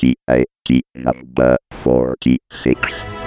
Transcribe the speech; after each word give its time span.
T 0.00 0.16
I 0.26 0.44
T 0.66 0.82
number 0.94 1.58
46. 1.84 3.19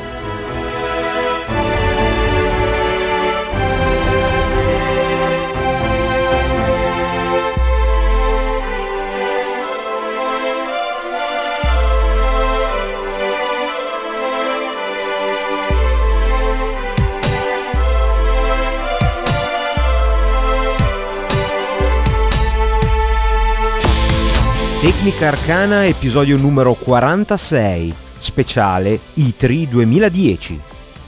Tecnica 24.84 25.30
Arcana, 25.30 25.86
episodio 25.86 26.38
numero 26.38 26.74
46, 26.74 27.96
speciale 28.18 29.00
I3 29.16 29.70
2010, 29.70 30.62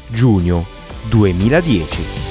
giugno 0.07 0.65
2010. 1.09 2.24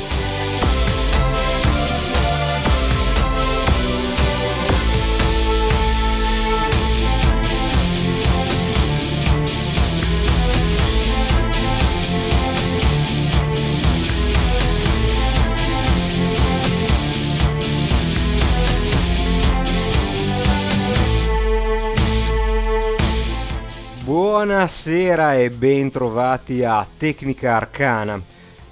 Buonasera 24.65 25.37
e 25.37 25.51
ben 25.51 25.91
trovati 25.91 26.65
a 26.65 26.87
Tecnica 26.97 27.55
Arcana, 27.55 28.19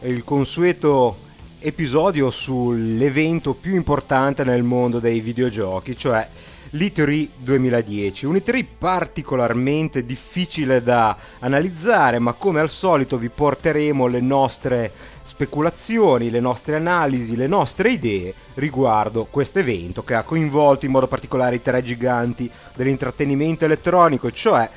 il 0.01 0.25
consueto 0.25 1.19
episodio 1.59 2.31
sull'evento 2.31 3.53
più 3.53 3.75
importante 3.75 4.43
nel 4.43 4.63
mondo 4.63 5.01
dei 5.01 5.21
videogiochi, 5.21 5.95
cioè 5.95 6.27
l'E3 6.71 7.29
2010. 7.37 8.25
Un 8.25 8.37
E3 8.37 8.65
particolarmente 8.79 10.07
difficile 10.07 10.83
da 10.83 11.15
analizzare, 11.41 12.19
ma 12.19 12.33
come 12.33 12.61
al 12.61 12.71
solito 12.71 13.19
vi 13.19 13.29
porteremo 13.29 14.07
le 14.07 14.21
nostre 14.23 14.93
speculazioni, 15.25 16.31
le 16.31 16.41
nostre 16.41 16.77
analisi, 16.77 17.37
le 17.37 17.47
nostre 17.47 17.91
idee 17.91 18.33
riguardo 18.55 19.27
questo 19.31 19.59
evento 19.59 20.03
che 20.03 20.15
ha 20.15 20.23
coinvolto 20.23 20.87
in 20.87 20.93
modo 20.93 21.07
particolare 21.07 21.57
i 21.57 21.63
tre 21.63 21.83
giganti 21.83 22.51
dell'intrattenimento 22.75 23.67
elettronico, 23.67 24.31
cioè 24.31 24.69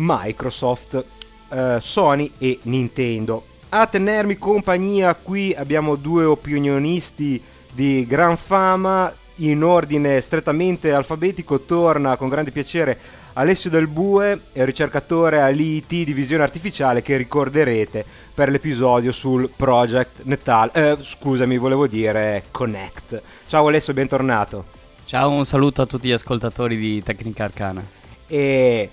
Microsoft, 0.00 1.04
eh, 1.50 1.78
Sony 1.80 2.32
e 2.38 2.58
Nintendo. 2.62 3.44
A 3.70 3.86
tenermi 3.86 4.36
compagnia 4.36 5.14
qui 5.14 5.54
abbiamo 5.54 5.94
due 5.94 6.24
opinionisti 6.24 7.40
di 7.72 8.04
gran 8.06 8.36
fama, 8.36 9.12
in 9.36 9.62
ordine 9.62 10.20
strettamente 10.20 10.92
alfabetico 10.92 11.60
torna 11.60 12.16
con 12.16 12.28
grande 12.28 12.50
piacere 12.50 12.98
Alessio 13.34 13.70
Del 13.70 13.86
Bue, 13.86 14.38
ricercatore 14.54 15.40
all'IIT 15.40 16.04
di 16.04 16.12
visione 16.12 16.42
artificiale 16.42 17.00
che 17.00 17.16
ricorderete 17.16 18.04
per 18.34 18.50
l'episodio 18.50 19.12
sul 19.12 19.48
Project 19.54 20.22
Natal. 20.24 20.70
Eh, 20.74 20.96
scusami, 21.00 21.56
volevo 21.56 21.86
dire 21.86 22.44
Connect. 22.50 23.22
Ciao 23.46 23.68
Alessio, 23.68 23.94
bentornato. 23.94 24.64
Ciao, 25.04 25.30
un 25.30 25.44
saluto 25.44 25.82
a 25.82 25.86
tutti 25.86 26.08
gli 26.08 26.12
ascoltatori 26.12 26.76
di 26.76 27.02
Tecnica 27.02 27.44
Arcana. 27.44 27.82
E 28.26 28.90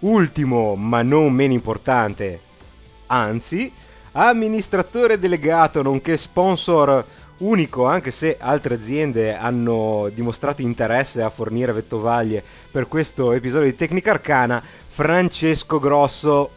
ultimo, 0.00 0.74
ma 0.76 1.02
non 1.02 1.32
meno 1.32 1.52
importante, 1.52 2.40
anzi, 3.06 3.72
amministratore 4.12 5.18
delegato 5.18 5.82
nonché 5.82 6.16
sponsor 6.16 7.04
unico, 7.38 7.86
anche 7.86 8.10
se 8.10 8.36
altre 8.38 8.74
aziende 8.74 9.34
hanno 9.34 10.10
dimostrato 10.12 10.62
interesse 10.62 11.22
a 11.22 11.30
fornire 11.30 11.72
vettovaglie 11.72 12.42
per 12.70 12.86
questo 12.88 13.32
episodio 13.32 13.70
di 13.70 13.76
Tecnica 13.76 14.10
Arcana, 14.10 14.62
Francesco 14.88 15.78
Grosso. 15.78 16.50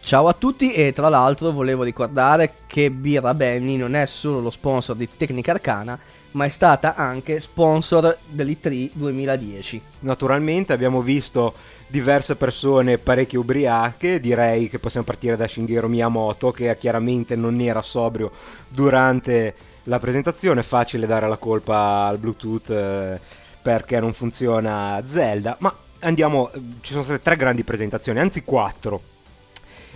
Ciao 0.00 0.26
a 0.26 0.32
tutti 0.32 0.72
e 0.72 0.92
tra 0.92 1.08
l'altro 1.08 1.52
volevo 1.52 1.84
ricordare 1.84 2.54
che 2.66 2.90
Birra 2.90 3.34
Benny 3.34 3.76
non 3.76 3.94
è 3.94 4.06
solo 4.06 4.40
lo 4.40 4.50
sponsor 4.50 4.96
di 4.96 5.08
Tecnica 5.16 5.52
Arcana, 5.52 5.98
ma 6.32 6.44
è 6.44 6.48
stata 6.48 6.94
anche 6.94 7.40
sponsor 7.40 8.18
dell'E3 8.26 8.90
2010. 8.92 9.82
Naturalmente 10.00 10.72
abbiamo 10.72 11.00
visto 11.02 11.54
diverse 11.86 12.36
persone 12.36 12.98
parecchie 12.98 13.38
ubriache, 13.38 14.18
direi 14.20 14.68
che 14.68 14.78
possiamo 14.78 15.06
partire 15.06 15.36
da 15.36 15.46
Shigeru 15.46 15.88
Miyamoto 15.88 16.50
che 16.50 16.74
chiaramente 16.78 17.36
non 17.36 17.60
era 17.60 17.82
sobrio 17.82 18.30
durante 18.68 19.54
la 19.84 19.98
presentazione, 19.98 20.62
facile 20.62 21.06
dare 21.06 21.28
la 21.28 21.36
colpa 21.36 22.06
al 22.06 22.18
Bluetooth 22.18 22.70
eh, 22.70 23.20
perché 23.60 24.00
non 24.00 24.12
funziona 24.12 25.02
Zelda, 25.06 25.56
ma 25.60 25.74
andiamo, 26.00 26.50
ci 26.80 26.92
sono 26.92 27.02
state 27.02 27.20
tre 27.22 27.36
grandi 27.36 27.64
presentazioni, 27.64 28.18
anzi 28.18 28.42
quattro. 28.42 29.10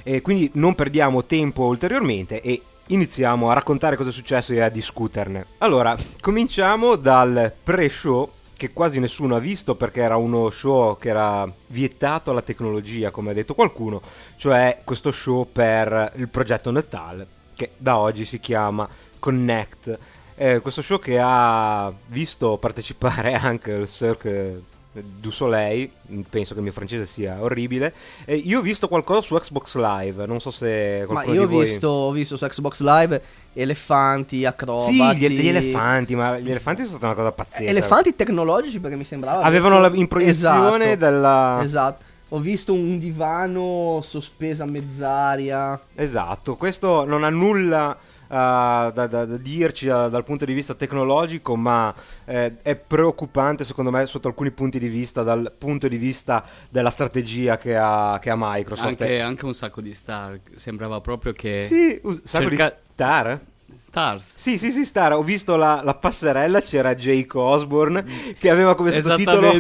E 0.03 0.21
quindi 0.21 0.51
non 0.55 0.75
perdiamo 0.75 1.25
tempo 1.25 1.65
ulteriormente 1.65 2.41
e 2.41 2.63
iniziamo 2.89 3.51
a 3.51 3.55
raccontare 3.55 3.97
cosa 3.97 4.11
è 4.11 4.13
successo 4.13 4.53
e 4.53 4.61
a 4.61 4.69
discuterne. 4.69 5.47
Allora, 5.59 5.97
cominciamo 6.21 6.97
dal 6.97 7.53
pre-show 7.63 8.33
che 8.57 8.73
quasi 8.73 9.01
nessuno 9.01 9.37
ha 9.37 9.39
visto 9.39 9.75
perché 9.75 10.01
era 10.01 10.17
uno 10.17 10.49
show 10.49 10.97
che 10.97 11.11
era 11.11 11.51
vietato 11.67 12.31
alla 12.31 12.43
tecnologia, 12.43 13.11
come 13.11 13.31
ha 13.31 13.35
detto 13.35 13.55
qualcuno, 13.55 14.01
cioè 14.37 14.81
questo 14.85 15.13
show 15.13 15.47
per 15.51 16.13
il 16.17 16.29
progetto 16.29 16.71
Natal, 16.71 17.27
che 17.55 17.73
da 17.77 17.99
oggi 17.99 18.25
si 18.25 18.41
chiama 18.41 18.89
Connect. 19.19 19.99
Eh, 20.39 20.61
questo 20.61 20.83
show 20.83 20.99
che 20.99 21.19
ha 21.21 21.93
visto 22.09 22.57
partecipare 22.59 23.35
anche 23.37 23.73
il 23.73 23.89
Cirque 23.89 24.63
du 25.03 25.31
Soleil, 25.31 25.91
penso 26.29 26.53
che 26.53 26.59
il 26.59 26.65
mio 26.65 26.73
francese 26.73 27.07
sia 27.07 27.37
orribile. 27.41 27.93
Eh, 28.25 28.37
io 28.37 28.59
ho 28.59 28.63
visto 28.63 28.89
qualcosa 28.89 29.21
su 29.21 29.35
Xbox 29.37 29.77
Live, 29.77 30.27
non 30.27 30.41
so 30.41 30.51
se 30.51 31.07
Ma 31.09 31.25
io 31.25 31.45
ho 31.45 31.47
voi... 31.49 31.65
visto, 31.65 31.89
ho 31.89 32.11
visto 32.13 32.37
su 32.37 32.47
Xbox 32.47 32.81
Live 32.81 33.23
elefanti, 33.53 34.39
Sì, 34.39 34.45
acrobati. 34.45 35.19
gli, 35.19 35.29
gli 35.29 35.49
elefanti, 35.49 36.15
ma 36.15 36.39
gli 36.39 36.51
elefanti 36.51 36.85
sono 36.85 36.99
stata 36.99 37.07
una 37.07 37.15
cosa 37.15 37.33
pazzesca. 37.33 37.71
Elefanti 37.71 38.15
tecnologici 38.15 38.79
perché 38.81 38.97
mi 38.97 39.05
sembrava... 39.05 39.43
Avevano 39.43 39.81
la, 39.81 39.91
in 39.93 40.09
proiezione 40.09 40.93
Esatto, 40.93 40.99
della... 40.99 41.61
Esatto. 41.63 42.05
Ho 42.31 42.39
visto 42.41 42.73
un 42.73 42.99
divano 42.99 44.01
sospeso 44.03 44.65
a 44.65 44.67
mezz'aria. 44.67 45.81
Esatto, 45.95 46.57
questo 46.57 47.05
non 47.05 47.23
ha 47.23 47.31
nulla 47.31 47.97
da, 48.29 48.91
da- 48.93 49.07
da 49.07 49.25
dirci 49.37 49.87
uh, 49.89 50.09
dal 50.09 50.25
punto 50.25 50.45
di 50.45 50.53
vista 50.53 50.75
tecnologico, 50.75 51.57
ma 51.57 51.95
eh, 52.25 52.57
è 52.63 52.75
preoccupante 52.77 53.65
secondo 53.65 53.91
me 53.91 54.07
sotto 54.07 54.29
alcuni 54.29 54.51
punti 54.51 54.79
di 54.79 54.89
vista, 54.89 55.23
dal 55.23 55.53
punto 55.57 55.89
di 55.89 55.97
vista 55.97 56.45
della 56.69 56.91
strategia 56.91 57.57
che 57.57 57.77
ha, 57.77 58.19
che 58.21 58.31
ha 58.31 58.35
Microsoft. 58.37 59.01
Anche, 59.01 59.21
anche 59.21 59.45
un 59.45 59.55
sacco 59.55 59.81
di 59.81 59.95
star. 59.95 60.39
Sembrava 60.55 61.01
proprio 61.01 61.33
che. 61.33 61.63
Sì, 61.63 61.99
un 62.03 62.21
sacco 62.25 62.49
Cerca- 62.49 62.69
di 62.71 62.75
star. 62.95 63.41
Stars. 63.89 64.35
Sì, 64.37 64.59
sì, 64.59 64.71
sì, 64.73 64.85
star. 64.85 65.15
Ho 65.15 65.23
visto 65.23 65.57
la, 65.57 65.81
la 65.83 65.95
passerella, 65.95 66.61
c'era 66.61 66.95
Jake 66.95 67.39
Osborne 67.39 68.05
che 68.39 68.51
aveva 68.51 68.75
come 68.75 68.91
sottotitolo. 68.91 69.53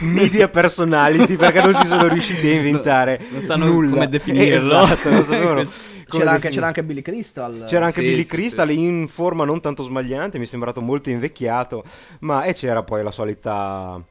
Media 0.00 0.48
Personality 0.48 1.36
perché 1.36 1.60
non 1.60 1.74
si 1.74 1.86
sono 1.86 2.08
riusciti 2.08 2.48
a 2.48 2.52
inventare 2.54 3.20
Non 3.30 3.40
sanno 3.42 3.66
nulla. 3.66 3.90
come 3.90 4.08
definirlo. 4.08 4.82
Esatto, 4.82 5.10
non 5.10 5.24
sapevano 5.24 5.64
C'era 6.18 6.30
anche, 6.32 6.48
c'era 6.50 6.66
anche 6.66 6.82
Billy 6.84 7.02
Crystal. 7.02 7.64
C'era 7.66 7.86
anche 7.86 8.00
Sì, 8.00 8.06
Billy 8.06 8.22
sì, 8.22 8.28
Crystal 8.28 8.70
in 8.70 9.08
forma 9.08 9.44
non 9.44 9.60
tanto 9.60 9.82
smagliante, 9.82 10.38
mi 10.38 10.44
è 10.44 10.48
sembrato 10.48 10.80
molto 10.80 11.10
invecchiato, 11.10 11.84
ma 12.20 12.44
e 12.44 12.54
c'era 12.54 12.82
poi 12.82 13.02
la 13.02 13.10
solita 13.10 14.02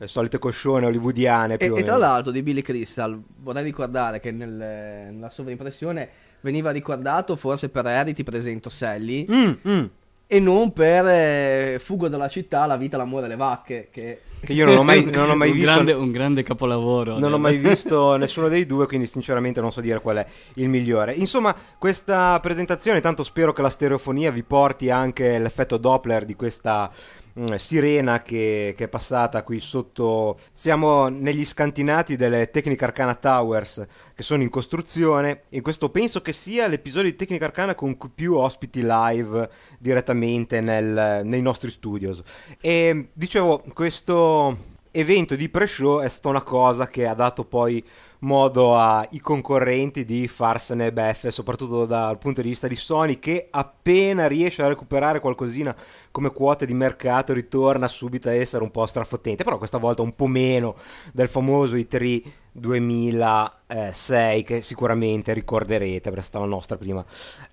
le 0.00 0.06
solite 0.06 0.38
coscione 0.38 0.86
hollywoodiane 0.86 1.56
più 1.56 1.66
E, 1.66 1.70
o 1.70 1.78
e 1.78 1.82
tra 1.82 1.96
l'altro 1.96 2.30
di 2.30 2.42
Billy 2.42 2.62
Crystal 2.62 3.20
vorrei 3.38 3.64
ricordare 3.64 4.20
che 4.20 4.30
nel- 4.30 4.48
nella 4.48 5.30
sovraimpressione 5.30 6.08
veniva 6.40 6.70
ricordato 6.70 7.34
forse 7.36 7.68
per 7.68 7.84
Rarity 7.84 8.22
presento 8.22 8.70
Sally. 8.70 9.26
Mm, 9.28 9.52
mm, 9.68 9.84
e 10.30 10.40
non 10.40 10.74
per 10.74 11.06
eh, 11.06 11.80
Fugo 11.82 12.08
dalla 12.08 12.28
città, 12.28 12.66
la 12.66 12.76
vita, 12.76 12.98
l'amore 12.98 13.24
e 13.24 13.28
le 13.30 13.36
vacche 13.36 13.88
che 13.90 14.20
che 14.40 14.52
io 14.52 14.64
non 14.64 14.76
ho 14.76 14.82
mai, 14.84 15.04
non 15.10 15.30
ho 15.30 15.34
mai 15.34 15.50
un, 15.50 15.56
visto 15.56 15.72
grande, 15.72 15.92
un 15.92 16.10
grande 16.12 16.42
capolavoro. 16.42 17.18
Non 17.18 17.32
ho 17.32 17.38
mai 17.38 17.56
visto 17.58 18.16
nessuno 18.16 18.48
dei 18.48 18.66
due, 18.66 18.86
quindi 18.86 19.06
sinceramente 19.06 19.60
non 19.60 19.72
so 19.72 19.80
dire 19.80 20.00
qual 20.00 20.18
è 20.18 20.26
il 20.54 20.68
migliore. 20.68 21.12
Insomma, 21.14 21.54
questa 21.76 22.38
presentazione, 22.40 23.00
tanto 23.00 23.24
spero 23.24 23.52
che 23.52 23.62
la 23.62 23.70
stereofonia 23.70 24.30
vi 24.30 24.42
porti 24.42 24.90
anche 24.90 25.38
l'effetto 25.38 25.76
Doppler 25.76 26.24
di 26.24 26.36
questa 26.36 26.90
mm, 27.38 27.54
sirena 27.56 28.22
che, 28.22 28.74
che 28.76 28.84
è 28.84 28.88
passata 28.88 29.42
qui 29.42 29.60
sotto. 29.60 30.38
Siamo 30.52 31.08
negli 31.08 31.44
scantinati 31.44 32.16
delle 32.16 32.50
Tecnica 32.50 32.86
Arcana 32.86 33.14
Towers 33.14 33.86
che 34.14 34.22
sono 34.22 34.42
in 34.42 34.50
costruzione 34.50 35.42
e 35.48 35.60
questo 35.60 35.90
penso 35.90 36.20
che 36.22 36.32
sia 36.32 36.66
l'episodio 36.66 37.10
di 37.10 37.16
Tecnica 37.16 37.44
Arcana 37.44 37.74
con 37.74 37.96
più 38.14 38.34
ospiti 38.34 38.82
live 38.84 39.48
direttamente 39.78 40.60
nel- 40.60 41.22
nei 41.24 41.42
nostri 41.42 41.70
studios. 41.70 42.22
E 42.60 43.10
dicevo, 43.12 43.62
questo 43.72 44.76
evento 44.90 45.36
di 45.36 45.48
pre-show 45.48 46.00
è 46.00 46.08
stata 46.08 46.28
una 46.28 46.42
cosa 46.42 46.88
che 46.88 47.06
ha 47.06 47.14
dato 47.14 47.44
poi 47.44 47.84
modo 48.20 48.76
ai 48.76 49.20
concorrenti 49.20 50.04
di 50.04 50.26
farsene 50.26 50.92
beffe, 50.92 51.30
soprattutto 51.30 51.84
dal 51.84 52.18
punto 52.18 52.42
di 52.42 52.48
vista 52.48 52.66
di 52.66 52.76
Sony, 52.76 53.18
che 53.18 53.48
appena 53.50 54.26
riesce 54.26 54.62
a 54.62 54.68
recuperare 54.68 55.20
qualcosina 55.20 55.74
come 56.10 56.32
quote 56.32 56.66
di 56.66 56.74
mercato 56.74 57.32
ritorna 57.32 57.86
subito 57.86 58.28
a 58.28 58.34
essere 58.34 58.62
un 58.62 58.70
po' 58.70 58.86
strafottente, 58.86 59.44
però 59.44 59.58
questa 59.58 59.78
volta 59.78 60.02
un 60.02 60.14
po' 60.14 60.26
meno 60.26 60.76
del 61.12 61.28
famoso 61.28 61.76
i3 61.76 62.22
2006 62.52 64.42
che 64.42 64.60
sicuramente 64.60 65.32
ricorderete 65.32 66.10
perché 66.10 66.20
è 66.20 66.22
stata 66.22 66.44
la 66.44 66.50
nostra 66.50 66.76
prima, 66.76 67.04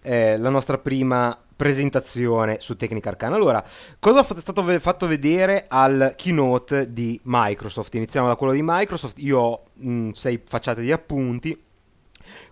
eh, 0.02 0.38
la 0.38 0.50
nostra 0.50 0.78
prima 0.78 1.38
presentazione 1.56 2.58
su 2.60 2.76
Tecnica 2.76 3.10
Arcana. 3.10 3.36
Allora, 3.36 3.64
cosa 4.00 4.26
è 4.26 4.40
stato 4.40 4.64
fatto 4.80 5.08
vedere 5.08 5.66
al 5.68 6.14
keynote 6.16 6.92
di 6.92 7.20
Microsoft? 7.24 7.96
Iniziamo 7.96 8.28
da 8.28 8.36
quello 8.36 8.54
di 8.54 8.62
Microsoft. 8.64 9.20
Io 9.20 9.40
ho 9.40 9.64
mh, 9.74 10.10
sei 10.12 10.42
facciate 10.46 10.82
di 10.82 10.92
appunti. 10.92 11.65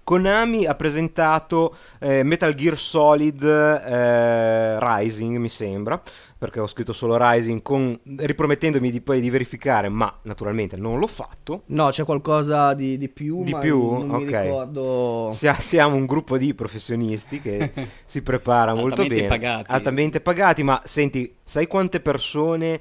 Konami 0.04 0.66
ha 0.66 0.76
presentato 0.76 1.76
eh, 2.00 2.24
Metal 2.24 2.54
Gear 2.54 2.78
Solid 2.78 3.44
eh, 3.44 4.80
Rising, 4.80 5.38
mi 5.38 5.50
sembra, 5.50 6.02
perché 6.38 6.60
ho 6.60 6.68
scritto 6.68 6.94
solo 6.94 7.18
Rising, 7.18 7.62
con, 7.62 7.98
ripromettendomi 8.18 8.92
di, 8.92 9.02
poi 9.02 9.22
di 9.22 9.30
verificare, 9.30 9.90
ma 9.90 10.14
naturalmente 10.24 10.76
non 10.76 11.00
l'ho 11.00 11.08
fatto. 11.08 11.64
No, 11.68 11.90
c'è 11.90 12.04
qualcosa 12.04 12.74
di, 12.74 12.98
di 12.98 13.10
più, 13.10 13.44
di 13.44 13.56
più? 13.56 13.92
non 13.92 14.10
ok. 14.12 14.22
mi 14.22 14.26
ricordo... 14.26 15.30
siamo 15.32 15.96
un 15.96 16.06
gruppo 16.06 16.38
di 16.38 16.54
professionisti 16.54 17.40
che 17.40 17.72
si 18.06 18.22
prepara 18.22 18.74
molto 18.74 19.06
bene. 19.06 19.28
Pagati. 19.28 19.72
Altamente 19.72 20.22
pagati. 20.22 20.64
Ma 20.64 20.82
senti, 20.84 21.36
sai 21.44 21.68
quante 21.68 22.00
persone 22.00 22.80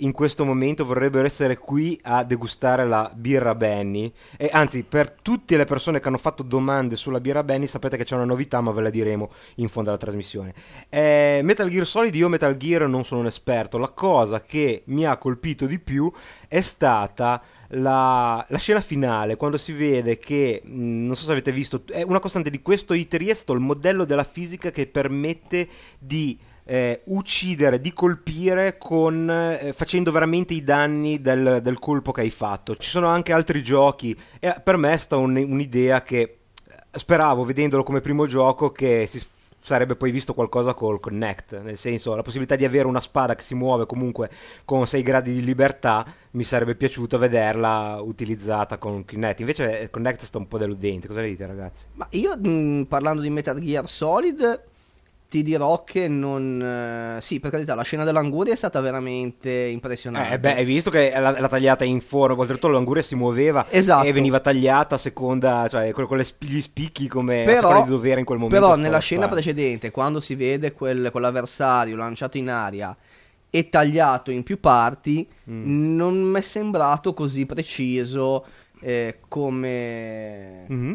in 0.00 0.12
questo 0.12 0.44
momento 0.44 0.84
vorrebbero 0.84 1.26
essere 1.26 1.58
qui 1.58 1.98
a 2.02 2.22
degustare 2.24 2.86
la 2.86 3.10
birra 3.14 3.54
Benny. 3.54 4.12
E 4.36 4.50
anzi, 4.52 4.82
per 4.82 5.10
tutte 5.22 5.56
le 5.56 5.64
persone 5.64 6.00
che 6.00 6.08
hanno 6.08 6.18
fatto 6.18 6.42
domande 6.42 6.96
sulla 6.96 7.20
birra 7.20 7.42
Benny, 7.42 7.66
sapete 7.66 7.96
che 7.96 8.04
c'è 8.04 8.14
una 8.14 8.24
novità, 8.24 8.60
ma 8.60 8.70
ve 8.70 8.82
la 8.82 8.90
diremo 8.90 9.30
in 9.56 9.68
fondo 9.68 9.90
alla 9.90 9.98
trasmissione. 9.98 10.54
Eh, 10.88 11.40
Metal 11.42 11.68
Gear 11.68 11.86
Solid, 11.86 12.14
io 12.14 12.28
Metal 12.28 12.56
Gear 12.56 12.88
non 12.88 13.04
sono 13.04 13.20
un 13.20 13.26
esperto. 13.26 13.78
La 13.78 13.90
cosa 13.90 14.42
che 14.42 14.82
mi 14.86 15.06
ha 15.06 15.16
colpito 15.16 15.66
di 15.66 15.78
più 15.78 16.12
è 16.48 16.60
stata 16.60 17.42
la, 17.68 18.44
la 18.48 18.58
scena 18.58 18.80
finale, 18.80 19.36
quando 19.36 19.56
si 19.56 19.72
vede 19.72 20.18
che, 20.18 20.62
mh, 20.64 21.06
non 21.06 21.16
so 21.16 21.24
se 21.24 21.32
avete 21.32 21.52
visto, 21.52 21.82
è 21.86 22.02
una 22.02 22.20
costante 22.20 22.50
di 22.50 22.62
questo 22.62 22.94
ITRI 22.94 23.28
è 23.28 23.34
stato 23.34 23.52
il 23.52 23.60
modello 23.60 24.04
della 24.04 24.24
fisica 24.24 24.70
che 24.70 24.86
permette 24.86 25.68
di 25.98 26.38
eh, 26.70 27.00
uccidere, 27.06 27.80
di 27.80 27.92
colpire 27.92 28.78
con, 28.78 29.28
eh, 29.28 29.72
facendo 29.72 30.12
veramente 30.12 30.54
i 30.54 30.62
danni 30.62 31.20
del, 31.20 31.58
del, 31.62 31.80
colpo 31.80 32.12
che 32.12 32.20
hai 32.20 32.30
fatto. 32.30 32.76
Ci 32.76 32.88
sono 32.88 33.08
anche 33.08 33.32
altri 33.32 33.60
giochi 33.60 34.16
e 34.38 34.54
per 34.62 34.76
me 34.76 34.92
è 34.92 34.96
stata 34.96 35.16
un, 35.16 35.34
un'idea 35.34 36.00
che 36.02 36.20
eh, 36.20 36.38
speravo, 36.92 37.42
vedendolo 37.42 37.82
come 37.82 38.00
primo 38.00 38.24
gioco, 38.26 38.70
che 38.70 39.06
si 39.08 39.20
sarebbe 39.58 39.96
poi 39.96 40.12
visto 40.12 40.32
qualcosa 40.32 40.72
col 40.72 41.00
Connect, 41.00 41.60
nel 41.60 41.76
senso 41.76 42.14
la 42.14 42.22
possibilità 42.22 42.54
di 42.54 42.64
avere 42.64 42.86
una 42.86 43.00
spada 43.00 43.34
che 43.34 43.42
si 43.42 43.56
muove 43.56 43.84
comunque 43.84 44.30
con 44.64 44.86
6 44.86 45.02
gradi 45.02 45.34
di 45.34 45.44
libertà, 45.44 46.06
mi 46.30 46.44
sarebbe 46.44 46.76
piaciuto 46.76 47.18
vederla 47.18 47.98
utilizzata 48.00 48.78
con 48.78 49.04
Connect, 49.04 49.40
invece 49.40 49.90
Connect 49.90 50.22
sta 50.22 50.38
un 50.38 50.46
po' 50.46 50.56
deludente, 50.56 51.08
cosa 51.08 51.20
dite 51.20 51.46
ragazzi? 51.46 51.86
Ma 51.94 52.06
io 52.10 52.36
mh, 52.38 52.84
parlando 52.88 53.22
di 53.22 53.30
Metal 53.30 53.58
Gear 53.58 53.88
Solid 53.88 54.68
ti 55.30 55.44
dirò 55.44 55.84
che 55.84 56.08
non... 56.08 57.16
Eh, 57.16 57.20
sì, 57.20 57.38
per 57.38 57.52
carità, 57.52 57.76
la 57.76 57.84
scena 57.84 58.02
dell'anguria 58.02 58.52
è 58.52 58.56
stata 58.56 58.80
veramente 58.80 59.48
impressionante. 59.48 60.34
Eh, 60.34 60.38
beh, 60.40 60.56
hai 60.56 60.64
visto 60.64 60.90
che 60.90 61.12
l'ha, 61.14 61.38
l'ha 61.38 61.48
tagliata 61.48 61.84
in 61.84 62.00
forno, 62.00 62.36
oltretutto 62.36 62.66
l'anguria 62.66 63.00
si 63.00 63.14
muoveva 63.14 63.64
esatto. 63.70 64.04
e 64.04 64.12
veniva 64.12 64.40
tagliata 64.40 64.96
a 64.96 64.98
seconda, 64.98 65.68
cioè 65.68 65.92
con, 65.92 66.08
con 66.08 66.18
gli 66.18 66.60
spicchi 66.60 67.06
come 67.06 67.44
però, 67.44 67.84
di 67.84 67.90
dovere 67.90 68.18
in 68.18 68.26
quel 68.26 68.38
momento. 68.38 68.60
Però 68.60 68.76
nella 68.76 68.98
scena 68.98 69.28
precedente, 69.28 69.92
quando 69.92 70.18
si 70.18 70.34
vede 70.34 70.72
quel, 70.72 71.10
quell'avversario 71.12 71.94
lanciato 71.94 72.36
in 72.36 72.50
aria 72.50 72.96
e 73.48 73.68
tagliato 73.68 74.32
in 74.32 74.42
più 74.42 74.58
parti, 74.58 75.28
mm. 75.48 75.94
non 75.94 76.20
mi 76.22 76.38
è 76.38 76.42
sembrato 76.42 77.14
così 77.14 77.46
preciso 77.46 78.44
eh, 78.80 79.20
come... 79.28 80.66
Mm-hmm 80.72 80.94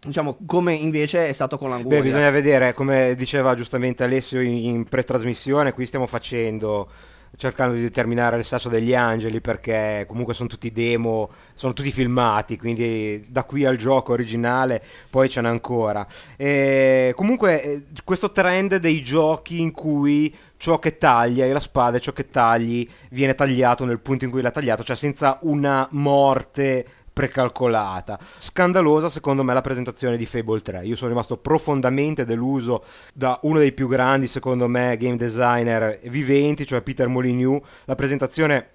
diciamo 0.00 0.38
come 0.46 0.74
invece 0.74 1.28
è 1.28 1.32
stato 1.32 1.58
con 1.58 1.70
l'anguria. 1.70 1.98
Beh, 1.98 2.04
bisogna 2.04 2.30
vedere, 2.30 2.74
come 2.74 3.14
diceva 3.14 3.54
giustamente 3.54 4.04
Alessio 4.04 4.40
in, 4.40 4.52
in 4.52 4.84
pre-trasmissione, 4.84 5.72
qui 5.72 5.86
stiamo 5.86 6.06
facendo 6.06 6.88
cercando 7.36 7.74
di 7.74 7.82
determinare 7.82 8.38
il 8.38 8.44
sasso 8.44 8.68
degli 8.68 8.94
angeli 8.94 9.40
perché 9.40 10.04
comunque 10.08 10.34
sono 10.34 10.48
tutti 10.48 10.72
demo, 10.72 11.30
sono 11.54 11.72
tutti 11.72 11.90
filmati, 11.92 12.58
quindi 12.58 13.24
da 13.28 13.44
qui 13.44 13.64
al 13.64 13.76
gioco 13.76 14.12
originale 14.12 14.82
poi 15.08 15.28
ce 15.28 15.40
n'è 15.40 15.48
ancora. 15.48 16.06
E 16.36 17.12
comunque 17.16 17.62
eh, 17.62 17.84
questo 18.04 18.32
trend 18.32 18.76
dei 18.76 19.00
giochi 19.02 19.60
in 19.60 19.72
cui 19.72 20.34
ciò 20.56 20.78
che 20.78 20.98
taglia 20.98 21.46
e 21.46 21.52
la 21.52 21.60
spada 21.60 21.98
ciò 21.98 22.12
che 22.12 22.28
tagli 22.28 22.86
viene 23.10 23.34
tagliato 23.34 23.84
nel 23.86 24.00
punto 24.00 24.24
in 24.24 24.30
cui 24.30 24.42
l'ha 24.42 24.50
tagliato, 24.50 24.82
cioè 24.82 24.96
senza 24.96 25.38
una 25.42 25.88
morte 25.92 26.84
precalcolata. 27.20 28.18
Scandalosa 28.38 29.10
secondo 29.10 29.42
me 29.42 29.52
la 29.52 29.60
presentazione 29.60 30.16
di 30.16 30.24
Fable 30.24 30.62
3. 30.62 30.86
Io 30.86 30.96
sono 30.96 31.10
rimasto 31.10 31.36
profondamente 31.36 32.24
deluso 32.24 32.84
da 33.12 33.38
uno 33.42 33.58
dei 33.58 33.72
più 33.72 33.88
grandi, 33.88 34.26
secondo 34.26 34.66
me, 34.68 34.96
game 34.96 35.16
designer 35.16 35.98
viventi, 36.04 36.66
cioè 36.66 36.80
Peter 36.80 37.08
Molyneux. 37.08 37.62
La 37.84 37.94
presentazione 37.94 38.68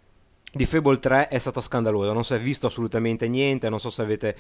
di 0.52 0.66
Fable 0.68 1.00
3 1.00 1.28
è 1.28 1.40
stata 1.40 1.60
scandalosa, 1.60 2.14
non 2.14 2.24
si 2.24 2.36
è 2.36 2.40
visto 2.40 2.68
assolutamente 2.68 3.28
niente, 3.28 3.68
non 3.68 3.80
so 3.80 3.90
se 3.90 4.04
avete 4.04 4.36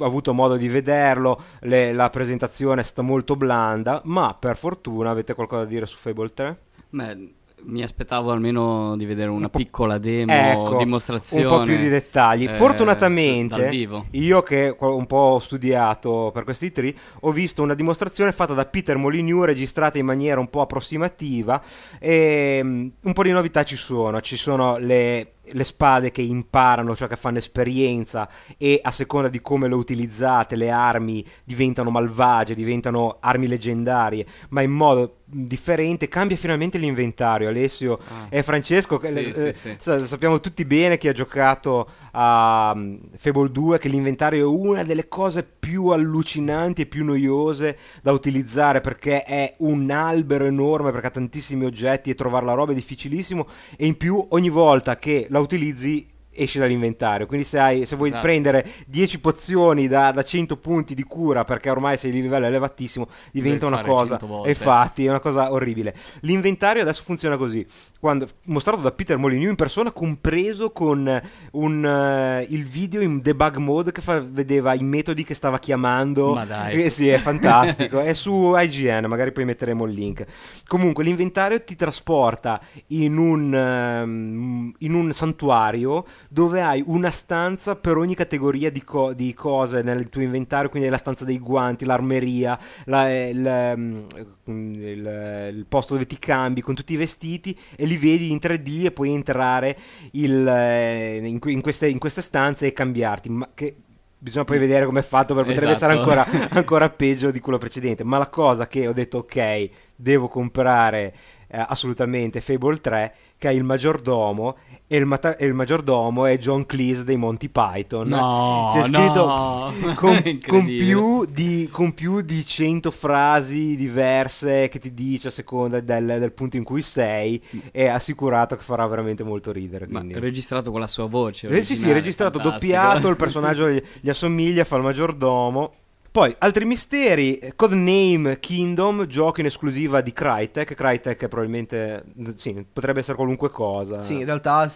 avuto 0.00 0.34
modo 0.34 0.56
di 0.56 0.68
vederlo, 0.68 1.40
Le, 1.60 1.92
la 1.92 2.10
presentazione 2.10 2.80
è 2.80 2.84
stata 2.84 3.02
molto 3.02 3.36
blanda, 3.36 4.02
ma 4.04 4.34
per 4.34 4.56
fortuna 4.56 5.10
avete 5.10 5.34
qualcosa 5.34 5.62
da 5.62 5.68
dire 5.68 5.86
su 5.86 5.96
Fable 5.98 6.34
3? 6.34 6.58
Beh, 6.90 7.32
mi 7.64 7.82
aspettavo 7.82 8.30
almeno 8.30 8.96
di 8.96 9.04
vedere 9.06 9.28
una 9.28 9.46
un 9.46 9.50
piccola 9.50 9.98
demo, 9.98 10.32
ecco, 10.32 10.76
dimostrazione. 10.76 11.44
Un 11.44 11.58
po' 11.58 11.62
più 11.62 11.76
di 11.76 11.88
dettagli. 11.88 12.44
Eh, 12.44 12.48
Fortunatamente, 12.50 13.70
io 14.10 14.42
che 14.42 14.76
un 14.78 15.06
po' 15.06 15.16
ho 15.16 15.38
studiato 15.38 16.30
per 16.32 16.44
questi 16.44 16.70
tri, 16.70 16.96
ho 17.20 17.32
visto 17.32 17.62
una 17.62 17.74
dimostrazione 17.74 18.32
fatta 18.32 18.54
da 18.54 18.66
Peter 18.66 18.96
Molyneux, 18.96 19.46
registrata 19.46 19.98
in 19.98 20.06
maniera 20.06 20.38
un 20.38 20.48
po' 20.48 20.60
approssimativa. 20.60 21.62
E 21.98 22.60
um, 22.62 22.92
un 23.00 23.12
po' 23.12 23.22
di 23.22 23.30
novità 23.30 23.64
ci 23.64 23.76
sono. 23.76 24.20
Ci 24.20 24.36
sono 24.36 24.78
le 24.78 25.32
le 25.50 25.64
spade 25.64 26.10
che 26.10 26.22
imparano, 26.22 26.96
cioè 26.96 27.08
che 27.08 27.16
fanno 27.16 27.38
esperienza 27.38 28.28
e 28.56 28.80
a 28.82 28.90
seconda 28.90 29.28
di 29.28 29.40
come 29.40 29.68
le 29.68 29.74
utilizzate 29.74 30.56
le 30.56 30.70
armi 30.70 31.24
diventano 31.44 31.90
malvagie, 31.90 32.54
diventano 32.54 33.18
armi 33.20 33.46
leggendarie, 33.46 34.26
ma 34.48 34.62
in 34.62 34.72
modo 34.72 35.18
differente, 35.28 36.08
cambia 36.08 36.36
finalmente 36.36 36.78
l'inventario. 36.78 37.48
Alessio 37.48 37.98
ah. 38.08 38.26
e 38.28 38.42
Francesco, 38.42 39.00
sì, 39.02 39.12
eh, 39.12 39.52
sì, 39.54 39.76
sì. 39.78 40.06
sappiamo 40.06 40.40
tutti 40.40 40.64
bene 40.64 40.96
chi 40.96 41.08
ha 41.08 41.12
giocato 41.12 41.88
a 42.12 42.72
um, 42.74 42.98
Fable 43.16 43.50
2 43.50 43.78
che 43.78 43.88
l'inventario 43.88 44.40
è 44.40 44.46
una 44.46 44.84
delle 44.84 45.08
cose 45.08 45.42
più 45.42 45.88
allucinanti 45.88 46.82
e 46.82 46.86
più 46.86 47.04
noiose 47.04 47.76
da 48.02 48.12
utilizzare 48.12 48.80
perché 48.80 49.24
è 49.24 49.54
un 49.58 49.90
albero 49.90 50.44
enorme 50.44 50.92
perché 50.92 51.08
ha 51.08 51.10
tantissimi 51.10 51.64
oggetti 51.64 52.10
e 52.10 52.14
trovare 52.14 52.46
la 52.46 52.54
roba 52.54 52.72
è 52.72 52.74
difficilissimo 52.74 53.46
e 53.76 53.86
in 53.86 53.96
più 53.96 54.24
ogni 54.30 54.48
volta 54.48 54.96
che 54.96 55.26
la 55.28 55.40
utilizzi 55.40 56.14
esce 56.36 56.58
dall'inventario. 56.58 57.26
Quindi 57.26 57.46
se, 57.46 57.58
hai, 57.58 57.86
se 57.86 57.96
vuoi 57.96 58.08
esatto. 58.08 58.22
prendere 58.22 58.66
10 58.86 59.20
pozioni 59.20 59.88
da, 59.88 60.10
da, 60.10 60.22
100 60.22 60.56
punti 60.56 60.94
di 60.94 61.02
cura 61.02 61.44
perché 61.44 61.70
ormai 61.70 61.96
sei 61.96 62.10
di 62.10 62.20
livello 62.20 62.46
elevatissimo, 62.46 63.08
diventa 63.32 63.66
una 63.66 63.82
cosa. 63.82 64.18
Infatti, 64.44 65.06
è 65.06 65.08
una 65.08 65.20
cosa 65.20 65.52
orribile. 65.52 65.94
L'inventario 66.20 66.82
adesso 66.82 67.02
funziona 67.02 67.36
così. 67.36 67.64
Quando, 67.98 68.26
mostrato 68.44 68.80
da 68.80 68.92
Peter 68.92 69.16
Molyneux 69.16 69.50
in 69.50 69.56
persona, 69.56 69.90
compreso 69.90 70.70
con 70.70 71.20
un, 71.52 71.84
uh, 71.84 72.52
il 72.52 72.64
video 72.64 73.00
in 73.00 73.20
debug 73.20 73.56
mode 73.56 73.92
che 73.92 74.00
fa, 74.00 74.20
vedeva 74.20 74.74
i 74.74 74.82
metodi 74.82 75.24
che 75.24 75.34
stava 75.34 75.58
chiamando. 75.58 76.34
Ma 76.34 76.44
dai. 76.44 76.84
Eh, 76.84 76.90
sì, 76.90 77.08
è 77.08 77.18
fantastico. 77.18 78.00
è 78.00 78.12
su 78.12 78.54
IGN, 78.56 79.06
magari 79.06 79.32
poi 79.32 79.44
metteremo 79.44 79.84
il 79.84 79.92
link. 79.92 80.24
Comunque, 80.66 81.04
l'inventario 81.04 81.62
ti 81.62 81.74
trasporta 81.74 82.60
in 82.88 83.16
un, 83.16 83.52
um, 83.52 84.72
in 84.78 84.94
un 84.94 85.12
santuario 85.12 86.04
dove 86.28 86.62
hai 86.62 86.82
una 86.86 87.10
stanza 87.10 87.76
per 87.76 87.96
ogni 87.96 88.14
categoria 88.14 88.70
di, 88.70 88.82
co- 88.82 89.12
di 89.12 89.32
cose 89.34 89.82
nel 89.82 90.08
tuo 90.08 90.22
inventario, 90.22 90.68
quindi 90.68 90.88
la 90.88 90.96
stanza 90.96 91.24
dei 91.24 91.38
guanti, 91.38 91.84
l'armeria, 91.84 92.58
la, 92.84 93.26
il, 93.28 93.74
mm, 93.76 94.04
il, 94.44 95.50
il, 95.54 95.66
posto 95.68 95.94
dove 95.94 96.06
ti 96.06 96.18
cambi 96.18 96.60
con 96.60 96.74
tutti 96.74 96.92
i 96.92 96.96
vestiti 96.96 97.56
e 97.76 97.84
li 97.86 97.96
vedi 97.96 98.30
in 98.30 98.38
3D 98.40 98.86
e 98.86 98.90
puoi 98.90 99.12
entrare 99.12 99.76
il, 100.12 100.46
eh, 100.46 101.16
in, 101.16 101.38
in, 101.42 101.60
queste, 101.60 101.88
in, 101.88 101.98
queste, 101.98 102.20
stanze 102.20 102.66
e 102.66 102.72
cambiarti. 102.72 103.28
Ma 103.28 103.48
che 103.54 103.76
bisogna 104.18 104.44
poi 104.44 104.58
vedere 104.58 104.86
come 104.86 105.00
è 105.00 105.04
fatto 105.04 105.34
perché 105.34 105.52
potrebbe 105.52 105.72
esatto. 105.72 105.92
essere 105.92 106.24
ancora, 106.24 106.48
ancora 106.56 106.90
peggio 106.90 107.30
di 107.30 107.40
quello 107.40 107.58
precedente. 107.58 108.04
Ma 108.04 108.18
la 108.18 108.28
cosa 108.28 108.66
che 108.66 108.86
ho 108.86 108.92
detto 108.92 109.18
ok, 109.18 109.70
devo 109.94 110.28
comprare 110.28 111.14
eh, 111.48 111.64
assolutamente 111.68 112.40
Fable 112.40 112.80
3 112.80 113.14
che 113.38 113.48
è 113.48 113.52
il 113.52 113.64
maggiordomo 113.64 114.56
e 114.88 114.96
il, 114.96 115.04
mata- 115.04 115.36
e 115.36 115.46
il 115.46 115.54
maggiordomo 115.54 116.26
è 116.26 116.38
John 116.38 116.64
Cleese 116.64 117.04
dei 117.04 117.16
Monty 117.16 117.48
Python. 117.48 118.08
No, 118.08 118.70
C'è 118.72 118.82
scritto 118.84 119.26
no. 119.26 119.72
con, 119.96 120.38
con 120.46 120.64
più 120.64 121.24
di, 121.24 121.68
con 121.72 121.92
più 121.92 122.20
di 122.20 122.46
100 122.46 122.90
frasi 122.92 123.74
diverse 123.74 124.68
che 124.68 124.78
ti 124.78 124.94
dice 124.94 125.28
a 125.28 125.30
seconda 125.32 125.80
del, 125.80 126.16
del 126.18 126.32
punto 126.32 126.56
in 126.56 126.62
cui 126.62 126.82
sei. 126.82 127.42
È 127.72 127.86
assicurato 127.86 128.56
che 128.56 128.62
farà 128.62 128.86
veramente 128.86 129.24
molto 129.24 129.50
ridere. 129.50 129.86
Ma 129.88 130.04
registrato 130.12 130.70
con 130.70 130.80
la 130.80 130.86
sua 130.86 131.06
voce. 131.06 131.48
Eh, 131.48 131.64
sì, 131.64 131.74
sì, 131.74 131.90
registrato, 131.90 132.38
fantastico. 132.38 132.72
doppiato, 132.72 133.08
il 133.08 133.16
personaggio 133.16 133.68
gli, 133.68 133.82
gli 134.00 134.08
assomiglia, 134.08 134.62
fa 134.64 134.76
il 134.76 134.82
maggiordomo. 134.82 135.72
Poi, 136.16 136.34
altri 136.38 136.64
misteri, 136.64 137.36
eh, 137.36 137.54
Codename 137.54 138.38
Kingdom, 138.38 139.06
gioco 139.06 139.40
in 139.40 139.46
esclusiva 139.46 140.00
di 140.00 140.14
Crytek. 140.14 140.72
Crytek 140.72 141.24
è 141.24 141.28
probabilmente, 141.28 142.04
sì, 142.36 142.64
potrebbe 142.72 143.00
essere 143.00 143.16
qualunque 143.16 143.50
cosa. 143.50 144.00
Sì, 144.00 144.20
in 144.20 144.24
realtà 144.24 144.72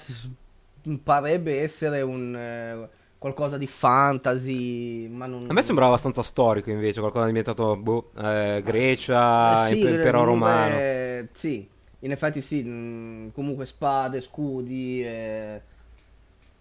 parebbe 1.02 1.62
essere 1.62 2.02
un 2.02 2.36
eh, 2.36 2.88
qualcosa 3.16 3.56
di 3.56 3.66
fantasy, 3.66 5.08
ma 5.08 5.24
non... 5.24 5.46
A 5.48 5.54
me 5.54 5.62
sembrava 5.62 5.92
abbastanza 5.92 6.20
storico 6.20 6.68
invece, 6.68 7.00
qualcosa 7.00 7.24
ambientato, 7.24 7.74
boh, 7.74 8.10
eh, 8.18 8.60
Grecia, 8.62 9.64
Eh, 9.64 9.68
sì, 9.68 9.80
imp- 9.80 9.92
impero 9.92 10.22
comunque, 10.22 10.48
romano. 10.50 11.28
Sì, 11.32 11.66
in 12.00 12.10
effetti 12.10 12.42
sì, 12.42 12.62
mh, 12.62 13.32
comunque 13.32 13.64
spade, 13.64 14.20
scudi, 14.20 15.02
eh, 15.02 15.58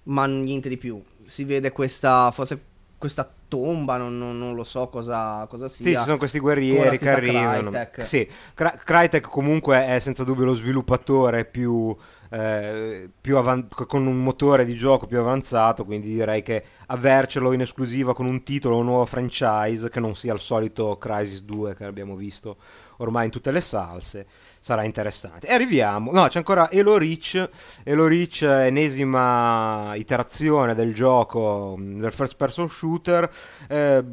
ma 0.03 0.25
niente 0.25 0.69
di 0.69 0.77
più. 0.77 1.03
Si 1.25 1.43
vede 1.43 1.73
questa, 1.73 2.31
forse 2.31 2.68
questa 2.99 3.27
tomba, 3.47 3.97
non, 3.97 4.17
non- 4.19 4.37
non 4.37 4.53
lo 4.53 4.63
so 4.63 4.87
cosa, 4.89 5.47
cosa 5.49 5.67
Sì, 5.67 5.83
sia. 5.83 5.99
ci 5.99 6.05
sono 6.05 6.17
questi 6.17 6.37
guerrieri 6.39 6.99
che 6.99 7.09
arrivano. 7.09 7.71
Crytek. 7.71 8.05
Sì, 8.05 8.27
Cry- 8.53 8.75
Crytek 8.83 9.27
comunque 9.27 9.83
è 9.85 9.97
senza 9.99 10.23
dubbio 10.23 10.45
lo 10.45 10.53
sviluppatore 10.53 11.45
più, 11.45 11.95
eh, 12.29 13.09
più 13.19 13.37
avan- 13.37 13.67
con 13.87 14.05
un 14.05 14.21
motore 14.21 14.65
di 14.65 14.75
gioco 14.75 15.07
più 15.07 15.17
avanzato, 15.19 15.83
quindi 15.85 16.09
direi 16.09 16.43
che 16.43 16.63
avercelo 16.87 17.53
in 17.53 17.61
esclusiva 17.61 18.13
con 18.13 18.25
un 18.27 18.43
titolo, 18.43 18.77
un 18.77 18.85
nuovo 18.85 19.05
franchise, 19.05 19.89
che 19.89 19.99
non 19.99 20.15
sia 20.15 20.33
il 20.33 20.39
solito 20.39 20.97
Crisis 20.97 21.41
2 21.43 21.73
che 21.75 21.85
abbiamo 21.85 22.15
visto 22.15 22.57
ormai 22.99 23.25
in 23.25 23.31
tutte 23.31 23.51
le 23.51 23.61
salse, 23.61 24.25
sarà 24.59 24.83
interessante. 24.83 25.47
E 25.47 25.53
arriviamo, 25.53 26.11
no, 26.11 26.27
c'è 26.27 26.37
ancora 26.37 26.69
Halo 26.71 26.97
Reach, 26.97 27.49
Halo 27.85 28.07
Reach, 28.07 28.41
eh, 28.41 28.67
ennesima 28.67 29.93
iterazione 29.95 30.75
del 30.75 30.93
gioco, 30.93 31.75
mh, 31.77 31.99
del 31.99 32.13
first 32.13 32.35
person 32.35 32.69
shooter. 32.69 33.29
Eh, 33.67 34.03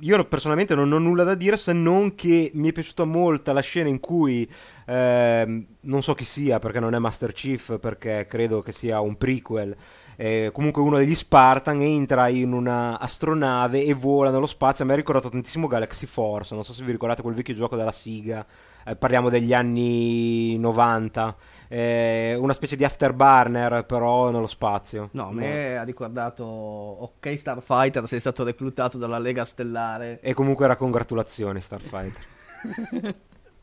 io 0.00 0.24
personalmente 0.24 0.74
non 0.74 0.92
ho 0.92 0.98
nulla 0.98 1.24
da 1.24 1.34
dire 1.34 1.56
se 1.56 1.72
non 1.72 2.14
che 2.14 2.50
mi 2.54 2.68
è 2.68 2.72
piaciuta 2.72 3.04
molto 3.04 3.52
la 3.52 3.60
scena 3.60 3.88
in 3.88 4.00
cui 4.00 4.48
ehm, 4.86 5.66
non 5.80 6.02
so 6.02 6.14
chi 6.14 6.24
sia 6.24 6.58
perché 6.58 6.80
non 6.80 6.94
è 6.94 6.98
Master 6.98 7.32
Chief, 7.32 7.78
perché 7.78 8.26
credo 8.28 8.60
che 8.60 8.72
sia 8.72 9.00
un 9.00 9.16
prequel. 9.16 9.76
Eh, 10.20 10.50
comunque 10.52 10.82
uno 10.82 10.96
degli 10.96 11.14
Spartan 11.14 11.80
entra 11.80 12.26
in 12.26 12.52
una 12.52 12.98
astronave 12.98 13.84
e 13.84 13.94
vola 13.94 14.30
nello 14.30 14.46
spazio. 14.46 14.82
A 14.82 14.86
me 14.88 14.94
ha 14.94 14.96
ricordato 14.96 15.28
tantissimo 15.28 15.68
Galaxy 15.68 16.06
Force. 16.06 16.54
Non 16.56 16.64
so 16.64 16.72
se 16.72 16.82
vi 16.82 16.90
ricordate 16.90 17.22
quel 17.22 17.36
vecchio 17.36 17.54
gioco 17.54 17.76
della 17.76 17.92
Siga. 17.92 18.44
Eh, 18.84 18.96
parliamo 18.96 19.28
degli 19.28 19.54
anni 19.54 20.58
90. 20.58 21.36
eh, 21.68 22.34
una 22.36 22.52
specie 22.52 22.74
di 22.74 22.82
afterburner, 22.82 23.84
però 23.86 24.30
nello 24.30 24.48
spazio. 24.48 25.10
No, 25.12 25.28
a 25.28 25.32
me 25.32 25.78
ha 25.78 25.84
ricordato, 25.84 26.42
ok 26.44 27.38
Starfighter, 27.38 28.08
sei 28.08 28.18
stato 28.18 28.42
reclutato 28.42 28.98
dalla 28.98 29.20
Lega 29.20 29.44
Stellare. 29.44 30.18
E 30.20 30.34
comunque 30.34 30.64
era 30.64 30.74
congratulazioni, 30.74 31.60
Starfighter. 31.60 32.24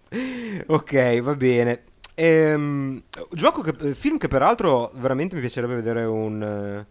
ok, 0.67 1.19
va 1.19 1.35
bene. 1.35 1.83
Ehm, 2.15 3.03
gioco 3.31 3.61
che, 3.61 3.93
film 3.93 4.17
che 4.17 4.27
peraltro 4.27 4.91
veramente 4.95 5.35
mi 5.35 5.41
piacerebbe 5.41 5.75
vedere 5.75 6.05
un, 6.05 6.41
eh, 6.41 6.85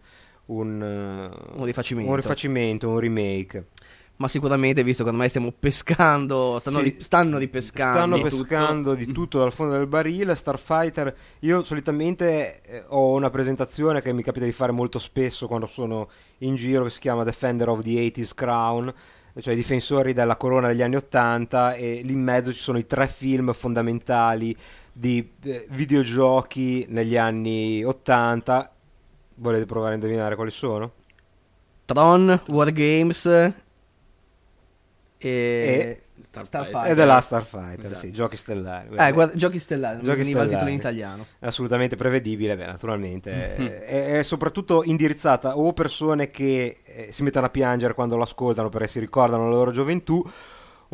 un, 0.45 0.81
eh, 0.81 1.57
Un 1.57 1.65
rifacimento. 1.65 2.09
un 2.09 2.15
rifacimento, 2.15 2.89
un 2.89 2.99
remake. 2.99 3.65
Ma 4.17 4.29
sicuramente, 4.29 4.81
visto 4.83 5.03
che 5.03 5.09
ormai 5.09 5.27
stiamo 5.27 5.51
pescando, 5.51 6.57
stanno, 6.59 6.77
Sì, 6.77 6.83
ri- 6.85 7.01
stanno 7.01 7.37
ripescando. 7.37 7.97
Stanno 7.97 8.15
di 8.15 8.29
tutto. 8.29 8.43
pescando 8.45 8.93
di 8.93 9.05
tutto 9.07 9.39
dal 9.39 9.51
fondo 9.51 9.73
del 9.73 9.87
barile. 9.87 10.35
Starfighter, 10.35 11.13
io 11.39 11.63
solitamente 11.63 12.61
eh, 12.61 12.83
ho 12.87 13.11
una 13.13 13.29
presentazione 13.29 14.01
che 14.01 14.13
mi 14.13 14.23
capita 14.23 14.45
di 14.45 14.53
fare 14.53 14.71
molto 14.71 14.99
spesso 14.99 15.47
quando 15.47 15.67
sono 15.67 16.07
in 16.39 16.55
giro, 16.55 16.85
che 16.85 16.91
si 16.91 16.99
chiama 17.01 17.25
Defender 17.25 17.67
of 17.67 17.81
the 17.81 17.91
80s 17.91 18.33
Crown, 18.35 18.93
cioè 19.41 19.51
i 19.51 19.57
difensori 19.57 20.13
della 20.13 20.37
corona 20.37 20.69
degli 20.69 20.81
anni 20.81 20.95
80 20.95 21.73
e 21.73 21.99
lì 22.01 22.13
in 22.13 22.21
mezzo 22.21 22.53
ci 22.53 22.61
sono 22.61 22.77
i 22.77 22.85
tre 22.87 23.07
film 23.09 23.51
fondamentali 23.51 24.55
di 24.97 25.33
eh, 25.43 25.67
videogiochi 25.71 26.85
negli 26.89 27.17
anni 27.17 27.83
80. 27.83 28.71
Volete 29.35 29.65
provare 29.65 29.91
a 29.91 29.95
indovinare 29.95 30.35
quali 30.35 30.51
sono? 30.51 30.91
Tron, 31.83 32.41
Wargames 32.47 33.25
e... 33.25 33.53
E- 35.17 35.99
Starfighter. 36.17 36.45
Starfighter. 36.45 36.91
Ed 36.91 36.99
è 36.99 37.05
la 37.05 37.19
Starfighter, 37.21 37.85
Esatto. 37.85 37.99
sì, 37.99 38.11
giochi 38.11 38.37
stellari. 38.37 38.95
Eh, 38.95 39.11
guarda, 39.11 39.35
giochi 39.35 39.59
stellari, 39.59 40.01
Giochi 40.01 40.17
veniva 40.19 40.43
il 40.43 40.49
titolo 40.49 40.69
in 40.69 40.77
stellari. 40.79 40.97
italiano. 40.97 41.25
Assolutamente 41.39 41.95
prevedibile, 41.97 42.55
beh, 42.55 42.65
naturalmente. 42.65 43.55
è, 43.55 43.83
è- 43.85 44.17
è 44.19 44.23
soprattutto 44.23 44.83
indirizzata 44.83 45.57
o 45.57 45.73
persone 45.73 46.31
che 46.31 46.77
eh, 46.83 47.11
si 47.11 47.21
mettono 47.23 47.45
a 47.47 47.49
piangere 47.49 47.93
quando 47.93 48.15
lo 48.15 48.23
ascoltano 48.23 48.69
perché 48.69 48.87
si 48.87 48.99
ricordano 48.99 49.49
la 49.49 49.55
loro 49.55 49.71
gioventù, 49.71 50.25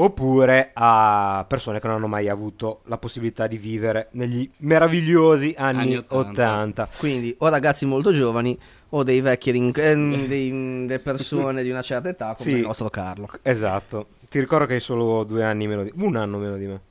oppure 0.04 0.72
a 0.74 1.46
persone 1.48 1.80
che 1.80 1.88
non 1.88 1.98
hanno 1.98 2.08
mai 2.08 2.28
avuto 2.30 2.82
la 2.86 2.98
possibilità 2.98 3.48
di 3.48 3.58
vivere 3.58 4.08
negli 4.12 4.50
meravigliosi 4.58 5.54
anni, 5.58 5.80
Anni 5.82 5.96
80. 5.98 6.30
80. 6.30 6.90
Quindi 6.98 7.36
o 7.40 7.50
ragazzi 7.50 7.86
molto 7.86 8.14
giovani 8.14 8.58
o 8.90 9.04
dei 9.04 9.22
vecchi 9.22 9.52
rin- 9.52 9.72
eh, 9.76 9.96
dei- 10.28 10.86
delle 10.86 11.00
persone 11.00 11.64
di 11.64 11.70
una 11.70 11.82
certa 11.82 12.10
età 12.10 12.34
come 12.36 12.50
Sì. 12.50 12.52
il 12.58 12.62
nostro 12.62 12.90
Carlo. 12.90 13.30
Esatto. 13.42 14.08
Ti 14.30 14.40
ricordo 14.40 14.66
che 14.66 14.76
hai 14.76 14.80
solo 14.80 15.24
due 15.24 15.44
anni 15.44 15.68
meno 15.68 15.84
di 15.84 15.92
un 15.96 16.16
anno 16.16 16.38
meno 16.38 16.58
di 16.58 16.66
me. 16.66 16.82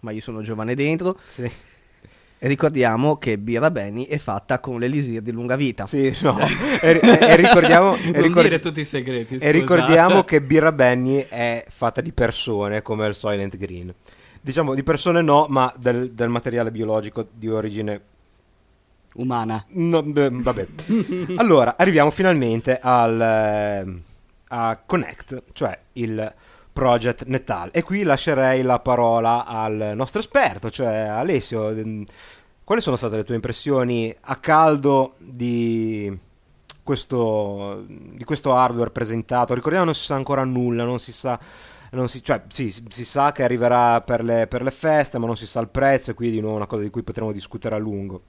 Ma 0.00 0.10
io 0.10 0.20
sono 0.20 0.42
giovane 0.42 0.74
dentro 0.74 1.18
Sì, 1.26 1.48
ricordiamo 2.48 3.16
che 3.16 3.38
Birra 3.38 3.70
Benny 3.70 4.04
è 4.04 4.18
fatta 4.18 4.58
con 4.58 4.78
l'elisir 4.78 5.20
di 5.22 5.30
lunga 5.32 5.56
vita. 5.56 5.86
sì 5.86 6.14
no. 6.22 6.38
e, 6.82 7.00
e- 7.02 7.18
e 7.20 7.36
ricordiamo, 7.36 7.94
e 7.94 8.10
Non 8.12 8.22
ricor- 8.22 8.42
dire 8.42 8.58
tutti 8.58 8.80
i 8.80 8.84
segreti. 8.84 9.34
E 9.34 9.38
scusa, 9.38 9.50
ricordiamo 9.50 10.14
cioè. 10.16 10.24
che 10.24 10.42
Birra 10.42 10.72
Benny 10.72 11.26
è 11.28 11.64
fatta 11.68 12.00
di 12.00 12.12
persone 12.12 12.82
come 12.82 13.06
il 13.06 13.14
Silent 13.14 13.56
Green. 13.56 13.94
Diciamo 14.40 14.74
di 14.74 14.82
persone 14.82 15.22
no, 15.22 15.46
ma 15.48 15.72
del, 15.76 16.10
del 16.12 16.28
materiale 16.28 16.70
biologico 16.70 17.26
di 17.32 17.48
origine. 17.48 18.00
Umana. 19.14 19.64
no, 19.68 20.02
beh, 20.02 20.30
vabbè. 20.32 20.66
allora, 21.36 21.76
arriviamo 21.76 22.10
finalmente 22.10 22.78
al, 22.80 23.20
eh, 23.20 24.00
a 24.48 24.80
Connect, 24.84 25.42
cioè 25.52 25.78
il 25.92 26.34
Project 26.72 27.24
Netal. 27.26 27.70
E 27.72 27.82
qui 27.82 28.02
lascerei 28.02 28.62
la 28.62 28.78
parola 28.80 29.44
al 29.44 29.92
nostro 29.94 30.20
esperto, 30.20 30.70
cioè 30.70 30.94
Alessio. 30.94 31.68
Ehm, 31.70 32.04
Quali 32.64 32.80
sono 32.80 32.96
state 32.96 33.16
le 33.16 33.24
tue 33.24 33.34
impressioni 33.34 34.14
a 34.20 34.36
caldo 34.36 35.14
di 35.18 36.16
questo, 36.82 37.84
di 37.86 38.24
questo 38.24 38.54
hardware 38.54 38.90
presentato? 38.90 39.52
Ricordiamo 39.54 39.84
non 39.86 39.94
si 39.94 40.04
sa 40.04 40.14
ancora 40.14 40.44
nulla, 40.44 40.84
non 40.84 40.98
si 41.00 41.12
sa... 41.12 41.38
non 41.90 42.08
si- 42.08 42.22
cioè, 42.22 42.42
sì, 42.48 42.70
si, 42.88 43.04
sa 43.04 43.32
che 43.32 43.42
arriverà 43.42 44.00
per 44.00 44.22
le, 44.24 44.46
per 44.46 44.62
le 44.62 44.70
feste, 44.70 45.18
ma 45.18 45.26
non 45.26 45.36
si 45.36 45.44
sa 45.46 45.60
il 45.60 45.68
prezzo, 45.68 46.12
e 46.12 46.14
qui 46.14 46.30
di 46.30 46.38
nuovo 46.40 46.54
è 46.54 46.58
una 46.58 46.66
cosa 46.66 46.82
di 46.82 46.90
cui 46.90 47.02
potremo 47.02 47.32
discutere 47.32 47.74
a 47.74 47.78
lungo. 47.78 48.22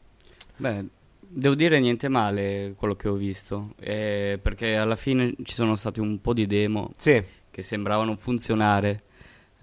Beh, 0.58 0.86
devo 1.20 1.56
dire 1.56 1.80
niente 1.80 2.10
male 2.10 2.74
quello 2.76 2.96
che 2.96 3.08
ho 3.08 3.14
visto. 3.16 3.70
eh, 3.80 4.40
perché 4.42 4.76
alla 4.76 4.96
fine 4.96 5.34
ci 5.44 5.54
sono 5.54 5.76
stati 5.76 6.00
un 6.00 6.20
po' 6.22 6.34
di 6.34 6.46
demo 6.48 6.92
Sì, 6.98 7.24
che 7.54 7.62
sembravano 7.62 8.16
funzionare 8.18 9.04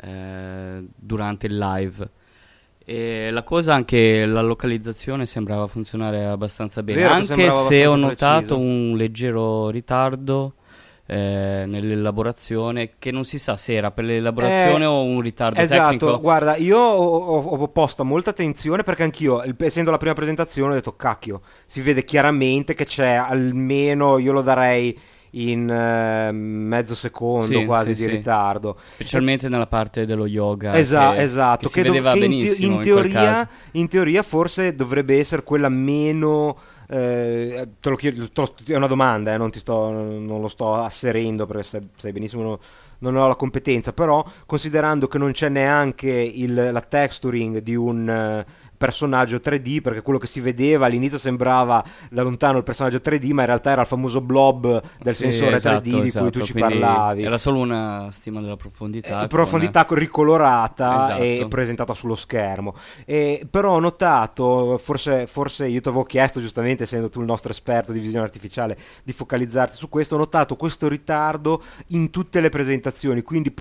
eh, 0.01 0.85
durante 0.95 1.47
il 1.47 1.59
live. 1.59 2.11
E 2.85 3.31
la 3.31 3.43
cosa 3.43 3.75
anche 3.75 4.25
la 4.27 4.41
localizzazione 4.43 5.27
sembrava 5.27 5.67
funzionare 5.67 6.25
abbastanza 6.25 6.83
bene, 6.83 7.01
Vero 7.01 7.11
che 7.11 7.15
anche 7.21 7.27
sembrava 7.27 7.63
se 7.69 7.87
ho 7.87 7.97
notato 7.97 8.57
preciso. 8.57 8.57
un 8.57 8.97
leggero 8.97 9.69
ritardo 9.71 10.55
eh, 11.07 11.65
nell'elaborazione 11.67 12.93
che 12.99 13.11
non 13.11 13.25
si 13.25 13.39
sa 13.39 13.57
se 13.57 13.75
era 13.75 13.91
per 13.91 14.05
l'elaborazione 14.05 14.85
Eh, 14.85 14.87
o 14.87 15.03
un 15.03 15.21
ritardo 15.21 15.59
Esatto, 15.61 15.91
tecnico. 15.91 16.21
guarda, 16.21 16.57
io 16.57 16.79
ho, 16.79 17.39
ho- 17.41 17.69
posto 17.69 18.05
molta 18.05 18.31
attenzione 18.31 18.83
perché 18.83 19.03
anch'io, 19.05 19.43
essendo 19.59 19.91
la 19.91 19.99
prima 19.99 20.15
presentazione, 20.15 20.73
ho 20.73 20.75
detto 20.77 20.97
cacchio, 20.97 21.43
si 21.67 21.81
vede 21.83 22.03
chiaramente 22.05 22.75
che 22.75 22.87
c'è 22.87 23.13
almeno, 23.15 24.19
io 24.19 24.33
lo 24.33 24.43
darei 24.43 24.97
in 25.33 25.69
eh, 25.71 26.33
mezzo 26.33 26.95
secondo 26.95 27.45
Sì, 27.61 27.65
quasi 27.65 27.95
sì, 27.95 28.05
di 28.05 28.11
sì. 28.11 28.17
ritardo. 28.17 28.77
Specialmente 28.83 29.49
nella 29.49 29.67
parte 29.67 30.07
dello 30.07 30.27
yoga. 30.27 30.75
Esa- 30.75 31.13
che- 31.13 31.23
esatto, 31.23 31.61
che 31.67 31.69
si 31.69 31.83
dov- 31.83 31.93
vedeva 31.93 32.13
in, 32.15 32.21
te- 32.21 32.27
benissimo 32.29 32.67
in 32.73 32.77
in 32.79 32.83
teoria, 32.83 33.13
caso. 33.33 33.49
in 33.73 33.89
teoria 33.89 34.23
forse 34.23 34.75
dovrebbe 34.75 35.19
essere 35.19 35.43
quella 35.43 35.69
meno... 35.69 36.57
eh, 36.89 37.69
te 37.81 37.89
lo 37.89 37.97
chiedo, 37.97 38.29
te 38.31 38.41
lo- 38.41 38.55
è 38.67 38.75
una 38.75 38.87
domanda, 38.89 39.33
eh, 39.33 39.37
non, 39.37 39.51
ti 39.51 39.61
sto, 39.61 39.91
non 39.91 40.41
lo 40.41 40.49
sto 40.49 40.75
asserendo 40.75 41.47
perché 41.47 41.63
sai, 41.63 41.89
sai 41.97 42.11
benissimo 42.13 42.43
non, 42.43 42.59
non 42.99 43.17
ho 43.17 43.29
la 43.29 43.37
competenza, 43.37 43.93
però 43.93 44.25
considerando 44.45 45.07
che 45.07 45.17
non 45.17 45.31
c'è 45.33 45.49
neanche 45.49 46.11
il- 46.11 46.71
la 46.73 46.81
texturing 46.81 47.59
di 47.59 47.77
un 47.77 48.45
personaggio 48.81 49.37
3D 49.37 49.83
perché 49.83 50.01
quello 50.01 50.19
che 50.19 50.27
si 50.27 50.41
vedeva 50.41 50.87
all'inizio 50.87 51.19
sembrava 51.19 51.85
da 52.09 52.23
lontano 52.23 52.57
il 52.57 52.65
personaggio 52.65 52.97
3D 52.97 53.31
ma 53.33 53.43
in 53.43 53.47
realtà 53.49 53.73
era 53.73 53.83
il 53.83 53.87
famoso 53.87 54.23
blob 54.23 54.83
del 55.03 55.13
Sì, 55.15 55.25
sensore 55.25 55.57
esatto, 55.57 55.87
3D 55.87 56.01
di 56.01 56.07
esatto, 56.07 56.23
cui 56.25 56.33
tu 56.33 56.45
ci 56.47 56.53
quindi 56.53 56.79
parlavi 56.79 57.23
Era 57.23 57.37
solo 57.37 57.59
una 57.59 58.09
stima 58.11 58.41
della 58.41 58.57
profondità. 58.57 59.25
Eh, 59.25 59.27
profondità 59.27 59.85
ricolorata 59.91 61.17
e 61.19 61.33
Esatto. 61.35 61.49
presentata 61.49 61.93
sullo 61.95 62.15
schermo. 62.15 62.75
E, 63.05 63.47
però 63.51 63.75
ho 63.75 63.81
notato, 63.81 64.79
forse, 64.79 65.27
forse 65.27 65.67
io 65.67 65.81
ti 65.83 65.89
avevo 65.89 66.05
chiesto 66.05 66.41
giustamente, 66.41 66.85
essendo 66.85 67.11
tu 67.11 67.21
il 67.21 67.27
nostro 67.27 67.51
esperto 67.51 67.93
di 67.93 67.99
visione 67.99 68.25
artificiale, 68.25 68.79
di 69.03 69.13
focalizzarti 69.13 69.77
su 69.77 69.89
questo, 69.91 70.15
ho 70.15 70.19
notato 70.19 70.57
questo 70.57 70.89
ritardo 70.89 71.63
in 71.89 72.09
tutte 72.11 72.41
le 72.41 72.49
presentazioni, 72.49 73.21
quindi 73.23 73.53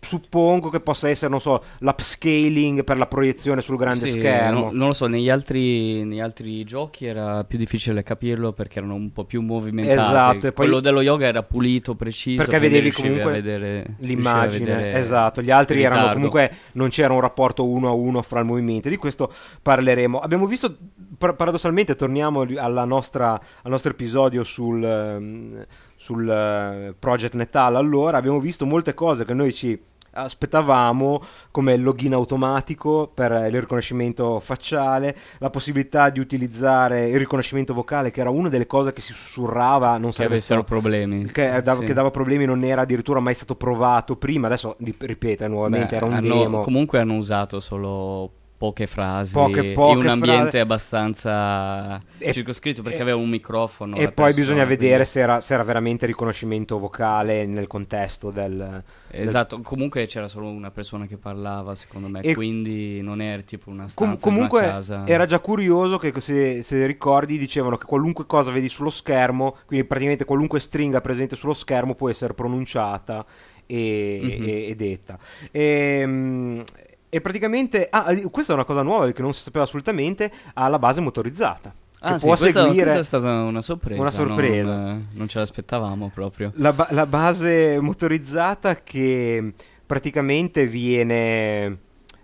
suppongo 0.00 0.70
che 0.70 0.80
possa 0.80 1.08
essere, 1.08 1.30
non 1.30 1.40
so, 1.40 1.62
l'upscaling 1.78 2.84
per 2.84 2.96
la 2.96 3.06
proiezione 3.06 3.60
sul 3.60 3.76
grande 3.76 4.06
Sì, 4.08 4.18
schermo. 4.18 4.60
no- 4.60 4.70
non 4.72 4.86
lo 4.88 4.92
so, 4.92 5.06
negli 5.06 5.28
altri, 5.28 6.04
negli 6.04 6.20
altri 6.20 6.64
giochi 6.64 7.06
era 7.06 7.44
più 7.44 7.58
difficile 7.58 8.02
capirlo 8.02 8.52
perché 8.52 8.78
erano 8.78 8.94
un 8.94 9.12
po' 9.12 9.24
più 9.24 9.42
movimentati. 9.42 9.98
Esatto, 9.98 10.46
e 10.46 10.52
poi- 10.52 10.66
Quello 10.66 10.80
dello 10.80 11.02
yoga 11.02 11.26
era 11.26 11.42
pulito, 11.42 11.94
preciso. 11.94 12.42
Perché 12.42 12.58
vedevi 12.58 12.90
comunque 12.90 13.30
vedere, 13.30 13.94
l'immagine, 13.98 14.64
vedere 14.64 14.98
esatto. 14.98 15.42
Gli 15.42 15.50
altri 15.50 15.82
erano 15.82 16.00
ritardo. 16.00 16.14
comunque 16.14 16.52
non 16.72 16.88
c'era 16.88 17.12
un 17.12 17.20
rapporto 17.20 17.66
uno 17.66 17.88
a 17.88 17.92
uno 17.92 18.22
fra 18.22 18.40
il 18.40 18.46
movimento. 18.46 18.88
Di 18.88 18.96
questo 18.96 19.32
parleremo. 19.62 20.18
Abbiamo 20.18 20.46
visto, 20.46 20.76
par- 21.18 21.36
paradossalmente, 21.36 21.94
torniamo 21.94 22.44
nostra, 22.84 23.32
al 23.32 23.70
nostro 23.70 23.90
episodio 23.90 24.42
sul, 24.44 24.82
ehm, 24.82 25.66
sul 26.00 26.26
eh, 26.26 26.94
Project 26.98 27.34
Netal. 27.34 27.76
Allora, 27.76 28.16
abbiamo 28.16 28.40
visto 28.40 28.64
molte 28.64 28.94
cose 28.94 29.26
che 29.26 29.34
noi 29.34 29.52
ci 29.52 29.78
aspettavamo 30.12 31.22
come 31.50 31.74
il 31.74 31.82
login 31.82 32.14
automatico 32.14 33.10
per 33.14 33.30
il 33.30 33.60
riconoscimento 33.60 34.40
facciale, 34.40 35.14
la 35.38 35.50
possibilità 35.50 36.08
di 36.08 36.18
utilizzare 36.18 37.08
il 37.10 37.18
riconoscimento 37.18 37.74
vocale 37.74 38.10
che 38.10 38.20
era 38.20 38.30
una 38.30 38.48
delle 38.48 38.66
cose 38.66 38.92
che 38.94 39.02
si 39.02 39.12
sussurrava, 39.12 39.98
non 39.98 40.10
che 40.10 40.24
avessero 40.24 40.64
problemi. 40.64 41.26
che 41.26 41.60
dava, 41.62 41.80
Sì. 41.80 41.86
che 41.86 41.92
dava 41.92 42.10
problemi 42.10 42.44
non 42.46 42.64
era 42.64 42.80
addirittura 42.80 43.20
mai 43.20 43.34
stato 43.34 43.54
provato 43.54 44.16
prima 44.16 44.46
adesso 44.46 44.74
ripeto 44.78 45.44
eh, 45.44 45.48
nuovamente 45.48 45.90
Beh, 45.90 45.96
era 45.96 46.06
un 46.06 46.12
hanno- 46.14 46.34
demo 46.34 46.60
Comunque 46.62 46.98
hanno 46.98 47.14
usato 47.14 47.60
solo 47.60 48.32
poche 48.60 48.86
frasi 48.86 49.32
Poche- 49.32 49.72
poche 49.72 49.96
un 50.00 50.08
ambiente 50.08 50.40
frasi. 50.42 50.58
abbastanza 50.58 51.98
E- 52.18 52.30
circoscritto 52.34 52.82
perché 52.82 52.98
e- 52.98 53.00
aveva 53.00 53.16
un 53.16 53.30
microfono. 53.30 53.96
e 53.96 54.12
poi 54.12 54.26
persona, 54.26 54.34
bisogna 54.34 54.64
vedere 54.66 54.90
quindi- 54.96 55.08
se 55.08 55.20
era, 55.20 55.40
se 55.40 55.54
era 55.54 55.62
veramente 55.62 56.04
riconoscimento 56.04 56.78
vocale 56.78 57.46
nel 57.46 57.66
contesto 57.66 58.30
del 58.30 58.82
Esatto, 59.12 59.60
comunque 59.62 60.04
c'era 60.04 60.28
solo 60.28 60.48
una 60.50 60.70
persona 60.70 61.06
che 61.06 61.16
parlava, 61.16 61.74
secondo 61.74 62.08
me, 62.08 62.20
E- 62.20 62.34
quindi 62.34 63.00
non 63.00 63.22
era 63.22 63.40
tipo 63.42 63.70
una 63.70 63.84
Com- 63.84 63.88
stanza 63.88 64.28
una 64.28 64.36
comunque 64.36 64.60
casa. 64.60 65.06
era 65.06 65.24
già 65.24 65.38
curioso 65.38 65.96
che 65.96 66.12
se, 66.20 66.62
se 66.62 66.84
ricordi 66.84 67.38
dicevano 67.38 67.78
che 67.78 67.86
qualunque 67.86 68.26
cosa 68.26 68.50
vedi 68.50 68.68
sullo 68.68 68.90
schermo 68.90 69.56
quindi 69.64 69.86
praticamente 69.86 70.26
qualunque 70.26 70.60
stringa 70.60 71.00
presente 71.00 71.34
sullo 71.34 71.54
schermo 71.54 71.94
può 71.94 72.10
essere 72.10 72.34
pronunciata 72.34 73.24
e, 73.64 74.20
Mhm. 74.22 74.44
e- 74.46 74.66
e 74.68 74.74
detta 74.76 75.18
e, 75.50 76.62
e 77.10 77.20
praticamente 77.20 77.88
ah, 77.90 78.06
questa 78.30 78.52
è 78.52 78.54
una 78.54 78.64
cosa 78.64 78.82
nuova 78.82 79.10
che 79.10 79.20
non 79.20 79.34
si 79.34 79.42
sapeva 79.42 79.64
assolutamente 79.64 80.30
ha 80.54 80.68
la 80.68 80.78
base 80.78 81.00
motorizzata 81.00 81.74
Ah, 82.02 82.12
che 82.12 82.18
sì, 82.20 82.26
può 82.26 82.36
questa, 82.36 82.62
seguire 82.62 82.84
questa 82.84 83.00
è 83.00 83.04
stata 83.04 83.42
una 83.42 83.60
sorpresa. 83.60 84.00
Una 84.00 84.10
sorpresa. 84.10 84.74
Non, 84.74 84.88
eh, 84.88 85.06
non 85.18 85.28
ce 85.28 85.38
l'aspettavamo 85.38 86.10
proprio. 86.14 86.50
La, 86.54 86.72
ba- 86.72 86.88
la 86.92 87.04
base 87.04 87.78
motorizzata 87.78 88.76
che 88.76 89.52
praticamente 89.84 90.66
viene. 90.66 91.78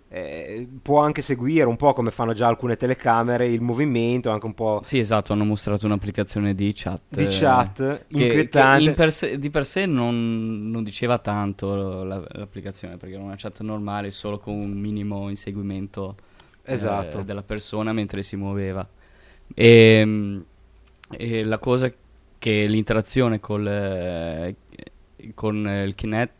Eh, 0.09 0.67
può 0.81 1.01
anche 1.01 1.21
seguire 1.21 1.65
un 1.65 1.75
po' 1.75 1.93
come 1.93 2.11
fanno 2.11 2.33
già 2.33 2.47
alcune 2.47 2.77
telecamere 2.77 3.47
il 3.47 3.61
movimento, 3.61 4.29
anche 4.29 4.45
un 4.45 4.53
po' 4.53 4.79
Sì, 4.83 4.99
esatto, 4.99 5.33
hanno 5.33 5.43
mostrato 5.43 5.85
un'applicazione 5.85 6.55
di 6.55 6.71
chat. 6.73 7.01
di 7.09 7.23
eh, 7.23 7.27
chat 7.29 8.05
che- 8.07 8.23
inquietante. 8.23 8.83
che 8.83 8.89
in 8.89 8.95
per 8.95 9.11
sé- 9.11 9.37
di 9.37 9.49
per 9.49 9.65
sé 9.65 9.85
non, 9.85 10.69
non 10.71 10.83
diceva 10.83 11.17
tanto 11.19 12.03
la- 12.03 12.23
l'applicazione 12.31 12.97
perché 12.97 13.15
era 13.15 13.23
una 13.23 13.35
chat 13.37 13.59
normale 13.61 14.11
solo 14.11 14.39
con 14.39 14.53
un 14.53 14.71
minimo 14.71 15.29
inseguimento 15.29 16.15
eh, 16.63 16.73
Esatto. 16.73 17.21
della 17.23 17.43
persona 17.43 17.91
mentre 17.93 18.23
si 18.23 18.35
muoveva 18.35 18.87
e, 19.53 20.41
e 21.09 21.43
la 21.43 21.57
cosa 21.57 21.91
che 22.39 22.65
l'interazione 22.67 23.39
col, 23.39 23.67
eh, 23.67 24.55
con 25.33 25.55
il 25.85 25.95
Kinect 25.95 26.33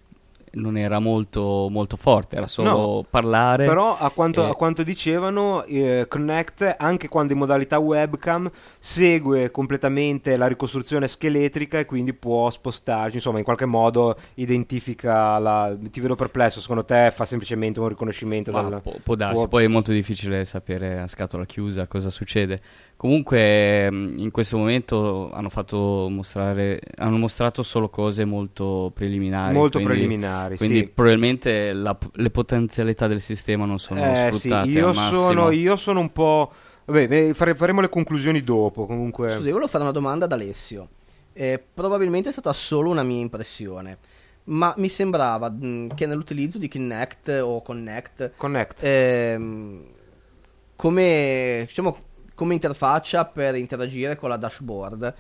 non 0.54 0.78
era 0.78 1.00
molto, 1.00 1.68
molto 1.70 1.98
forte 1.98 2.36
era 2.36 2.48
solo 2.48 2.70
No, 2.70 3.06
parlare 3.10 3.66
Però 3.66 3.98
a 3.98 4.10
quanto, 4.12 4.46
e- 4.46 4.50
a 4.50 4.54
quanto 4.54 4.84
dicevano, 4.84 5.64
eh, 5.64 6.06
Connect, 6.08 6.76
anche 6.78 7.08
quando 7.08 7.34
in 7.34 7.40
modalità 7.40 7.78
webcam, 7.80 8.50
segue 8.80 9.52
completamente 9.52 10.36
la 10.38 10.48
ricostruzione 10.48 11.08
scheletrica 11.08 11.80
e 11.80 11.86
quindi 11.86 12.14
può 12.14 12.50
spostarci, 12.50 13.18
insomma 13.18 13.40
in 13.40 13.44
qualche 13.44 13.66
modo 13.66 14.18
identifica 14.36 15.38
la... 15.40 15.76
Ti 15.80 16.00
vedo 16.00 16.16
perplesso, 16.16 16.62
secondo 16.62 16.86
te 16.86 17.12
fa 17.14 17.26
semplicemente 17.26 17.80
un 17.80 17.90
riconoscimento 17.90 18.52
Ma 18.52 18.64
del... 18.64 18.82
può, 18.82 18.94
può 19.04 19.16
darsi, 19.16 19.36
può- 19.42 19.48
poi 19.48 19.66
è 19.66 19.68
molto 19.68 19.92
difficile 19.92 20.46
sapere 20.46 21.00
a 21.00 21.08
scatola 21.08 21.46
chiusa 21.46 21.88
cosa 21.88 22.10
succede. 22.10 22.62
Comunque, 22.98 23.92
mh, 23.92 24.16
in 24.18 24.32
questo 24.32 24.58
momento 24.58 25.30
hanno 25.32 25.50
fatto 25.50 26.08
mostrare, 26.10 26.82
hanno 26.96 27.18
mostrato 27.18 27.62
solo 27.62 27.90
cose 27.90 28.26
molto 28.26 28.92
preliminari. 28.94 29.54
Molto 29.54 29.78
quindi- 29.78 29.94
preliminari, 29.94 30.58
Quindi 30.58 30.80
sì. 30.80 30.88
probabilmente 30.88 31.74
la- 31.74 31.96
le 32.14 32.30
potenzialità 32.32 33.06
del 33.08 33.22
sistema 33.22 33.66
non 33.66 33.78
sono 33.78 34.04
Eh, 34.04 34.30
sì, 34.32 34.38
sfruttate 34.40 34.70
io 34.70 34.88
al 34.90 34.96
massimo. 34.96 35.22
sono, 35.26 35.52
io 35.52 35.76
sono 35.76 36.00
un 36.00 36.12
po'... 36.12 36.52
Vabbè, 36.86 37.34
faremo 37.34 37.82
le 37.82 37.90
conclusioni 37.90 38.44
dopo, 38.44 38.86
comunque... 38.88 39.30
Scusi, 39.32 39.46
io 39.48 39.52
volevo 39.54 39.70
fare 39.70 39.84
una 39.84 39.94
domanda 39.94 40.26
ad 40.26 40.32
Alessio. 40.32 40.88
Eh, 41.34 41.64
probabilmente 41.72 42.30
è 42.30 42.32
stata 42.32 42.52
solo 42.54 42.90
una 42.90 43.04
mia 43.04 43.20
impressione, 43.20 43.98
ma 44.46 44.74
mi 44.78 44.90
sembrava 44.90 45.52
mh, 45.52 45.94
che 45.94 46.08
nell'utilizzo 46.08 46.58
di 46.58 46.68
Kinect 46.68 47.42
o 47.44 47.62
Connect, 47.62 48.32
Connect. 48.38 48.80
ehm, 48.84 49.84
come, 50.76 51.64
diciamo, 51.68 51.98
come 52.38 52.54
interfaccia 52.54 53.26
per 53.26 53.56
interagire 53.56 54.16
con 54.16 54.30
la 54.30 54.38
dashboard, 54.38 55.14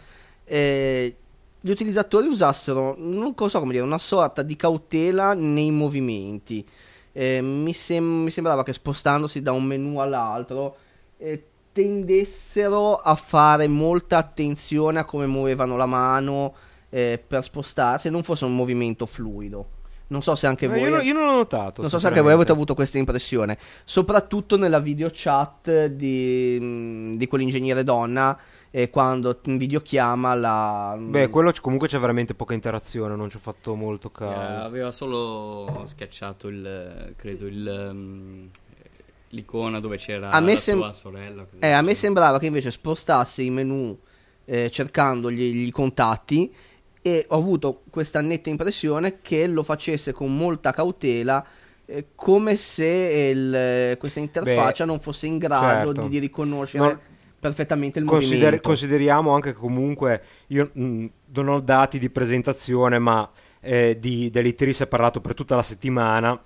eh, 0.45 1.15
gli 1.59 1.69
utilizzatori 1.71 2.27
usassero, 2.27 2.93
non 2.95 3.33
so 3.35 3.59
come 3.59 3.71
dire, 3.71 3.83
una 3.83 3.97
sorta 3.97 4.43
di 4.43 4.55
cautela 4.55 5.33
nei 5.33 5.71
movimenti. 5.71 6.63
Eh, 7.11 7.41
mi, 7.41 7.73
sem- 7.73 8.21
mi 8.21 8.29
sembrava 8.29 8.61
che 8.61 8.71
spostandosi 8.71 9.41
da 9.41 9.51
un 9.51 9.63
menu 9.63 9.97
all'altro 9.97 10.77
eh, 11.17 11.43
tendessero 11.71 12.97
a 12.97 13.15
fare 13.15 13.67
molta 13.67 14.17
attenzione 14.17 14.99
a 14.99 15.05
come 15.05 15.25
muovevano 15.25 15.75
la 15.75 15.87
mano 15.87 16.53
per 16.89 17.43
spostarsi 17.43 18.09
non 18.09 18.23
fosse 18.23 18.45
un 18.45 18.55
movimento 18.55 19.05
fluido. 19.05 19.76
Non 20.09 20.21
so 20.23 20.35
se 20.35 20.47
anche 20.47 20.65
Eh, 20.65 20.69
voi... 20.69 20.79
io, 20.81 20.89
non- 20.89 21.05
io 21.05 21.13
non 21.13 21.25
l'ho 21.25 21.33
notato. 21.35 21.81
Non 21.81 21.89
so 21.89 21.99
se 21.99 22.07
anche 22.07 22.21
voi 22.21 22.31
avete 22.31 22.51
avuto 22.51 22.73
questa 22.73 22.97
impressione, 22.97 23.57
soprattutto 23.83 24.57
nella 24.57 24.79
video 24.79 25.09
chat 25.11 25.87
di, 25.87 27.15
di 27.17 27.27
quell'ingegnere 27.27 27.83
donna, 27.83 28.37
eh, 28.71 28.89
quando 28.89 29.39
in 29.45 29.57
videochiama 29.57 30.33
la... 30.33 30.95
Beh, 30.99 31.29
quello 31.29 31.51
c- 31.51 31.59
comunque 31.61 31.87
c'è 31.87 31.99
veramente 31.99 32.33
poca 32.35 32.53
interazione, 32.53 33.15
non 33.15 33.29
ci 33.29 33.35
ho 33.37 33.39
fatto 33.39 33.75
molto 33.75 34.07
Eh, 34.07 34.11
caso. 34.17 34.65
aveva 34.65 34.91
solo 34.91 35.83
schiacciato 35.87 36.47
il, 36.47 37.13
credo, 37.17 37.45
il, 37.47 37.87
um, 37.91 38.49
l'icona 39.29 39.79
dove 39.79 39.97
c'era 39.97 40.29
A 40.31 40.39
me 40.39 40.53
la 40.53 40.59
sem- 40.59 40.77
sua 40.79 40.93
sorella. 40.93 41.43
così 41.43 41.61
Eh, 41.61 41.71
a 41.71 41.81
me 41.81 41.95
sembrava 41.95 42.39
che 42.39 42.45
invece 42.45 42.71
spostasse 42.71 43.41
i 43.41 43.49
menu 43.49 43.97
eh, 44.45 44.69
cercando 44.69 45.29
gli, 45.29 45.65
gli 45.65 45.71
contatti 45.71 46.53
e 47.15 47.25
ho 47.29 47.37
avuto 47.37 47.83
questa 47.89 48.19
netta 48.21 48.49
impressione 48.49 49.19
che 49.21 49.47
lo 49.47 49.63
facesse 49.63 50.11
con 50.11 50.35
molta 50.35 50.71
cautela 50.71 51.45
eh, 51.85 52.07
come 52.15 52.57
se 52.57 52.85
il- 53.33 53.95
questa 53.97 54.19
interfaccia 54.19 54.83
non 54.85 54.99
fosse 54.99 55.25
in 55.27 55.37
grado 55.37 55.85
certo. 55.93 56.01
di, 56.01 56.09
di 56.09 56.19
riconoscere 56.19 56.83
No, 56.83 56.99
perfettamente 57.39 57.99
il 57.99 58.05
Consider- 58.05 58.37
movimento. 58.39 58.67
consideriamo 58.67 59.31
anche 59.33 59.53
che 59.53 59.57
comunque 59.59 60.21
io 60.47 60.69
mh, 60.73 61.05
non 61.33 61.47
ho 61.47 61.59
dati 61.61 61.97
di 61.99 62.09
presentazione, 62.09 62.99
ma 62.99 63.29
eh, 63.61 63.97
di, 63.99 64.29
dell'E3 64.29 64.69
si 64.71 64.83
è 64.83 64.87
parlato 64.87 65.21
per 65.21 65.33
tutta 65.33 65.55
la 65.55 65.61
settimana. 65.63 66.37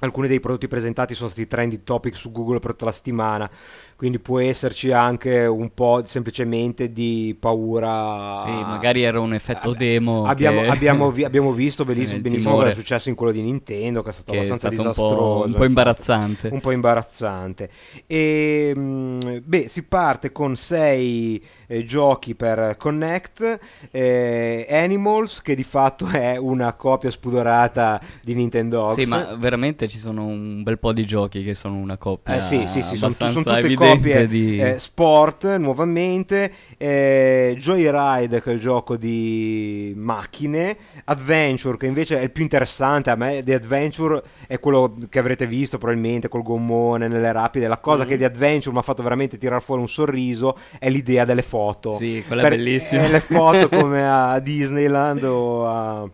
Alcuni 0.00 0.28
dei 0.28 0.40
prodotti 0.40 0.66
presentati 0.68 1.14
sono 1.14 1.28
stati 1.28 1.46
trending 1.46 1.82
topic 1.84 2.16
su 2.16 2.32
Google 2.32 2.58
per 2.58 2.70
tutta 2.72 2.86
la 2.86 2.90
settimana, 2.92 3.50
quindi 3.96 4.18
può 4.18 4.40
esserci 4.40 4.92
anche 4.92 5.44
un 5.44 5.72
po' 5.74 6.02
semplicemente 6.04 6.90
di 6.92 7.36
paura. 7.38 8.34
Sì, 8.36 8.48
magari 8.50 9.02
era 9.02 9.20
un 9.20 9.34
effetto 9.34 9.72
demo. 9.74 10.24
Abbiamo, 10.24 10.62
che- 10.62 10.68
abbiamo 10.68 11.10
vi- 11.10 11.24
abbiamo 11.24 11.52
visto 11.52 11.84
benissimo, 11.84 12.18
Eh, 12.18 12.22
benissimo 12.22 12.54
cosa 12.54 12.68
è 12.68 12.74
successo 12.74 13.08
in 13.10 13.14
quello 13.14 13.32
di 13.32 13.42
Nintendo, 13.42 14.02
che 14.02 14.08
è 14.10 14.12
stato 14.12 14.32
che 14.32 14.38
è 14.38 14.44
abbastanza 14.44 14.74
stato 14.74 14.88
un 14.88 14.94
po', 14.94 15.02
disastroso. 15.02 15.44
un 15.46 15.52
po' 15.54 15.64
imbarazzante. 15.64 16.48
un 16.50 16.60
po' 16.60 16.70
imbarazzante. 16.70 17.70
E, 18.06 18.72
mh, 18.74 19.40
beh, 19.44 19.68
si 19.68 19.82
parte 19.84 20.32
con 20.32 20.56
sei 20.56 21.42
eh, 21.66 21.84
giochi 21.84 22.34
per 22.34 22.76
Connect, 22.78 23.58
eh, 23.90 24.66
Animals, 24.70 25.42
che 25.42 25.54
di 25.54 25.62
fatto 25.62 26.06
è 26.06 26.36
una 26.36 26.72
copia 26.74 27.10
spudorata 27.10 28.00
di 28.22 28.34
Nintendo 28.34 28.88
Sì, 28.90 29.04
ma 29.04 29.34
veramente 29.36 29.86
ci 29.90 29.98
sono 29.98 30.24
un 30.24 30.62
bel 30.62 30.78
po' 30.78 30.92
di 30.94 31.04
giochi 31.04 31.42
che 31.44 31.52
sono 31.54 31.74
una 31.76 31.98
coppia. 31.98 32.36
Eh 32.36 32.40
sì, 32.40 32.64
sì, 32.66 32.80
sì, 32.82 32.96
sono, 32.96 33.10
sono 33.12 33.32
tutte 33.32 33.74
copie 33.74 34.26
di... 34.26 34.58
eh, 34.58 34.78
sport 34.78 35.56
nuovamente, 35.56 36.50
eh, 36.78 37.54
Joyride 37.58 38.40
che 38.40 38.50
è 38.50 38.54
il 38.54 38.60
gioco 38.60 38.96
di 38.96 39.92
macchine, 39.96 40.76
Adventure 41.04 41.76
che 41.76 41.86
invece 41.86 42.18
è 42.18 42.22
il 42.22 42.30
più 42.30 42.42
interessante 42.42 43.10
a 43.10 43.16
me 43.16 43.42
di 43.42 43.52
Adventure 43.52 44.22
è 44.46 44.58
quello 44.60 44.96
che 45.08 45.18
avrete 45.18 45.46
visto 45.46 45.76
probabilmente 45.78 46.28
col 46.28 46.42
gommone 46.42 47.08
nelle 47.08 47.32
rapide, 47.32 47.66
la 47.68 47.78
cosa 47.78 48.02
Mhm. 48.04 48.08
che 48.08 48.16
di 48.16 48.24
Adventure 48.24 48.72
mi 48.72 48.78
ha 48.78 48.82
fatto 48.82 49.02
veramente 49.02 49.36
tirare 49.38 49.60
fuori 49.60 49.80
un 49.82 49.88
sorriso 49.88 50.56
è 50.78 50.88
l'idea 50.88 51.24
delle 51.24 51.42
foto. 51.42 51.94
Sì, 51.94 52.22
quella 52.26 52.42
Per- 52.42 52.52
è 52.52 52.56
bellissima. 52.56 53.02
eh, 53.04 53.08
le 53.08 53.20
foto 53.20 53.68
come 53.76 54.08
a 54.08 54.38
Disneyland 54.38 55.22
o 55.24 55.66
a... 55.66 56.10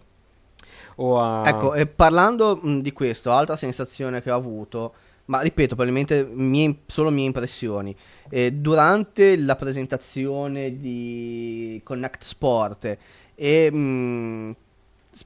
O 0.96 1.20
a... 1.20 1.42
Ecco, 1.46 1.74
e 1.74 1.86
parlando 1.86 2.58
mh, 2.60 2.80
di 2.80 2.92
questo, 2.92 3.32
altra 3.32 3.56
sensazione 3.56 4.22
che 4.22 4.30
ho 4.30 4.36
avuto, 4.36 4.94
ma 5.26 5.40
ripeto, 5.40 5.74
probabilmente 5.74 6.26
mie- 6.30 6.78
solo 6.86 7.10
mie 7.10 7.26
impressioni. 7.26 7.94
Eh, 8.28 8.52
durante 8.52 9.36
la 9.36 9.56
presentazione 9.56 10.76
di 10.76 11.80
Connect 11.84 12.24
Sport 12.24 12.98
e 13.34 13.70
mh, 13.70 14.56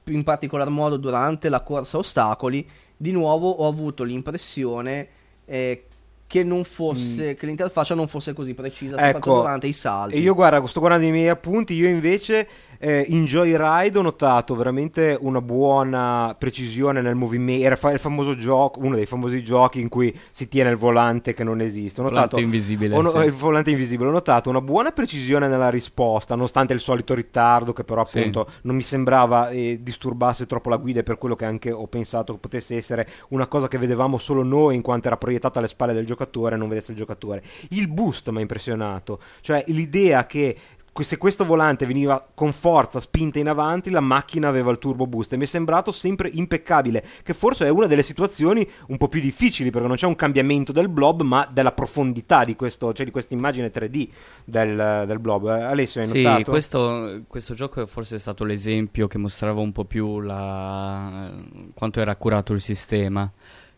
in 0.05 0.23
particolar 0.23 0.69
modo 0.69 0.97
durante 0.97 1.49
la 1.49 1.61
corsa 1.61 1.97
ostacoli, 1.97 2.67
di 2.95 3.11
nuovo 3.11 3.49
ho 3.49 3.67
avuto 3.67 4.03
l'impressione 4.03 5.07
eh, 5.45 5.85
che 6.27 6.43
non 6.45 6.63
fosse 6.63 7.33
che 7.33 7.45
l'interfaccia 7.45 7.93
non 7.93 8.07
fosse 8.07 8.33
così 8.33 8.53
precisa, 8.53 8.91
soprattutto 8.91 9.17
Ecco, 9.17 9.41
durante 9.41 9.67
i 9.67 9.73
salti. 9.73 10.15
E 10.15 10.19
io 10.19 10.33
guarda, 10.33 10.65
sto 10.65 10.79
guardando 10.79 11.05
i 11.05 11.11
miei 11.11 11.27
appunti, 11.27 11.73
io 11.73 11.89
invece 11.89 12.47
eh, 12.81 13.05
in 13.09 13.25
Joyride 13.25 13.99
ho 13.99 14.01
notato 14.01 14.55
veramente 14.55 15.15
una 15.21 15.39
buona 15.39 16.35
precisione 16.37 17.01
nel 17.01 17.13
movimento, 17.15 17.63
era 17.63 17.75
fa- 17.75 17.91
il 17.91 17.99
famoso 17.99 18.35
gioco, 18.35 18.79
uno 18.81 18.95
dei 18.95 19.05
famosi 19.05 19.43
giochi 19.43 19.79
in 19.79 19.87
cui 19.87 20.17
si 20.31 20.47
tiene 20.47 20.71
il 20.71 20.77
volante 20.77 21.33
che 21.35 21.43
non 21.43 21.61
esiste. 21.61 22.01
Ho 22.01 22.03
Volante 22.05 22.25
notato, 22.25 22.41
invisibile, 22.43 22.95
ho 22.95 23.01
no- 23.01 23.09
sì. 23.11 23.17
il 23.19 23.31
volante 23.33 23.69
invisibile, 23.69 24.09
ho 24.09 24.11
notato 24.11 24.49
una 24.49 24.61
buona 24.61 24.91
precisione 24.91 25.47
nella 25.47 25.69
risposta, 25.69 26.33
nonostante 26.35 26.73
il 26.73 26.79
solito 26.79 27.13
ritardo 27.13 27.71
che 27.71 27.83
però 27.83 28.03
Sì. 28.03 28.17
appunto 28.17 28.47
non 28.63 28.75
mi 28.75 28.81
sembrava 28.81 29.49
eh, 29.49 29.79
disturbasse 29.81 30.47
troppo 30.47 30.69
la 30.69 30.77
guida 30.77 31.01
e 31.01 31.03
per 31.03 31.17
quello 31.19 31.35
che 31.35 31.45
anche 31.45 31.71
ho 31.71 31.85
pensato 31.87 32.33
che 32.33 32.39
potesse 32.39 32.75
essere 32.75 33.07
una 33.29 33.45
cosa 33.47 33.67
che 33.67 33.77
vedevamo 33.77 34.17
solo 34.17 34.41
noi 34.43 34.73
in 34.75 34.81
quanto 34.81 35.07
era 35.07 35.17
proiettata 35.17 35.59
alle 35.59 35.67
spalle 35.67 35.93
del 35.93 36.05
giocatore 36.07 36.55
e 36.55 36.57
non 36.57 36.67
vedesse 36.67 36.91
il 36.91 36.97
giocatore. 36.97 37.43
Il 37.69 37.87
boost 37.87 38.29
mi 38.31 38.37
ha 38.37 38.41
impressionato, 38.41 39.19
cioè 39.41 39.63
l'idea 39.67 40.25
che 40.25 40.55
se 41.01 41.17
questo 41.17 41.45
volante 41.45 41.85
veniva 41.85 42.25
con 42.33 42.51
forza 42.51 42.99
spinta 42.99 43.39
in 43.39 43.47
avanti, 43.47 43.89
la 43.89 44.01
macchina 44.01 44.49
aveva 44.49 44.71
il 44.71 44.77
turbo 44.77 45.07
boost 45.07 45.33
e 45.33 45.37
mi 45.37 45.45
è 45.45 45.47
sembrato 45.47 45.89
sempre 45.91 46.29
impeccabile, 46.31 47.03
che 47.23 47.33
forse 47.33 47.65
è 47.65 47.69
una 47.69 47.87
delle 47.87 48.01
situazioni 48.03 48.67
un 48.87 48.97
po' 48.97 49.07
più 49.07 49.21
difficili 49.21 49.71
perché 49.71 49.87
non 49.87 49.95
c'è 49.95 50.05
un 50.05 50.15
cambiamento 50.15 50.71
del 50.71 50.89
blob, 50.89 51.21
ma 51.21 51.49
della 51.51 51.71
profondità 51.71 52.43
di, 52.43 52.55
questo, 52.55 52.93
cioè 52.93 53.05
di 53.05 53.11
questa 53.11 53.33
immagine 53.33 53.71
3D 53.71 54.09
del, 54.43 55.05
del 55.07 55.19
blob. 55.19 55.47
Eh, 55.47 55.61
Alessio, 55.63 56.01
hai 56.01 56.07
Sì, 56.07 56.21
notato? 56.21 56.51
questo, 56.51 57.21
questo 57.27 57.53
gioco 57.53 57.81
è 57.81 57.85
forse 57.85 58.19
stato 58.19 58.43
l'esempio 58.43 59.07
che 59.07 59.17
mostrava 59.17 59.61
un 59.61 59.71
po' 59.71 59.85
più 59.85 60.19
la- 60.19 61.31
quanto 61.73 61.99
era 62.01 62.11
accurato 62.11 62.53
il 62.53 62.61
sistema. 62.61 63.31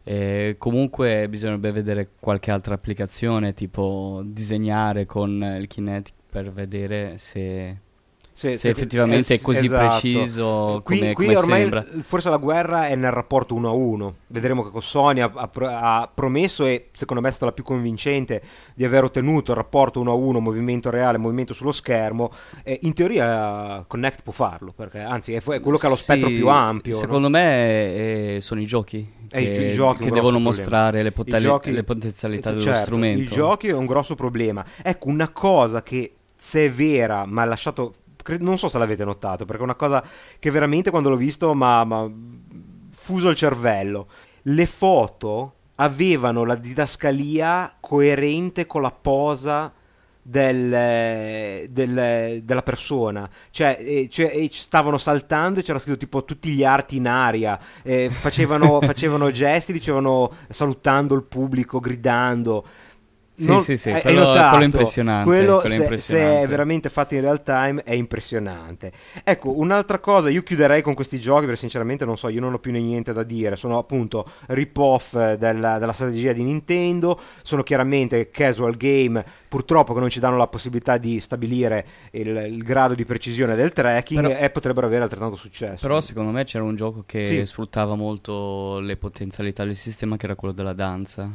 Eh, 0.06 0.56
comunque 0.58 1.30
bisognerebbe 1.30 1.72
vedere 1.72 2.10
qualche 2.20 2.52
altra 2.52 2.74
applicazione, 2.74 3.54
tipo 3.54 4.22
disegnare 4.26 5.06
con 5.06 5.32
il 5.60 5.68
Kinetic 5.68 6.14
per 6.34 6.52
vedere 6.52 7.20
se, 7.20 7.78
Se, 8.36 8.58
se 8.58 8.70
effettivamente 8.70 9.36
eh, 9.36 9.38
è 9.38 9.42
così 9.42 9.66
esatto. 9.66 9.88
preciso 10.00 10.82
Qui, 10.84 10.98
come, 10.98 11.14
qui 11.14 11.26
come 11.26 11.38
ormai 11.38 11.60
sembra. 11.62 11.86
forse 12.02 12.32
la 12.32 12.38
guerra 12.38 12.88
è 12.88 12.96
nel 12.96 13.12
rapporto 13.12 13.54
1 13.54 13.70
a 13.70 13.72
1. 13.72 14.16
Vedremo 14.28 14.64
che 14.64 14.72
con 14.72 14.82
Sony 14.82 15.20
ha, 15.20 15.32
ha 15.36 15.48
pro- 15.48 15.68
ha 15.70 16.10
promesso 16.12 16.66
e 16.66 16.90
secondo 16.94 17.22
me 17.22 17.30
è 17.30 17.32
stata 17.32 17.46
la 17.46 17.52
più 17.52 17.64
convincente 17.64 18.42
di 18.74 18.84
aver 18.84 19.04
ottenuto 19.04 19.52
il 19.52 19.58
rapporto 19.58 20.00
1 20.00 20.12
a 20.12 20.16
1, 20.16 20.40
movimento 20.40 20.90
reale, 20.90 21.20
movimento 21.20 21.54
sullo 21.54 21.72
schermo. 21.72 22.32
E 22.64 22.80
in 22.82 22.94
teoria 22.96 23.84
Connect 23.88 24.24
può 24.24 24.34
farlo, 24.34 24.74
perché 24.76 25.00
anzi 25.02 25.34
è, 25.34 25.38
è 25.44 25.60
quello 25.60 25.78
che 25.78 25.86
ha 25.86 25.90
lo 25.90 25.96
Sì, 25.96 26.02
spettro 26.02 26.30
più 26.30 26.48
ampio. 26.50 26.94
no? 26.94 26.98
Secondo 26.98 27.30
me 27.30 28.36
eh, 28.36 28.42
sono 28.42 28.60
i 28.62 28.66
giochi 28.66 29.08
Eh, 29.30 29.42
i 29.44 29.52
che, 29.52 29.64
i 29.66 29.72
giochi 29.74 30.06
che 30.06 30.10
devono 30.10 30.40
grosso 30.40 30.40
mostrare 30.40 31.04
le, 31.04 31.12
problema. 31.12 31.38
potali- 31.38 31.44
giochi- 31.44 31.72
le 31.72 31.84
potenzialità 31.84 32.50
eh, 32.50 32.54
dello 32.54 32.64
certo, 32.64 32.82
strumento. 32.86 33.22
I 33.22 33.26
giochi 33.28 33.68
è 33.68 33.74
un 33.74 33.86
grosso 33.86 34.16
problema. 34.16 34.66
Ecco, 34.82 35.08
una 35.10 35.30
cosa 35.30 35.84
che 35.84 36.14
se 36.46 36.66
è 36.66 36.72
vera, 36.72 37.26
ma 37.26 37.44
ha 37.44 37.46
lasciato. 37.46 37.94
cre- 38.22 38.38
Non 38.40 38.58
so 38.58 38.68
se 38.68 38.78
l'avete 38.78 39.06
notato, 39.06 39.46
perché 39.46 39.62
è 39.62 39.64
una 39.64 39.76
cosa 39.76 40.04
che 40.40 40.52
veramente 40.52 40.90
quando 40.90 41.10
l'ho 41.10 41.16
visto 41.16 41.54
mi 41.56 41.64
ha 41.64 42.10
fuso 42.92 43.30
il 43.30 43.36
cervello. 43.38 44.08
Le 44.44 44.66
foto 44.66 45.54
avevano 45.76 46.44
la 46.44 46.56
didascalia 46.56 47.78
coerente 47.80 48.66
con 48.66 48.82
la 48.82 48.92
posa 48.92 49.72
del- 50.26 51.68
del- 51.70 52.42
della 52.44 52.62
persona 52.64 53.30
cioè, 53.52 53.78
eh, 53.82 54.08
cioè, 54.10 54.32
eh, 54.34 54.50
stavano 54.54 54.98
saltando 54.98 55.60
e 55.60 55.64
c'era 55.64 55.80
scritto 55.80 55.98
tipo 55.98 56.24
tutti 56.24 56.52
gli 56.52 56.64
arti 56.64 56.96
in 56.96 57.08
aria 57.10 57.60
eh, 57.82 58.10
facevano, 58.10 58.80
facevano 58.82 59.32
gesti 59.32 59.74
dicevano 59.74 60.32
salutando 60.48 61.14
il 61.16 61.24
pubblico 61.24 61.82
gridando 61.82 62.66
Sì, 63.36 63.60
sì, 63.62 63.78
sì, 63.78 63.90
hai- 63.90 63.96
hai 63.96 64.02
quello- 64.02 64.20
notato? 64.28 64.48
quello 64.50 64.62
è 64.62 64.66
impressionante, 64.66 65.26
Quello, 65.30 65.58
quello 65.60 65.76
se- 65.76 65.82
impressionante. 65.82 66.36
se 66.38 66.42
è 66.44 66.48
veramente 66.48 66.90
fatto 66.90 67.16
in 67.16 67.22
real 67.22 67.42
time 67.42 67.82
è 67.84 67.94
impressionante 67.94 68.92
ecco 69.24 69.58
un'altra 69.58 69.98
cosa 70.00 70.30
io 70.30 70.44
chiuderei 70.44 70.82
con 70.84 70.94
questi 70.94 71.20
giochi 71.20 71.46
perché 71.46 71.60
sinceramente 71.60 72.06
non 72.06 72.16
so 72.16 72.28
io 72.30 72.40
non 72.40 72.54
ho 72.54 72.60
più 72.60 72.72
niente 72.72 73.12
da 73.12 73.24
dire 73.24 73.56
sono 73.56 73.80
appunto 73.80 74.28
rip-off 74.48 75.16
eh, 75.16 75.38
della, 75.38 75.80
della 75.80 75.92
strategia 75.94 76.32
di 76.32 76.44
Nintendo 76.44 77.20
sono 77.42 77.64
chiaramente 77.64 78.30
casual 78.30 78.78
game 78.78 79.24
purtroppo 79.48 79.94
che 79.96 80.00
non 80.00 80.10
ci 80.10 80.20
danno 80.20 80.38
la 80.38 80.48
possibilità 80.48 80.98
di 80.98 81.20
stabilire 81.20 81.86
il, 82.12 82.28
il 82.52 82.64
grado 82.64 82.94
di 82.94 83.04
precisione 83.06 83.56
del 83.56 83.72
tracking 83.74 84.22
Però- 84.28 84.40
e 84.40 84.50
potrebbero 84.52 84.86
avere 84.88 85.04
altrettanto 85.04 85.36
successo 85.36 85.86
Però 85.88 86.00
secondo 86.02 86.30
me 86.32 86.44
c'era 86.44 86.64
un 86.64 86.76
gioco 86.76 87.04
che 87.06 87.26
Sì. 87.26 87.46
sfruttava 87.46 87.96
molto 87.96 88.80
le 88.80 88.96
potenzialità 88.96 89.64
del 89.66 89.76
sistema 89.76 90.18
che 90.18 90.26
era 90.26 90.36
quello 90.36 90.54
della 90.54 90.74
danza. 90.74 91.32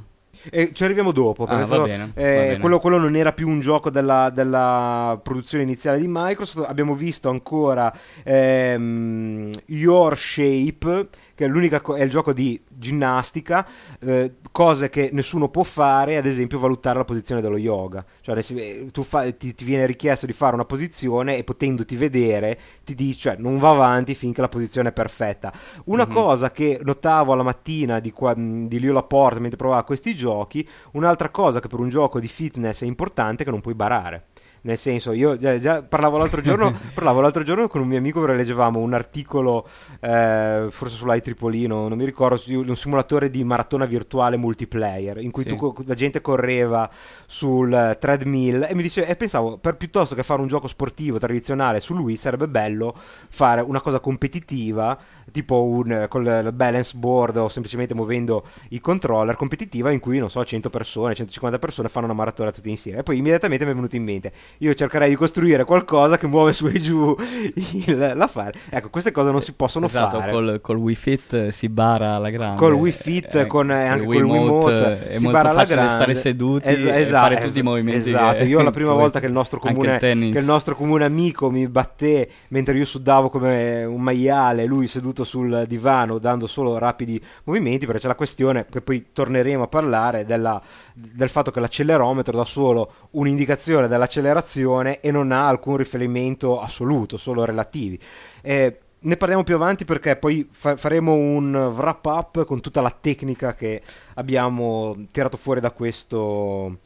E 0.50 0.70
ci 0.72 0.84
arriviamo 0.84 1.12
dopo. 1.12 1.44
Ah, 1.44 1.46
perché 1.46 1.64
va 1.64 1.76
so- 1.76 1.82
bene, 1.82 2.12
eh. 2.14 2.56
Quello, 2.60 2.78
quello 2.78 2.98
non 2.98 3.16
era 3.16 3.32
più 3.32 3.48
un 3.48 3.60
gioco 3.60 3.90
della, 3.90 4.30
della 4.30 5.18
produzione 5.22 5.64
iniziale 5.64 5.98
di 5.98 6.06
Microsoft. 6.08 6.68
Abbiamo 6.68 6.94
visto 6.94 7.28
ancora 7.28 7.92
ehm, 8.22 9.50
Your 9.66 10.16
Shape, 10.16 11.08
che 11.38 11.44
è, 11.44 11.48
l'unica 11.48 11.80
co- 11.80 11.94
è 11.94 12.02
il 12.02 12.10
gioco 12.10 12.32
di 12.32 12.60
ginnastica, 12.66 13.64
eh, 14.00 14.32
cose 14.50 14.90
che 14.90 15.10
nessuno 15.12 15.48
può 15.50 15.62
fare, 15.62 16.16
ad 16.16 16.26
esempio 16.26 16.58
valutare 16.58 16.98
la 16.98 17.04
posizione 17.04 17.40
dello 17.40 17.56
yoga. 17.56 18.04
Cioè, 18.20 18.36
eh, 18.56 18.86
tu 18.90 19.04
fa- 19.04 19.30
ti, 19.30 19.54
ti 19.54 19.64
viene 19.64 19.86
richiesto 19.86 20.26
di 20.26 20.32
fare 20.32 20.54
una 20.54 20.64
posizione 20.64 21.36
e 21.36 21.44
potendoti 21.44 21.94
vedere 21.94 22.58
ti 22.82 22.96
dice 22.96 23.16
cioè, 23.20 23.36
non 23.38 23.58
va 23.58 23.70
avanti 23.70 24.16
finché 24.16 24.40
la 24.40 24.48
posizione 24.48 24.88
è 24.88 24.92
perfetta. 24.92 25.52
Una 25.84 26.06
Mhm. 26.06 26.12
cosa 26.12 26.50
che 26.50 26.80
notavo 26.82 27.32
alla 27.32 27.44
mattina 27.44 28.00
di, 28.00 28.10
qua, 28.10 28.34
di 28.36 28.80
Leo 28.80 28.92
Laporte 28.92 29.38
mentre 29.38 29.56
provava 29.56 29.84
questi 29.84 30.14
giochi, 30.14 30.68
un'altra 30.92 31.28
cosa 31.28 31.60
che 31.60 31.68
per 31.68 31.78
un 31.78 31.88
gioco 31.88 32.18
di 32.18 32.26
fitness 32.26 32.82
è 32.82 32.86
importante 32.86 33.42
è 33.42 33.44
che 33.44 33.52
non 33.52 33.60
puoi 33.60 33.74
barare. 33.74 34.24
Nel 34.68 34.76
senso, 34.76 35.12
io 35.12 35.38
già, 35.38 35.58
già 35.58 35.82
parlavo, 35.82 36.18
l'altro 36.18 36.42
giorno, 36.42 36.70
parlavo 36.92 37.22
l'altro 37.22 37.42
giorno 37.42 37.68
con 37.68 37.80
un 37.80 37.88
mio 37.88 37.96
amico 37.96 38.26
leggevamo 38.26 38.78
un 38.78 38.92
articolo, 38.92 39.66
eh, 39.98 40.66
forse 40.68 40.94
sull'IEEE, 40.94 41.66
non 41.66 41.94
mi 41.94 42.04
ricordo, 42.04 42.36
su 42.36 42.52
un 42.52 42.76
simulatore 42.76 43.30
di 43.30 43.42
maratona 43.44 43.86
virtuale 43.86 44.36
multiplayer, 44.36 45.22
in 45.22 45.30
cui 45.30 45.44
Sì. 45.44 45.56
tu 45.56 45.74
la 45.86 45.94
gente 45.94 46.20
correva 46.20 46.86
sul 47.24 47.72
eh, 47.72 47.96
treadmill 47.98 48.66
e 48.68 48.74
mi 48.74 48.82
dice, 48.82 49.06
e 49.06 49.16
pensavo, 49.16 49.56
per, 49.56 49.76
piuttosto 49.76 50.14
che 50.14 50.22
fare 50.22 50.42
un 50.42 50.48
gioco 50.48 50.68
sportivo 50.68 51.18
tradizionale 51.18 51.80
su 51.80 51.94
lui, 51.94 52.16
sarebbe 52.16 52.46
bello 52.46 52.94
fare 53.30 53.62
una 53.62 53.80
cosa 53.80 54.00
competitiva, 54.00 54.98
tipo 55.30 55.62
un, 55.64 55.92
eh, 55.92 56.08
con 56.08 56.24
il 56.24 56.50
balance 56.52 56.96
board 56.96 57.36
o 57.36 57.48
semplicemente 57.48 57.94
muovendo 57.94 58.44
i 58.70 58.80
controller, 58.80 59.36
competitiva 59.36 59.90
in 59.90 60.00
cui, 60.00 60.18
non 60.18 60.30
so, 60.30 60.44
100 60.44 60.70
persone, 60.70 61.14
150 61.14 61.58
persone 61.58 61.88
fanno 61.88 62.06
una 62.06 62.14
maratona 62.14 62.52
tutti 62.52 62.70
insieme. 62.70 63.00
E 63.00 63.02
poi 63.02 63.18
immediatamente 63.18 63.64
mi 63.64 63.72
è 63.72 63.74
venuto 63.74 63.96
in 63.96 64.04
mente, 64.04 64.32
io 64.58 64.74
cercherei 64.74 65.08
di 65.10 65.14
costruire 65.16 65.64
qualcosa 65.64 66.16
che 66.16 66.26
muove 66.26 66.52
su 66.52 66.66
e 66.66 66.78
giù 66.80 67.14
il- 67.54 68.12
l'affare. 68.14 68.54
Ecco, 68.70 68.88
queste 68.90 69.12
cose 69.12 69.30
non 69.30 69.42
si 69.42 69.52
possono 69.52 69.86
esatto, 69.86 70.18
fare. 70.18 70.32
col, 70.32 70.58
col 70.60 70.76
Wii 70.76 70.94
Fit 70.94 71.48
si 71.48 71.68
bara 71.68 72.14
alla 72.14 72.30
grande. 72.30 72.58
Col 72.58 72.72
Wii 72.74 72.92
Fit, 72.92 73.34
Eh, 73.34 73.46
con, 73.46 73.70
eh, 73.70 73.86
anche 73.86 74.04
col 74.06 74.14
col 74.14 74.24
Wiimote, 74.24 75.08
è 75.08 75.16
si 75.16 75.22
molto 75.24 75.38
bara 75.38 75.50
alla 75.50 75.58
facile 75.60 75.74
grande. 75.76 75.94
stare 75.94 76.14
seduti 76.14 76.68
Es- 76.68 76.84
e 76.84 77.00
esatto, 77.00 77.22
fare 77.28 77.38
es- 77.40 77.46
tutti 77.46 77.58
i 77.58 77.62
movimenti. 77.62 78.08
Esatto, 78.08 78.42
io 78.44 78.62
la 78.62 78.70
prima 78.78 78.92
volta 78.92 79.20
che 79.20 79.26
il 79.26 79.32
nostro 79.32 79.58
comune, 79.58 79.94
il 79.94 79.98
che 80.32 80.38
il 80.38 80.44
nostro 80.44 80.74
comune 80.74 81.04
amico 81.04 81.50
mi 81.50 81.66
batté 81.68 82.28
mentre 82.48 82.76
io 82.76 82.84
sudavo 82.84 83.28
come 83.28 83.84
un 83.84 84.00
maiale, 84.00 84.64
lui 84.64 84.86
seduto 84.86 85.17
sul 85.24 85.64
divano 85.66 86.18
dando 86.18 86.46
solo 86.46 86.78
rapidi 86.78 87.22
movimenti, 87.44 87.86
perché 87.86 88.00
c'è 88.00 88.08
la 88.08 88.14
questione 88.14 88.66
che 88.68 88.80
poi 88.80 89.08
torneremo 89.12 89.64
a 89.64 89.68
parlare 89.68 90.24
della- 90.24 90.60
del 90.92 91.28
fatto 91.28 91.50
che 91.50 91.60
l'accelerometro 91.60 92.36
dà 92.36 92.44
solo 92.44 92.92
un'indicazione 93.12 93.88
dell'accelerazione 93.88 95.00
e 95.00 95.10
non 95.10 95.32
ha 95.32 95.48
alcun 95.48 95.76
riferimento 95.76 96.60
assoluto, 96.60 97.16
solo 97.16 97.44
relativi. 97.44 97.98
Eh, 98.42 98.78
ne 99.00 99.16
parliamo 99.16 99.44
più 99.44 99.54
avanti 99.54 99.84
perché 99.84 100.16
poi 100.16 100.48
fa- 100.50 100.76
faremo 100.76 101.14
un 101.14 101.54
wrap 101.54 102.04
up 102.06 102.44
con 102.44 102.60
tutta 102.60 102.80
la 102.80 102.90
tecnica 102.90 103.54
che 103.54 103.80
abbiamo 104.14 104.96
tirato 105.12 105.36
fuori 105.36 105.60
da 105.60 105.70
questo 105.70 106.78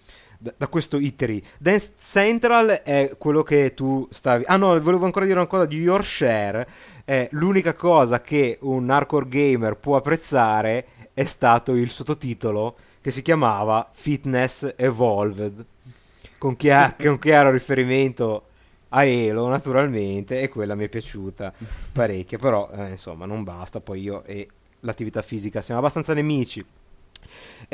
da 0.56 0.66
questo 0.66 0.98
iteri. 0.98 1.40
Dance 1.56 1.92
Central 2.00 2.80
è 2.82 3.14
quello 3.16 3.44
che 3.44 3.74
tu 3.74 4.08
stavi 4.10 4.42
Ah 4.48 4.56
no, 4.56 4.80
volevo 4.80 5.04
ancora 5.04 5.24
dire 5.24 5.38
una 5.38 5.46
cosa 5.46 5.66
di 5.66 5.76
Your 5.76 6.04
Share. 6.04 6.66
È 7.12 7.28
l'unica 7.32 7.74
cosa 7.74 8.22
che 8.22 8.56
un 8.62 8.88
hardcore 8.88 9.28
gamer 9.28 9.76
può 9.76 9.96
apprezzare 9.96 11.10
è 11.12 11.24
stato 11.24 11.74
il 11.74 11.90
sottotitolo 11.90 12.74
che 13.02 13.10
si 13.10 13.20
chiamava 13.20 13.90
Fitness 13.92 14.72
Evolved 14.74 15.62
con, 16.38 16.56
chia- 16.56 16.96
con 16.98 17.18
chiaro 17.18 17.50
riferimento 17.50 18.46
a 18.88 19.04
Elo 19.04 19.46
naturalmente 19.48 20.40
e 20.40 20.48
quella 20.48 20.74
mi 20.74 20.86
è 20.86 20.88
piaciuta 20.88 21.52
parecchio 21.92 22.38
però 22.38 22.70
eh, 22.72 22.92
insomma 22.92 23.26
non 23.26 23.44
basta 23.44 23.80
poi 23.80 24.00
io 24.00 24.24
e 24.24 24.48
l'attività 24.80 25.20
fisica 25.20 25.60
siamo 25.60 25.80
abbastanza 25.80 26.14
nemici 26.14 26.64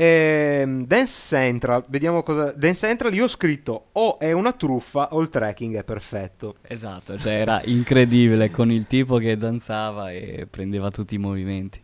Ehm, 0.01 0.87
Dance 0.87 1.13
Central 1.37 1.85
vediamo 1.89 2.23
cosa 2.23 2.53
Dance 2.53 2.87
Central 2.87 3.13
io 3.15 3.25
ho 3.25 3.29
scritto 3.29 3.87
o 3.93 4.21
è 4.21 4.31
una 4.31 4.53
truffa 4.53 5.09
o 5.13 5.21
il 5.21 5.29
tracking 5.29 5.75
è 5.77 5.83
perfetto 5.83 6.55
Esatto, 6.63 7.19
cioè 7.19 7.33
era 7.33 7.61
incredibile 7.65 8.49
con 8.53 8.71
il 8.71 8.87
tipo 8.87 9.17
che 9.17 9.37
danzava 9.37 10.13
e 10.13 10.47
prendeva 10.49 10.93
tutti 10.93 11.17
i 11.17 11.19
movimenti. 11.19 11.83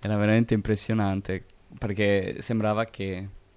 Era 0.00 0.16
veramente 0.16 0.54
impressionante 0.54 1.44
perché 1.78 2.36
sembrava 2.38 2.86
che 2.86 3.02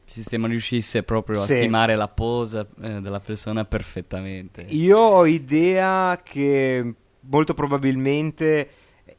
il 0.05 0.11
sistema 0.11 0.47
riuscisse 0.47 1.03
proprio 1.03 1.41
a 1.41 1.45
Sì. 1.45 1.53
stimare 1.53 1.95
la 1.95 2.09
posa 2.09 2.67
eh, 2.81 2.99
della 2.99 3.21
persona 3.21 3.63
perfettamente. 3.63 4.65
Io 4.67 4.97
ho 4.99 5.25
idea 5.25 6.19
che 6.21 6.93
molto 7.21 7.53
probabilmente 7.53 8.69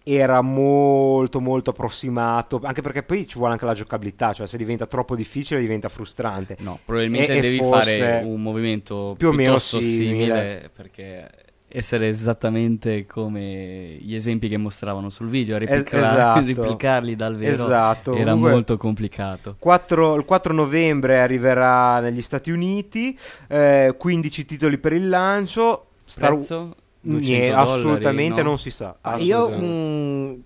era 0.07 0.43
molto 0.43 1.41
molto 1.41 1.71
approssimato, 1.71 2.61
anche 2.63 2.83
perché 2.83 3.03
poi 3.03 3.27
ci 3.27 3.39
vuole 3.39 3.55
anche 3.55 3.65
la 3.65 3.73
giocabilità, 3.75 4.33
cioè 4.35 4.47
se 4.47 4.59
diventa 4.59 4.87
troppo 4.87 5.17
difficile 5.17 5.61
diventa 5.61 5.89
frustrante. 5.89 6.57
No, 6.61 6.79
probabilmente 6.85 7.33
E- 7.37 7.41
devi 7.41 7.59
fare 7.59 8.23
un 8.25 8.43
movimento 8.43 9.15
più 9.17 9.29
o 9.29 9.33
meno 9.33 9.59
simile. 9.59 9.87
simile 9.87 10.71
perché 10.75 11.29
essere 11.77 12.07
esattamente 12.07 13.05
come 13.07 13.97
gli 14.01 14.15
esempi 14.15 14.49
che 14.49 14.57
mostravano 14.59 15.09
sul 15.11 15.29
video, 15.29 15.57
replica- 15.59 15.97
esatto. 15.97 16.45
replicarli 16.47 17.17
dal 17.17 17.37
vero 17.37 17.65
Esatto, 17.65 18.13
era 18.15 18.25
comunque- 18.31 18.51
molto 18.51 18.77
complicato. 18.77 19.57
4 19.59 20.15
il 20.17 20.25
4 20.25 20.53
novembre 20.53 21.19
arriverà 21.21 21.99
negli 22.01 22.21
Stati 22.23 22.51
Uniti, 22.53 23.19
eh, 23.49 23.95
15 23.99 24.45
titoli 24.45 24.77
per 24.79 24.93
il 24.93 25.09
lancio. 25.09 25.87
Star- 26.05 26.33
Prezzo? 26.35 26.75
200 27.05 27.31
Niente, 27.31 27.53
assolutamente 27.57 28.43
no? 28.43 28.49
non 28.49 28.59
si 28.59 28.71
sa. 28.71 28.97
Ah, 29.01 29.17
io 29.19 29.39
assolutamente. 29.39 29.67
mm, 29.77 30.41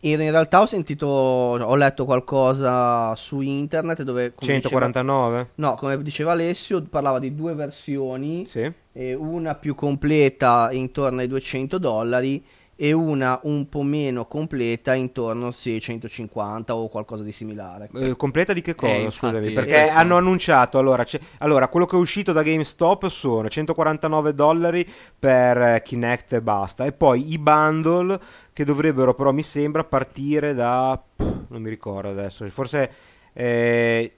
in 0.00 0.16
realtà 0.16 0.60
ho 0.60 0.66
sentito, 0.66 1.06
ho 1.06 1.74
letto 1.76 2.04
qualcosa 2.04 3.14
su 3.16 3.40
internet 3.40 4.02
dove... 4.02 4.32
come 4.32 4.54
diceva- 4.56 4.68
149? 4.80 5.48
no, 5.56 5.74
come 5.74 6.02
diceva 6.02 6.32
Alessio, 6.32 6.82
parlava 6.82 7.18
di 7.18 7.34
due 7.34 7.54
versioni, 7.54 8.44
Sì. 8.46 8.70
eh, 8.92 9.14
una 9.14 9.54
più 9.54 9.74
completa 9.74 10.68
intorno 10.72 11.20
ai 11.20 11.28
200 11.28 11.78
dollari 11.78 12.44
e 12.76 12.92
una 12.92 13.38
un 13.44 13.68
po' 13.68 13.82
meno 13.82 14.26
completa 14.26 14.94
intorno 14.94 15.52
ai 15.64 15.80
150 15.80 16.74
o 16.74 16.88
qualcosa 16.88 17.22
di 17.22 17.32
similare. 17.32 17.88
Eh, 17.94 18.16
completa 18.16 18.52
di 18.52 18.60
che 18.60 18.74
cosa? 18.74 18.92
Eh, 18.92 19.10
scusami, 19.10 19.50
perché 19.52 19.72
questo- 19.74 19.96
hanno 19.96 20.16
annunciato 20.16 20.78
allora, 20.78 21.04
allora, 21.38 21.68
quello 21.68 21.86
che 21.86 21.96
è 21.96 21.98
uscito 21.98 22.32
da 22.32 22.42
GameStop 22.42 23.06
sono 23.08 23.48
149 23.48 24.34
dollari 24.34 24.88
per 25.18 25.58
eh, 25.58 25.82
Kinect 25.84 26.34
e 26.34 26.42
basta, 26.42 26.84
e 26.84 26.92
poi 26.92 27.32
i 27.32 27.38
bundle 27.38 28.18
che 28.52 28.64
dovrebbero 28.64 29.14
però 29.14 29.32
mi 29.32 29.42
sembra 29.42 29.84
partire 29.84 30.54
da 30.54 31.00
non 31.16 31.62
mi 31.62 31.68
ricordo 31.68 32.08
adesso, 32.10 32.48
forse 32.50 32.90
eh, 33.32 34.12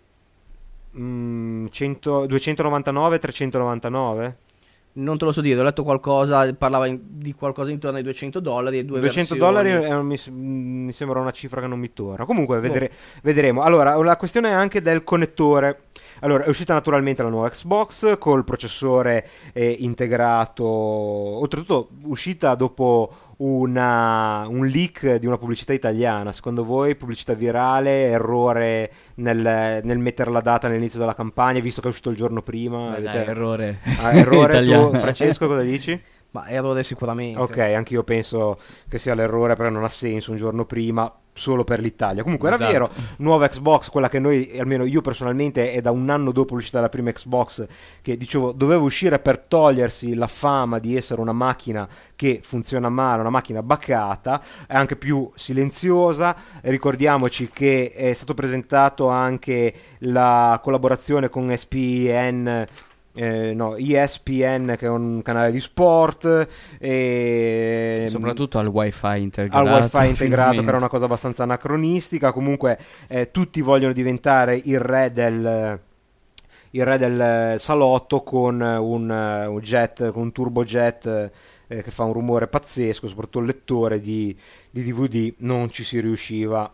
mm, 0.97 1.67
100 1.71 2.27
299 2.27 3.19
399 3.19 4.37
Non 4.99 5.19
te 5.19 5.27
lo 5.27 5.33
so 5.33 5.43
dire, 5.43 5.61
ho 5.61 5.63
letto 5.63 5.83
qualcosa, 5.83 6.51
parlava 6.55 6.87
in- 6.87 7.01
di 7.03 7.35
qualcosa 7.35 7.71
intorno 7.71 7.99
ai 7.99 8.03
200 8.03 8.41
dollari 8.41 8.79
e 8.79 8.85
due 8.85 9.01
200 9.01 9.35
versioni. 9.35 9.41
dollari 9.75 9.91
un- 9.95 10.07
mi, 10.07 10.17
mi 10.87 10.93
sembra 10.93 11.21
una 11.21 11.33
cifra 11.33 11.61
che 11.61 11.67
non 11.67 11.79
mi 11.79 11.93
torna. 11.93 12.25
Comunque 12.25 12.61
vedere- 12.61 12.91
vedremo. 13.23 13.61
Allora, 13.63 13.95
la 14.03 14.17
questione 14.17 14.49
è 14.49 14.53
anche 14.53 14.81
del 14.81 15.05
connettore. 15.05 15.81
Allora, 16.21 16.45
è 16.45 16.49
uscita 16.49 16.73
naturalmente 16.73 17.23
la 17.23 17.29
nuova 17.29 17.51
Xbox 17.51 18.17
col 18.19 18.45
processore 18.45 19.29
eh, 19.53 19.77
integrato, 19.81 20.65
oltretutto 20.65 21.89
uscita 22.05 22.55
dopo 22.55 23.13
una- 23.39 24.47
un 24.49 24.67
leak 24.67 25.17
di 25.17 25.27
una 25.27 25.37
pubblicità 25.39 25.73
italiana. 25.73 26.33
Secondo 26.33 26.65
voi 26.65 26.95
pubblicità 26.97 27.35
virale, 27.35 28.07
errore 28.07 28.91
nel, 29.17 29.81
nel 29.83 29.99
mettere 29.99 30.31
la 30.31 30.41
data 30.41 30.67
all'inizio 30.67 30.99
della 30.99 31.15
campagna, 31.15 31.61
visto 31.61 31.81
che 31.81 31.89
è 31.89 31.91
uscito 31.91 32.11
il 32.11 32.17
giorno 32.17 32.43
prima? 32.43 32.91
Dai, 32.99 33.07
Avete- 33.07 33.31
errore. 33.31 33.79
Ah, 34.01 34.13
errore 34.13 34.53
tu, 34.65 34.99
Francesco, 34.99 35.47
cosa 35.47 35.63
dici? 35.63 36.01
Ma 36.37 36.49
errore 36.49 36.85
sicuramente. 36.85 37.41
Ok, 37.41 37.57
anch'io 37.57 38.03
penso 38.03 38.59
che 38.89 38.99
sia 38.99 39.15
l'errore 39.15 39.55
perché 39.55 39.73
non 39.73 39.85
ha 39.85 39.89
senso 39.89 40.33
un 40.33 40.37
giorno 40.37 40.67
prima 40.67 41.11
solo 41.33 41.65
per 41.65 41.81
l'Italia. 41.81 42.23
Comunque 42.23 42.49
era 42.49 42.57
Esatto. 42.57 42.73
vero, 42.73 42.89
nuova 43.19 43.49
Xbox, 43.49 43.91
quella 43.91 44.09
che 44.09 44.19
noi, 44.19 44.59
almeno 44.59 44.85
io 44.85 45.03
personalmente, 45.03 45.71
è 45.73 45.81
da 45.81 45.91
un 45.91 46.09
anno 46.09 46.33
dopo 46.33 46.55
l'uscita 46.55 46.79
della 46.79 46.89
prima 46.89 47.13
Xbox, 47.13 47.67
che 48.01 48.17
dicevo 48.17 48.53
doveva 48.53 48.83
uscire 48.83 49.19
per 49.19 49.39
togliersi 49.39 50.15
la 50.15 50.27
fama 50.27 50.79
di 50.79 50.97
essere 50.97 51.21
una 51.21 51.33
macchina 51.33 51.87
che 52.17 52.41
funziona 52.43 52.89
male, 52.89 53.21
una 53.21 53.31
macchina 53.31 53.63
baccata, 53.63 54.43
è 54.67 54.75
anche 54.75 54.97
più 54.97 55.31
silenziosa. 55.35 56.35
Ricordiamoci 56.63 57.51
che 57.53 57.93
è 57.95 58.13
stato 58.15 58.33
presentato 58.35 59.09
anche 59.09 59.75
la 60.01 60.59
collaborazione 60.63 61.29
con 61.29 61.55
SPN 61.55 62.67
eh, 63.17 63.55
no, 63.55 63.77
ESPN 63.77 64.75
che 64.77 64.85
è 64.87 64.89
un 64.89 65.23
canale 65.23 65.51
di 65.51 65.61
sport 65.61 66.49
e 66.79 68.07
Soprattutto 68.09 68.59
al 68.59 68.67
wifi 68.67 69.23
integrato. 69.23 69.67
al 69.69 69.83
wifi 69.83 70.07
integrato 70.07 70.61
che 70.61 70.69
era 70.69 70.77
una 70.77 70.89
cosa 70.89 71.07
abbastanza 71.07 71.43
anacronistica 71.43 72.33
comunque 72.33 72.79
eh, 73.09 73.31
tutti 73.31 73.63
vogliono 73.63 73.95
diventare 73.95 74.61
il 74.63 74.79
re 74.79 75.13
del 75.13 75.81
il 76.71 76.85
re 76.85 76.99
del 76.99 77.59
salotto 77.59 78.23
con 78.23 78.61
un, 78.61 79.11
un 79.11 79.59
jet 79.61 80.11
con 80.11 80.23
un 80.23 80.33
turbojet 80.33 81.31
eh, 81.69 81.83
che 81.83 81.91
fa 81.91 82.05
un 82.05 82.13
rumore 82.13 82.49
pazzesco 82.49 83.09
soprattutto 83.09 83.39
il 83.39 83.47
lettore 83.47 84.01
di, 84.01 84.37
di 84.71 84.83
DVD 84.83 85.33
non 85.39 85.71
ci 85.71 85.85
si 85.85 86.01
riusciva 86.01 86.71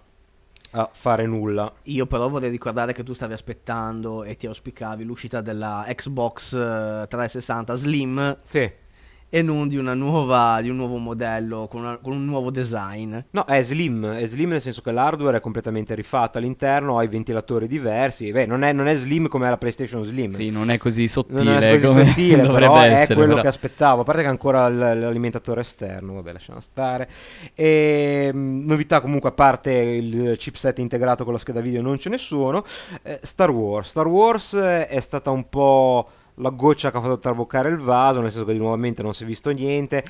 a 0.72 0.90
fare 0.92 1.26
nulla. 1.26 1.72
Io 1.84 2.06
però 2.06 2.28
vorrei 2.28 2.50
ricordare 2.50 2.92
che 2.92 3.02
tu 3.02 3.12
stavi 3.12 3.32
aspettando 3.32 4.24
e 4.24 4.36
ti 4.36 4.46
auspicavi 4.46 5.04
l'uscita 5.04 5.40
della 5.40 5.84
Xbox 5.88 6.52
eh, 6.54 7.06
360 7.08 7.74
Slim. 7.74 8.36
Sì 8.42 8.80
e 9.34 9.40
non 9.40 9.66
di, 9.66 9.78
una 9.78 9.94
nuova, 9.94 10.60
di 10.60 10.68
un 10.68 10.76
nuovo 10.76 10.98
modello 10.98 11.66
con, 11.66 11.80
una- 11.80 11.96
con 11.96 12.12
un 12.12 12.26
nuovo 12.26 12.50
design. 12.50 13.16
No, 13.30 13.44
è 13.46 13.62
slim, 13.62 14.06
è 14.12 14.26
slim 14.26 14.50
nel 14.50 14.60
senso 14.60 14.82
che 14.82 14.92
l'hardware 14.92 15.38
è 15.38 15.40
completamente 15.40 15.94
rifatto 15.94 16.36
all'interno, 16.36 16.98
ha 16.98 17.02
i 17.02 17.08
ventilatori 17.08 17.66
diversi. 17.66 18.30
Beh, 18.30 18.44
non 18.44 18.62
è, 18.62 18.72
non 18.72 18.88
è 18.88 18.94
slim 18.94 19.28
come 19.28 19.48
la 19.48 19.56
PlayStation 19.56 20.04
Slim. 20.04 20.32
Sì, 20.32 20.50
non 20.50 20.70
è 20.70 20.76
così 20.76 21.08
sottile 21.08 21.42
non 21.44 21.62
è 21.62 21.72
così 21.80 21.86
come 21.86 22.06
sottile, 22.08 22.42
dovrebbe 22.42 22.58
però 22.72 22.80
è 22.82 22.92
essere. 22.92 23.14
quello 23.14 23.30
però. 23.30 23.40
che 23.40 23.48
aspettavo. 23.48 24.00
A 24.02 24.04
parte 24.04 24.20
che 24.20 24.26
ha 24.26 24.30
ancora 24.30 24.68
l- 24.68 24.76
l'alimentatore 25.00 25.62
esterno, 25.62 26.12
vabbè, 26.12 26.32
lasciamo 26.32 26.60
stare. 26.60 27.08
E, 27.54 28.30
mh, 28.34 28.64
novità 28.66 29.00
comunque, 29.00 29.30
a 29.30 29.32
parte 29.32 29.72
il 29.72 30.34
chipset 30.36 30.78
integrato 30.78 31.24
con 31.24 31.32
la 31.32 31.38
scheda 31.38 31.62
video, 31.62 31.80
non 31.80 31.96
ce 31.98 32.10
ne 32.10 32.18
sono. 32.18 32.62
Eh, 33.02 33.18
Star 33.22 33.48
Wars. 33.50 33.88
Star 33.88 34.06
Wars 34.06 34.52
eh, 34.52 34.88
è 34.88 35.00
stata 35.00 35.30
un 35.30 35.48
po' 35.48 36.06
la 36.36 36.50
goccia 36.50 36.90
che 36.90 36.96
ha 36.96 37.00
fatto 37.00 37.18
traboccare 37.18 37.68
il 37.68 37.78
vaso, 37.78 38.20
nel 38.20 38.30
senso 38.30 38.46
che 38.46 38.52
di 38.52 38.58
nuovamente 38.58 39.02
non 39.02 39.14
si 39.14 39.24
è 39.24 39.26
visto 39.26 39.50
niente. 39.50 40.04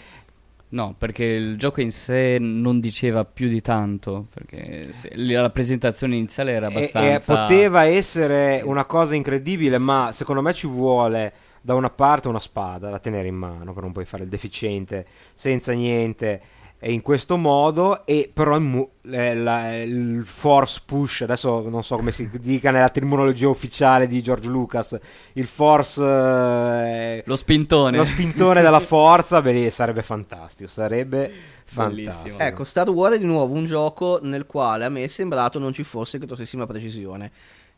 No, 0.68 0.94
perché 0.96 1.24
il 1.24 1.58
gioco 1.58 1.82
in 1.82 1.90
sé 1.90 2.38
non 2.40 2.80
diceva 2.80 3.26
più 3.26 3.48
di 3.48 3.60
tanto, 3.60 4.28
perché 4.32 4.88
la 5.14 5.50
presentazione 5.50 6.16
iniziale 6.16 6.52
era 6.52 6.68
E- 6.68 6.70
abbastanza... 6.70 7.32
E, 7.32 7.36
poteva 7.36 7.84
essere 7.84 8.62
una 8.64 8.86
cosa 8.86 9.14
incredibile, 9.14 9.76
ma 9.76 10.10
secondo 10.12 10.40
me 10.40 10.54
ci 10.54 10.66
vuole 10.66 11.32
da 11.60 11.74
una 11.74 11.90
parte 11.90 12.28
una 12.28 12.40
spada 12.40 12.88
da 12.88 12.98
tenere 12.98 13.28
in 13.28 13.34
mano, 13.36 13.74
che 13.74 13.80
non 13.80 13.92
puoi 13.92 14.06
fare 14.06 14.22
il 14.22 14.30
deficiente 14.30 15.06
senza 15.34 15.72
niente. 15.72 16.26
e 16.32 16.40
in 16.90 17.00
questo 17.02 17.36
modo, 17.36 18.04
e 18.06 18.30
però 18.32 18.56
il, 18.56 18.62
mu- 18.62 18.88
eh, 19.10 19.34
la- 19.36 19.80
il 19.82 20.24
force 20.26 20.80
push, 20.84 21.20
adesso 21.22 21.68
non 21.68 21.84
so 21.84 21.96
come 21.96 22.10
si 22.10 22.28
dica 22.40 22.70
nella 22.72 22.88
terminologia 22.88 23.48
ufficiale 23.48 24.06
di 24.08 24.20
George 24.22 24.48
Lucas, 24.48 24.98
il 25.34 25.46
force... 25.46 26.02
eh, 26.02 27.22
Lo 27.26 27.36
spintone. 27.36 27.96
lo 27.96 28.04
spintone 28.04 28.62
della 28.62 28.80
forza, 28.80 29.40
beh, 29.40 29.70
sarebbe 29.70 30.02
fantastico, 30.02 30.68
sarebbe 30.68 31.18
Bellissimo. 31.72 31.92
fantastico. 32.02 32.38
Ecco, 32.38 32.64
Star 32.64 32.88
Wars 32.90 33.14
è 33.16 33.18
di 33.18 33.24
nuovo 33.26 33.54
un 33.54 33.64
gioco 33.64 34.18
nel 34.22 34.46
quale 34.46 34.84
a 34.84 34.88
me 34.88 35.04
è 35.04 35.08
sembrato 35.08 35.58
non 35.58 35.72
ci 35.72 35.84
fosse 35.84 36.18
grossissima 36.18 36.66
precisione. 36.66 37.30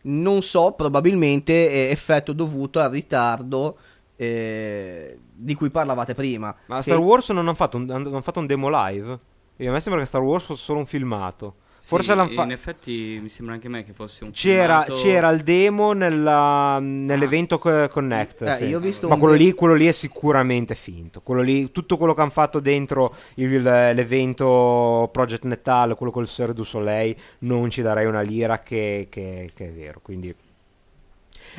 Non 0.07 0.43
so, 0.43 0.73
probabilmente 0.73 1.69
è 1.69 1.91
effetto 1.91 2.33
dovuto 2.35 2.79
al 2.81 2.91
ritardo 2.91 3.79
eh, 4.17 5.19
di 5.33 5.55
cui 5.55 5.71
parlavate 5.71 6.15
prima. 6.15 6.55
Ma 6.67 6.77
che- 6.77 6.83
Star 6.83 6.99
Wars 6.99 7.29
non 7.31 7.39
hanno 7.39 7.55
fatto 7.55 7.77
un, 7.77 7.91
hanno 7.91 8.21
fatto 8.21 8.39
un 8.41 8.47
demo 8.47 8.69
live? 8.71 9.19
E 9.57 9.69
a 9.69 9.73
me 9.73 9.81
sembra 9.81 10.01
che 10.01 10.07
Star 10.09 10.23
Wars 10.23 10.45
fosse 10.47 10.63
solo 10.63 10.81
un 10.81 10.87
filmato. 10.87 11.57
Forse 11.85 12.13
Sì, 12.13 12.17
l'han 12.17 12.29
fa- 12.31 12.45
in 12.45 12.51
effetti 12.53 13.19
mi 13.21 13.29
sembra 13.29 13.55
anche 13.57 13.67
a 13.67 13.71
me 13.71 13.83
che 13.85 13.93
fosse 13.93 14.25
un 14.25 14.31
C'era, 14.31 14.85
filmato- 14.85 14.95
c'era 15.07 15.29
il 15.29 15.43
demo 15.43 15.93
nella- 15.93 16.79
nell'evento 16.81 17.59
co- 17.59 17.89
Connect. 17.89 18.41
Eh, 18.41 18.57
sì. 18.57 18.65
io 18.65 18.79
ho 18.79 18.81
visto 18.81 19.07
Ma 19.07 19.19
quello 19.19 19.35
de- 19.37 19.43
lì, 19.45 19.53
quello 19.53 19.75
lì 19.75 19.87
è 19.87 19.93
sicuramente 19.93 20.75
finto. 20.75 21.21
Quello 21.21 21.43
lì, 21.43 21.71
tutto 21.73 21.99
quello 21.99 22.15
che 22.15 22.23
hanno 22.23 22.31
fatto 22.31 22.59
dentro 22.59 23.15
il- 23.35 23.61
l'evento 23.63 25.11
Project 25.13 25.45
Natal, 25.45 25.95
quello 25.95 26.11
col 26.11 26.27
Cirque 26.27 26.55
du 26.55 26.65
Soleil, 26.65 27.15
non 27.41 27.69
ci 27.69 27.83
darei 27.83 28.07
una 28.07 28.23
lira 28.23 28.61
che, 28.61 29.09
che- 29.11 29.51
che 29.55 29.69
è 29.69 29.71
vero. 29.73 30.01
Quindi. 30.03 30.35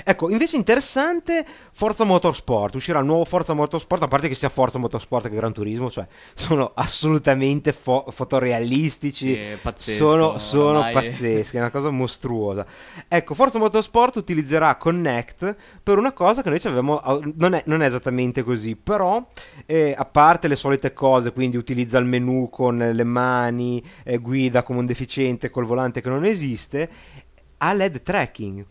Ecco, 0.04 0.30
invece 0.30 0.56
interessante 0.58 1.46
Forza 1.72 2.04
Motorsport, 2.04 2.76
uscirà 2.76 3.00
il 3.00 3.06
nuovo 3.06 3.26
Forza 3.26 3.54
Motorsport, 3.54 4.04
a 4.04 4.08
parte 4.08 4.28
che 4.28 4.36
sia 4.36 4.50
Forza 4.50 4.78
Motorsport 4.78 5.30
che 5.30 5.36
Gran 5.36 5.54
Turismo, 5.54 5.90
cioè 5.90 6.06
sono 6.34 6.72
assolutamente 6.76 7.72
fo- 7.72 8.06
fotorealistici, 8.10 9.34
Sì, 9.34 9.58
pazzesco, 9.62 10.06
sono, 10.06 10.38
sono 10.38 10.88
pazzeschi, 10.92 11.58
è 11.58 11.60
una 11.60 11.70
cosa 11.70 11.90
mostruosa. 11.90 12.66
Ecco, 13.08 13.34
Forza 13.34 13.60
Motorsport 13.60 14.16
utilizzerà 14.18 14.76
Connect 14.76 15.56
per 15.82 15.98
una 15.98 16.12
cosa 16.12 16.42
che 16.42 16.50
noi 16.50 16.60
ci 16.60 16.68
avevamo, 16.68 17.02
non 17.36 17.54
è, 17.54 17.64
non 17.66 17.82
è 17.82 17.86
esattamente 17.86 18.44
così, 18.44 18.76
però 18.76 19.26
eh, 19.66 19.94
a 19.98 20.06
parte 20.06 20.48
le 20.48 20.56
solite 20.56 20.94
cose, 20.94 21.32
quindi 21.32 21.58
utilizza 21.58 21.98
il 21.98 22.06
menu 22.06 22.50
con 22.50 22.78
le 22.78 23.04
mani, 23.04 23.84
eh, 24.04 24.18
guida 24.18 24.64
come 24.64 24.80
un 24.80 24.86
deficiente 24.86 25.50
col 25.50 25.66
volante 25.66 26.02
che 26.02 26.10
non 26.10 26.26
esiste, 26.26 26.90
ha 27.58 27.74
LED 27.74 28.02
tracking 28.02 28.66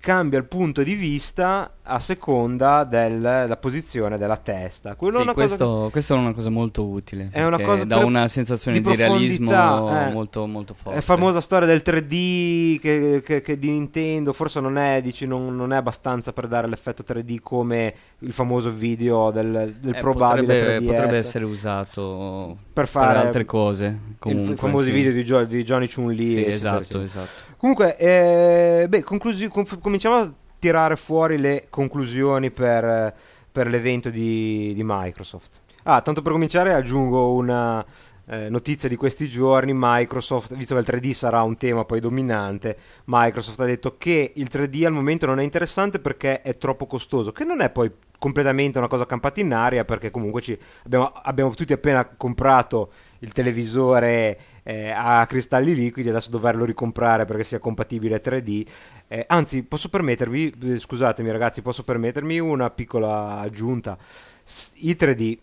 cambia 0.00 0.38
il 0.38 0.44
punto 0.44 0.82
di 0.82 0.94
vista 0.94 1.72
a 1.84 1.98
seconda 1.98 2.84
della 2.84 3.56
posizione 3.60 4.16
della 4.18 4.36
testa. 4.36 4.94
Quello 4.94 5.16
è 5.18 5.20
Sì, 5.20 5.26
cosa 5.26 5.34
questo, 5.34 5.88
questo 5.90 6.14
è 6.14 6.18
una 6.18 6.32
cosa 6.32 6.48
molto 6.50 6.84
utile. 6.84 7.28
È 7.32 7.42
una 7.44 7.58
cosa 7.60 7.84
dà 7.84 7.96
per- 7.96 8.04
una 8.04 8.28
sensazione 8.28 8.80
di 8.80 8.88
di, 8.88 8.96
realismo 8.96 9.50
eh. 9.90 10.10
molto, 10.12 10.46
molto 10.46 10.74
forte. 10.74 10.98
È 10.98 11.02
famosa 11.02 11.40
storia 11.40 11.66
del 11.66 11.82
3D 11.84 12.78
che, 12.78 13.20
che- 13.24 13.40
che 13.40 13.58
di 13.58 13.68
Nintendo 13.70 14.32
forse 14.32 14.60
non 14.60 14.78
è, 14.78 15.00
dici, 15.02 15.26
non, 15.26 15.56
non 15.56 15.72
è 15.72 15.76
abbastanza 15.76 16.32
per 16.32 16.46
dare 16.46 16.68
l'effetto 16.68 17.02
3D 17.06 17.38
come 17.42 17.94
il 18.20 18.32
famoso 18.32 18.70
video 18.70 19.30
del, 19.32 19.74
del 19.80 19.94
Eh, 19.96 20.00
probabile 20.00 20.42
potrebbe, 20.58 20.84
3DS 20.84 20.86
potrebbe 20.86 21.16
essere 21.18 21.44
usato 21.44 22.56
per 22.72 22.86
fare 22.88 23.18
altre 23.18 23.44
cose. 23.44 23.98
Comunque, 24.18 24.54
i 24.54 24.56
famosi 24.56 24.84
sì. 24.86 24.90
video 24.92 25.12
di, 25.12 25.24
Gio- 25.24 25.44
di 25.44 25.64
Johnny 25.64 25.88
Chun-Li. 25.88 26.26
Sì, 26.28 26.38
eccetera, 26.44 26.54
esatto, 26.80 27.00
esatto. 27.02 27.42
Comunque, 27.56 27.96
eh, 27.96 28.86
beh, 28.88 29.02
conclusi- 29.02 29.48
com- 29.48 29.78
cominciamo 29.80 30.16
a 30.16 30.32
tirare 30.62 30.94
fuori 30.94 31.38
le 31.38 31.66
conclusioni 31.68 32.52
per, 32.52 33.12
per 33.50 33.66
l'evento 33.66 34.10
di, 34.10 34.72
di 34.76 34.82
Microsoft. 34.84 35.58
Ah, 35.82 36.00
tanto 36.02 36.22
per 36.22 36.30
cominciare 36.30 36.72
aggiungo 36.72 37.32
una 37.32 37.84
eh, 38.26 38.48
notizia 38.48 38.88
di 38.88 38.94
questi 38.94 39.28
giorni. 39.28 39.72
Microsoft, 39.74 40.54
visto 40.54 40.76
che 40.76 40.80
il 40.80 40.86
3D 40.88 41.10
sarà 41.10 41.42
un 41.42 41.56
tema 41.56 41.84
poi 41.84 41.98
dominante, 41.98 42.76
Microsoft 43.06 43.58
ha 43.58 43.64
detto 43.64 43.96
che 43.98 44.34
il 44.36 44.48
3D 44.48 44.84
al 44.84 44.92
momento 44.92 45.26
non 45.26 45.40
è 45.40 45.42
interessante 45.42 45.98
perché 45.98 46.42
è 46.42 46.56
troppo 46.56 46.86
costoso, 46.86 47.32
che 47.32 47.42
non 47.42 47.60
è 47.60 47.68
poi 47.68 47.90
completamente 48.16 48.78
una 48.78 48.86
cosa 48.86 49.04
campata 49.04 49.40
in 49.40 49.52
aria 49.52 49.84
perché 49.84 50.12
comunque 50.12 50.44
abbiamo, 50.84 51.10
abbiamo 51.12 51.52
tutti 51.54 51.72
appena 51.72 52.06
comprato 52.06 52.92
il 53.18 53.32
televisore 53.32 54.38
eh, 54.62 54.92
a 54.94 55.26
cristalli 55.26 55.74
liquidi 55.74 56.08
adesso 56.08 56.30
doverlo 56.30 56.64
ricomprare 56.64 57.24
perché 57.24 57.42
sia 57.42 57.58
compatibile 57.58 58.22
3D 58.22 58.66
Eh, 59.12 59.26
anzi 59.28 59.62
posso 59.62 59.90
permettervi 59.90 60.54
eh, 60.62 60.78
scusatemi 60.78 61.30
ragazzi 61.30 61.60
posso 61.60 61.82
permettermi 61.82 62.38
una 62.38 62.70
piccola 62.70 63.40
aggiunta 63.40 63.98
S- 64.42 64.72
i 64.76 64.96
3D 64.98 65.36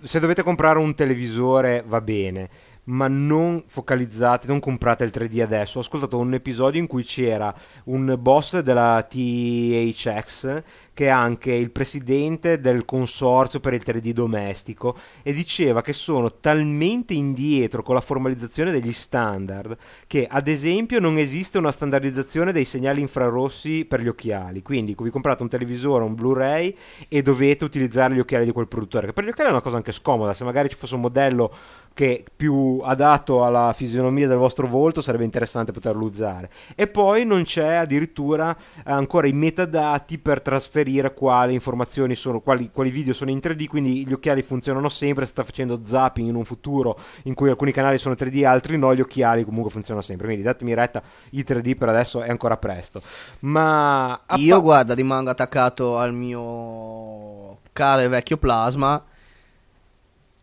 se 0.00 0.20
dovete 0.20 0.44
comprare 0.44 0.78
un 0.78 0.94
televisore 0.94 1.82
va 1.84 2.00
bene 2.00 2.48
ma 2.86 3.08
non 3.08 3.64
focalizzate, 3.66 4.46
non 4.46 4.60
comprate 4.60 5.02
il 5.02 5.10
3D 5.12 5.40
adesso. 5.40 5.78
Ho 5.78 5.80
ascoltato 5.80 6.18
un 6.18 6.34
episodio 6.34 6.80
in 6.80 6.86
cui 6.86 7.02
c'era 7.02 7.52
un 7.86 8.14
boss 8.16 8.60
della 8.60 9.02
THX 9.02 10.62
che 10.96 11.04
è 11.04 11.08
anche 11.08 11.52
il 11.52 11.72
presidente 11.72 12.58
del 12.58 12.86
consorzio 12.86 13.60
per 13.60 13.74
il 13.74 13.82
3D 13.84 14.12
domestico 14.12 14.96
e 15.22 15.34
diceva 15.34 15.82
che 15.82 15.92
sono 15.92 16.36
talmente 16.36 17.12
indietro 17.12 17.82
con 17.82 17.94
la 17.94 18.00
formalizzazione 18.00 18.70
degli 18.70 18.94
standard 18.94 19.76
che 20.06 20.26
ad 20.26 20.48
esempio 20.48 20.98
non 20.98 21.18
esiste 21.18 21.58
una 21.58 21.70
standardizzazione 21.70 22.50
dei 22.50 22.64
segnali 22.64 23.02
infrarossi 23.02 23.84
per 23.84 24.00
gli 24.00 24.08
occhiali. 24.08 24.62
Quindi 24.62 24.96
vi 24.98 25.10
comprate 25.10 25.42
un 25.42 25.50
televisore 25.50 26.02
un 26.02 26.14
Blu-ray 26.14 26.74
e 27.08 27.20
dovete 27.20 27.66
utilizzare 27.66 28.14
gli 28.14 28.20
occhiali 28.20 28.46
di 28.46 28.52
quel 28.52 28.66
produttore 28.66 29.08
che 29.08 29.12
per 29.12 29.24
gli 29.24 29.28
occhiali 29.28 29.50
è 29.50 29.52
una 29.52 29.60
cosa 29.60 29.76
anche 29.76 29.92
scomoda. 29.92 30.32
Se 30.32 30.44
magari 30.44 30.70
ci 30.70 30.76
fosse 30.76 30.94
un 30.94 31.02
modello 31.02 31.52
che 31.92 32.24
più 32.34 32.80
adatto 32.82 33.44
alla 33.44 33.72
fisionomia 33.74 34.28
del 34.28 34.36
vostro 34.36 34.66
volto 34.66 35.02
sarebbe 35.02 35.24
interessante 35.24 35.72
poterlo 35.72 36.04
usare. 36.04 36.50
E 36.74 36.86
poi 36.86 37.26
non 37.26 37.42
c'è 37.42 37.74
addirittura 37.74 38.54
ancora 38.84 39.26
i 39.26 39.32
metadati 39.32 40.18
per 40.18 40.40
trasferire 40.40 40.84
quali 41.14 41.54
informazioni 41.54 42.14
sono 42.14 42.40
quali, 42.40 42.70
quali 42.72 42.90
video 42.90 43.12
sono 43.12 43.30
in 43.30 43.38
3D 43.38 43.66
quindi 43.66 44.06
gli 44.06 44.12
occhiali 44.12 44.42
funzionano 44.42 44.88
sempre 44.88 45.26
sta 45.26 45.44
facendo 45.44 45.80
zapping 45.82 46.28
in 46.28 46.34
un 46.34 46.44
futuro 46.44 46.98
in 47.24 47.34
cui 47.34 47.48
alcuni 47.48 47.72
canali 47.72 47.98
sono 47.98 48.14
3D 48.14 48.44
altri 48.44 48.78
no 48.78 48.94
gli 48.94 49.00
occhiali 49.00 49.44
comunque 49.44 49.70
funzionano 49.70 50.04
sempre 50.04 50.26
quindi 50.26 50.44
datemi 50.44 50.74
retta 50.74 51.02
i 51.30 51.44
3D 51.46 51.76
per 51.76 51.88
adesso 51.88 52.22
è 52.22 52.30
ancora 52.30 52.56
presto 52.56 53.02
ma 53.40 54.20
Io, 54.36 54.56
pa- 54.56 54.62
guarda, 54.62 54.94
rimango 54.94 55.30
attaccato 55.30 55.98
al 55.98 56.12
mio 56.14 57.58
caro 57.72 58.02
e 58.02 58.08
vecchio 58.08 58.36
plasma. 58.36 59.02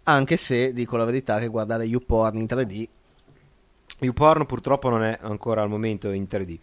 Anche 0.05 0.37
se 0.37 0.73
dico 0.73 0.97
la 0.97 1.05
verità 1.05 1.39
che 1.39 1.47
guardare 1.47 1.85
YouPorn 1.85 2.37
in 2.37 2.45
3D 2.45 2.87
YouPorn 3.99 4.45
purtroppo 4.45 4.89
non 4.89 5.03
è 5.03 5.17
ancora 5.21 5.61
al 5.61 5.69
momento 5.69 6.11
in 6.11 6.27
3D. 6.29 6.59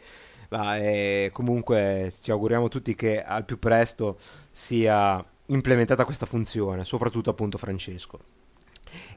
Ma 0.51 0.77
eh, 0.79 1.31
comunque 1.33 2.13
ci 2.23 2.31
auguriamo 2.31 2.69
tutti 2.69 2.95
che 2.95 3.23
al 3.23 3.45
più 3.45 3.59
presto 3.59 4.19
sia 4.51 5.25
implementata 5.47 6.05
questa 6.05 6.27
funzione, 6.27 6.85
soprattutto 6.85 7.31
appunto 7.31 7.57
Francesco. 7.57 8.19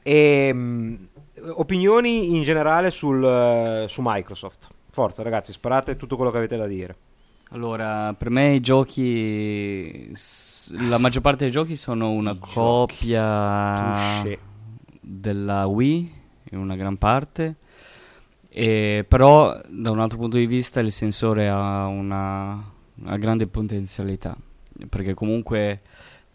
E, 0.02 0.52
mh, 0.52 1.08
opinioni 1.54 2.34
in 2.34 2.42
generale 2.42 2.90
sul, 2.90 3.24
eh, 3.24 3.86
su 3.88 4.00
Microsoft. 4.02 4.68
Forza 4.90 5.22
ragazzi, 5.24 5.50
sparate 5.52 5.96
tutto 5.96 6.14
quello 6.14 6.30
che 6.30 6.36
avete 6.36 6.56
da 6.56 6.66
dire. 6.66 6.96
Allora, 7.50 8.14
per 8.14 8.30
me 8.30 8.54
i 8.54 8.60
giochi, 8.60 10.12
la 10.88 10.98
maggior 10.98 11.22
parte 11.22 11.44
dei 11.44 11.52
giochi 11.52 11.76
sono 11.76 12.10
una 12.10 12.30
I 12.30 12.38
copia 12.38 14.22
della 15.00 15.66
Wii, 15.66 16.12
in 16.50 16.58
una 16.58 16.76
gran 16.76 16.96
parte, 16.96 17.56
e 18.56 19.04
però 19.08 19.60
da 19.68 19.90
un 19.90 19.98
altro 19.98 20.16
punto 20.16 20.36
di 20.36 20.46
vista 20.46 20.78
il 20.78 20.92
sensore 20.92 21.48
ha 21.48 21.86
una, 21.86 22.64
una 22.94 23.16
grande 23.16 23.48
potenzialità, 23.48 24.36
perché 24.88 25.12
comunque 25.12 25.80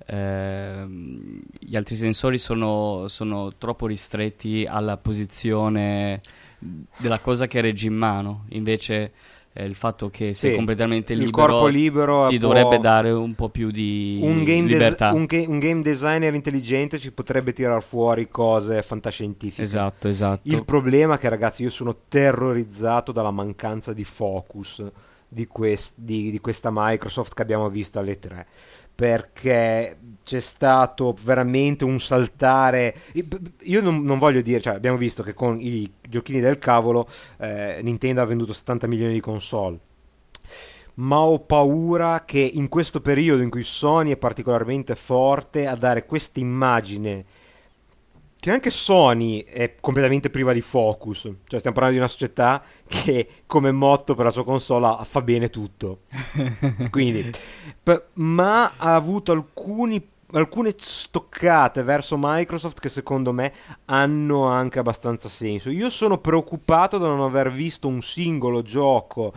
ehm, 0.06 1.40
gli 1.58 1.78
altri 1.78 1.96
sensori 1.96 2.38
sono, 2.38 3.08
sono 3.08 3.56
troppo 3.58 3.88
ristretti 3.88 4.66
alla 4.66 4.98
posizione 4.98 6.20
della 6.98 7.20
cosa 7.20 7.48
che 7.48 7.62
reggi 7.62 7.88
in 7.88 7.96
mano, 7.96 8.44
invece 8.50 9.14
eh, 9.54 9.66
il 9.66 9.76
fatto 9.76 10.10
che 10.10 10.34
sei 10.34 10.52
Sì, 10.52 10.56
completamente 10.56 11.14
il 11.14 11.20
libero 11.20 11.48
corpo 11.48 11.68
libero 11.68 12.28
ti 12.28 12.38
dovrebbe 12.38 12.80
dare 12.80 13.12
un 13.12 13.34
po' 13.36 13.50
più 13.50 13.72
di 13.72 14.20
un 14.22 14.44
game, 14.44 14.68
des- 14.68 14.72
libertà. 14.74 15.12
un 15.12 15.26
ga- 15.26 15.46
un 15.48 15.60
game 15.60 15.82
designer 15.82 16.34
intelligente 16.34 17.00
ci 17.00 17.12
potrebbe 17.12 17.54
tirar 17.54 17.82
fuori 17.84 18.30
cose 18.30 18.82
fantascientifiche. 18.82 19.62
Esatto, 19.62 20.08
esatto. 20.08 20.42
Il 20.48 20.64
problema 20.66 21.16
è 21.16 21.18
che, 21.18 21.30
ragazzi, 21.30 21.64
io 21.64 21.70
sono 21.70 21.96
terrorizzato 22.08 23.12
dalla 23.12 23.32
mancanza 23.32 23.94
di 23.94 24.04
focus 24.04 24.84
di, 25.28 25.46
quest- 25.48 25.94
di- 25.96 26.32
di 26.32 26.40
questa 26.40 26.70
Microsoft 26.72 27.34
che 27.34 27.42
abbiamo 27.42 27.70
visto 27.70 28.00
alle 28.00 28.18
3. 28.20 28.48
Perché 29.00 29.98
c'è 30.26 30.42
stato 30.42 31.16
veramente 31.24 31.86
un 31.86 32.02
saltare. 32.02 32.94
Io 33.62 33.82
non, 33.82 34.04
non 34.04 34.20
voglio 34.20 34.42
dire, 34.42 34.60
cioè, 34.60 34.76
abbiamo 34.76 34.98
visto 34.98 35.24
che 35.24 35.34
con 35.34 35.58
i 35.58 35.90
giochini 36.02 36.42
del 36.42 36.60
cavolo 36.60 37.08
eh, 37.38 37.80
Nintendo 37.82 38.22
ha 38.22 38.26
venduto 38.26 38.52
70 38.52 38.88
milioni 38.88 39.14
di 39.14 39.22
console 39.22 39.80
ma 40.96 41.20
ho 41.20 41.40
paura 41.40 42.24
che 42.26 42.40
in 42.40 42.68
questo 42.68 43.00
periodo 43.00 43.42
in 43.42 43.50
cui 43.50 43.64
Sony 43.64 44.12
è 44.12 44.18
particolarmente 44.18 44.96
forte 44.96 45.66
a 45.66 45.76
dare 45.76 46.06
questa 46.06 46.42
immagine 46.42 47.24
che 48.50 48.56
anche 48.56 48.70
Sony 48.72 49.44
è 49.44 49.76
completamente 49.80 50.30
priva 50.32 50.54
di 50.54 50.62
focus, 50.62 51.22
cioè 51.22 51.60
stiamo 51.60 51.76
parlando 51.76 51.92
di 51.92 51.98
una 51.98 52.08
società 52.08 52.64
che 52.88 53.28
come 53.46 53.72
motto 53.72 54.16
per 54.16 54.26
la 54.26 54.32
sua 54.32 54.44
console 54.44 54.98
fa 55.04 55.22
bene 55.22 55.50
tutto. 55.50 56.00
Quindi, 56.90 57.32
p- 57.82 58.04
ma 58.14 58.72
ha 58.78 58.96
avuto 58.96 59.32
alcuni 59.32 60.06
alcune 60.32 60.76
stoccate 60.78 61.82
verso 61.82 62.16
Microsoft 62.20 62.80
che 62.80 62.90
secondo 62.90 63.34
me 63.34 63.52
hanno 63.86 64.46
anche 64.46 64.80
abbastanza 64.80 65.28
senso. 65.28 65.70
Io 65.70 65.90
sono 65.90 66.20
preoccupato 66.20 66.98
da 66.98 67.08
non 67.08 67.22
aver 67.22 67.52
visto 67.52 67.88
un 67.88 68.02
singolo 68.02 68.62
gioco 68.62 69.34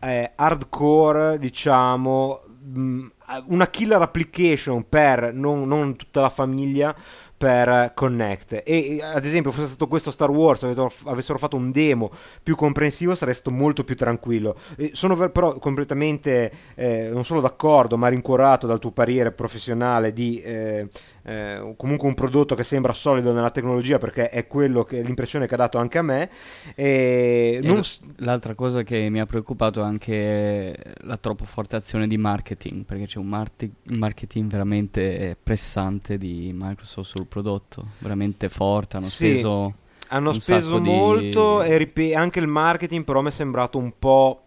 eh, 0.00 0.32
hardcore, 0.34 1.38
diciamo, 1.38 2.42
mh, 2.74 3.06
una 3.46 3.66
killer 3.68 4.02
application 4.02 4.88
per 4.88 5.32
non, 5.32 5.66
non 5.66 5.96
tutta 5.96 6.20
la 6.20 6.30
famiglia 6.30 6.94
per 7.36 7.92
Connect. 7.94 8.62
E 8.64 9.00
ad 9.02 9.24
esempio, 9.24 9.52
fosse 9.52 9.68
stato 9.68 9.88
questo 9.88 10.10
Star 10.10 10.30
Wars, 10.30 10.62
avessero, 10.62 11.38
fatto 11.38 11.56
un 11.56 11.70
demo 11.70 12.10
più 12.42 12.56
comprensivo, 12.56 13.14
sarei 13.14 13.34
stato 13.34 13.50
molto 13.50 13.84
più 13.84 13.96
tranquillo. 13.96 14.56
E 14.76 14.90
sono 14.92 15.16
però 15.30 15.58
completamente 15.58 16.52
eh, 16.74 17.08
non 17.12 17.24
solo 17.24 17.40
d'accordo, 17.40 17.96
ma 17.96 18.08
rincuorato 18.08 18.66
dal 18.66 18.78
tuo 18.78 18.90
parere 18.90 19.32
professionale 19.32 20.12
di. 20.12 20.40
Eh, 20.40 20.88
eh, 21.28 21.74
comunque 21.76 22.06
un 22.06 22.14
prodotto 22.14 22.54
che 22.54 22.62
sembra 22.62 22.92
solido 22.92 23.32
nella 23.32 23.50
tecnologia 23.50 23.98
perché 23.98 24.30
è 24.30 24.46
quello 24.46 24.84
che 24.84 25.02
l'impressione 25.02 25.48
che 25.48 25.54
ha 25.54 25.56
dato 25.56 25.76
anche 25.76 25.98
a 25.98 26.02
me 26.02 26.30
e 26.76 27.58
E 27.60 27.60
non 27.62 27.82
L'altra 28.18 28.54
cosa 28.54 28.82
che 28.82 29.08
mi 29.10 29.20
ha 29.20 29.26
preoccupato 29.26 29.80
è 29.80 29.84
anche 29.84 30.94
la 31.00 31.16
troppo 31.16 31.44
forte 31.44 31.76
azione 31.76 32.06
di 32.06 32.16
marketing, 32.16 32.84
perché 32.84 33.06
c'è 33.06 33.18
un 33.18 33.44
marketing 33.82 34.50
veramente 34.50 35.36
pressante 35.40 36.18
di 36.18 36.52
Microsoft 36.54 37.10
sul 37.10 37.25
prodotto, 37.26 37.86
veramente 37.98 38.48
forte, 38.48 38.96
hanno 38.96 39.06
Sì. 39.06 39.34
speso 39.34 39.74
hanno 40.08 40.32
speso 40.34 40.66
sacco 40.68 40.78
di- 40.78 40.88
molto 40.88 41.62
e 41.62 41.76
rip- 41.76 42.14
anche 42.14 42.38
il 42.38 42.46
marketing 42.46 43.02
però 43.04 43.22
mi 43.22 43.28
è 43.28 43.32
sembrato 43.32 43.78
un 43.78 43.92
po' 43.98 44.40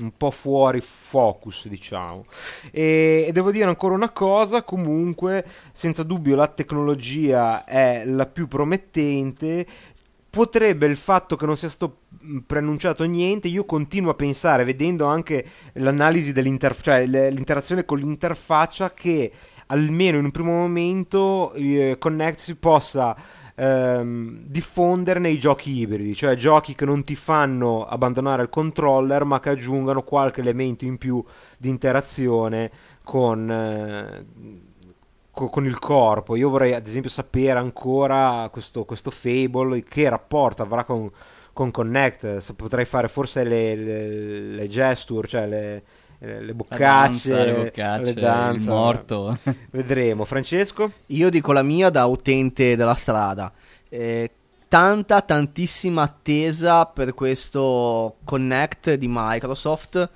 un 0.00 0.12
po' 0.16 0.30
fuori 0.30 0.80
focus, 0.80 1.66
diciamo. 1.66 2.24
E, 2.70 3.24
e 3.26 3.32
devo 3.32 3.50
dire 3.50 3.64
ancora 3.64 3.94
una 3.94 4.10
cosa, 4.10 4.62
comunque, 4.62 5.44
senza 5.72 6.04
dubbio 6.04 6.36
la 6.36 6.46
tecnologia 6.46 7.64
è 7.64 8.04
la 8.04 8.26
più 8.26 8.46
promettente. 8.46 9.66
Potrebbe 10.30 10.86
il 10.86 10.96
fatto 10.96 11.34
che 11.34 11.46
non 11.46 11.56
sia 11.56 11.68
stato 11.68 12.02
mh, 12.20 12.38
preannunciato 12.46 13.02
niente, 13.04 13.48
io 13.48 13.64
continuo 13.64 14.12
a 14.12 14.14
pensare, 14.14 14.62
vedendo 14.62 15.06
anche 15.06 15.44
l'analisi 15.72 16.32
dell'interfaccia, 16.32 17.04
cioè 17.04 17.30
l'interazione 17.30 17.84
con 17.84 17.98
l'interfaccia, 17.98 18.92
che 18.94 19.32
almeno 19.68 20.18
in 20.18 20.24
un 20.24 20.30
primo 20.30 20.52
momento 20.52 21.52
eh, 21.54 21.96
Connect 21.98 22.40
si 22.40 22.54
possa 22.56 23.16
ehm, 23.54 24.40
diffondere 24.44 25.18
nei 25.18 25.38
giochi 25.38 25.78
ibridi, 25.80 26.14
cioè 26.14 26.36
giochi 26.36 26.74
che 26.74 26.84
non 26.84 27.02
ti 27.02 27.16
fanno 27.16 27.84
abbandonare 27.86 28.42
il 28.42 28.48
controller 28.48 29.24
ma 29.24 29.40
che 29.40 29.50
aggiungano 29.50 30.02
qualche 30.02 30.40
elemento 30.40 30.84
in 30.84 30.96
più 30.96 31.22
di 31.58 31.68
interazione 31.68 32.70
con, 33.02 33.50
eh, 33.50 34.26
co- 35.30 35.48
con 35.48 35.64
il 35.64 35.78
corpo. 35.78 36.36
Io 36.36 36.50
vorrei 36.50 36.74
ad 36.74 36.86
esempio 36.86 37.10
sapere 37.10 37.58
ancora 37.58 38.48
questo, 38.52 38.84
questo 38.84 39.10
Fable 39.10 39.82
che 39.82 40.08
rapporto 40.08 40.62
avrà 40.62 40.84
con, 40.84 41.10
con 41.52 41.70
Connect, 41.70 42.38
se 42.38 42.54
potrei 42.54 42.84
fare 42.84 43.08
forse 43.08 43.44
le, 43.44 43.74
le, 43.74 44.40
le 44.54 44.66
gesture, 44.68 45.26
cioè 45.26 45.46
le, 45.46 45.82
le 46.26 46.46
la 46.46 46.52
boccacce, 46.52 46.80
danza, 47.30 47.44
le 47.44 47.54
boccacce, 47.54 48.14
le 48.14 48.20
danze. 48.20 48.58
il 48.68 48.74
morto. 48.74 49.38
Vedremo. 49.70 50.24
Francesco? 50.24 50.90
Io 51.06 51.30
dico 51.30 51.52
la 51.52 51.62
mia 51.62 51.90
da 51.90 52.06
utente 52.06 52.74
della 52.76 52.94
strada. 52.94 53.52
Eh, 53.88 54.30
tanta, 54.68 55.22
tantissima 55.22 56.02
attesa 56.02 56.86
per 56.86 57.14
questo 57.14 58.16
Connect 58.24 58.94
di 58.94 59.06
Microsoft. 59.08 60.10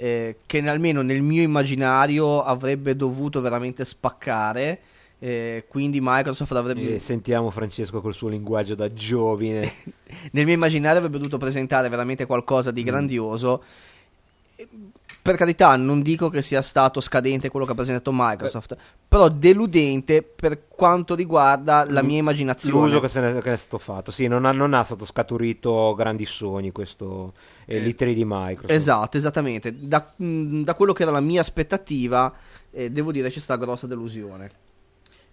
eh, 0.00 0.36
che 0.46 0.68
almeno 0.68 1.02
nel 1.02 1.22
mio 1.22 1.42
immaginario 1.42 2.42
avrebbe 2.44 2.94
dovuto 2.94 3.40
veramente 3.40 3.84
spaccare. 3.84 4.80
eh, 5.18 5.64
quindi 5.66 5.98
Microsoft 6.00 6.52
avrebbe. 6.52 6.94
E 6.94 6.98
sentiamo 7.00 7.50
Francesco 7.50 8.00
col 8.00 8.14
suo 8.14 8.28
linguaggio 8.28 8.76
da 8.76 8.92
giovine. 8.92 9.72
nel 10.30 10.44
mio 10.44 10.54
immaginario 10.54 10.98
avrebbe 10.98 11.18
dovuto 11.18 11.36
presentare 11.38 11.88
veramente 11.88 12.24
qualcosa 12.26 12.70
Mm. 12.70 12.74
di 12.74 12.82
grandioso. 12.84 13.62
E, 14.54 14.68
Per 15.20 15.36
carità, 15.36 15.76
non 15.76 16.00
dico 16.00 16.30
che 16.30 16.40
sia 16.40 16.62
stato 16.62 17.00
scadente 17.00 17.50
quello 17.50 17.66
che 17.66 17.72
ha 17.72 17.74
presentato 17.74 18.10
Microsoft, 18.14 18.76
però 19.06 19.28
deludente 19.28 20.22
per 20.22 20.68
quanto 20.68 21.14
riguarda 21.14 21.84
la 21.86 22.02
mia 22.02 22.18
immaginazione. 22.18 22.86
L'uso 22.86 23.00
che, 23.00 23.08
se 23.08 23.20
ne, 23.20 23.40
che 23.42 23.52
è 23.52 23.56
stato 23.56 23.78
fatto. 23.78 24.10
Sì, 24.10 24.26
non 24.26 24.46
ha, 24.46 24.52
non 24.52 24.72
ha 24.72 24.82
stato 24.84 25.04
scaturito 25.04 25.94
grandi 25.94 26.24
sogni 26.24 26.72
questo 26.72 27.34
eh, 27.66 27.76
Eh, 27.76 27.84
l'E3 27.84 28.14
di 28.14 28.24
Microsoft. 28.24 28.70
Esatto, 28.70 29.16
esattamente. 29.18 29.74
Da, 29.78 30.12
mh, 30.16 30.62
da 30.62 30.74
quello 30.74 30.94
che 30.94 31.02
era 31.02 31.10
la 31.10 31.20
mia 31.20 31.42
aspettativa, 31.42 32.32
eh, 32.70 32.90
devo 32.90 33.12
dire 33.12 33.28
c'è 33.28 33.40
stata 33.40 33.62
grossa 33.62 33.86
delusione. 33.86 34.50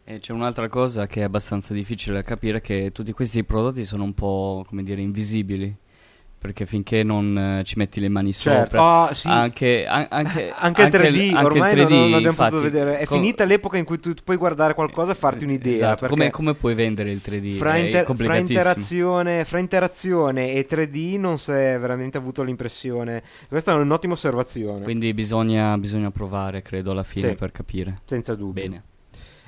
E 0.04 0.20
c'è 0.20 0.34
un'altra 0.34 0.68
cosa 0.68 1.08
che 1.08 1.22
è 1.22 1.24
abbastanza 1.24 1.74
difficile 1.74 2.16
da 2.16 2.22
capire, 2.22 2.60
che 2.62 2.92
tutti 2.92 3.12
questi 3.14 3.44
prodotti 3.44 3.86
sono 3.86 4.04
un 4.04 4.14
po', 4.14 4.64
come 4.68 4.84
dire, 4.84 5.02
invisibili. 5.02 5.76
Perché 6.46 6.68
finché 6.68 7.02
non 7.02 7.36
eh, 7.60 7.64
ci 7.64 7.74
metti 7.78 8.00
le 8.00 8.08
mani 8.08 8.32
Certo. 8.32 8.64
sopra, 8.78 9.08
Ah, 9.10 9.14
sì. 9.16 9.28
anche, 9.28 9.86
an- 9.88 10.06
anche, 10.12 10.54
Anche 10.56 10.82
il 10.84 10.88
3D, 10.90 11.34
anche 11.34 11.46
ormai 11.46 11.72
il 11.72 11.78
non- 11.80 11.86
3D, 11.88 11.90
non, 11.92 12.04
abbiamo 12.06 12.28
infatti, 12.28 12.50
potuto 12.52 12.62
vedere. 12.62 13.00
È 13.00 13.06
com- 13.06 13.18
finita 13.18 13.44
l'epoca 13.46 13.78
in 13.78 13.84
cui 13.86 14.00
tu 14.00 14.14
puoi 14.24 14.38
guardare 14.38 14.76
qualcosa 14.76 15.14
e 15.14 15.16
farti 15.16 15.44
un'idea. 15.44 15.74
Esatto, 15.74 16.08
come, 16.08 16.30
come 16.30 16.54
puoi 16.54 16.76
vendere 16.76 17.10
il 17.10 17.20
3D? 17.24 17.56
fra, 17.58 17.78
inter- 17.78 18.14
fra 18.16 18.38
interazione, 18.38 19.44
fra 19.44 19.58
interazione 19.58 20.54
e 20.54 20.68
3D 20.70 21.18
non 21.20 21.38
si 21.40 21.52
è 21.52 21.78
veramente 21.80 22.18
avuto 22.18 22.44
l'impressione. 22.44 23.24
Questa 23.48 23.72
è 23.72 23.76
un'ottima 23.76 24.14
osservazione. 24.14 24.84
Quindi 24.84 25.14
bisogna, 25.16 25.76
bisogna 25.80 26.12
provare, 26.12 26.62
credo, 26.62 26.92
alla 26.92 27.04
fine 27.04 27.30
Sì. 27.30 27.36
per 27.36 27.52
capire. 27.52 28.02
senza 28.06 28.36
dubbio. 28.36 28.62
Bene. 28.62 28.84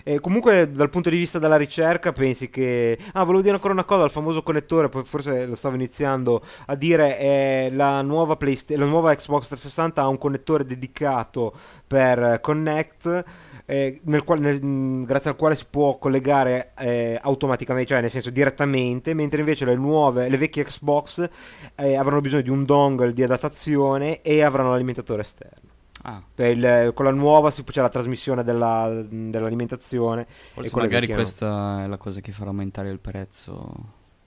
E 0.09 0.21
comunque 0.21 0.71
dal 0.71 0.89
punto 0.89 1.09
di 1.09 1.17
vista 1.17 1.37
della 1.37 1.57
ricerca 1.57 2.13
pensi 2.13 2.49
che... 2.49 2.97
Ah, 3.11 3.25
volevo 3.25 3.41
dire 3.41 3.55
ancora 3.55 3.73
una 3.73 3.83
cosa, 3.83 4.05
il 4.05 4.09
famoso 4.09 4.41
connettore, 4.41 4.87
poi 4.87 5.03
forse 5.03 5.45
lo 5.45 5.55
stavo 5.55 5.75
iniziando 5.75 6.41
a 6.67 6.75
dire, 6.75 7.17
è 7.17 7.69
la 7.73 8.01
nuova, 8.03 8.37
Playsta- 8.37 8.77
la 8.77 8.85
nuova 8.85 9.13
Xbox 9.13 9.47
360 9.47 10.01
ha 10.01 10.07
un 10.07 10.17
connettore 10.17 10.63
dedicato 10.63 11.53
per 11.85 12.19
eh, 12.23 12.39
Connect. 12.39 13.23
eh, 13.65 13.99
nel 14.03 14.23
quale- 14.23 14.39
nel- 14.39 14.63
mh, 14.63 15.03
grazie 15.03 15.31
al 15.31 15.35
quale 15.35 15.55
si 15.55 15.65
può 15.69 15.97
collegare 15.97 16.71
eh, 16.77 17.19
automaticamente, 17.21 17.89
cioè 17.89 17.99
nel 17.99 18.09
senso 18.09 18.29
direttamente, 18.29 19.13
mentre 19.13 19.39
invece 19.41 19.65
le 19.65 19.75
nuove, 19.75 20.29
le 20.29 20.37
vecchie 20.37 20.63
Xbox 20.63 21.27
eh, 21.75 21.95
avranno 21.97 22.21
bisogno 22.21 22.43
di 22.43 22.49
un 22.49 22.63
dongle 22.63 23.11
di 23.11 23.23
adattazione 23.23 24.21
e 24.21 24.41
avranno 24.41 24.69
l'alimentatore 24.69 25.21
esterno. 25.23 25.75
Ah, 26.09 26.21
Per 26.33 26.51
il- 26.57 26.91
con 26.93 27.03
la 27.03 27.11
nuova 27.11 27.49
si- 27.51 27.65
c'è 27.65 27.81
la 27.81 27.89
trasmissione 27.89 28.43
della- 28.45 29.03
dell'alimentazione. 29.09 30.25
forse 30.53 30.73
e 30.73 30.79
magari 30.79 31.07
questa 31.07 31.83
è 31.83 31.87
la 31.87 31.97
cosa 31.97 32.21
che 32.21 32.31
farà 32.31 32.49
aumentare 32.49 32.89
il 32.89 32.99
prezzo. 32.99 33.69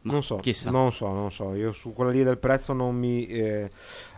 Ma 0.03 0.13
Non 0.13 0.23
so, 0.23 0.37
Chissà. 0.37 0.71
non 0.71 0.93
so, 0.93 1.09
non 1.09 1.31
so. 1.31 1.55
Io 1.55 1.73
su 1.73 1.95
quella 1.95 2.11
lì 2.11 2.23
del 2.23 2.37
prezzo 2.37 2.75
non 2.75 2.95
mi, 2.97 3.27
eh, 3.27 3.71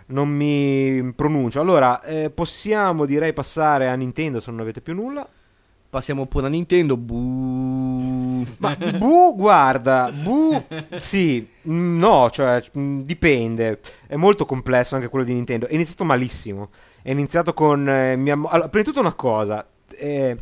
non 0.07 0.29
mi 0.29 1.13
pronuncio. 1.15 1.61
Allora, 1.61 2.01
eh, 2.03 2.31
possiamo 2.31 3.05
direi 3.05 3.33
passare 3.33 3.89
a 3.89 3.95
Nintendo 3.95 4.41
se 4.41 4.51
non 4.51 4.59
avete 4.61 4.81
più 4.81 4.95
nulla. 4.95 5.25
Passiamo 5.89 6.27
pure 6.27 6.47
a 6.47 6.49
Nintendo. 6.49 6.97
Buh. 6.97 8.45
Ma 8.59 8.77
Bu, 8.99 9.35
guarda, 9.37 10.11
Bu, 10.13 10.65
sì, 10.99 11.47
no, 11.63 12.29
cioè, 12.31 12.63
dipende. 12.73 13.81
È 14.07 14.17
molto 14.17 14.47
complesso 14.47 14.95
anche 14.97 15.09
quello 15.09 15.25
di 15.25 15.33
Nintendo. 15.35 15.67
È 15.69 15.75
iniziato 15.75 16.03
malissimo. 16.05 16.71
È 17.03 17.11
iniziato 17.11 17.53
con... 17.53 17.89
eh, 17.89 18.17
Miyamo- 18.17 18.49
allora, 18.49 18.69
prima 18.69 18.85
di 18.85 18.91
tutto 18.91 19.01
una 19.01 19.15
cosa. 19.15 19.67
eh, 19.91 20.37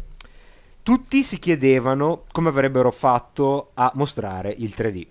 tutti 0.82 1.22
si 1.22 1.38
chiedevano 1.38 2.24
come 2.32 2.48
avrebbero 2.48 2.90
fatto 2.90 3.70
a 3.74 3.90
mostrare 3.94 4.54
il 4.56 4.72
3D. 4.76 5.06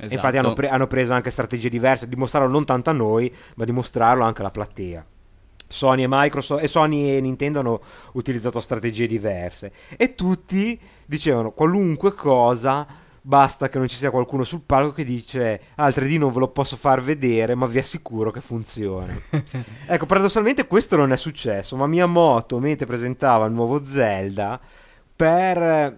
Esatto. 0.00 0.14
Infatti 0.14 0.36
hanno, 0.36 0.52
pre- 0.52 0.68
hanno 0.68 0.86
preso 0.86 1.12
anche 1.12 1.30
strategie 1.32 1.68
diverse, 1.68 2.08
dimostrarlo 2.08 2.48
non 2.48 2.64
tanto 2.64 2.90
a 2.90 2.92
noi, 2.92 3.34
ma 3.56 3.64
dimostrarlo 3.64 4.22
anche 4.24 4.40
alla 4.42 4.50
platea. 4.50 5.04
Sony 5.70 6.04
e 6.04 6.06
Microsoft 6.08 6.62
e 6.62 6.68
Sony 6.68 7.16
e 7.16 7.20
Nintendo 7.20 7.58
hanno 7.60 7.80
utilizzato 8.12 8.58
strategie 8.60 9.06
diverse 9.06 9.70
e 9.96 10.14
tutti 10.14 10.80
dicevano 11.04 11.50
qualunque 11.50 12.14
cosa 12.14 12.86
basta 13.22 13.68
che 13.68 13.78
non 13.78 13.88
ci 13.88 13.96
sia 13.96 14.10
qualcuno 14.10 14.44
sul 14.44 14.62
palco 14.64 14.92
che 14.92 15.04
dice 15.04 15.60
ah 15.76 15.88
il 15.88 15.94
3D 15.96 16.18
non 16.18 16.32
ve 16.32 16.38
lo 16.40 16.48
posso 16.48 16.76
far 16.76 17.02
vedere 17.02 17.54
ma 17.54 17.66
vi 17.66 17.78
assicuro 17.78 18.30
che 18.30 18.40
funziona. 18.40 19.12
Ecco 19.86 20.06
paradossalmente 20.06 20.66
questo 20.66 20.96
non 20.96 21.12
è 21.12 21.16
successo 21.16 21.76
ma 21.76 21.86
Miyamoto 21.86 22.58
mentre 22.58 22.86
presentava 22.86 23.46
il 23.46 23.52
nuovo 23.52 23.84
Zelda 23.84 24.60
per 25.16 25.96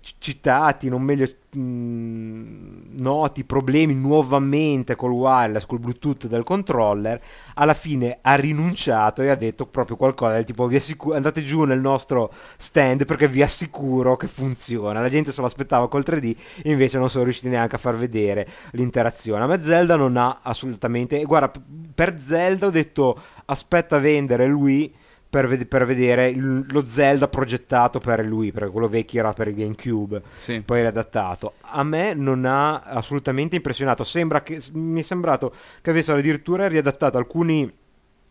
c- 0.00 0.14
citati, 0.18 0.88
non 0.88 1.02
meglio 1.02 1.28
noti 1.50 3.44
problemi 3.44 3.94
nuovamente 3.94 4.96
col 4.96 5.12
wireless, 5.12 5.64
col 5.64 5.78
Bluetooth 5.78 6.26
del 6.26 6.44
controller, 6.44 7.20
alla 7.54 7.74
fine 7.74 8.18
ha 8.20 8.34
rinunciato 8.34 9.22
e 9.22 9.30
ha 9.30 9.34
detto 9.34 9.66
proprio 9.66 9.96
qualcosa 9.96 10.34
del 10.34 10.44
tipo 10.44 10.66
vi 10.66 10.76
assicu- 10.76 11.14
andate 11.14 11.42
giù 11.44 11.64
nel 11.64 11.80
nostro 11.80 12.32
stand 12.56 13.06
perché 13.06 13.28
vi 13.28 13.42
assicuro 13.42 14.16
che 14.16 14.26
funziona. 14.26 15.00
La 15.00 15.08
gente 15.08 15.32
se 15.32 15.40
lo 15.40 15.46
aspettava 15.46 15.88
col 15.88 16.04
3D 16.06 16.36
e 16.62 16.70
invece 16.70 16.98
non 16.98 17.08
sono 17.08 17.24
riusciti 17.24 17.48
neanche 17.48 17.76
a 17.76 17.78
far 17.78 17.96
vedere 17.96 18.46
l'interazione. 18.72 19.44
A 19.44 19.46
me 19.46 19.62
Zelda 19.62 19.96
non 19.96 20.16
ha 20.16 20.40
assolutamente... 20.42 21.22
Guarda, 21.24 21.52
per 21.94 22.18
Zelda 22.20 22.66
ho 22.66 22.70
detto 22.70 23.18
aspetta 23.46 23.96
a 23.96 24.00
vendere 24.00 24.46
lui 24.46 24.94
per, 25.30 25.46
ved- 25.46 25.66
per 25.66 25.84
vedere 25.84 26.28
il- 26.28 26.64
lo 26.70 26.86
Zelda 26.86 27.28
progettato 27.28 27.98
per 27.98 28.24
lui, 28.24 28.50
perché 28.52 28.70
quello 28.70 28.88
vecchio 28.88 29.20
era 29.20 29.32
per 29.32 29.48
il 29.48 29.54
GameCube, 29.56 30.22
Sì. 30.36 30.62
poi 30.64 30.80
riadattato. 30.80 31.54
A 31.62 31.82
me 31.82 32.14
non 32.14 32.44
ha 32.44 32.80
assolutamente 32.82 33.56
impressionato. 33.56 34.04
Sembra 34.04 34.42
che, 34.42 34.62
mi 34.72 35.00
è 35.00 35.02
sembrato 35.02 35.52
che 35.82 35.90
avessero 35.90 36.18
addirittura 36.18 36.66
riadattato 36.68 37.18
alcuni, 37.18 37.70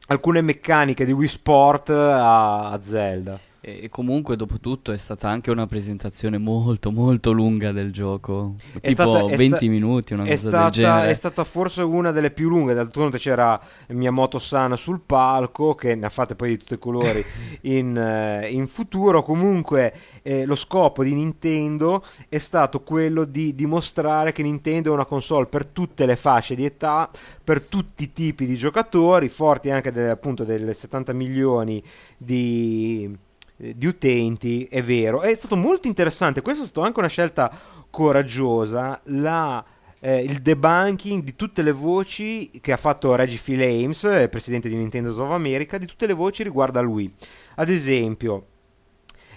alcune 0.08 0.42
meccaniche 0.42 1.06
di 1.06 1.12
Wii 1.12 1.28
Sport 1.28 1.90
a, 1.90 2.72
a 2.72 2.80
Zelda. 2.84 3.40
E 3.70 3.90
comunque, 3.90 4.38
dopo 4.38 4.62
tutto, 4.62 4.94
è 4.94 4.98
stata 4.98 5.28
anche 5.28 5.52
una 5.52 5.68
presentazione 5.68 6.38
molto, 6.38 6.90
molto 6.90 7.34
lunga 7.34 7.74
del 7.74 7.92
gioco. 7.92 8.56
È 8.80 8.88
tipo 8.88 9.12
stata- 9.12 9.34
è 9.34 9.36
20 9.36 9.56
sta- 9.58 9.66
minuti, 9.66 10.14
una 10.14 10.24
cosa 10.24 10.38
stata, 10.38 10.64
del 10.64 10.72
genere. 10.72 11.10
è 11.10 11.14
stata 11.14 11.44
forse 11.44 11.82
una 11.82 12.12
delle 12.14 12.32
più 12.32 12.48
lunghe, 12.48 12.74
d'altronde 12.74 13.18
c'era 13.18 13.60
Miyamoto 13.88 14.40
Sana 14.40 14.78
sul 14.78 15.02
palco, 15.06 15.76
che 15.76 15.96
ne 15.96 16.06
ha 16.06 16.10
fatte 16.10 16.36
poi 16.36 16.52
di 16.52 16.58
tutti 16.60 16.76
i 16.76 16.80
colori 16.80 17.22
in, 17.64 17.98
eh, 17.98 18.50
in 18.52 18.70
futuro. 18.70 19.22
Comunque 19.22 19.94
eh, 20.22 20.46
lo 20.46 20.56
scopo 20.56 21.04
di 21.04 21.14
Nintendo 21.14 22.02
è 22.30 22.38
stato 22.38 22.80
quello 22.84 23.26
di 23.26 23.54
dimostrare 23.54 24.32
che 24.32 24.44
Nintendo 24.44 24.92
è 24.92 24.94
una 24.94 25.04
console 25.04 25.46
per 25.48 25.66
tutte 25.66 26.06
le 26.06 26.16
fasce 26.16 26.56
di 26.56 26.64
età, 26.64 27.10
per 27.44 27.60
tutti 27.64 28.04
i 28.04 28.14
tipi 28.14 28.46
di 28.46 28.56
giocatori, 28.56 29.28
forti 29.28 29.72
anche 29.72 29.92
del- 29.92 30.10
appunto 30.10 30.46
delle 30.46 30.74
70 30.74 31.12
milioni 31.12 31.84
di, 32.18 33.14
di 33.58 33.86
utenti, 33.86 34.66
è 34.66 34.82
vero. 34.82 35.22
È 35.22 35.34
stato 35.34 35.56
molto 35.56 35.88
interessante, 35.88 36.42
questa 36.42 36.64
è 36.64 36.68
stata 36.68 36.86
anche 36.86 37.00
una 37.00 37.08
scelta 37.08 37.52
coraggiosa, 37.90 39.02
la, 39.06 39.64
eh, 40.00 40.22
il 40.22 40.42
debunking 40.42 41.24
di 41.24 41.36
tutte 41.36 41.64
le 41.64 41.72
voci 41.72 42.52
che 42.62 42.72
ha 42.72 42.78
fatto 42.78 43.16
Reggie 43.16 43.38
Fils-Ames, 43.38 44.04
eh, 44.04 44.30
presidente 44.30 44.70
di 44.70 44.76
Nintendo 44.76 45.10
of 45.10 45.32
America, 45.32 45.78
di 45.78 45.88
tutte 45.88 46.06
le 46.06 46.14
voci 46.14 46.44
riguardo 46.44 46.78
a 46.78 46.82
lui. 46.84 47.12
Ad 47.56 47.70
esempio, 47.70 48.46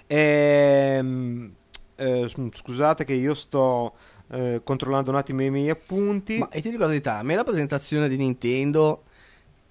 ehm, 0.07 1.53
eh, 1.97 2.29
scusate 2.29 3.05
che 3.05 3.15
io 3.15 3.33
sto 3.35 3.95
eh, 4.33 4.61
controllando 4.63 5.11
un 5.11 5.17
attimo 5.17 5.43
i 5.43 5.51
miei 5.51 5.71
appunti. 5.71 6.39
Ma 6.39 6.49
e 6.51 6.61
ti 6.61 6.69
dico 6.69 6.83
la 6.83 6.89
verità, 6.89 7.19
a 7.19 7.23
me 7.23 7.35
la 7.35 7.45
presentazione 7.45 8.09
di 8.09 8.17
Nintendo 8.17 9.05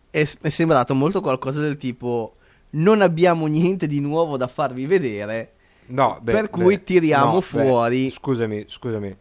è, 0.09 0.27
è 0.41 0.49
sembrato 0.49 0.95
molto 0.95 1.21
qualcosa 1.21 1.61
del 1.61 1.77
tipo 1.77 2.35
non 2.71 3.01
abbiamo 3.01 3.47
niente 3.47 3.87
di 3.87 3.99
nuovo 3.99 4.37
da 4.37 4.47
farvi 4.47 4.85
vedere, 4.85 5.53
No, 5.87 6.19
beh, 6.21 6.31
per 6.31 6.49
cui 6.49 6.77
beh, 6.77 6.83
tiriamo 6.83 7.33
no, 7.33 7.41
fuori- 7.41 8.05
beh, 8.05 8.11
scusami, 8.13 8.65
scusami. 8.67 9.15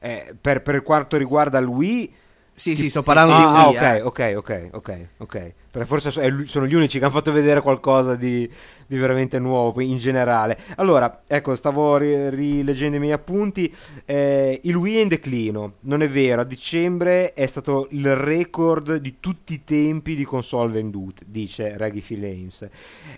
Eh, 0.00 0.34
per, 0.40 0.62
per 0.62 0.82
quanto 0.82 1.16
riguarda 1.16 1.58
il 1.58 1.66
Wii, 1.66 2.12
Sì, 2.58 2.74
sì, 2.74 2.90
sto 2.90 3.00
Sì, 3.00 3.06
parlando 3.06 3.34
sì, 3.34 3.36
di 3.36 3.46
ah, 3.46 3.66
eh. 3.70 4.00
ok, 4.02 4.32
ok, 4.34 4.68
ok, 4.72 5.08
ok. 5.18 5.52
Perché 5.70 5.86
forse 5.86 6.10
sono 6.10 6.66
gli 6.66 6.74
unici 6.74 6.98
che 6.98 7.04
hanno 7.04 7.14
fatto 7.14 7.30
vedere 7.30 7.60
qualcosa 7.60 8.16
di, 8.16 8.50
di 8.84 8.96
veramente 8.96 9.38
nuovo 9.38 9.80
in 9.80 9.98
generale. 9.98 10.58
Allora, 10.76 11.22
ecco, 11.28 11.54
stavo 11.54 11.96
ri- 11.98 12.30
rileggendo 12.30 12.96
i 12.96 12.98
miei 13.00 13.12
appunti. 13.12 13.72
Eh, 14.04 14.60
il 14.64 14.74
Wii 14.74 14.96
è 14.96 15.00
in 15.02 15.08
declino, 15.08 15.74
non 15.82 16.02
è 16.02 16.08
vero. 16.08 16.40
A 16.40 16.44
dicembre 16.44 17.32
è 17.32 17.46
stato 17.46 17.86
il 17.92 18.16
record 18.16 18.96
di 18.96 19.16
tutti 19.20 19.52
i 19.52 19.62
tempi 19.62 20.16
di 20.16 20.24
console 20.24 20.72
vendute, 20.72 21.22
dice 21.28 21.76
Reggie 21.76 22.00
Fils-Ames. 22.00 22.68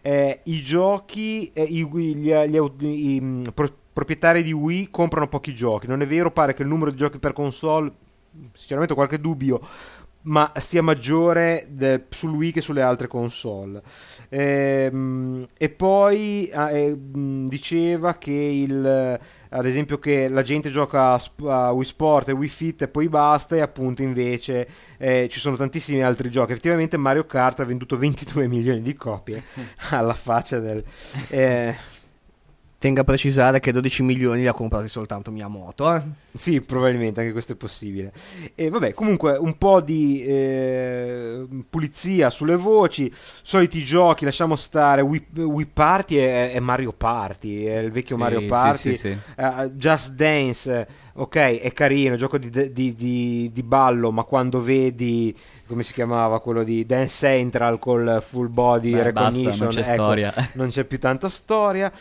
Eh, 0.03 0.41
I 0.45 0.61
giochi, 0.61 1.51
eh, 1.55 1.62
i, 1.62 1.86
gli, 1.88 2.30
gli 2.30 2.57
au- 2.59 2.74
i, 2.80 3.51
pro- 3.55 3.72
proprietari 3.93 4.43
di 4.43 4.53
Wii 4.53 4.91
comprano 4.91 5.28
pochi 5.28 5.55
giochi. 5.55 5.86
Non 5.86 6.03
è 6.03 6.07
vero, 6.07 6.30
pare 6.30 6.53
che 6.53 6.61
il 6.62 6.68
numero 6.68 6.91
di 6.91 6.97
giochi 6.99 7.18
per 7.18 7.32
console 7.32 7.91
sinceramente 8.55 8.93
ho 8.93 8.97
qualche 8.97 9.20
dubbio, 9.20 9.61
ma 10.22 10.53
sia 10.57 10.83
maggiore 10.83 11.66
de- 11.70 12.05
sul 12.11 12.33
Wii 12.33 12.53
che 12.53 12.61
sulle 12.61 12.83
altre 12.83 13.07
console. 13.07 13.83
Ehm, 14.28 15.47
e 15.57 15.70
poi 15.70 16.51
ah, 16.53 16.70
eh, 16.70 16.95
diceva 16.99 18.14
che 18.14 18.33
il, 18.33 19.18
ad 19.49 19.66
esempio 19.66 19.99
che 19.99 20.28
la 20.28 20.43
gente 20.43 20.70
gioca 20.70 21.12
a, 21.12 21.22
a 21.47 21.72
Wii 21.72 21.85
Sport 21.85 22.28
e 22.28 22.33
Wii 22.33 22.49
Fit 22.49 22.83
e 22.83 22.89
poi 22.89 23.09
basta 23.09 23.57
e 23.57 23.61
appunto 23.61 24.03
invece 24.03 24.68
eh, 24.99 25.28
ci 25.31 25.41
sono 25.41 25.57
tantissimi 25.57 26.03
altri 26.03 26.31
giochi. 26.31 26.53
Effettivamente 26.53 26.97
Mario 26.97 27.24
Kart 27.24 27.61
ha 27.61 27.64
venduto 27.64 27.97
22 27.99 28.47
milioni 28.47 28.83
di 28.83 28.95
copie 28.95 29.43
alla 29.91 30.14
faccia 30.14 30.59
del... 30.59 30.85
eh, 31.28 31.99
Tenga 32.81 33.03
a 33.03 33.05
precisare 33.05 33.61
che 33.61 33.72
12 33.72 34.03
milioni 34.03 34.41
li 34.41 34.47
ha 34.47 34.55
comprati 34.55 34.89
soltanto 34.89 35.31
Miyamoto, 35.31 35.95
eh. 35.95 36.01
Sì, 36.33 36.62
probabilmente 36.62 37.20
anche 37.20 37.33
questo 37.33 37.53
è 37.53 37.55
possibile. 37.55 38.11
E 38.55 38.70
vabbè, 38.70 38.95
comunque 38.95 39.37
un 39.37 39.59
po' 39.59 39.83
di 39.83 40.22
eh, 40.24 41.47
pulizia 41.68 42.31
sulle 42.31 42.57
voci, 42.57 43.12
soliti 43.43 43.83
giochi, 43.85 44.24
lasciamo 44.24 44.57
stare. 44.57 45.03
Wii, 45.03 45.26
Wii 45.43 45.66
Party 45.66 46.16
è, 46.16 46.53
è 46.53 46.59
Mario 46.61 46.95
Party, 46.95 47.64
è 47.64 47.76
il 47.81 47.91
vecchio 47.91 48.16
Sì, 48.16 48.22
Mario 48.22 48.47
Party. 48.47 48.78
sì, 48.78 48.95
sì. 48.95 49.09
Eh, 49.37 49.70
Just 49.72 50.12
Dance, 50.12 50.89
ok, 51.12 51.37
è 51.61 51.72
carino, 51.74 52.16
gioco 52.16 52.39
di, 52.39 52.49
di- 52.72 52.95
di- 52.95 53.51
di 53.53 53.62
ballo, 53.62 54.11
ma 54.11 54.22
quando 54.22 54.62
vedi 54.62 55.37
come 55.66 55.83
si 55.83 55.93
chiamava 55.93 56.41
quello 56.41 56.62
di 56.64 56.87
Dance 56.87 57.14
Central 57.26 57.78
col 57.78 58.24
full 58.26 58.49
body 58.51 58.93
Beh, 58.93 59.12
basta, 59.12 59.28
recognition, 59.39 59.59
non 59.59 59.68
c'è 59.68 59.81
ecco, 59.81 60.03
storia. 60.03 60.35
non 60.55 60.68
c'è 60.70 60.85
più 60.85 60.99
tanta 60.99 61.28
storia. 61.28 61.93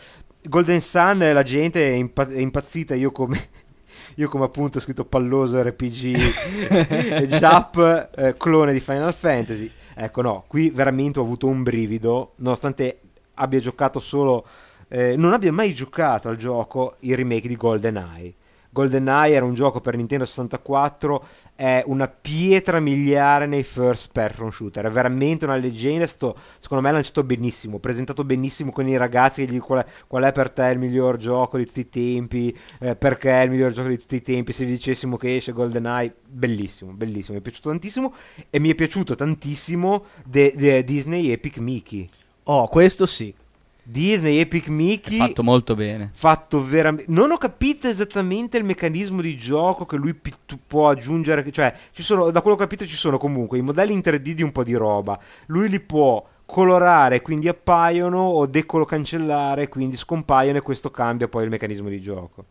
Golden 0.42 0.80
Sun, 0.80 1.18
la 1.18 1.42
gente 1.42 1.86
è, 1.86 1.92
impa- 1.92 2.28
è 2.28 2.38
impazzita. 2.38 2.94
Io 2.94 3.12
come, 3.12 3.48
io 4.16 4.28
come 4.28 4.44
appunto 4.44 4.78
ho 4.78 4.80
scritto 4.80 5.04
palloso 5.04 5.62
RPG 5.62 7.26
Jap, 7.38 8.10
eh, 8.16 8.36
clone 8.36 8.72
di 8.72 8.80
Final 8.80 9.14
Fantasy. 9.14 9.70
Ecco, 9.94 10.22
no, 10.22 10.44
qui 10.46 10.70
veramente 10.70 11.18
ho 11.18 11.22
avuto 11.22 11.46
un 11.46 11.62
brivido, 11.62 12.32
nonostante 12.36 13.00
abbia 13.34 13.60
giocato 13.60 14.00
solo, 14.00 14.46
eh, 14.88 15.14
non 15.16 15.32
abbia 15.32 15.52
mai 15.52 15.74
giocato 15.74 16.28
al 16.28 16.36
gioco 16.36 16.96
il 17.00 17.16
remake 17.16 17.48
di 17.48 17.56
GoldenEye. 17.56 18.34
GoldenEye 18.70 19.34
era 19.34 19.44
un 19.44 19.54
gioco 19.54 19.80
per 19.80 19.96
Nintendo 19.96 20.24
64, 20.24 21.26
è 21.56 21.82
una 21.86 22.08
pietra 22.08 22.80
miliare 22.80 23.46
nei 23.46 23.64
first 23.64 24.10
person 24.12 24.50
shooter, 24.52 24.86
è 24.86 24.90
veramente 24.90 25.44
una 25.44 25.56
leggenda, 25.56 26.04
è 26.04 26.06
stato, 26.06 26.38
secondo 26.58 26.82
me 26.84 26.90
è 26.90 26.92
lanciato 26.92 27.24
benissimo, 27.24 27.78
presentato 27.78 28.24
benissimo 28.24 28.70
con 28.70 28.86
i 28.86 28.96
ragazzi, 28.96 29.44
che 29.44 29.52
gli 29.52 29.58
qual 29.58 29.84
è, 29.84 29.86
qual 30.06 30.24
è 30.24 30.32
per 30.32 30.50
te 30.50 30.66
il 30.66 30.78
miglior 30.78 31.16
gioco 31.16 31.58
di 31.58 31.66
tutti 31.66 31.80
i 31.80 31.88
tempi, 31.88 32.56
eh, 32.78 32.94
perché 32.94 33.30
è 33.30 33.44
il 33.44 33.50
miglior 33.50 33.72
gioco 33.72 33.88
di 33.88 33.98
tutti 33.98 34.16
i 34.16 34.22
tempi, 34.22 34.52
se 34.52 34.64
vi 34.64 34.70
dicessimo 34.70 35.16
che 35.16 35.36
esce 35.36 35.52
GoldenEye, 35.52 36.14
bellissimo, 36.26 36.92
bellissimo, 36.92 37.34
mi 37.34 37.40
è 37.40 37.42
piaciuto 37.42 37.70
tantissimo 37.70 38.14
e 38.48 38.58
mi 38.60 38.70
è 38.70 38.74
piaciuto 38.74 39.14
tantissimo 39.14 40.04
de- 40.24 40.54
de- 40.56 40.84
Disney 40.84 41.30
Epic 41.30 41.58
Mickey. 41.58 42.08
Oh, 42.44 42.68
questo 42.68 43.06
sì. 43.06 43.34
Disney 43.82 44.38
Epic 44.38 44.66
È 44.66 44.70
Mickey 44.70 45.18
fatto 45.18 45.42
molto 45.42 45.74
bene. 45.74 46.10
fatto 46.12 46.64
veramente 46.64 47.10
non 47.12 47.30
ho 47.30 47.36
capito 47.38 47.88
esattamente 47.88 48.56
il 48.56 48.64
meccanismo 48.64 49.20
di 49.20 49.36
gioco 49.36 49.86
che 49.86 49.96
lui 49.96 50.18
tu- 50.46 50.58
può 50.66 50.88
aggiungere 50.90 51.50
cioè 51.50 51.74
ci 51.92 52.02
sono 52.02 52.30
da 52.30 52.40
quello 52.40 52.56
che 52.56 52.62
ho 52.62 52.66
capito 52.66 52.86
ci 52.86 52.96
sono 52.96 53.18
comunque 53.18 53.58
i 53.58 53.62
modelli 53.62 53.92
in 53.92 54.00
3D 54.00 54.32
di 54.32 54.42
un 54.42 54.52
po' 54.52 54.64
di 54.64 54.74
roba. 54.74 55.18
Lui 55.46 55.68
li 55.68 55.80
può 55.80 56.24
colorare 56.44 57.22
quindi 57.22 57.48
appaiono 57.48 58.18
o 58.18 58.46
decolo 58.46 58.84
cancellare 58.84 59.68
quindi 59.68 59.96
scompaiono 59.96 60.58
e 60.58 60.62
questo 60.62 60.90
cambia 60.90 61.28
poi 61.28 61.44
il 61.44 61.50
meccanismo 61.50 61.88
di 61.88 62.00
gioco 62.00 62.46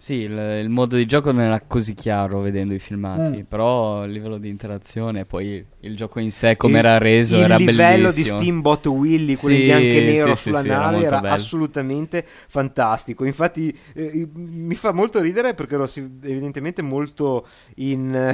Sì, 0.00 0.14
il, 0.14 0.30
il 0.62 0.68
modo 0.68 0.94
di 0.96 1.06
gioco 1.06 1.32
non 1.32 1.42
era 1.42 1.60
così 1.62 1.92
chiaro 1.94 2.40
vedendo 2.40 2.72
i 2.72 2.78
filmati, 2.78 3.42
Mm. 3.42 3.46
però 3.48 4.02
a 4.02 4.06
livello 4.06 4.38
di 4.38 4.48
interazione, 4.48 5.24
poi 5.24 5.64
il 5.80 5.96
gioco 5.96 6.20
in 6.20 6.30
sé 6.30 6.56
come 6.56 6.78
il, 6.78 6.78
era 6.78 6.98
reso 6.98 7.36
il 7.36 7.42
era 7.42 7.56
livello 7.56 8.12
bellissimo. 8.12 8.12
di 8.12 8.24
Steamboat 8.24 8.86
Willy 8.86 9.36
quello 9.36 9.56
in 9.56 9.60
Sì, 9.60 9.64
bianco 9.64 9.96
e 9.96 10.00
nero 10.00 10.34
sì, 10.36 10.42
sulla 10.42 10.62
sì, 10.62 10.68
era 10.68 10.88
nave 10.90 11.02
era 11.02 11.18
bello. 11.18 11.34
assolutamente 11.34 12.24
fantastico 12.48 13.24
infatti 13.24 13.76
eh, 13.94 14.28
mi 14.34 14.74
fa 14.76 14.92
molto 14.92 15.20
ridere 15.20 15.54
perché 15.54 15.74
ero 15.74 15.88
evidentemente 16.22 16.80
molto 16.82 17.46
in 17.76 18.32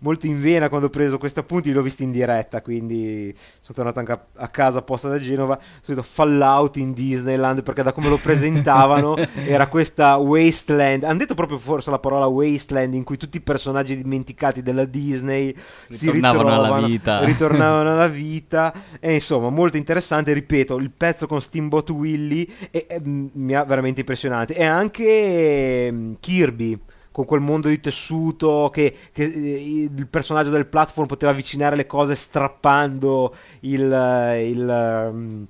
molto 0.00 0.26
in 0.26 0.40
vena 0.40 0.68
quando 0.68 0.86
ho 0.86 0.90
preso 0.90 1.18
questi 1.18 1.38
appunti 1.40 1.70
li 1.70 1.78
ho 1.78 1.82
visti 1.82 2.02
in 2.02 2.10
diretta 2.10 2.62
quindi 2.62 3.34
sono 3.60 3.74
tornato 3.76 3.98
anche 3.98 4.12
a, 4.12 4.20
a 4.36 4.48
casa 4.48 4.78
apposta 4.78 5.08
da 5.08 5.18
Genova 5.18 5.54
ho 5.54 5.80
scritto 5.82 6.02
Fallout 6.02 6.76
in 6.76 6.92
Disneyland 6.92 7.62
perché 7.62 7.82
da 7.82 7.92
come 7.92 8.08
lo 8.08 8.18
presentavano 8.18 9.16
era 9.46 9.66
questa 9.66 10.16
wasteland 10.16 11.04
hanno 11.04 11.18
detto 11.18 11.34
proprio 11.34 11.58
forse 11.58 11.90
la 11.90 11.98
parola 11.98 12.26
wasteland 12.26 12.94
in 12.94 13.04
cui 13.04 13.16
tutti 13.16 13.36
i 13.36 13.40
personaggi 13.40 13.96
dimenticati 13.96 14.62
della 14.62 14.84
Disney 14.84 15.54
si 15.88 16.10
Ritornavano 16.10 16.48
alla 16.48 16.56
ritrovano, 16.60 16.86
vita. 16.86 17.24
ritornavano 17.24 17.92
alla 17.92 18.06
vita 18.08 18.72
e 19.00 19.14
insomma 19.14 19.50
molto 19.50 19.76
interessante 19.76 20.32
ripeto 20.32 20.76
il 20.76 20.90
pezzo 20.90 21.26
con 21.26 21.40
Steamboat 21.40 21.90
Willy 21.90 22.48
è- 22.70 22.86
è- 22.86 23.00
mi 23.02 23.54
ha 23.54 23.64
veramente 23.64 24.00
impressionante 24.00 24.54
e 24.54 24.64
anche 24.64 25.88
mm, 25.90 26.12
Kirby 26.20 26.78
con 27.20 27.28
quel 27.28 27.40
mondo 27.40 27.68
di 27.68 27.80
tessuto 27.80 28.70
che, 28.72 28.94
che, 29.12 29.24
eh, 29.24 29.88
il 29.92 30.06
personaggio 30.08 30.50
del 30.50 30.66
platform 30.66 31.06
poteva 31.06 31.32
avvicinare 31.32 31.76
le 31.76 31.86
cose 31.86 32.14
strappando 32.14 33.34
il, 33.60 33.92
eh, 33.92 34.48
il, 34.48 35.10
mm, 35.12 35.42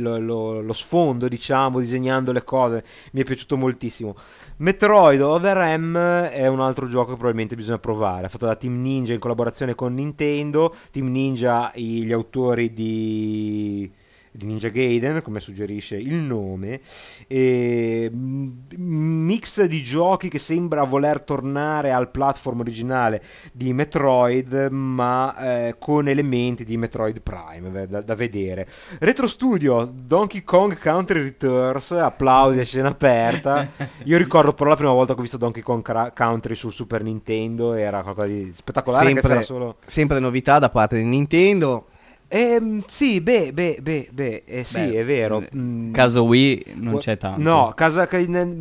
lo, 0.00 0.18
lo- 0.18 0.60
lo 0.60 0.72
sfondo, 0.72 1.26
diciamo, 1.28 1.80
disegnando 1.80 2.30
le 2.32 2.44
cose. 2.44 2.84
Mi 3.12 3.22
è 3.22 3.24
piaciuto 3.24 3.56
moltissimo. 3.56 4.14
Metroid 4.58 5.20
Other 5.20 5.78
M 5.78 5.96
è 5.96 6.46
un 6.46 6.60
altro 6.60 6.86
gioco 6.86 7.10
che 7.10 7.16
probabilmente 7.16 7.56
bisogna 7.56 7.78
provare. 7.78 8.26
È 8.26 8.28
fatto 8.28 8.46
da 8.46 8.54
Team 8.54 8.80
Ninja 8.80 9.12
in 9.12 9.18
collaborazione 9.18 9.74
con 9.74 9.94
Nintendo. 9.94 10.74
Team 10.92 11.08
Ninja, 11.10 11.72
gli 11.74 12.12
autori 12.12 12.72
di 12.72 13.90
di 14.36 14.46
Ninja 14.46 14.68
Gaiden, 14.68 15.22
come 15.22 15.38
suggerisce 15.38 15.96
il 15.96 16.14
nome, 16.14 16.80
e, 17.28 18.10
mm, 18.12 18.50
mix 18.76 19.62
di 19.62 19.80
giochi 19.80 20.28
che 20.28 20.40
sembra 20.40 20.82
voler 20.82 21.20
tornare 21.20 21.92
al 21.92 22.10
platform 22.10 22.60
originale 22.60 23.22
di 23.52 23.72
Metroid, 23.72 24.68
ma 24.70 25.36
eh, 25.38 25.76
con 25.78 26.08
elementi 26.08 26.64
di 26.64 26.76
Metroid 26.76 27.20
Prime 27.20 27.86
da, 27.86 28.00
da, 28.00 28.14
vedere. 28.16 28.66
Retro 28.98 29.28
Studio, 29.28 29.88
Donkey 29.92 30.42
Kong 30.42 30.76
Country 30.80 31.22
Returns, 31.22 31.92
applausi 31.92 32.58
a 32.58 32.64
scena 32.64 32.88
aperta. 32.88 33.68
Io 34.04 34.18
ricordo 34.18 34.52
però 34.52 34.70
la 34.70 34.76
prima 34.76 34.92
volta 34.92 35.12
che 35.12 35.20
ho 35.20 35.22
visto 35.22 35.36
Donkey 35.36 35.62
Kong 35.62 36.12
Country 36.12 36.56
sul 36.56 36.72
Super 36.72 37.04
Nintendo, 37.04 37.74
era 37.74 38.02
qualcosa 38.02 38.26
di 38.26 38.50
spettacolare. 38.52 39.06
Sempre, 39.06 39.42
solo... 39.44 39.76
sempre 39.86 40.18
novità 40.18 40.58
da 40.58 40.70
parte 40.70 40.96
di 40.96 41.04
Nintendo. 41.04 41.86
Eh, 42.28 42.82
sì, 42.86 43.20
beh, 43.20 43.52
beh, 43.52 43.78
beh, 43.80 44.08
beh 44.12 44.42
eh, 44.46 44.64
sì, 44.64 44.80
beh, 44.80 45.00
è 45.00 45.04
vero. 45.04 45.44
Mm, 45.54 45.92
caso 45.92 46.24
Wii 46.24 46.74
non 46.76 46.98
c'è 46.98 47.16
tanto. 47.16 47.40
No, 47.40 47.72
casa, 47.74 48.08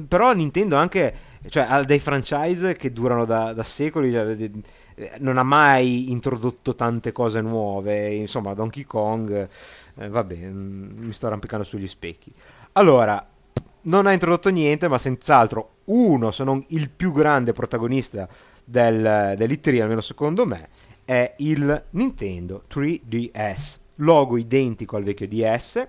però 0.07 0.33
Nintendo 0.33 0.75
anche, 0.75 1.13
cioè, 1.47 1.65
ha 1.67 1.83
dei 1.83 1.99
franchise 1.99 2.75
che 2.75 2.91
durano 2.91 3.25
da, 3.25 3.53
da 3.53 3.63
secoli, 3.63 4.11
cioè, 4.11 4.35
eh, 4.95 5.11
non 5.19 5.37
ha 5.37 5.43
mai 5.43 6.11
introdotto 6.11 6.75
tante 6.75 7.11
cose 7.11 7.41
nuove, 7.41 8.13
insomma, 8.13 8.53
Donkey 8.53 8.83
Kong, 8.83 9.47
eh, 9.95 10.07
vabbè, 10.07 10.35
mm, 10.35 11.05
mi 11.05 11.13
sto 11.13 11.27
arrampicando 11.27 11.65
sugli 11.65 11.87
specchi. 11.87 12.31
Allora, 12.73 13.25
non 13.81 14.05
ha 14.05 14.11
introdotto 14.11 14.49
niente, 14.49 14.87
ma 14.87 14.97
senz'altro 14.97 15.69
uno, 15.85 16.31
se 16.31 16.43
non 16.43 16.63
il 16.69 16.89
più 16.89 17.11
grande 17.11 17.53
protagonista 17.53 18.27
del, 18.63 19.33
dell'E3, 19.35 19.81
almeno 19.81 20.01
secondo 20.01 20.45
me, 20.45 20.69
è 21.05 21.35
il 21.37 21.85
Nintendo 21.91 22.63
3DS. 22.71 23.77
Logo 23.97 24.37
identico 24.37 24.95
al 24.95 25.03
vecchio 25.03 25.27
DS. 25.27 25.87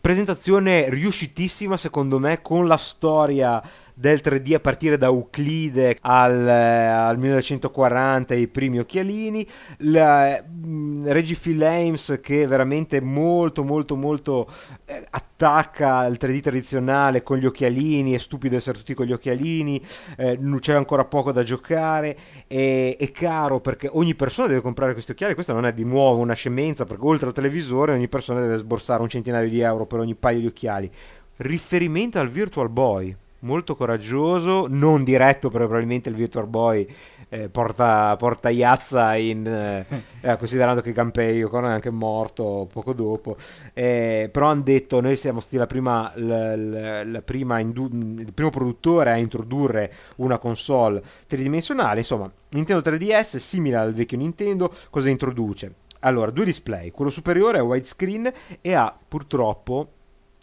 Presentazione 0.00 0.88
riuscitissima 0.88 1.76
secondo 1.76 2.18
me 2.18 2.40
con 2.40 2.66
la 2.66 2.76
storia 2.76 3.62
del 4.00 4.20
3D 4.24 4.54
a 4.54 4.60
partire 4.60 4.96
da 4.96 5.08
Euclide 5.08 5.98
al, 6.00 6.48
eh, 6.48 6.86
al 6.86 7.18
1940 7.18 8.34
i 8.34 8.48
primi 8.48 8.78
occhialini. 8.78 9.46
La, 9.80 10.42
mh, 10.42 11.12
Reggie 11.12 11.34
Phil 11.34 11.62
Ames 11.62 12.18
che 12.22 12.46
veramente 12.46 13.02
molto 13.02 13.62
molto 13.62 13.96
molto 13.96 14.48
eh, 14.86 15.06
attacca 15.10 16.06
il 16.06 16.16
3D 16.18 16.40
tradizionale 16.40 17.22
con 17.22 17.36
gli 17.36 17.44
occhialini 17.44 18.14
è 18.14 18.18
stupido 18.18 18.56
essere 18.56 18.78
tutti 18.78 18.94
con 18.94 19.04
gli 19.04 19.12
occhialini 19.12 19.80
eh, 20.16 20.38
c'è 20.60 20.74
ancora 20.74 21.04
poco 21.04 21.32
da 21.32 21.42
giocare 21.42 22.16
è, 22.46 22.96
è 22.98 23.12
caro 23.12 23.60
perché 23.60 23.88
ogni 23.92 24.14
persona 24.14 24.48
deve 24.48 24.60
comprare 24.60 24.92
questi 24.92 25.12
occhiali 25.12 25.34
questo 25.34 25.52
non 25.52 25.66
è 25.66 25.72
di 25.72 25.84
nuovo 25.84 26.20
una 26.20 26.34
scemenza 26.34 26.84
perché 26.84 27.04
oltre 27.04 27.28
al 27.28 27.34
televisore 27.34 27.92
ogni 27.92 28.08
persona 28.08 28.40
deve 28.40 28.56
sborsare 28.56 29.02
un 29.02 29.08
centinaio 29.08 29.48
di 29.48 29.60
euro 29.60 29.86
per 29.86 30.00
ogni 30.00 30.14
paio 30.14 30.40
di 30.40 30.46
occhiali. 30.46 30.90
Riferimento 31.36 32.18
al 32.18 32.28
Virtual 32.28 32.68
Boy 32.68 33.16
molto 33.40 33.74
coraggioso, 33.76 34.66
non 34.68 35.04
diretto 35.04 35.48
perché 35.48 35.66
probabilmente 35.66 36.08
il 36.08 36.14
Virtual 36.14 36.46
Boy 36.46 36.86
eh, 37.28 37.48
porta, 37.48 38.16
porta 38.16 38.48
Iazza 38.48 39.14
in, 39.16 39.46
eh, 39.46 39.86
eh, 40.20 40.36
considerando 40.36 40.80
che 40.80 40.90
Yokon 40.90 41.64
è 41.64 41.68
anche 41.68 41.90
morto 41.90 42.68
poco 42.70 42.92
dopo, 42.92 43.36
eh, 43.72 44.28
però 44.30 44.48
hanno 44.48 44.62
detto 44.62 45.00
noi 45.00 45.16
siamo 45.16 45.40
stati 45.40 45.56
la 45.56 45.66
prima, 45.66 46.12
la, 46.16 46.56
la, 46.56 47.04
la 47.04 47.22
prima 47.22 47.58
indu- 47.60 47.92
il 47.92 48.32
primo 48.32 48.50
produttore 48.50 49.10
a 49.10 49.16
introdurre 49.16 49.92
una 50.16 50.38
console 50.38 51.02
tridimensionale, 51.26 52.00
insomma 52.00 52.30
Nintendo 52.50 52.88
3DS 52.90 53.36
simile 53.36 53.76
al 53.76 53.94
vecchio 53.94 54.18
Nintendo, 54.18 54.72
cosa 54.90 55.08
introduce? 55.08 55.74
Allora, 56.00 56.30
due 56.30 56.46
display, 56.46 56.90
quello 56.90 57.10
superiore 57.10 57.58
è 57.58 57.62
widescreen 57.62 58.32
e 58.62 58.72
ha 58.72 58.96
purtroppo 59.06 59.88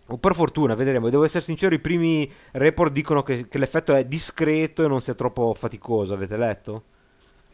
o 0.07 0.17
per 0.17 0.35
fortuna, 0.35 0.75
vedremo. 0.75 1.09
Devo 1.09 1.23
essere 1.23 1.43
sincero, 1.43 1.75
i 1.75 1.79
primi 1.79 2.29
report 2.51 2.91
dicono 2.91 3.23
che, 3.23 3.47
che 3.47 3.57
l'effetto 3.57 3.93
è 3.93 4.05
discreto 4.05 4.83
e 4.83 4.87
non 4.87 5.01
sia 5.01 5.13
troppo 5.13 5.53
faticoso. 5.53 6.13
Avete 6.13 6.37
letto? 6.37 6.83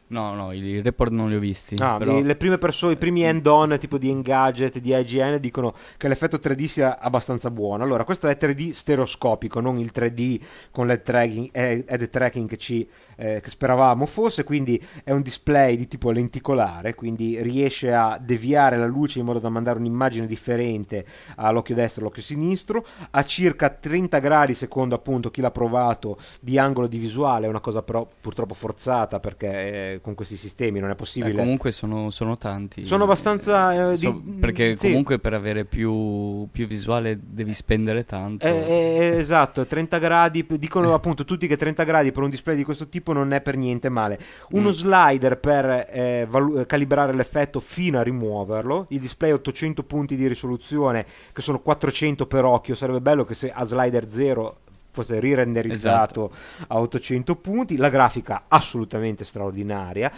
No, 0.08 0.36
no, 0.36 0.52
i 0.52 0.82
report 0.82 1.12
non 1.12 1.30
li 1.30 1.36
ho 1.36 1.40
visti. 1.40 1.76
Ah, 1.80 1.98
però... 1.98 2.22
le 2.22 2.36
prime 2.36 2.60
persone, 2.60 2.94
i 2.94 2.98
primi 2.98 3.24
end-on 3.24 3.78
tipo 3.80 3.98
di 3.98 4.10
Engadget, 4.10 4.78
di 4.78 4.96
IGN 4.96 5.40
dicono 5.40 5.74
che 5.98 6.08
l'effetto 6.08 6.38
3D 6.38 6.66
sia 6.66 7.00
abbastanza 7.00 7.50
buono. 7.50 7.84
Allora, 7.84 8.04
questo 8.04 8.28
è 8.28 8.38
3D 8.40 8.72
stereoscopico, 8.72 9.60
non 9.60 9.80
il 9.80 9.92
3D 9.94 10.40
con 10.72 10.86
l'head 10.86 11.02
tracking, 11.02 11.50
head 11.52 12.10
tracking 12.10 12.48
che, 12.48 12.58
ci, 12.58 12.88
eh, 13.16 13.40
che 13.42 13.50
speravamo 13.50 14.06
fosse, 14.06 14.44
quindi 14.44 14.82
è 15.04 15.12
un 15.12 15.22
display 15.22 15.76
di 15.76 15.88
tipo 15.88 16.12
lenticolare, 16.12 16.96
quindi 16.96 17.42
riesce 17.42 17.94
a 17.94 18.18
deviare 18.20 18.78
la 18.78 18.86
luce 18.86 19.20
in 19.20 19.26
modo 19.26 19.40
da 19.40 19.50
mandare 19.50 19.80
un'immagine 19.80 20.26
differente 20.28 21.06
all'occhio 21.36 21.76
destro 21.76 22.02
e 22.02 22.04
all'occhio 22.04 22.24
sinistro, 22.24 22.86
a 23.12 23.24
circa 23.24 23.70
30 23.70 24.20
gradi 24.20 24.54
secondo 24.54 24.96
appunto 24.96 25.32
chi 25.32 25.42
l'ha 25.42 25.52
provato 25.52 26.18
di 26.40 26.58
angolo 26.58 26.88
di 26.88 26.98
visuale, 26.98 27.46
è 27.46 27.50
una 27.50 27.60
cosa 27.60 27.82
però 27.82 28.08
purtroppo 28.22 28.54
forzata 28.54 29.20
perché... 29.20 29.52
Eh, 29.52 30.02
con 30.02 30.16
questi 30.16 30.36
sistemi, 30.36 30.80
non 30.80 30.90
è 30.90 30.96
possibile. 30.96 31.34
Eh, 31.34 31.36
comunque 31.36 31.72
sono, 31.72 32.10
sono, 32.10 32.38
tanti. 32.38 32.86
Sono 32.86 33.04
abbastanza... 33.04 33.92
Eh, 33.92 33.96
so, 33.96 34.22
di, 34.24 34.34
perché 34.40 34.78
sì. 34.78 34.88
comunque 34.88 35.20
per 35.20 35.34
avere 35.34 35.66
più, 35.66 36.48
più, 36.52 36.68
visuale 36.68 37.20
devi 37.22 37.54
spendere 37.54 38.06
tanto. 38.06 38.46
Eh, 38.46 38.52
eh 38.52 39.18
esatto, 39.18 39.66
30 39.66 39.98
gradi, 39.98 40.46
dicono 40.58 40.94
appunto 40.96 41.26
tutti 41.26 41.48
che 41.48 41.58
30 41.58 41.84
gradi 41.84 42.12
per 42.12 42.24
un 42.24 42.30
display 42.30 42.56
di 42.56 42.64
questo 42.64 42.88
tipo 42.88 43.03
non 43.12 43.34
è 43.34 43.42
per 43.42 43.58
niente 43.58 43.90
male. 43.90 44.20
Uno 44.52 44.70
mm. 44.70 44.72
slider 44.72 45.38
per 45.38 45.88
eh, 45.90 46.26
valu- 46.30 46.66
calibrare 46.66 47.14
l'effetto 47.14 47.60
fino 47.60 48.00
a 48.00 48.04
rimuoverlo, 48.04 48.86
il 48.90 49.00
display 49.00 49.32
800 49.32 49.84
punti 49.84 50.16
di 50.16 50.28
risoluzione 50.28 51.06
che 51.34 51.42
sono 51.42 51.60
400 51.60 52.26
per 52.28 52.46
occhio, 52.46 52.76
sarebbe 52.76 53.02
bello 53.02 53.26
che 53.26 53.34
se 53.34 53.52
a 53.52 53.66
slider 53.66 54.10
0 54.10 54.58
fosse 54.94 55.20
rirenderizzato 55.20 56.32
esatto. 56.32 56.66
a 56.68 56.80
800 56.80 57.36
punti, 57.36 57.78
la 57.78 57.90
grafica 57.90 58.46
assolutamente 58.48 59.26
straordinaria. 59.26 60.12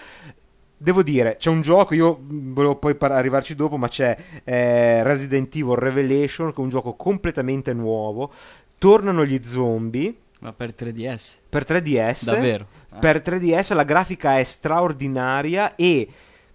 Devo 0.77 1.01
dire, 1.01 1.37
c'è 1.37 1.49
un 1.49 1.61
gioco, 1.61 1.93
io 1.95 2.19
volevo 2.21 2.75
poi 2.75 2.95
par- 2.95 3.13
arrivarci 3.13 3.55
dopo, 3.55 3.77
ma 3.77 3.87
c'è 3.87 4.15
eh, 4.43 5.01
Resident 5.03 5.55
Evil 5.55 5.77
Revelation, 5.77 6.49
che 6.49 6.57
è 6.57 6.61
un 6.61 6.69
gioco 6.69 6.93
completamente 6.93 7.73
nuovo. 7.73 8.31
Tornano 8.77 9.25
gli 9.25 9.39
zombie. 9.45 10.13
Ma 10.39 10.53
per 10.53 10.73
3DS? 10.77 11.37
Per 11.49 11.65
3DS. 11.67 12.23
Davvero? 12.23 12.67
Ah. 12.89 12.99
Per 12.99 13.21
3DS 13.23 13.73
la 13.73 13.83
grafica 13.83 14.37
è 14.37 14.43
straordinaria 14.43 15.75
e 15.75 16.07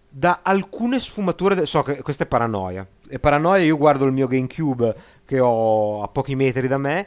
da 0.09 0.41
alcune 0.43 1.01
sfumature. 1.01 1.55
De- 1.55 1.67
so 1.67 1.83
che 1.83 2.03
questa 2.03 2.25
è 2.25 2.27
paranoia. 2.27 2.87
È 3.09 3.19
paranoia, 3.19 3.63
io 3.65 3.77
guardo 3.77 4.05
il 4.05 4.13
mio 4.13 4.27
GameCube 4.27 4.95
che 5.25 5.41
ho 5.41 6.03
a 6.03 6.09
pochi 6.09 6.35
metri 6.35 6.69
da 6.69 6.79
me 6.79 7.07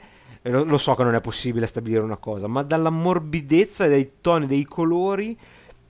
lo, 0.49 0.63
lo, 0.63 0.77
so 0.77 0.93
che 0.95 1.03
non 1.03 1.15
è 1.15 1.21
possibile 1.21 1.67
stabilire 1.67 2.01
una 2.01 2.17
cosa, 2.17 2.47
ma 2.47 2.63
dalla 2.63 2.89
morbidezza 2.89 3.85
e 3.85 3.89
dai 3.89 4.11
toni 4.19 4.47
dei 4.47 4.65
colori 4.65 5.37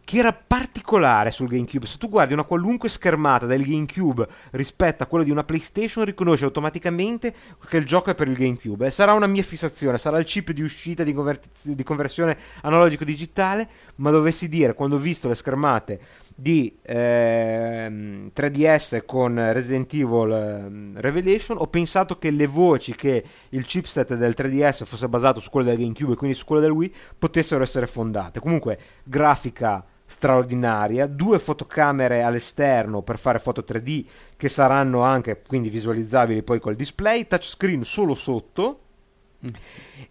che 0.04 0.18
era 0.18 0.34
particolare 0.34 1.32
sul 1.32 1.47
GameCube. 1.47 1.86
Se 1.86 1.97
tu 1.97 2.10
guardi 2.10 2.34
una 2.34 2.43
qualunque 2.43 2.89
schermata 2.89 3.45
del 3.45 3.64
GameCube 3.64 4.28
rispetto 4.51 5.04
a 5.04 5.06
quella 5.06 5.24
di 5.24 5.32
una 5.32 5.43
PlayStation, 5.43 6.04
riconosce 6.04 6.45
automaticamente 6.45 7.34
che 7.68 7.78
il 7.78 7.86
gioco 7.86 8.10
è 8.10 8.16
per 8.16 8.28
il 8.28 8.36
GameCube. 8.36 8.88
E 8.88 8.91
sarà 8.91 9.14
una 9.14 9.28
mia 9.28 9.43
fissazione, 9.43 9.97
sarà 9.97 10.18
il 10.20 10.26
chip 10.26 10.51
di 10.51 10.62
uscita 10.62 11.04
di, 11.04 11.14
convert- 11.14 11.70
di 11.70 11.84
conversione 11.84 12.38
analogico-digitale, 12.62 13.68
ma 13.95 14.12
dovessi 14.12 14.49
dire, 14.49 14.74
quando 14.74 14.97
ho 14.97 14.99
visto 14.99 15.28
le 15.28 15.36
schermate 15.36 15.99
di 16.36 16.78
ehm, 16.82 18.32
3DS 18.36 19.04
con 19.06 19.36
Resident 19.54 19.93
Evil 19.93 20.32
ehm, 20.32 20.99
Revelation 20.99 21.58
ho 21.60 21.68
pensato 21.68 22.18
che 22.18 22.32
le 22.32 22.47
voci 22.47 22.95
che 22.95 23.24
il 23.49 23.66
chipset 23.66 24.16
del 24.16 24.34
3DS 24.36 24.84
fosse 24.86 25.08
basato 25.08 25.39
su 25.39 25.51
quello 25.51 25.68
del 25.68 25.78
GameCube 25.78 26.14
e 26.14 26.16
quindi 26.16 26.36
su 26.36 26.45
quello 26.45 26.62
del 26.62 26.72
Wii 26.72 26.93
potessero 27.20 27.62
essere 27.62 27.86
fondate 27.86 28.39
comunque 28.39 28.80
grafica 29.04 29.86
straordinaria 30.14 31.07
due 31.07 31.39
fotocamere 31.39 32.22
all'esterno 32.22 33.01
per 33.01 33.18
fare 33.18 33.39
foto 33.39 33.66
3D 33.68 34.05
che 34.38 34.47
saranno 34.47 35.01
anche 35.01 35.41
quindi 35.47 35.70
visualizzabili 35.70 36.43
poi 36.43 36.59
col 36.59 36.76
display 36.76 37.26
touchscreen 37.26 37.84
solo 37.84 38.14
sotto 38.14 38.80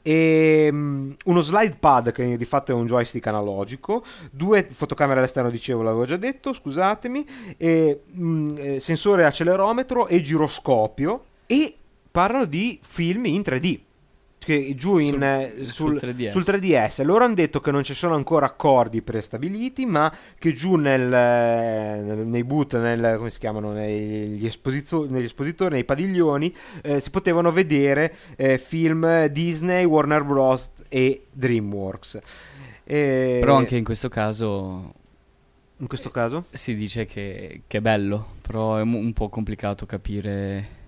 e, 0.03 0.69
um, 0.71 1.15
uno 1.25 1.41
slide 1.41 1.77
pad 1.79 2.11
che 2.11 2.37
di 2.37 2.45
fatto 2.45 2.73
è 2.73 2.75
un 2.75 2.85
joystick 2.85 3.27
analogico, 3.29 4.05
due 4.31 4.67
fotocamere 4.71 5.21
all'esterno, 5.21 5.49
dicevo, 5.49 5.81
l'avevo 5.81 6.05
già 6.05 6.17
detto, 6.17 6.53
scusatemi, 6.53 7.27
e, 7.57 8.03
um, 8.17 8.77
sensore 8.77 9.25
accelerometro 9.25 10.07
e 10.07 10.21
giroscopio 10.21 11.25
e 11.47 11.75
parlano 12.11 12.45
di 12.45 12.79
film 12.83 13.25
in 13.25 13.41
3D 13.41 13.81
che 14.45 14.75
giù 14.75 14.99
in, 14.99 15.13
sul, 15.13 15.23
eh, 15.23 15.55
sul, 15.61 15.99
sul, 15.99 16.09
3DS. 16.11 16.31
sul, 16.31 16.45
3DS. 16.47 17.05
Loro 17.05 17.25
hanno 17.25 17.35
detto 17.35 17.61
che 17.61 17.71
non 17.71 17.83
ci 17.85 17.95
sono 17.95 18.15
ancora 18.15 18.47
accordi 18.47 19.03
prestabiliti, 19.03 19.87
ma 19.87 20.13
che 20.39 20.53
giù 20.53 20.77
nel, 20.77 21.13
eh, 21.13 22.15
nei 22.25 22.45
boot, 22.45 22.77
nel, 22.79 23.17
come 23.17 23.31
si 23.31 23.39
chiamano, 23.39 23.73
negli, 23.73 24.45
esposizio- 24.45 25.07
negli 25.09 25.25
espositori, 25.25 25.75
nei 25.75 25.85
padiglioni, 25.85 26.55
eh, 26.83 27.01
si 27.01 27.11
potevano 27.11 27.53
vedere 27.53 28.15
eh, 28.37 28.59
film 28.59 29.27
Disney, 29.27 29.85
Warner 29.85 30.25
Bros. 30.25 30.73
e 30.89 31.27
DreamWorks. 31.31 32.19
Però 32.85 33.55
anche 33.55 33.77
in 33.77 33.85
questo 33.85 34.09
caso 34.09 34.93
in 35.83 35.89
questo 35.89 36.11
caso? 36.11 36.45
Si 36.51 36.77
dice 36.77 37.07
che, 37.07 37.63
che 37.67 37.79
è 37.79 37.81
bello, 37.81 38.35
però 38.41 38.77
è 38.77 38.83
un 38.83 39.13
po' 39.13 39.29
complicato 39.29 39.85
capire 39.85 40.81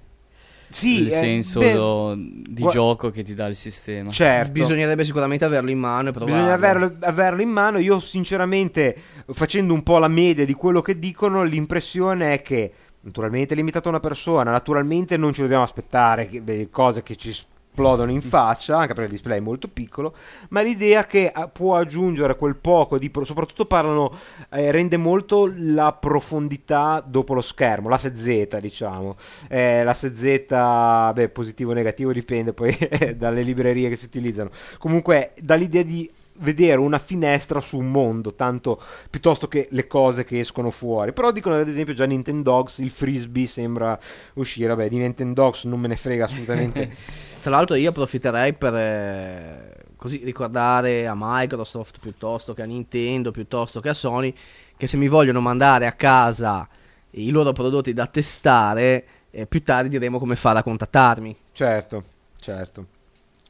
Sì, 0.69 1.03
il 1.03 1.07
eh, 1.09 1.11
senso 1.11 1.61
beh, 1.61 1.73
do- 1.73 2.15
di 2.17 2.63
gua- 2.63 2.71
gioco 2.71 3.11
che 3.11 3.23
ti 3.23 3.35
dà 3.35 3.47
il 3.47 3.57
sistema. 3.57 4.11
Certo. 4.11 4.53
Bisognerebbe 4.53 5.05
sicuramente 5.05 5.45
averlo 5.45 5.71
in 5.71 5.79
mano 5.79 6.09
e 6.09 6.13
provarlo. 6.13 6.35
Bisogna 6.37 6.55
averlo, 6.55 6.97
averlo 7.01 7.43
in 7.43 7.49
mano. 7.51 7.79
Io, 7.79 8.01
sinceramente, 8.01 8.97
facendo 9.33 9.73
un 9.73 9.83
po' 9.83 9.99
la 9.99 10.09
media 10.09 10.45
di 10.45 10.55
quello 10.55 10.81
che 10.81 10.99
dicono, 10.99 11.43
l'impressione 11.45 12.35
è 12.35 12.43
che, 12.43 12.73
naturalmente, 13.01 13.55
è 13.55 13.57
limitato 13.57 13.89
a 13.89 13.93
una 13.93 14.01
persona. 14.01 14.51
Naturalmente, 14.51 15.17
non 15.17 15.33
ci 15.33 15.43
dobbiamo 15.43 15.63
aspettare 15.63 16.29
che- 16.29 16.69
cose 16.71 17.03
che 17.03 17.17
ci 17.17 17.33
esplodono 17.75 18.13
in 18.13 18.23
faccia, 18.23 18.77
anche 18.77 18.95
perché 18.95 19.11
il 19.11 19.11
display 19.11 19.39
è 19.39 19.41
molto 19.41 19.67
piccolo. 19.67 20.15
Ma 20.51 20.61
l'idea 20.61 21.05
che 21.05 21.33
eh, 21.35 21.49
può 21.53 21.75
aggiungere 21.77 22.37
quel 22.37 22.55
poco 22.55 22.99
di. 22.99 23.11
soprattutto 23.25 23.67
parlano, 23.67 24.17
eh, 24.51 24.71
rende 24.71 24.97
molto 24.97 25.53
la 25.57 25.93
profondità 25.93 27.03
dopo 27.05 27.35
lo 27.35 27.41
schermo, 27.41 27.89
l'asse 27.89 28.17
Z, 28.17 28.59
diciamo. 28.61 29.17
Eh, 29.49 29.83
l'asse 29.83 30.15
Z, 30.15 31.13
beh, 31.13 31.29
positivo 31.31 31.73
o 31.73 31.75
negativo 31.75 32.13
dipende 32.13 32.53
poi 32.53 32.77
dalle 33.17 33.43
librerie 33.43 33.89
che 33.89 33.97
si 33.97 34.05
utilizzano. 34.05 34.51
Comunque, 34.79 35.33
dall'idea 35.41 35.83
di 35.83 36.09
vedere 36.39 36.79
una 36.79 36.99
finestra 36.99 37.61
su 37.61 37.79
un 37.79 37.91
mondo, 37.91 38.35
tanto 38.35 38.81
piuttosto 39.09 39.47
che 39.47 39.69
le 39.71 39.87
cose 39.87 40.25
che 40.25 40.39
escono 40.41 40.71
fuori. 40.71 41.13
Però 41.13 41.31
dicono 41.33 41.57
ad 41.57 41.69
esempio 41.69 41.95
già 41.95 42.05
Nintendogs, 42.05 42.79
il 42.79 42.91
frisbee 42.91 43.47
sembra 43.47 43.99
uscire. 44.35 44.69
Vabbè, 44.69 44.89
di 44.89 44.99
Nintendogs 44.99 45.65
non 45.65 45.81
me 45.81 45.89
ne 45.89 45.97
frega 45.97 46.25
assolutamente. 46.25 47.33
Tra 47.45 47.57
l'altro 47.57 47.75
io 47.75 47.91
approfitterei 47.91 48.55
per 48.55 48.75
eh, 48.75 49.77
così 49.97 50.23
ricordare 50.25 51.07
a 51.07 51.13
Microsoft 51.15 51.99
piuttosto 52.01 52.55
che 52.55 52.63
a 52.63 52.65
Nintendo, 52.65 53.33
piuttosto 53.33 53.81
che 53.81 53.91
a 53.91 53.93
Sony, 53.93 54.35
che 54.79 54.87
se 54.87 54.97
mi 54.97 55.09
vogliono 55.09 55.41
mandare 55.41 55.87
a 55.87 55.93
casa 55.93 56.67
i 57.11 57.29
loro 57.29 57.53
prodotti 57.53 57.93
da 57.93 58.07
testare, 58.07 59.05
eh, 59.31 59.45
più 59.45 59.63
tardi 59.63 59.91
diremo 59.91 60.19
come 60.19 60.37
fare 60.37 60.61
a 60.61 60.63
contattarmi. 60.63 61.37
certo, 61.53 62.03
certo, 62.41 62.87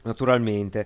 naturalmente. 0.01 0.85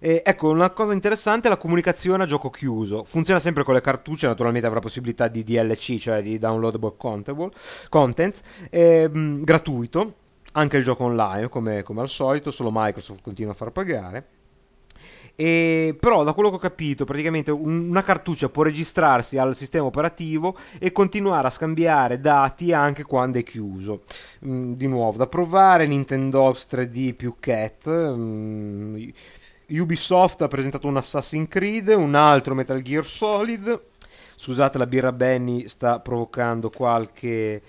E 0.00 0.22
ecco, 0.26 0.50
una 0.50 0.70
cosa 0.70 0.92
interessante 0.92 1.46
è 1.46 1.50
la 1.50 1.58
comunicazione 1.58 2.24
a 2.24 2.26
gioco 2.26 2.50
chiuso. 2.50 3.04
Funziona 3.04 3.38
sempre 3.38 3.62
con 3.62 3.74
le 3.74 3.80
cartucce, 3.80 4.26
naturalmente 4.26 4.66
avrà 4.66 4.80
possibilità 4.80 5.28
di 5.28 5.44
DLC, 5.44 5.98
cioè 5.98 6.22
di 6.22 6.38
downloadable 6.38 6.94
contable- 6.96 7.52
content, 7.88 8.40
ehm, 8.68 9.44
gratuito, 9.44 10.14
anche 10.52 10.76
il 10.76 10.84
gioco 10.84 11.04
online, 11.04 11.48
come, 11.48 11.82
come 11.82 12.00
al 12.00 12.08
solito, 12.08 12.50
solo 12.50 12.70
Microsoft 12.72 13.22
continua 13.22 13.52
a 13.52 13.56
far 13.56 13.70
pagare. 13.72 14.26
E, 15.40 15.96
però 15.98 16.24
da 16.24 16.32
quello 16.32 16.48
che 16.50 16.56
ho 16.56 16.58
capito 16.58 17.04
praticamente 17.04 17.52
un- 17.52 17.88
una 17.90 18.02
cartuccia 18.02 18.48
può 18.48 18.64
registrarsi 18.64 19.38
al 19.38 19.54
sistema 19.54 19.84
operativo 19.84 20.56
e 20.80 20.90
continuare 20.90 21.46
a 21.46 21.50
scambiare 21.50 22.20
dati 22.20 22.72
anche 22.72 23.04
quando 23.04 23.38
è 23.38 23.42
chiuso 23.44 24.02
Mm, 24.46 24.72
di 24.74 24.86
nuovo 24.86 25.16
da 25.18 25.26
provare 25.26 25.86
Nintendogs 25.86 26.66
3D 26.66 27.12
più 27.12 27.36
Cat 27.40 27.88
mm, 27.90 29.08
Ubisoft 29.70 30.42
ha 30.42 30.48
presentato 30.48 30.86
un 30.86 30.96
Assassin's 30.96 31.48
Creed 31.48 31.88
un 31.88 32.14
altro 32.14 32.54
Metal 32.54 32.80
Gear 32.82 33.04
Solid 33.04 33.80
scusate 34.36 34.78
la 34.78 34.86
birra 34.86 35.12
Benny 35.12 35.68
sta 35.68 36.00
provocando 36.00 36.70
qualche 36.70 37.62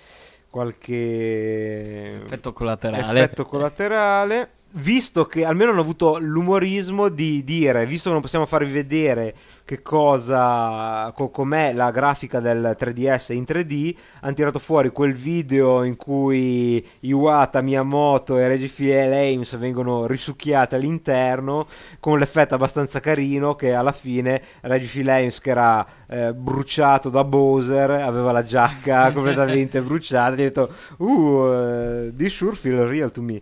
qualche 0.50 2.22
Effetto 2.24 2.54
collaterale. 2.54 3.22
effetto 3.22 3.46
collaterale. 3.46 4.52
Visto 4.72 5.26
che 5.26 5.46
almeno 5.46 5.72
hanno 5.72 5.82
avuto 5.82 6.20
l'umorismo 6.20 7.10
di 7.10 7.44
dire, 7.44 7.88
visto 7.88 8.10
che 8.10 8.14
non 8.14 8.22
possiamo 8.22 8.46
farvi 8.46 8.72
vedere 8.72 9.34
che 9.66 9.82
cosa, 9.82 11.12
co- 11.16 11.30
com'è 11.30 11.74
la 11.74 11.90
grafica 11.90 12.40
del 12.40 12.76
3DS 12.80 13.34
in 13.34 13.46
3D, 13.48 13.96
hanno 14.22 14.34
tirato 14.36 14.60
fuori 14.60 14.92
quel 14.92 15.16
video 15.16 15.84
in 15.84 15.96
cui 15.96 16.86
Iwata, 17.00 17.62
Miyamoto 17.62 18.38
e 18.38 18.48
Reggie 18.48 18.68
Fils-Ames 18.68 19.58
vengono 19.58 20.06
risucchiati 20.06 20.76
all'interno 20.76 21.66
con 22.00 22.20
l'effetto 22.20 22.54
abbastanza 22.54 23.00
carino 23.00 23.56
che 23.56 23.74
alla 23.74 23.92
fine 23.92 24.40
Reggie 24.62 24.86
Fils-Ames 24.86 25.40
che 25.40 25.50
era 25.50 25.86
eh, 26.08 26.32
bruciato 26.34 27.10
da 27.10 27.24
Bowser, 27.24 27.90
aveva 27.90 28.32
la 28.32 28.44
giacca 28.44 29.12
completamente 29.14 29.82
bruciata, 29.82 30.34
ha 30.34 30.36
detto, 30.36 30.72
uh, 30.98 31.52
eh, 31.52 32.14
this 32.16 32.36
sure 32.36 32.56
feel 32.56 32.86
real 32.86 33.12
to 33.12 33.22
me. 33.24 33.42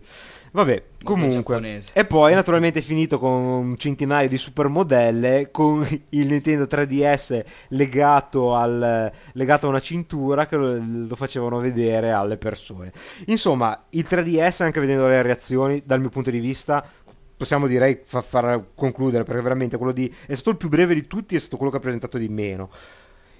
Vabbè, 0.58 0.82
comunque. 1.04 1.78
E 1.94 2.04
poi 2.04 2.34
naturalmente 2.34 2.80
è 2.80 2.82
finito 2.82 3.20
con 3.20 3.30
un 3.30 3.76
centinaio 3.76 4.28
di 4.28 4.36
supermodelle 4.36 5.52
con 5.52 5.86
il 6.10 6.26
Nintendo 6.26 6.64
3DS 6.64 7.44
legato, 7.68 8.56
al, 8.56 9.12
legato 9.34 9.66
a 9.66 9.68
una 9.68 9.80
cintura 9.80 10.48
che 10.48 10.56
lo, 10.56 10.76
lo 10.82 11.14
facevano 11.14 11.60
vedere 11.60 12.10
alle 12.10 12.38
persone. 12.38 12.90
Insomma, 13.26 13.84
il 13.90 14.04
3DS, 14.08 14.64
anche 14.64 14.80
vedendo 14.80 15.06
le 15.06 15.22
reazioni, 15.22 15.80
dal 15.86 16.00
mio 16.00 16.08
punto 16.08 16.32
di 16.32 16.40
vista, 16.40 16.84
possiamo 17.36 17.68
direi 17.68 18.00
fa- 18.02 18.20
far 18.20 18.70
concludere 18.74 19.22
perché 19.22 19.40
veramente 19.40 19.76
quello 19.76 19.92
di 19.92 20.12
è 20.26 20.34
stato 20.34 20.50
il 20.50 20.56
più 20.56 20.68
breve 20.68 20.92
di 20.92 21.06
tutti 21.06 21.36
è 21.36 21.38
stato 21.38 21.56
quello 21.56 21.70
che 21.70 21.76
ha 21.76 21.80
presentato 21.80 22.18
di 22.18 22.28
meno. 22.28 22.68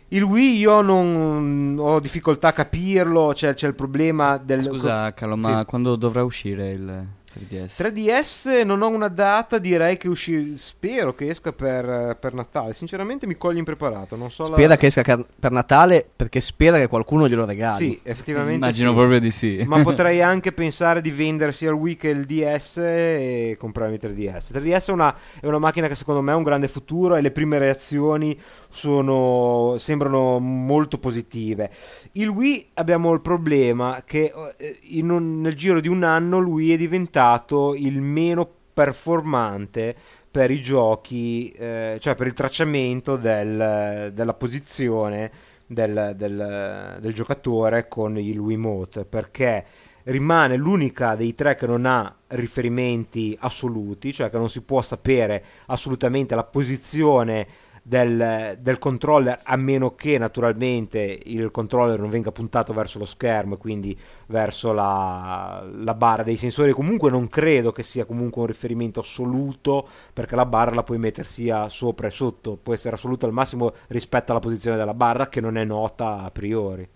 Il 0.09 0.23
Wii 0.23 0.57
io 0.57 0.81
non 0.81 1.77
ho 1.79 2.01
difficoltà 2.01 2.49
a 2.49 2.53
capirlo, 2.53 3.33
c'è, 3.35 3.53
c'è 3.55 3.67
il 3.67 3.75
problema 3.75 4.39
del 4.39 4.63
Scusa, 4.65 5.13
Carlo, 5.13 5.37
ma 5.37 5.59
Sì. 5.61 5.65
quando 5.67 5.97
dovrà 5.97 6.25
uscire 6.25 6.71
il 6.71 7.07
3DS? 7.31 7.77
3DS 7.83 8.65
non 8.65 8.81
ho 8.81 8.89
una 8.89 9.09
data, 9.09 9.59
direi 9.59 9.99
che 9.99 10.09
usci- 10.09 10.57
spero 10.57 11.15
che 11.15 11.29
esca 11.29 11.53
per, 11.53 12.17
per 12.19 12.33
Natale. 12.33 12.73
Sinceramente 12.73 13.27
mi 13.27 13.37
coglie 13.37 13.59
impreparato, 13.59 14.17
non 14.17 14.31
so 14.31 14.45
la- 14.45 14.55
Spera 14.55 14.77
che 14.79 14.87
esca 14.87 15.03
per 15.39 15.51
Natale 15.53 16.09
perché 16.17 16.41
spera 16.41 16.79
che 16.79 16.87
qualcuno 16.87 17.29
glielo 17.29 17.45
regali. 17.45 17.91
Sì, 17.91 18.01
effettivamente 18.03 18.55
Immagino 18.57 18.91
sì. 18.93 18.97
proprio 18.97 19.21
di 19.21 19.31
sì. 19.31 19.63
Ma 19.67 19.83
potrei 19.83 20.23
anche 20.23 20.53
pensare 20.53 21.03
di 21.03 21.11
vendere 21.11 21.53
sia 21.53 21.69
il 21.69 21.75
Wii 21.77 21.97
che 21.99 22.09
il 22.09 22.25
DS 22.25 22.79
e 22.79 23.57
comprarmi 23.59 23.99
il 24.01 24.01
3DS. 24.03 24.47
Il 24.57 24.63
3DS 24.63 24.87
è 24.89 24.93
una, 24.93 25.15
è 25.39 25.47
una 25.47 25.59
macchina 25.59 25.87
che 25.87 25.95
secondo 25.95 26.23
me 26.23 26.33
ha 26.33 26.37
un 26.37 26.43
grande 26.45 26.67
futuro 26.67 27.15
e 27.15 27.21
le 27.21 27.31
prime 27.31 27.59
reazioni 27.59 28.37
sono, 28.69 29.77
sembrano 29.79 30.39
molto 30.39 30.99
positive. 30.99 31.71
Il 32.13 32.29
Wii 32.29 32.71
abbiamo 32.75 33.13
il 33.13 33.21
problema 33.21 34.03
che 34.05 34.33
eh, 34.59 34.79
un- 35.03 35.41
nel 35.41 35.55
giro 35.55 35.81
di 35.81 35.89
un 35.89 36.03
anno 36.05 36.39
Wii 36.39 36.73
è 36.75 36.77
diventato 36.77 37.75
il 37.75 38.01
meno 38.01 38.49
performante 38.73 39.95
per 40.31 40.51
i 40.51 40.61
giochi, 40.61 41.51
eh, 41.53 41.97
cioè 42.01 42.15
per 42.15 42.27
il 42.27 42.33
tracciamento 42.35 43.17
del- 43.17 44.11
della 44.15 44.35
posizione 44.35 45.31
del, 45.67 46.13
del- 46.17 46.99
del 47.01 47.13
giocatore 47.15 47.89
con 47.89 48.19
il 48.19 48.39
Wiimote 48.39 49.05
perché 49.05 49.65
rimane 50.05 50.57
l'unica 50.57 51.15
dei 51.15 51.35
tre 51.35 51.55
che 51.55 51.67
non 51.67 51.85
ha 51.85 52.15
riferimenti 52.29 53.37
assoluti, 53.41 54.13
cioè 54.13 54.31
che 54.31 54.39
non 54.39 54.49
si 54.49 54.63
può 54.63 54.81
sapere 54.81 55.45
assolutamente 55.67 56.35
la 56.35 56.45
posizione 56.45 57.47
del, 57.89 58.59
del 58.61 58.79
controller 58.79 59.41
a 59.43 59.57
meno 59.57 59.95
che 59.95 60.19
naturalmente 60.19 61.21
il 61.25 61.51
controller 61.51 61.99
non 61.99 62.11
venga 62.11 62.31
puntato 62.31 62.75
verso 62.75 62.99
lo 62.99 63.07
schermo 63.07 63.55
e 63.55 63.57
quindi 63.57 63.99
verso 64.27 64.73
la, 64.73 65.67
la 65.75 65.95
barra 65.95 66.23
dei 66.23 66.37
sensori 66.37 66.73
comunque 66.73 67.11
non 67.11 67.29
credo 67.29 67.73
che 67.73 67.83
sia 67.83 68.05
comunque 68.05 68.43
un 68.43 68.47
riferimento 68.49 69.01
assoluto 69.01 69.89
perché 70.13 70.37
la 70.37 70.45
barra 70.45 70.75
la 70.75 70.83
puoi 70.83 70.99
mettere 70.99 71.27
sia 71.27 71.71
sopra 71.71 72.09
e 72.09 72.11
sotto 72.11 72.59
può 72.63 72.75
essere 72.75 72.95
assoluto 72.97 73.25
al 73.25 73.33
massimo 73.33 73.73
rispetto 73.87 74.33
alla 74.33 74.41
posizione 74.41 74.77
della 74.77 74.93
barra 74.95 75.29
che 75.29 75.41
non 75.41 75.57
è 75.57 75.65
nota 75.65 76.19
a 76.23 76.31
priori 76.31 76.87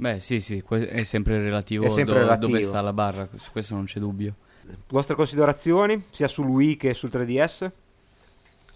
Beh, 0.00 0.20
sì, 0.20 0.40
sì, 0.40 0.62
è 0.66 1.02
sempre 1.02 1.40
relativo, 1.42 1.84
È 1.84 1.88
sempre 1.90 2.14
do- 2.14 2.20
relativo. 2.20 2.52
dove 2.52 2.62
sta 2.62 2.80
la 2.80 2.92
barra, 2.92 3.28
su 3.34 3.50
questo 3.50 3.74
non 3.74 3.84
c'è 3.84 3.98
dubbio. 3.98 4.32
vostre 4.88 5.14
considerazioni 5.16 6.04
sia 6.10 6.28
sul 6.28 6.46
Wii 6.46 6.76
che 6.76 6.94
sul 6.94 7.10
3DS 7.12 7.68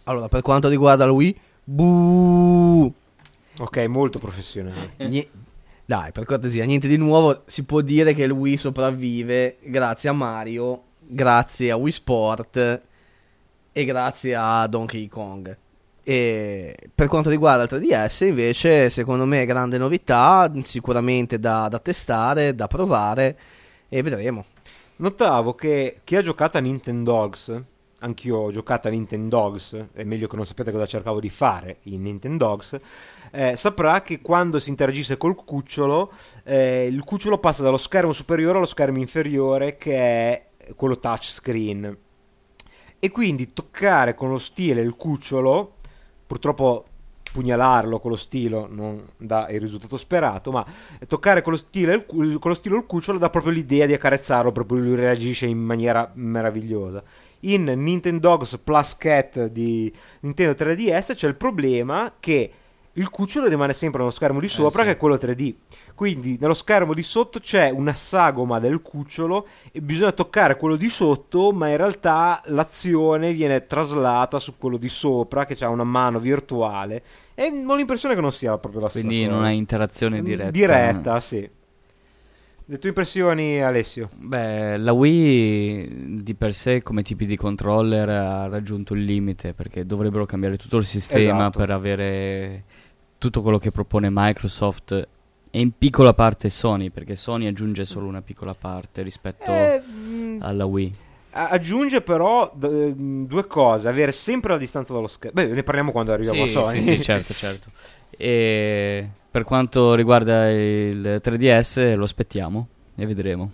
Allora, 0.04 0.26
per 0.28 0.42
quanto 0.42 0.68
riguarda 0.68 1.04
il 1.04 1.10
Wii, 1.10 1.40
buh, 1.64 2.92
ok 3.58 3.78
molto 3.86 4.18
professionale 4.18 4.94
nie- 5.08 5.28
dai, 5.84 6.12
per 6.12 6.24
cortesia, 6.24 6.64
niente 6.64 6.88
di 6.88 6.96
nuovo. 6.96 7.42
Si 7.44 7.64
può 7.64 7.80
dire 7.82 8.14
che 8.14 8.22
il 8.22 8.30
Wii 8.30 8.56
sopravvive 8.56 9.58
grazie 9.60 10.08
a 10.08 10.12
Mario, 10.12 10.82
grazie 11.00 11.70
a 11.70 11.76
Wii 11.76 11.92
Sport 11.92 12.80
e 13.72 13.84
grazie 13.84 14.34
a 14.34 14.66
Donkey 14.68 15.08
Kong. 15.08 15.54
E 16.04 16.76
per 16.94 17.08
quanto 17.08 17.28
riguarda 17.28 17.64
il 17.64 17.82
3DS, 17.82 18.26
invece, 18.26 18.90
secondo 18.90 19.26
me, 19.26 19.44
grande 19.44 19.76
novità, 19.76 20.50
sicuramente 20.64 21.38
da, 21.38 21.68
da 21.68 21.78
testare, 21.78 22.54
da 22.54 22.68
provare 22.68 23.38
e 23.88 24.02
vedremo. 24.02 24.46
Notavo 24.96 25.54
che 25.54 26.00
chi 26.04 26.16
ha 26.16 26.22
giocato 26.22 26.56
a 26.56 26.60
Nintendogs, 26.60 27.62
anch'io 28.02 28.36
ho 28.36 28.50
giocato 28.50 28.88
a 28.88 28.90
Nintendogs, 28.90 29.86
è 29.92 30.04
meglio 30.04 30.28
che 30.28 30.36
non 30.36 30.46
sapete 30.46 30.70
cosa 30.70 30.86
cercavo 30.86 31.20
di 31.20 31.30
fare 31.30 31.78
in 31.82 32.02
Nintendogs, 32.02 32.78
eh, 33.30 33.56
saprà 33.56 34.02
che 34.02 34.20
quando 34.20 34.58
si 34.58 34.68
interagisce 34.68 35.16
col 35.16 35.34
cucciolo, 35.34 36.12
eh, 36.44 36.86
il 36.86 37.02
cucciolo 37.04 37.38
passa 37.38 37.62
dallo 37.62 37.78
schermo 37.78 38.12
superiore 38.12 38.58
allo 38.58 38.66
schermo 38.66 38.98
inferiore 38.98 39.76
che 39.76 39.96
è 39.96 40.46
quello 40.76 40.98
touchscreen. 40.98 41.96
E 42.98 43.10
quindi 43.10 43.52
toccare 43.52 44.14
con 44.14 44.30
lo 44.30 44.38
stile 44.38 44.80
il 44.80 44.94
cucciolo, 44.96 45.74
purtroppo 46.26 46.86
pugnalarlo 47.32 47.98
con 47.98 48.10
lo 48.10 48.16
stilo 48.16 48.68
non 48.70 49.02
dà 49.16 49.48
il 49.48 49.60
risultato 49.60 49.96
sperato, 49.96 50.52
ma 50.52 50.64
toccare 51.08 51.42
con 51.42 51.54
lo 51.54 51.58
cu- 52.06 52.38
con 52.38 52.50
lo, 52.50 52.56
stilo 52.56 52.76
il 52.76 52.84
cucciolo 52.84 53.18
dà 53.18 53.30
proprio 53.30 53.52
l'idea 53.52 53.86
di 53.86 53.94
accarezzarlo, 53.94 54.52
proprio 54.52 54.78
lui 54.78 54.94
reagisce 54.94 55.46
in 55.46 55.58
maniera 55.58 56.10
meravigliosa. 56.14 57.02
In 57.44 57.64
Nintendogs 57.64 58.58
Plus 58.62 58.96
Cat 58.96 59.46
di 59.46 59.92
Nintendo 60.20 60.64
3DS 60.64 61.14
c'è 61.14 61.26
il 61.26 61.34
problema 61.34 62.14
che 62.20 62.52
il 62.94 63.08
cucciolo 63.08 63.48
rimane 63.48 63.72
sempre 63.72 64.00
nello 64.00 64.12
schermo 64.12 64.38
di 64.38 64.48
sopra 64.48 64.82
sì. 64.82 64.88
che 64.88 64.90
è 64.92 64.96
quello 64.96 65.14
3D. 65.14 65.54
Quindi 65.94 66.36
nello 66.38 66.54
schermo 66.54 66.94
di 66.94 67.02
sotto 67.02 67.40
c'è 67.40 67.70
una 67.70 67.94
sagoma 67.94 68.58
del 68.58 68.82
cucciolo 68.82 69.46
e 69.72 69.80
bisogna 69.80 70.12
toccare 70.12 70.56
quello 70.56 70.76
di 70.76 70.88
sotto, 70.88 71.52
ma 71.52 71.68
in 71.68 71.78
realtà 71.78 72.42
l'azione 72.46 73.32
viene 73.32 73.66
traslata 73.66 74.38
su 74.38 74.58
quello 74.58 74.76
di 74.76 74.88
sopra 74.88 75.44
che 75.44 75.56
ha 75.64 75.68
una 75.68 75.84
mano 75.84 76.18
virtuale 76.18 77.02
e 77.34 77.50
ho 77.66 77.74
l'impressione 77.74 78.14
che 78.14 78.20
non 78.20 78.32
sia 78.32 78.58
proprio 78.58 78.82
la 78.82 78.88
stessa 78.88 79.06
Quindi 79.06 79.26
non 79.26 79.44
hai 79.44 79.56
interazione 79.56 80.22
diretta. 80.22 80.50
Diretta, 80.50 81.20
sì. 81.20 81.48
Le 82.66 82.78
tue 82.78 82.88
impressioni, 82.90 83.60
Alessio? 83.60 84.08
Beh, 84.16 84.76
la 84.78 84.92
Wii 84.92 86.22
di 86.22 86.34
per 86.34 86.54
sé 86.54 86.80
come 86.82 87.02
tipi 87.02 87.26
di 87.26 87.36
controller 87.36 88.08
ha 88.08 88.46
raggiunto 88.48 88.94
il 88.94 89.04
limite 89.04 89.52
perché 89.52 89.84
dovrebbero 89.84 90.24
cambiare 90.26 90.56
tutto 90.56 90.76
il 90.78 90.86
sistema 90.86 91.40
Esatto. 91.48 91.58
per 91.58 91.70
avere 91.70 92.64
tutto 93.18 93.42
quello 93.42 93.58
che 93.58 93.70
propone 93.72 94.08
Microsoft 94.10 95.08
e 95.50 95.60
in 95.60 95.72
piccola 95.76 96.14
parte 96.14 96.48
Sony 96.48 96.88
perché 96.90 97.14
Sony 97.16 97.46
aggiunge 97.46 97.84
solo 97.84 98.06
una 98.06 98.22
piccola 98.22 98.54
parte 98.54 99.02
rispetto 99.02 99.52
Eh, 99.52 99.80
mh, 99.80 100.38
alla 100.40 100.64
Wii. 100.64 100.94
aggiunge 101.32 102.00
però 102.00 102.50
d- 102.54 102.94
mh, 102.96 103.26
due 103.26 103.46
cose, 103.46 103.88
avere 103.88 104.12
sempre 104.12 104.52
la 104.52 104.58
distanza 104.58 104.92
dallo 104.94 105.08
schermo. 105.08 105.42
Beh, 105.42 105.48
ne 105.52 105.62
parliamo 105.62 105.90
quando 105.90 106.12
arriviamo 106.12 106.46
Sì, 106.46 106.56
a 106.56 106.62
Sony. 106.62 106.80
sì, 106.80 106.96
sì, 106.96 107.02
certo, 107.02 107.34
certo. 107.34 107.70
E 108.16 109.08
per 109.30 109.44
quanto 109.44 109.94
riguarda 109.94 110.50
il 110.50 111.20
3DS 111.22 111.94
lo 111.94 112.04
aspettiamo 112.04 112.68
e 112.94 113.06
vedremo. 113.06 113.50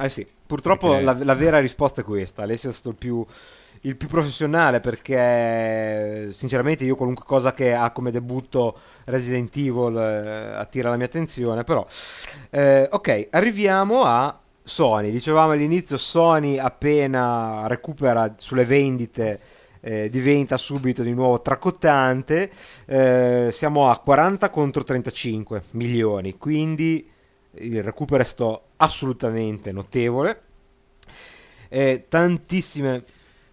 Eh 0.00 0.08
sì, 0.08 0.26
purtroppo 0.46 0.90
Perché- 0.90 1.04
la, 1.04 1.16
la 1.22 1.34
vera 1.34 1.58
risposta 1.58 2.00
è 2.02 2.04
questa. 2.04 2.42
Alessio 2.42 2.70
è 2.70 2.72
stato 2.72 2.90
il 2.90 2.96
più, 2.96 3.24
il 3.82 3.96
più 3.96 4.08
professionale 4.08 4.80
perché 4.80 6.32
sinceramente 6.32 6.84
io 6.84 6.96
qualunque 6.96 7.24
cosa 7.26 7.52
che 7.52 7.72
ha 7.72 7.90
come 7.90 8.10
debutto 8.10 8.76
Resident 9.04 9.54
Evil 9.56 9.96
eh, 9.96 10.54
attira 10.56 10.90
la 10.90 10.96
mia 10.96 11.06
attenzione, 11.06 11.64
però 11.64 11.86
eh, 12.50 12.88
ok, 12.90 13.28
arriviamo 13.30 14.04
a 14.04 14.38
Sony. 14.62 15.10
Dicevamo 15.10 15.52
all'inizio 15.52 15.96
Sony 15.96 16.58
appena 16.58 17.66
recupera 17.66 18.34
sulle 18.36 18.64
vendite 18.64 19.40
eh, 19.82 20.08
diventa 20.08 20.56
subito 20.56 21.02
di 21.02 21.12
nuovo 21.12 21.42
tracottante. 21.42 22.50
Eh, 22.86 23.48
siamo 23.52 23.90
a 23.90 23.98
40 23.98 24.48
contro 24.48 24.84
35 24.84 25.62
milioni, 25.72 26.38
quindi 26.38 27.10
il 27.56 27.82
recupero 27.82 28.22
è 28.22 28.24
stato 28.24 28.68
assolutamente 28.76 29.72
notevole. 29.72 30.42
Eh, 31.68 32.06
tantissime 32.08 33.04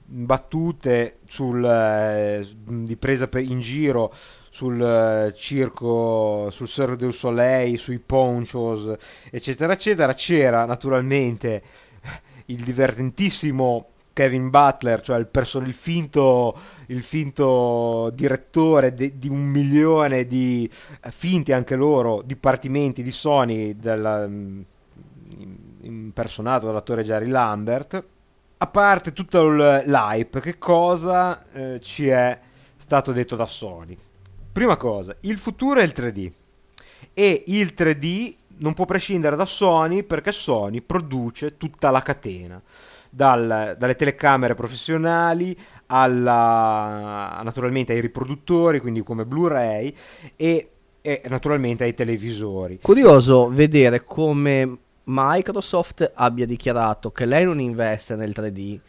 battute 0.05 1.19
sul, 1.27 1.63
eh, 1.63 2.47
di 2.53 2.95
presa 2.95 3.27
per- 3.27 3.43
in 3.43 3.59
giro 3.59 4.13
sul 4.49 4.81
eh, 4.81 5.33
circo, 5.35 6.49
sul 6.51 6.67
Cirque 6.67 6.95
du 6.97 7.11
Soleil, 7.11 7.77
sui 7.77 7.99
ponchos, 7.99 8.93
eccetera, 9.29 9.73
eccetera. 9.73 10.13
C'era 10.13 10.65
naturalmente 10.65 11.61
il 12.45 12.63
divertentissimo 12.63 13.89
Kevin 14.19 14.49
Butler, 14.49 14.99
cioè 14.99 15.17
il, 15.17 15.27
perso- 15.27 15.59
il 15.59 15.73
finto, 15.73 16.53
il 16.87 17.03
finto 17.03 18.11
direttore 18.13 18.93
de- 18.93 19.17
di 19.17 19.29
un 19.29 19.39
milione 19.39 20.27
di 20.27 20.69
eh, 21.01 21.11
finti 21.11 21.53
anche 21.53 21.77
loro 21.77 22.21
dipartimenti 22.25 23.01
di 23.01 23.11
Sony, 23.11 23.77
della- 23.77 24.27
mm, 24.27 24.61
impersonato 25.83 26.65
dall'attore 26.65 27.05
Jerry 27.05 27.29
Lambert. 27.29 28.03
A 28.57 28.67
parte 28.67 29.13
tutto 29.13 29.47
l'hype, 29.47 30.41
che 30.41 30.57
cosa 30.57 31.45
eh, 31.53 31.79
ci 31.81 32.09
è 32.09 32.37
stato 32.75 33.13
detto 33.13 33.37
da 33.37 33.45
Sony? 33.45 33.97
Prima 34.51 34.75
cosa, 34.75 35.15
il 35.21 35.37
futuro 35.37 35.79
è 35.79 35.83
il 35.83 35.93
3D 35.95 36.31
e 37.13 37.43
il 37.47 37.73
3D 37.73 38.35
non 38.57 38.73
può 38.73 38.83
prescindere 38.83 39.37
da 39.37 39.45
Sony 39.45 40.03
perché 40.03 40.33
Sony 40.33 40.81
produce 40.81 41.55
tutta 41.55 41.89
la 41.89 42.01
catena, 42.01 42.61
dal- 43.09 43.75
dalle 43.77 43.95
telecamere 43.95 44.55
professionali 44.55 45.57
alla, 45.87 47.41
naturalmente 47.43 47.93
ai 47.93 48.01
riproduttori, 48.01 48.79
quindi 48.79 49.01
come 49.03 49.25
Blu-ray 49.25 49.93
e, 50.35 50.69
e 51.01 51.21
naturalmente 51.27 51.83
ai 51.83 51.93
televisori. 51.93 52.79
Curioso 52.81 53.49
vedere 53.49 54.03
come 54.03 54.77
Microsoft 55.05 56.11
abbia 56.13 56.45
dichiarato 56.45 57.09
che 57.11 57.25
lei 57.25 57.43
non 57.45 57.59
investe 57.59 58.15
nel 58.15 58.33
3D 58.35 58.79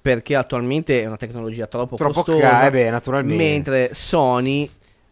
perché 0.00 0.36
attualmente 0.36 1.02
è 1.02 1.06
una 1.06 1.16
tecnologia 1.16 1.66
troppo, 1.66 1.96
Troppo 1.96 2.22
costosa, 2.22 2.48
ca- 2.48 2.66
eh 2.66 2.70
beh, 2.70 2.90
naturalmente. 2.90 3.42
mentre 3.42 3.90
Sony 3.94 4.68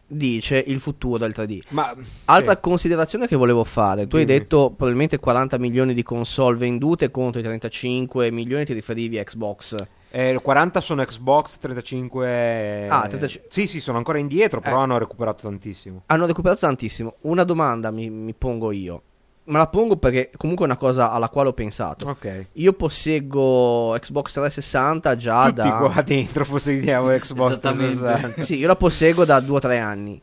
dice 0.07 0.63
il 0.67 0.81
futuro 0.81 1.19
del 1.19 1.35
3D. 1.37 1.61
Ma 1.71 1.95
Altra 2.27 2.55
sì. 2.55 2.61
considerazione 2.61 3.27
che 3.27 3.37
volevo 3.37 3.65
fare, 3.65 4.07
tu 4.07 4.17
hai 4.17 4.25
Dimmi. 4.25 4.39
detto 4.39 4.71
probabilmente 4.77 5.19
40 5.19 5.59
milioni 5.59 5.95
di 5.95 6.03
console 6.03 6.57
vendute 6.57 7.11
contro 7.11 7.41
i 7.41 7.43
35 7.43 8.31
milioni 8.31 8.65
ti 8.65 8.73
riferivi 8.73 9.19
a 9.19 9.25
Xbox. 9.25 9.77
Eh, 10.11 10.39
40 10.41 10.81
sono 10.81 11.05
Xbox, 11.05 11.59
35... 11.59 12.89
Ah, 12.89 13.07
35. 13.07 13.49
Sì, 13.51 13.67
sì, 13.67 13.81
sono 13.81 13.99
ancora 13.99 14.19
indietro, 14.19 14.61
però 14.61 14.79
Eh. 14.79 14.83
hanno 14.83 14.99
recuperato 14.99 15.43
tantissimo. 15.43 16.05
Hanno 16.07 16.27
recuperato 16.27 16.61
tantissimo. 16.61 17.17
Una 17.23 17.45
domanda 17.45 17.91
mi, 17.91 18.09
mi 18.09 18.33
pongo 18.33 18.73
io. 18.73 19.03
Me 19.49 19.59
la 19.59 19.69
pongo 19.69 19.97
perché 19.97 20.31
comunque 20.37 20.67
è 20.67 20.69
una 20.69 20.79
cosa 20.79 21.13
alla 21.13 21.29
quale 21.29 21.51
ho 21.51 21.53
pensato. 21.53 22.09
Ok. 22.09 22.47
Io 22.55 22.73
posseggo 22.73 23.97
Xbox 24.01 24.33
360 24.33 25.17
già 25.17 25.45
Tutti 25.47 25.69
da... 25.69 25.77
qua 25.77 26.03
dentro 26.03 26.45
possediamo 26.45 27.09
Xbox 27.17 27.51
Esattamente. 27.53 27.95
360. 27.97 28.43
Sì, 28.43 28.57
io 28.57 28.67
la 28.67 28.77
posseggo 28.77 29.25
da 29.25 29.39
2 29.39 29.57
o 29.57 29.61
3 29.61 29.79
anni. 29.79 30.21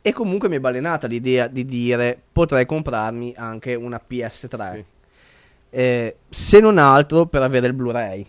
E 0.00 0.12
comunque 0.12 0.48
mi 0.48 0.56
è 0.56 0.60
balenata 0.60 1.06
l'idea 1.06 1.48
di 1.48 1.64
dire 1.64 2.20
potrei 2.30 2.66
comprarmi 2.66 3.34
anche 3.36 3.74
una 3.74 4.00
PS3. 4.08 4.72
Sì. 4.72 4.84
Eh, 5.70 6.16
se 6.28 6.60
non 6.60 6.78
altro 6.78 7.26
per 7.26 7.42
avere 7.42 7.66
il 7.66 7.72
Blu-ray. 7.72 8.26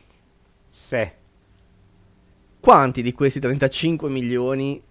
Se. 0.67 1.13
Quanti 2.59 3.03
di 3.03 3.13
questi 3.13 3.39
35 3.39 4.09
milioni 4.09 4.81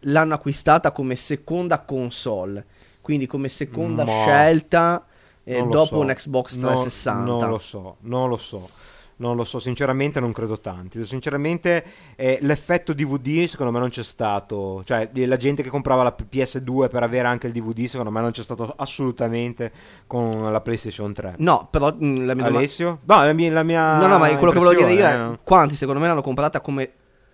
l'hanno 0.00 0.34
acquistata 0.34 0.90
come 0.90 1.16
seconda 1.16 1.80
console? 1.80 2.64
Quindi 3.02 3.26
come 3.26 3.48
seconda 3.48 4.04
Ma- 4.04 4.12
scelta 4.22 5.04
eh, 5.44 5.60
dopo 5.62 5.84
so. 5.84 5.98
un 5.98 6.06
Xbox 6.06 6.54
No, 6.56 6.68
360? 6.68 7.24
Non, 7.24 7.50
lo 7.50 7.58
so, 7.58 7.96
non 8.00 8.28
lo 8.28 8.36
so. 8.36 8.68
Non 9.14 9.36
lo 9.36 9.44
so, 9.44 9.60
sinceramente 9.60 10.18
non 10.18 10.32
credo 10.32 10.58
tanti. 10.58 11.04
Sinceramente 11.04 11.84
eh, 12.16 12.38
l'effetto 12.40 12.92
DVD 12.92 13.46
secondo 13.46 13.70
me 13.70 13.78
non 13.78 13.88
c'è 13.90 14.02
stato. 14.02 14.82
Cioè 14.84 15.10
la 15.12 15.36
gente 15.36 15.62
che 15.62 15.68
comprava 15.68 16.02
la 16.02 16.14
PS2 16.16 16.88
per 16.88 17.04
avere 17.04 17.28
anche 17.28 17.46
il 17.46 17.52
DVD 17.52 17.84
secondo 17.86 18.10
me 18.10 18.20
non 18.20 18.32
c'è 18.32 18.42
stato 18.42 18.72
assolutamente 18.76 19.70
con 20.08 20.50
la 20.50 20.60
PlayStation 20.60 21.12
3. 21.12 21.34
No, 21.38 21.68
però 21.70 21.94
mh, 21.96 22.24
la 22.24 22.34
mia 22.34 22.46
Alessio? 22.46 23.00
No, 23.04 23.24
la 23.24 23.32
mia, 23.32 23.52
la 23.52 23.62
mia 23.62 23.98
No, 23.98 24.06
no, 24.08 24.18
ma 24.18 24.34
quello 24.36 24.52
che 24.52 24.58
volevo 24.58 24.80
dire 24.80 24.92
io 24.92 25.06
è 25.06 25.32
eh, 25.32 25.38
quanti 25.44 25.76
secondo 25.76 26.00
me 26.00 26.08
l'hanno 26.08 26.22
comprata 26.22 26.60
come 26.60 26.92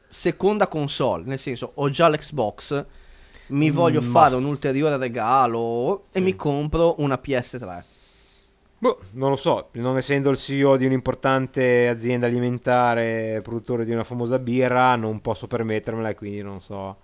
seconda 0.09 0.67
console, 0.67 1.25
nel 1.25 1.39
senso 1.39 1.73
ho 1.75 1.89
già 1.89 2.09
l'Xbox, 2.09 2.85
mi 3.49 3.71
Mm, 3.71 3.75
voglio 3.75 4.01
ma- 4.01 4.09
fare 4.09 4.35
un 4.37 4.45
ulteriore 4.45 4.97
regalo 4.97 6.05
e 6.13 6.19
Sì. 6.19 6.21
mi 6.21 6.37
compro 6.37 6.97
una 6.99 7.17
PS3. 7.19 7.85
Boh, 8.81 9.01
non 9.15 9.31
lo 9.31 9.37
so, 9.37 9.71
non 9.73 9.97
essendo 9.99 10.31
il 10.31 10.37
CEO 10.37 10.77
di 10.77 10.87
un'importante 10.87 11.89
azienda 11.89 12.27
alimentare, 12.27 13.41
produttore 13.43 13.85
di 13.85 13.91
una 13.91 14.05
famosa 14.05 14.39
birra, 14.39 14.95
non 14.95 15.21
posso 15.21 15.49
permettermela 15.49 16.11
e 16.11 16.15
quindi 16.15 16.43
non 16.43 16.61
so. 16.61 16.99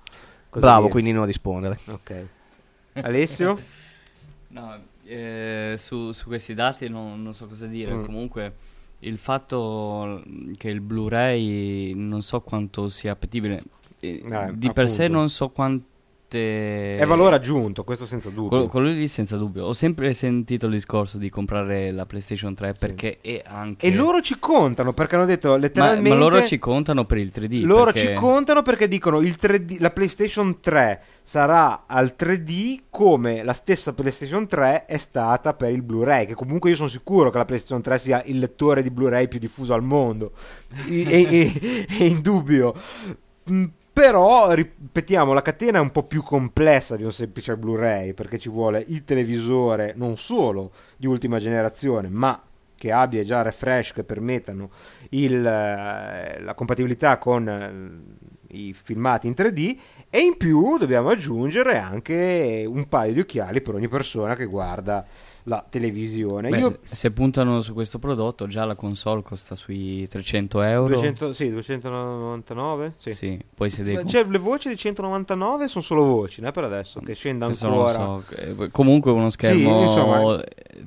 cosa 0.50 0.66
Bravo, 0.66 0.82
dirti. 0.82 0.92
quindi 0.92 1.12
non 1.12 1.26
rispondere. 1.26 1.78
Ok. 1.86 2.26
Alessio? 3.02 3.58
No, 4.54 4.78
eh, 5.02 5.74
su, 5.78 6.12
su 6.12 6.26
questi 6.28 6.54
dati 6.54 6.88
non, 6.88 7.20
non 7.24 7.34
so 7.34 7.46
cosa 7.48 7.66
dire. 7.66 7.92
Mm. 7.92 8.04
Comunque, 8.04 8.52
il 9.00 9.18
fatto 9.18 10.22
che 10.56 10.68
il 10.68 10.80
Blu-ray 10.80 11.92
non 11.94 12.22
so 12.22 12.40
quanto 12.40 12.88
sia 12.88 13.10
appetibile, 13.10 13.64
eh, 13.98 14.22
Eh, 14.24 14.50
di 14.54 14.70
per 14.72 14.88
sé 14.88 15.04
appunto. 15.04 15.18
non 15.20 15.28
so 15.30 15.48
quante. 16.38 16.96
È 16.98 17.06
valore 17.06 17.36
aggiunto, 17.36 17.84
questo 17.84 18.06
senza 18.06 18.28
dubbio. 18.30 18.48
Quello, 18.48 18.66
quello 18.68 18.88
lì 18.88 19.08
senza 19.08 19.36
dubbio. 19.36 19.66
Ho 19.66 19.72
sempre 19.72 20.12
sentito 20.14 20.66
il 20.66 20.72
discorso 20.72 21.18
di 21.18 21.30
comprare 21.30 21.90
la 21.92 22.06
PlayStation 22.06 22.54
3 22.54 22.72
Sì. 22.74 22.78
perché 22.86 23.18
è 23.20 23.42
anche. 23.46 23.86
E 23.86 23.94
loro 23.94 24.20
ci 24.20 24.38
contano 24.38 24.92
perché 24.92 25.16
hanno 25.16 25.24
detto 25.26 25.50
ma, 25.50 25.56
letteralmente. 25.56 26.08
ma 26.08 26.14
loro 26.16 26.44
ci 26.44 26.58
contano 26.58 27.04
per 27.04 27.18
il 27.18 27.30
3D. 27.32 27.62
loro 27.64 27.92
perché- 27.92 28.00
ci 28.08 28.12
contano 28.14 28.62
perché 28.62 28.88
dicono 28.88 29.20
il 29.20 29.36
3D, 29.40 29.76
la 29.80 29.90
PlayStation 29.90 30.60
3 30.60 31.00
sarà 31.22 31.84
al 31.86 32.14
3D 32.16 32.82
come 32.90 33.42
la 33.42 33.52
stessa 33.54 33.92
PlayStation 33.92 34.46
3 34.46 34.84
è 34.86 34.96
stata 34.98 35.54
per 35.54 35.70
il 35.72 35.82
Blu-ray. 35.82 36.26
Che 36.26 36.34
comunque 36.34 36.70
io 36.70 36.76
sono 36.76 36.88
sicuro 36.88 37.30
che 37.30 37.38
la 37.38 37.44
PlayStation 37.44 37.80
3 37.82 37.98
sia 37.98 38.22
il 38.26 38.38
lettore 38.38 38.82
di 38.82 38.90
Blu-ray 38.90 39.28
più 39.28 39.38
diffuso 39.38 39.74
al 39.74 39.82
mondo. 39.82 40.32
E- 40.88 41.04
e- 41.08 41.86
è 41.88 42.02
indubbio. 42.04 42.74
Però, 43.94 44.50
ripetiamo, 44.50 45.32
la 45.32 45.40
catena 45.40 45.78
è 45.78 45.80
un 45.80 45.92
po' 45.92 46.02
più 46.02 46.24
complessa 46.24 46.96
di 46.96 47.04
un 47.04 47.12
semplice 47.12 47.56
Blu-ray, 47.56 48.12
perché 48.12 48.40
ci 48.40 48.48
vuole 48.48 48.84
il 48.88 49.04
televisore 49.04 49.92
non 49.94 50.16
solo 50.16 50.72
di 50.96 51.06
ultima 51.06 51.38
generazione, 51.38 52.08
ma 52.08 52.42
che 52.76 52.90
abbia 52.90 53.22
già 53.22 53.42
refresh 53.42 53.92
che 53.92 54.02
permettano 54.02 54.70
il, 55.10 55.46
eh, 55.46 56.40
la 56.40 56.54
compatibilità 56.54 57.18
con 57.18 57.48
eh, 57.48 58.56
i 58.56 58.72
filmati 58.72 59.28
in 59.28 59.34
3D 59.36 59.76
e 60.10 60.18
in 60.18 60.36
più 60.36 60.76
dobbiamo 60.76 61.10
aggiungere 61.10 61.78
anche 61.78 62.64
un 62.66 62.88
paio 62.88 63.12
di 63.12 63.20
occhiali 63.20 63.60
per 63.60 63.76
ogni 63.76 63.88
persona 63.88 64.34
che 64.34 64.46
guarda 64.46 65.06
la 65.46 65.64
televisione. 65.68 66.48
Beh, 66.48 66.58
Io 66.58 66.78
Se 66.82 67.10
puntano 67.10 67.60
su 67.62 67.74
questo 67.74 67.98
prodotto, 67.98 68.46
già 68.46 68.64
la 68.64 68.74
console 68.74 69.22
costa 69.22 69.54
sui 69.54 70.06
300 70.08 70.62
euro. 70.62 70.94
200, 70.94 71.32
sì, 71.32 71.50
299? 71.50 72.94
Sì. 72.96 73.10
Sì, 73.10 73.38
poi 73.54 73.70
se 73.70 73.82
devi... 73.82 74.08
Cioè, 74.08 74.24
le 74.24 74.38
voci 74.38 74.68
di 74.68 74.76
199 74.76 75.68
sono 75.68 75.84
solo 75.84 76.04
voci, 76.04 76.40
né, 76.40 76.50
per 76.50 76.64
adesso, 76.64 77.00
che 77.00 77.14
scenda 77.14 77.46
ancora. 77.46 77.90
so. 77.92 78.24
Eh, 78.36 78.70
Comunque 78.70 79.10
uno 79.12 79.30
schermo 79.30 79.82
insomma, 79.82 80.42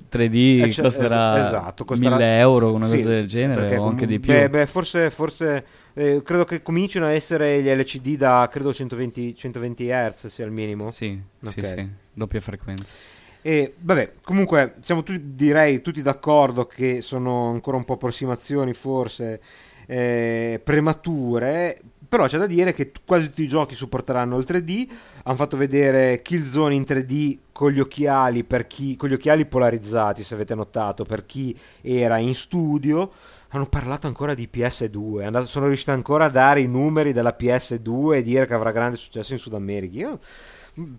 3D 0.10 0.62
Eh, 0.64 0.72
cioè, 0.72 0.84
costerà, 0.86 1.38
es- 1.39 1.45
esatto, 1.45 1.86
costerà- 1.86 2.16
1000 2.18 2.39
euro, 2.39 2.74
una 2.74 2.88
Sì, 2.88 2.97
cosa 2.97 3.10
del 3.10 3.28
genere, 3.28 3.78
o 3.78 3.84
anche 3.84 3.99
com- 4.05 4.08
di 4.08 4.20
più. 4.20 4.32
Beh, 4.34 4.49
beh, 4.49 4.66
forse, 4.68 5.10
forse 5.12 5.66
eh, 5.93 6.22
credo 6.24 6.43
che 6.43 6.62
comincino 6.62 7.05
a 7.05 7.12
essere 7.12 7.62
gli 7.62 7.70
LCD 7.70 8.18
da 8.18 8.47
credo 8.51 8.74
120, 8.74 9.36
120 9.36 9.88
Hz 9.89 10.28
sia 10.28 10.45
il 10.45 10.51
minimo. 10.51 10.89
Sì, 10.89 11.20
sì, 11.43 11.60
Ok. 11.60 11.66
sì, 11.66 11.89
doppia 12.14 12.41
frequenza. 12.41 12.95
E 13.41 13.75
vabbè, 13.77 14.13
comunque 14.23 14.75
siamo 14.81 15.03
tutti, 15.03 15.35
direi 15.35 15.81
tutti 15.81 16.01
d'accordo 16.01 16.65
che 16.65 17.01
sono 17.01 17.49
ancora 17.49 17.77
un 17.77 17.85
po' 17.85 17.93
approssimazioni 17.93 18.73
forse 18.73 19.39
eh, 19.85 20.59
premature, 20.63 21.79
però 22.07 22.25
c'è 22.25 22.38
da 22.38 22.47
dire 22.47 22.73
che 22.73 22.91
quasi 23.05 23.27
tutti 23.27 23.43
i 23.43 23.47
giochi 23.47 23.75
supporteranno 23.75 24.38
il 24.38 24.45
3D. 24.47 24.88
Hanno 25.23 25.35
fatto 25.35 25.57
vedere 25.57 26.21
Killzone 26.21 26.73
in 26.73 26.83
3D 26.83 27.38
con 27.51 27.71
gli 27.71 27.79
occhiali 27.79 28.45
chi 28.67 28.95
con 28.95 29.09
gli 29.09 29.13
occhiali 29.13 29.45
polarizzati, 29.45 30.23
se 30.23 30.33
avete 30.33 30.55
notato, 30.55 31.03
per 31.03 31.25
chi 31.25 31.57
era 31.81 32.17
in 32.17 32.35
studio. 32.35 33.11
Hanno 33.51 33.67
parlato 33.67 34.07
ancora 34.07 34.33
di 34.33 34.49
PS2, 34.51 35.21
è 35.21 35.25
andato- 35.25 35.47
sono 35.47 35.67
riusciti 35.67 35.91
ancora 35.91 36.25
a 36.25 36.29
dare 36.29 36.59
i 36.59 36.67
numeri 36.67 37.13
della 37.13 37.35
PS2 37.38 38.15
e 38.15 38.21
dire 38.21 38.45
che 38.45 38.53
avrà 38.53 38.71
grande 38.71 38.97
successo 38.97 39.31
in 39.31 39.39
Sud 39.39 39.53
America. 39.53 39.97
Io, 39.97 40.19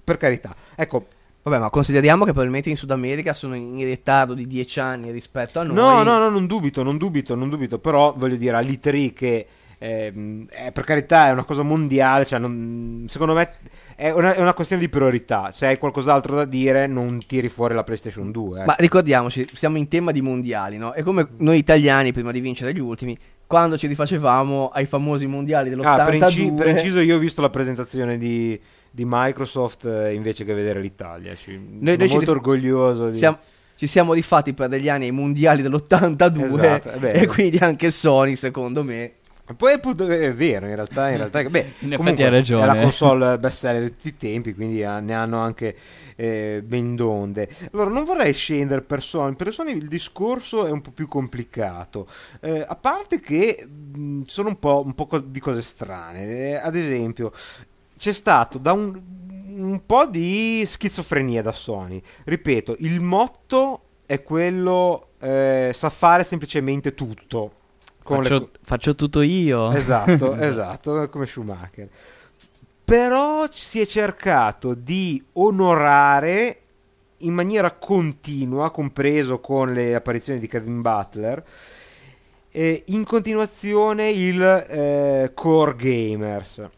per 0.03 0.17
carità, 0.17 0.57
ecco, 0.75 1.09
Vabbè, 1.49 1.63
ma 1.63 1.71
consideriamo 1.71 2.25
che 2.25 2.31
probabilmente 2.31 2.71
in 2.71 2.77
Sud 2.77 2.91
America 2.91 3.35
sono 3.35 3.55
in 3.55 3.77
ritardo 3.85 4.35
di 4.35 4.47
10 4.47 4.81
anni 4.81 5.11
rispetto 5.11 5.61
a 5.61 5.63
noi. 5.63 5.75
No, 5.75 6.03
no, 6.03 6.19
no, 6.19 6.29
non 6.29 6.47
dubito, 6.47 6.83
non 6.83 6.97
dubito, 6.99 7.35
non 7.35 7.49
dubito, 7.49 7.79
però 7.79 8.15
voglio 8.17 8.37
dire, 8.37 8.57
all'I3 8.57 9.13
che 9.13 9.47
ehm, 9.79 10.47
è, 10.49 10.73
per 10.73 10.85
carità 10.85 11.29
è 11.29 11.33
una 11.33 11.45
cosa 11.45 11.63
mondiale, 11.63 12.27
cioè 12.27 12.39
non- 12.39 13.07
secondo 13.09 13.35
me 13.35 13.51
è 13.97 14.11
una, 14.11 14.35
è 14.35 14.41
una 14.41 14.55
questione 14.55 14.83
di 14.83 14.89
priorità, 14.89 15.51
se 15.53 15.67
hai 15.67 15.79
qualcos'altro 15.79 16.37
da 16.37 16.45
dire 16.45 16.87
non 16.87 17.21
tiri 17.27 17.49
fuori 17.49 17.75
la 17.75 17.83
PlayStation 17.85 18.31
2. 18.31 18.59
Ma 18.59 18.73
ecco. 18.73 18.83
ricordiamoci, 18.83 19.45
siamo 19.55 19.77
in 19.77 19.89
tema 19.89 20.13
di 20.13 20.21
mondiali, 20.21 20.77
no? 20.77 20.93
È 20.93 21.03
come 21.03 21.29
noi 21.39 21.59
italiani, 21.59 22.13
prima 22.13 22.31
di 22.33 22.41
vincere 22.41 22.75
gli 22.75 22.81
ultimi, 22.81 23.17
quando 23.47 23.79
ci 23.79 23.87
rifacevamo 23.87 24.69
ai 24.69 24.85
famosi 24.85 25.27
mondiali 25.27 25.73
Ah, 25.81 25.97
per, 26.05 26.11
dell'82. 26.11 26.25
inci- 26.25 26.53
per 26.53 26.69
inciso 26.69 27.01
io 27.01 27.17
ho 27.17 27.19
visto 27.19 27.41
la 27.41 27.49
presentazione 27.51 28.19
di, 28.19 28.61
di 28.99 29.05
Microsoft 29.07 29.85
eh, 29.85 30.13
invece 30.13 30.45
che 30.45 30.53
vedere 30.55 30.81
l'Italia, 30.81 31.37
ci, 31.37 31.53
sono 31.53 31.79
noi 31.81 31.93
ci 31.97 32.15
molto 32.15 32.19
rif- 32.19 32.29
orgoglioso 32.29 33.11
di... 33.11 33.17
Siamo- 33.17 33.39
ci 33.77 33.87
siamo 33.87 34.13
rifatti 34.13 34.55
per 34.55 34.67
degli 34.69 34.89
anni 34.89 35.05
ai 35.05 35.13
mondiali 35.13 35.63
dell'82 35.63 36.45
Esatto, 36.45 37.07
e 37.07 37.27
quindi 37.29 37.59
anche 37.59 37.93
Sony, 37.93 38.35
secondo 38.35 38.83
me. 38.83 39.13
Poi 39.57 39.75
è 39.75 40.35
vero, 40.35 40.67
in 40.67 40.75
realtà, 40.75 41.11
in 41.11 41.17
realtà 41.17 41.43
beh, 41.45 41.59
In 41.87 41.93
effetti 41.93 41.97
comunque 41.97 42.25
hai 42.25 42.31
ragione. 42.31 42.65
È 42.65 42.67
la 42.67 42.83
console 42.83 43.39
best 43.39 43.59
seller 43.61 43.83
di 43.83 43.91
tutti 43.91 44.09
i 44.09 44.17
tempi, 44.17 44.53
quindi 44.53 44.83
ha- 44.83 44.99
ne 44.99 45.15
hanno 45.15 45.39
anche 45.39 45.77
eh, 46.17 46.61
ben 46.65 46.97
donde. 46.97 47.49
Allora, 47.73 47.89
non 47.91 48.05
vorrei 48.05 48.35
scendere 48.35 48.83
per 48.83 49.01
Sony, 49.01 49.37
per 49.37 49.53
Sony 49.53 49.77
il 49.77 49.87
discorso 49.89 50.67
è 50.67 50.71
un 50.71 50.81
po' 50.81 50.91
più 50.91 51.07
complicato, 51.07 52.09
Eh, 52.41 52.65
a 52.67 52.75
parte 52.75 53.21
che 53.21 53.65
mh, 53.65 54.23
sono 54.27 54.49
un 54.49 54.59
po', 54.59 54.83
un 54.85 54.95
po' 54.95 55.07
co- 55.07 55.21
di 55.21 55.39
cose 55.41 55.63
strane. 55.63 56.27
Eh, 56.27 56.55
ad 56.57 56.75
esempio, 56.75 57.33
c'è 57.99 58.13
stato 58.13 58.57
da 58.57 58.73
un, 58.73 58.99
un 59.49 59.83
po' 59.85 60.07
di 60.07 60.63
schizofrenia 60.65 61.43
da 61.43 61.53
Sony. 61.53 62.01
Ripeto, 62.25 62.77
il 62.79 63.01
motto 63.01 63.83
è 64.07 64.23
quello 64.23 65.09
eh, 65.21 65.71
sa 65.75 65.91
fare 65.91 66.25
semplicemente 66.25 66.95
tutto. 66.95 67.53
le 68.03 68.23
Faccio, 68.23 68.41
co- 68.41 68.51
faccio 68.63 68.95
tutto 68.95 69.21
io. 69.21 69.73
Esatto, 69.73 70.35
esatto, 70.41 71.09
come 71.11 71.27
Schumacher. 71.27 71.89
Però 72.85 73.47
si 73.51 73.81
è 73.81 73.87
cercato 73.87 74.73
di 74.73 75.23
onorare 75.35 76.61
in 77.19 77.35
maniera 77.35 77.73
continua, 77.73 78.71
compreso 78.71 79.41
con 79.41 79.73
le 79.73 79.95
apparizioni 79.95 80.39
di 80.39 80.47
Kevin 80.47 80.81
Butler, 80.81 81.45
eh, 82.51 82.85
in 82.87 83.05
continuazione 83.05 84.09
il 84.09 84.41
eh, 84.43 85.33
core 85.35 85.77
gamers. 85.77 86.69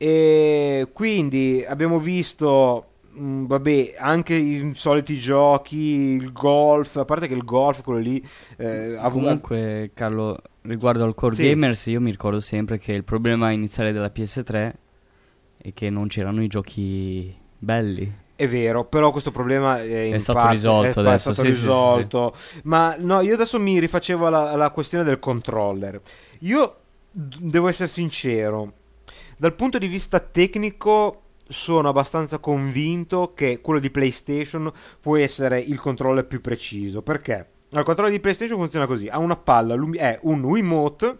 E 0.00 0.88
quindi 0.92 1.64
abbiamo 1.66 1.98
visto, 1.98 2.86
mh, 3.12 3.46
vabbè, 3.46 3.94
anche 3.98 4.34
i 4.34 4.70
soliti 4.74 5.16
giochi, 5.18 5.76
il 5.76 6.32
golf, 6.32 6.96
a 6.96 7.04
parte 7.04 7.26
che 7.26 7.34
il 7.34 7.44
golf, 7.44 7.82
quello 7.82 7.98
lì, 8.00 8.24
eh, 8.56 8.96
Comunque, 9.10 9.90
Carlo, 9.94 10.38
riguardo 10.62 11.02
al 11.04 11.14
core 11.14 11.34
Sì. 11.34 11.42
gamers, 11.42 11.86
io 11.86 12.00
mi 12.00 12.10
ricordo 12.12 12.38
sempre 12.40 12.78
che 12.78 12.92
il 12.92 13.02
problema 13.04 13.50
iniziale 13.50 13.90
della 13.92 14.10
PS3 14.10 14.72
è 15.56 15.72
che 15.74 15.90
non 15.90 16.06
c'erano 16.06 16.42
i 16.44 16.46
giochi 16.46 17.34
belli. 17.58 18.26
È 18.36 18.46
vero, 18.46 18.84
però 18.84 19.10
questo 19.10 19.32
problema 19.32 19.82
è, 19.82 20.12
È 20.12 20.18
stato 20.18 20.38
parte- 20.38 20.54
risolto 20.54 21.00
è 21.02 21.06
adesso, 21.08 21.32
stato 21.32 21.48
sì, 21.48 21.52
sì, 21.52 21.58
sì, 21.58 21.66
risolto. 21.66 22.34
Ma 22.64 22.94
no, 22.96 23.20
io 23.20 23.34
adesso 23.34 23.58
mi 23.58 23.80
rifacevo 23.80 24.28
alla, 24.28 24.52
alla 24.52 24.70
questione 24.70 25.02
del 25.02 25.18
controller. 25.18 26.00
Io 26.40 26.76
devo 27.10 27.66
essere 27.66 27.88
sincero, 27.88 28.74
dal 29.38 29.54
punto 29.54 29.78
di 29.78 29.86
vista 29.86 30.18
tecnico 30.18 31.22
sono 31.48 31.88
abbastanza 31.88 32.38
convinto 32.38 33.32
che 33.34 33.60
quello 33.60 33.78
di 33.78 33.90
PlayStation 33.90 34.70
può 35.00 35.16
essere 35.16 35.60
il 35.60 35.78
controller 35.80 36.26
più 36.26 36.40
preciso. 36.40 37.02
Perché? 37.02 37.46
Il 37.70 37.82
controller 37.84 38.12
di 38.12 38.20
PlayStation 38.20 38.58
funziona 38.58 38.86
così: 38.86 39.06
ha 39.06 39.18
una 39.18 39.36
palla, 39.36 39.74
lumi- 39.74 39.98
è 39.98 40.18
un 40.22 40.42
Wiimote 40.42 41.18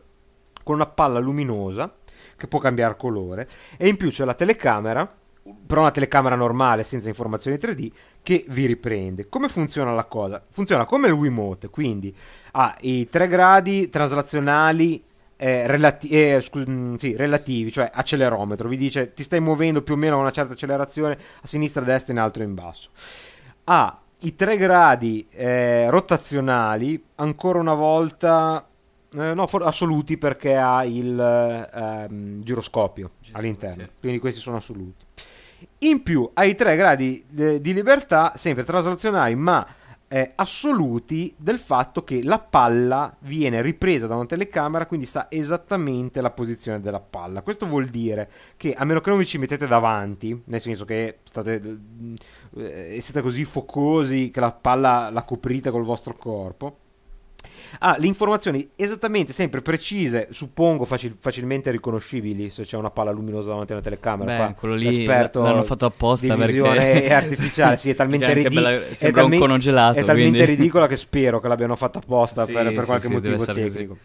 con 0.65 0.75
una 0.75 0.87
palla 0.87 1.21
luminosa 1.21 1.95
che 2.37 2.49
può 2.49 2.59
cambiare 2.59 2.97
colore 2.97 3.49
e 3.77 3.89
in 3.89 3.97
più 3.97 4.11
c'è 4.11 4.25
la 4.25 4.35
telecamera 4.35 5.17
però 5.67 5.83
una 5.83 5.91
telecamera 5.91 6.35
normale 6.35 6.83
senza 6.83 7.09
informazioni 7.09 7.57
3D 7.57 7.91
che 8.23 8.45
vi 8.49 8.67
riprende. 8.67 9.29
Come 9.29 9.49
funziona 9.49 9.93
la 9.93 10.05
cosa? 10.05 10.45
Funziona 10.51 10.85
come 10.85 11.09
il 11.09 11.15
Wiimote, 11.15 11.69
quindi 11.69 12.15
ha 12.53 12.77
i 12.81 13.09
tre 13.09 13.29
gradi 13.29 13.89
traslazionali 13.89 15.03
eh, 15.41 15.69
relati- 15.69 16.09
eh, 16.09 16.41
scu- 16.41 16.69
mm, 16.69 16.97
sì, 16.97 17.15
relativi, 17.15 17.71
cioè 17.71 17.89
accelerometro, 17.93 18.69
vi 18.69 18.77
dice 18.77 19.13
ti 19.15 19.23
stai 19.23 19.41
muovendo 19.41 19.83
più 19.83 19.95
o 19.95 19.97
meno 19.97 20.17
a 20.17 20.19
una 20.19 20.33
certa 20.33 20.55
accelerazione 20.55 21.17
a 21.41 21.47
sinistra, 21.47 21.83
a 21.83 21.85
destra, 21.85 22.13
in 22.13 22.19
alto 22.19 22.41
e 22.41 22.43
in 22.43 22.55
basso. 22.55 22.91
Ha 23.65 24.01
i 24.23 24.35
tre 24.35 24.57
gradi 24.57 25.29
eh, 25.31 25.89
rotazionali, 25.91 27.01
ancora 27.15 27.61
una 27.61 27.75
volta 27.75 28.67
eh, 29.15 29.33
no, 29.33 29.47
for- 29.47 29.63
assoluti 29.63 30.17
perché 30.19 30.57
ha 30.57 30.85
il 30.85 31.19
eh, 31.19 31.79
ehm, 31.79 32.43
giroscopio 32.43 33.13
all'interno, 33.33 33.85
sì. 33.85 33.91
quindi 34.01 34.19
questi 34.19 34.41
sono 34.41 34.57
assoluti. 34.57 35.05
In 35.79 36.03
più 36.03 36.29
hai 36.35 36.57
tre 36.57 36.75
gradi 36.75 37.25
eh, 37.37 37.61
di 37.61 37.73
libertà, 37.73 38.33
sempre 38.35 38.65
traslazionali, 38.65 39.37
ma 39.37 39.65
eh, 40.09 40.33
assoluti 40.35 41.35
del 41.37 41.59
fatto 41.59 42.03
che 42.03 42.23
la 42.23 42.39
palla 42.39 43.15
viene 43.21 43.61
ripresa 43.61 44.07
da 44.07 44.15
una 44.15 44.27
telecamera, 44.27 44.87
quindi 44.87 45.07
sa 45.07 45.27
esattamente 45.31 46.21
la 46.21 46.31
posizione 46.31 46.81
della 46.81 47.01
palla. 47.01 47.43
Questo 47.43 47.67
vuol 47.67 47.87
dire 47.87 48.31
che 48.57 48.73
a 48.73 48.85
meno 48.85 49.01
che 49.01 49.11
non 49.11 49.19
vi 49.19 49.27
ci 49.27 49.39
mettete 49.39 49.67
davanti, 49.67 50.43
nel 50.47 50.61
senso 50.61 50.85
che 50.85 51.19
state, 51.25 51.79
eh, 52.57 52.99
siete 53.01 53.23
così 53.23 53.45
focosi 53.45 54.31
che 54.31 54.41
la 54.41 54.53
palla 54.53 55.11
la 55.11 55.23
coprite 55.23 55.71
col 55.71 55.85
vostro 55.85 56.17
corpo, 56.17 56.79
ha 57.81 57.97
le 57.99 58.07
informazioni 58.07 58.69
esattamente 58.77 59.33
sempre 59.33 59.63
precise, 59.63 60.29
suppongo 60.31 60.85
facil- 60.85 61.17
facilmente 61.19 61.71
riconoscibili 61.71 62.51
se 62.51 62.65
c'è 62.65 62.77
una 62.77 62.91
palla 62.91 63.11
luminosa 63.11 63.49
davanti 63.51 63.73
a 63.73 63.75
una 63.77 63.85
telecamera. 63.85 64.31
Beh, 64.31 64.37
Qua 64.37 64.55
quello 64.59 64.75
lì 64.75 65.05
l'hanno 65.05 65.65
fatto 65.65 65.87
apposta 65.87 66.37
perché- 66.37 67.13
artificiale, 67.13 67.77
sì, 67.77 67.91
è 67.91 67.95
talmente 67.95 68.33
bella- 68.49 69.25
un 69.25 69.39
cono 69.39 69.59
gelato, 69.59 69.99
È 69.99 70.05
talmente 70.05 70.39
quindi. 70.39 70.57
ridicola 70.57 70.87
che 70.87 70.97
spero 70.97 71.41
che 71.41 71.49
l'abbiano 71.49 71.77
fatta 71.77 71.99
apposta 71.99 72.45
Sì, 72.45 72.53
per, 72.53 72.73
per 72.73 72.81
sì, 72.81 72.87
qualche 72.87 73.07
sì, 73.07 73.13
motivo 73.13 73.45
tecnico. 73.45 73.97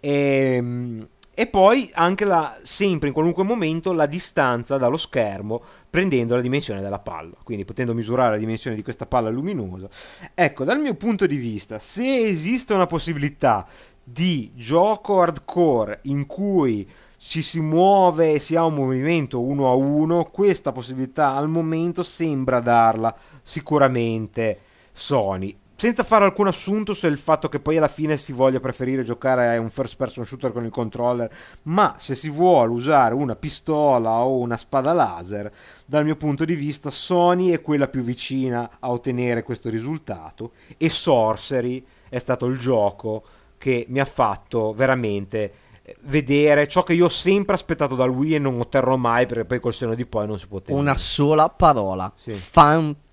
Ehm, 0.00 1.06
E, 1.34 1.46
poi 1.46 1.90
anche 1.94 2.26
la, 2.26 2.58
sempre 2.60 3.08
in 3.08 3.14
qualunque 3.14 3.42
momento 3.42 3.92
la 3.92 4.04
distanza 4.04 4.76
dallo 4.76 4.98
schermo 4.98 5.62
prendendo 5.92 6.34
la 6.34 6.40
dimensione 6.40 6.80
della 6.80 7.00
palla, 7.00 7.34
quindi 7.42 7.66
potendo 7.66 7.92
misurare 7.92 8.30
la 8.30 8.38
dimensione 8.38 8.74
di 8.74 8.82
questa 8.82 9.04
palla 9.04 9.28
luminosa. 9.28 9.90
Ecco, 10.32 10.64
dal 10.64 10.80
mio 10.80 10.94
punto 10.94 11.26
di 11.26 11.36
vista, 11.36 11.78
se 11.78 12.28
esiste 12.28 12.72
una 12.72 12.86
possibilità 12.86 13.66
di 14.02 14.52
gioco 14.54 15.20
hardcore 15.20 15.98
in 16.04 16.24
cui 16.24 16.88
ci 17.18 17.42
si 17.42 17.60
muove 17.60 18.32
e 18.32 18.38
si 18.38 18.56
ha 18.56 18.64
un 18.64 18.72
movimento 18.72 19.42
uno 19.42 19.68
a 19.68 19.74
uno, 19.74 20.24
questa 20.24 20.72
possibilità 20.72 21.34
al 21.34 21.50
momento 21.50 22.02
sembra 22.02 22.60
darla 22.60 23.14
sicuramente 23.42 24.60
Sony. 24.92 25.54
Senza 25.82 26.04
fare 26.04 26.24
alcun 26.24 26.46
assunto 26.46 26.94
sul 26.94 27.18
fatto 27.18 27.48
che 27.48 27.58
poi 27.58 27.76
alla 27.76 27.88
fine 27.88 28.16
si 28.16 28.32
voglia 28.32 28.60
preferire 28.60 29.02
giocare 29.02 29.56
a 29.56 29.58
un 29.58 29.68
first 29.68 29.96
person 29.96 30.24
shooter 30.24 30.52
con 30.52 30.64
il 30.64 30.70
controller, 30.70 31.28
ma 31.62 31.96
se 31.98 32.14
si 32.14 32.30
vuole 32.30 32.70
usare 32.70 33.14
una 33.14 33.34
pistola 33.34 34.22
o 34.22 34.38
una 34.38 34.56
spada 34.56 34.92
laser, 34.92 35.52
dal 35.84 36.04
mio 36.04 36.14
punto 36.14 36.44
di 36.44 36.54
vista 36.54 36.88
Sony 36.88 37.50
è 37.50 37.60
quella 37.60 37.88
più 37.88 38.02
vicina 38.02 38.76
a 38.78 38.92
ottenere 38.92 39.42
questo 39.42 39.70
risultato 39.70 40.52
e 40.76 40.88
Sorcery 40.88 41.84
è 42.08 42.20
stato 42.20 42.46
il 42.46 42.58
gioco 42.58 43.24
che 43.58 43.84
mi 43.88 43.98
ha 43.98 44.04
fatto 44.04 44.72
veramente 44.74 45.52
eh, 45.82 45.96
vedere 46.02 46.68
ciò 46.68 46.84
che 46.84 46.92
io 46.92 47.06
ho 47.06 47.08
sempre 47.08 47.56
aspettato 47.56 47.96
dal 47.96 48.08
Wii 48.08 48.36
e 48.36 48.38
non 48.38 48.60
otterrò 48.60 48.94
mai 48.94 49.26
perché 49.26 49.46
poi 49.46 49.58
col 49.58 49.74
seno 49.74 49.96
di 49.96 50.06
poi 50.06 50.28
non 50.28 50.38
si 50.38 50.46
può 50.46 50.58
ottenere. 50.58 50.80
Una 50.80 50.94
sola 50.94 51.48
parola. 51.48 52.12
Sì. 52.14 52.34
Fantastico. 52.34 53.10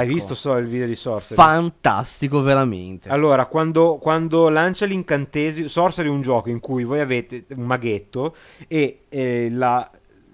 Hai 0.00 0.06
visto 0.08 0.34
so, 0.34 0.56
il 0.56 0.66
video 0.66 0.86
di 0.86 0.96
Sorcery? 0.96 1.40
Fantastico, 1.40 2.42
veramente. 2.42 3.08
Allora, 3.08 3.46
quando, 3.46 3.98
quando 3.98 4.48
lancia 4.48 4.84
l'incantesimo, 4.84 5.68
Sorcery 5.68 6.08
è 6.08 6.10
un 6.10 6.22
gioco 6.22 6.50
in 6.50 6.58
cui 6.58 6.82
voi 6.82 6.98
avete 6.98 7.44
un 7.50 7.64
maghetto 7.64 8.34
e 8.66 9.02
eh, 9.08 9.48
la, 9.50 9.88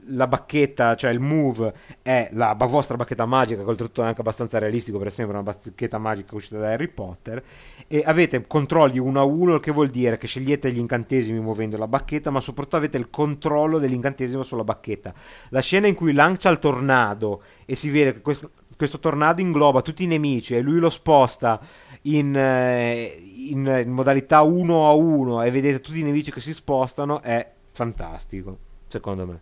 la 0.07 0.27
bacchetta, 0.27 0.95
cioè 0.95 1.11
il 1.11 1.21
move, 1.21 1.75
è 2.01 2.31
la 2.33 2.55
vostra 2.55 2.97
bacchetta 2.97 3.27
magica, 3.27 3.63
che 3.63 3.69
oltretutto 3.69 4.03
è 4.03 4.07
anche 4.07 4.23
abbastanza 4.23 4.59
realistico, 4.59 4.97
perché 4.97 5.13
sembra 5.13 5.39
una 5.39 5.53
bacchetta 5.53 5.99
magica 5.99 6.35
uscita 6.35 6.59
da 6.59 6.71
Harry 6.71 6.89
Potter, 6.89 7.43
e 7.87 8.03
avete 8.05 8.47
controlli 8.47 8.99
uno 8.99 9.21
a 9.21 9.25
uno, 9.25 9.55
il 9.55 9.61
che 9.61 9.71
vuol 9.71 9.89
dire 9.89 10.17
che 10.17 10.27
scegliete 10.27 10.73
gli 10.73 10.79
incantesimi 10.79 11.41
muovendo 11.41 11.77
la 11.77 11.89
bacchetta, 11.89 12.31
ma 12.31 12.41
soprattutto 12.41 12.77
avete 12.77 12.97
il 12.97 13.11
controllo 13.11 13.79
dell'incantesimo 13.79 14.43
sulla 14.43 14.65
bacchetta. 14.65 15.13
La 15.51 15.61
scena 15.61 15.89
in 15.89 15.95
cui 15.95 16.13
lancia 16.13 16.49
il 16.49 16.59
tornado 16.59 17.43
e 17.67 17.75
si 17.75 17.91
vede 17.91 18.15
che 18.15 18.21
questo, 18.21 18.51
questo 18.81 18.99
tornado 18.99 19.43
ingloba 19.43 19.83
tutti 19.83 20.05
i 20.05 20.07
nemici 20.07 20.57
e 20.57 20.63
lui 20.63 20.79
lo 20.79 20.89
sposta 20.89 21.61
in, 22.03 22.35
eh, 22.35 23.15
in- 23.49 23.83
in 23.85 23.91
modalità 23.91 24.41
uno 24.41 24.89
a 24.89 24.95
uno 24.95 25.43
e 25.43 25.51
vedete 25.51 25.83
tutti 25.83 26.01
i 26.01 26.03
nemici 26.03 26.33
che 26.33 26.41
si 26.41 26.55
spostano, 26.55 27.21
è 27.21 27.47
fantastico, 27.73 28.57
secondo 28.87 29.27
me. 29.27 29.41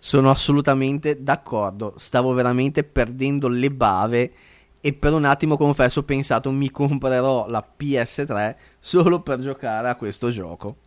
Sono 0.00 0.30
assolutamente 0.30 1.22
d'accordo. 1.22 1.94
Stavo 1.96 2.32
veramente 2.32 2.82
perdendo 2.82 3.46
le 3.46 3.70
bave. 3.70 4.32
E 4.80 4.92
per 4.94 5.12
un 5.12 5.24
attimo, 5.26 5.56
confesso, 5.56 6.00
ho 6.00 6.02
pensato 6.02 6.50
mi 6.50 6.68
comprerò 6.68 7.46
la 7.48 7.64
PS3 7.64 8.56
solo 8.80 9.20
per 9.20 9.40
giocare 9.40 9.88
a 9.88 9.94
questo 9.94 10.30
gioco. 10.30 10.78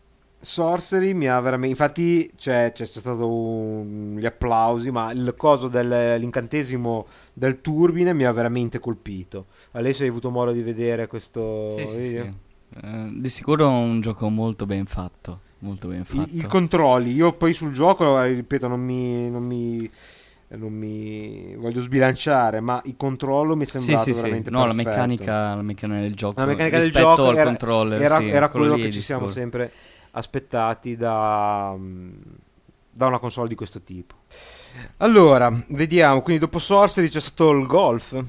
Sorcery 0.41 1.13
mi 1.13 1.27
ha 1.27 1.39
veramente. 1.41 1.69
Infatti, 1.71 2.31
c'è, 2.37 2.71
c'è, 2.73 2.85
c'è 2.85 2.99
stato 2.99 3.27
un- 3.29 4.15
gli 4.17 4.25
applausi, 4.25 4.89
ma 4.89 5.11
il 5.11 5.33
coso 5.37 5.67
dell'incantesimo 5.67 7.07
del 7.33 7.59
turbine 7.61 8.13
mi 8.13 8.23
ha 8.23 8.31
veramente 8.31 8.79
colpito. 8.79 9.47
Alessio, 9.71 10.03
hai 10.05 10.09
avuto 10.09 10.29
modo 10.29 10.51
di 10.51 10.61
vedere 10.61 11.07
questo 11.07 11.41
Sì, 11.65 11.85
sì, 11.85 12.03
sì. 12.03 12.33
Eh, 12.81 13.09
di 13.13 13.29
sicuro 13.29 13.65
è 13.65 13.71
un 13.71 14.01
gioco 14.01 14.29
molto 14.29 14.65
ben 14.65 14.85
fatto. 14.85 15.41
Molto 15.59 15.87
ben 15.87 16.05
fatto. 16.05 16.29
I, 16.33 16.39
I 16.39 16.45
controlli, 16.47 17.11
io 17.13 17.33
poi 17.33 17.53
sul 17.53 17.71
gioco, 17.71 18.19
eh, 18.21 18.33
ripeto, 18.33 18.67
non 18.67 18.79
mi, 18.81 19.29
non 19.29 19.43
mi, 19.43 19.89
non 20.49 20.73
mi 20.73 21.55
voglio 21.55 21.81
sbilanciare, 21.81 22.61
ma 22.61 22.81
il 22.85 22.95
controllo 22.97 23.55
mi 23.55 23.65
è 23.65 23.67
Sì, 23.67 23.95
sì, 23.97 24.13
sì. 24.13 24.15
veramente 24.15 24.49
No, 24.49 24.65
la 24.65 24.73
meccanica, 24.73 25.55
la 25.55 25.61
meccanica 25.61 26.01
del 26.01 26.15
gioco. 26.15 26.39
La 26.39 26.45
meccanica 26.45 26.77
del 26.77 26.85
rispetto 26.85 27.21
gioco 27.21 27.29
al 27.29 27.35
era, 27.35 27.43
controller, 27.43 28.01
era, 28.01 28.15
sì, 28.15 28.27
era 28.27 28.49
quello 28.49 28.75
lì 28.75 28.81
che 28.81 28.89
ci 28.91 29.01
siamo 29.01 29.27
sicuro. 29.27 29.33
sempre 29.33 29.71
aspettati 30.11 30.95
da, 30.95 31.73
mm, 31.75 32.11
da 32.91 33.05
una 33.07 33.19
console 33.19 33.47
di 33.47 33.55
questo 33.55 33.81
tipo. 33.81 34.15
Allora, 34.97 35.51
vediamo, 35.69 36.21
quindi 36.21 36.41
dopo 36.41 36.59
Sorcery 36.59 37.09
c'è 37.09 37.19
stato 37.19 37.51
il 37.51 37.65
golf. 37.65 38.21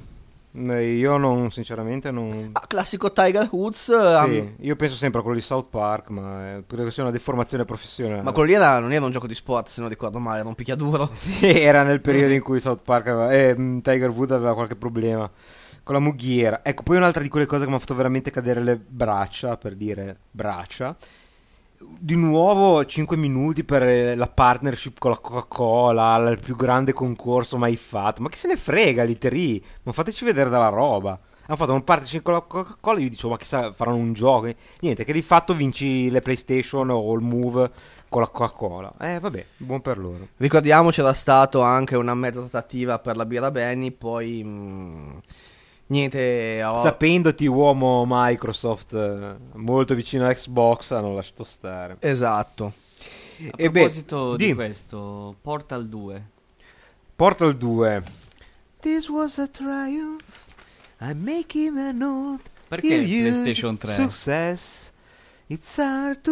Eh, 0.53 0.95
Io 0.97 1.16
non, 1.16 1.51
sinceramente, 1.53 2.11
non... 2.11 2.51
Ah, 2.53 2.66
classico 2.66 3.12
Tiger 3.12 3.49
Woods. 3.53 4.24
Sì, 4.24 4.55
io 4.61 4.74
penso 4.74 4.97
sempre 4.97 5.20
a 5.20 5.22
quello 5.22 5.39
di 5.39 5.45
South 5.45 5.68
Park, 5.70 6.09
ma 6.09 6.57
eh, 6.57 6.64
credo 6.66 6.85
che 6.85 6.91
sia 6.91 7.05
una 7.05 7.12
deformazione 7.12 7.64
professionale. 7.64 8.22
Ma 8.22 8.33
quello 8.33 8.49
lì 8.49 8.55
era- 8.55 8.81
non 8.81 8.93
era 8.93 9.05
un 9.05 9.12
gioco 9.12 9.28
di 9.28 9.35
sport, 9.37 9.68
se 9.68 9.81
non 9.81 9.89
ricordo 9.89 10.18
male, 10.18 10.41
era 10.41 10.49
un 10.49 10.55
picchiaduro. 10.57 11.11
Sì, 11.14 11.47
era 11.47 11.85
nel 11.85 12.01
periodo 12.01 12.33
in 12.33 12.43
cui 12.43 12.59
South 12.59 12.83
Park 12.83 13.07
aveva, 13.07 13.31
eh, 13.33 13.57
mh, 13.57 13.81
Tiger 13.83 14.11
Wood 14.11 14.33
aveva 14.33 14.55
qualche 14.55 14.74
problema 14.76 15.31
con 15.85 15.95
la 15.95 16.01
mughiera. 16.01 16.61
Ecco, 16.64 16.83
poi 16.83 16.97
un'altra 16.97 17.22
di 17.22 17.28
quelle 17.28 17.47
cose 17.47 17.64
che 17.64 17.70
mi 17.70 17.76
ha 17.76 17.81
fatto 17.81 17.95
veramente 17.95 18.33
cadere 18.33 18.61
le 18.61 18.76
braccia, 18.76 19.57
per 19.57 19.76
dire 19.76 20.16
braccia. 20.33 20.97
Di 21.83 22.14
nuovo 22.14 22.85
5 22.85 23.16
minuti 23.16 23.64
per 23.64 23.83
eh, 23.83 24.14
la 24.14 24.28
partnership 24.28 24.99
con 24.99 25.12
la 25.12 25.16
Coca-Cola, 25.16 26.28
il 26.28 26.39
più 26.39 26.55
grande 26.55 26.93
concorso 26.93 27.57
mai 27.57 27.76
fatto. 27.76 28.20
Ma 28.20 28.28
chi 28.28 28.37
se 28.37 28.49
ne 28.49 28.59
frega, 28.59 29.03
Literi? 29.03 29.64
Ma 29.85 29.93
fateci 29.93 30.26
vedere 30.26 30.51
della 30.51 30.68
roba. 30.68 31.18
Hanno 31.47 31.57
fatto 31.57 31.72
un 31.72 31.83
partnership 31.83 32.22
con 32.22 32.35
la 32.35 32.43
Coca-Cola 32.43 33.01
io 33.01 33.09
dicevo, 33.09 33.31
ma 33.31 33.39
chissà, 33.39 33.72
faranno 33.72 33.97
un 33.97 34.12
gioco. 34.12 34.53
Niente, 34.81 35.05
che 35.05 35.12
di 35.14 35.22
fatto 35.22 35.55
vinci 35.55 36.11
le 36.11 36.20
PlayStation 36.20 36.91
o 36.91 37.14
il 37.14 37.22
Move 37.22 37.70
con 38.11 38.20
la 38.20 38.28
Coca-Cola. 38.28 38.93
Eh, 39.01 39.18
vabbè, 39.18 39.47
buon 39.57 39.81
per 39.81 39.97
loro. 39.97 40.28
Ricordiamo 40.37 40.91
c'era 40.91 41.14
stato 41.14 41.62
anche 41.62 41.97
una 41.97 42.14
mezza 42.14 42.41
trattativa 42.41 42.99
per 42.99 43.16
la 43.16 43.24
birra 43.24 43.51
Benny, 43.51 43.91
poi 43.91 44.43
mm, 44.45 45.16
niente, 45.91 46.62
ho- 46.64 46.80
Sapendoti 46.80 47.47
uomo 47.47 48.05
Microsoft 48.07 48.95
eh, 48.95 49.36
molto 49.55 49.95
vicino 49.95 50.26
a 50.26 50.32
Xbox, 50.32 50.91
hanno 50.93 51.14
lasciato 51.14 51.45
stare. 51.45 51.97
esatto. 52.01 52.72
A 53.41 53.43
E 53.57 53.70
beh, 53.70 53.80
proposito 53.80 54.36
di 54.36 54.47
di- 54.47 54.55
questo, 54.55 55.34
Portal 55.41 55.86
2. 55.88 56.24
Portal 57.16 57.57
2. 57.57 58.03
This 58.80 59.09
was 59.09 59.38
a 59.38 59.47
triumph. 59.47 60.22
I'm 61.01 61.22
making 61.22 61.76
a 61.78 61.93
note. 61.93 62.43
Perché 62.68 63.01
PlayStation 63.03 63.76
3? 63.78 63.95
Success. 63.95 64.93
It's 65.53 65.78
hard 65.80 66.20
to 66.20 66.30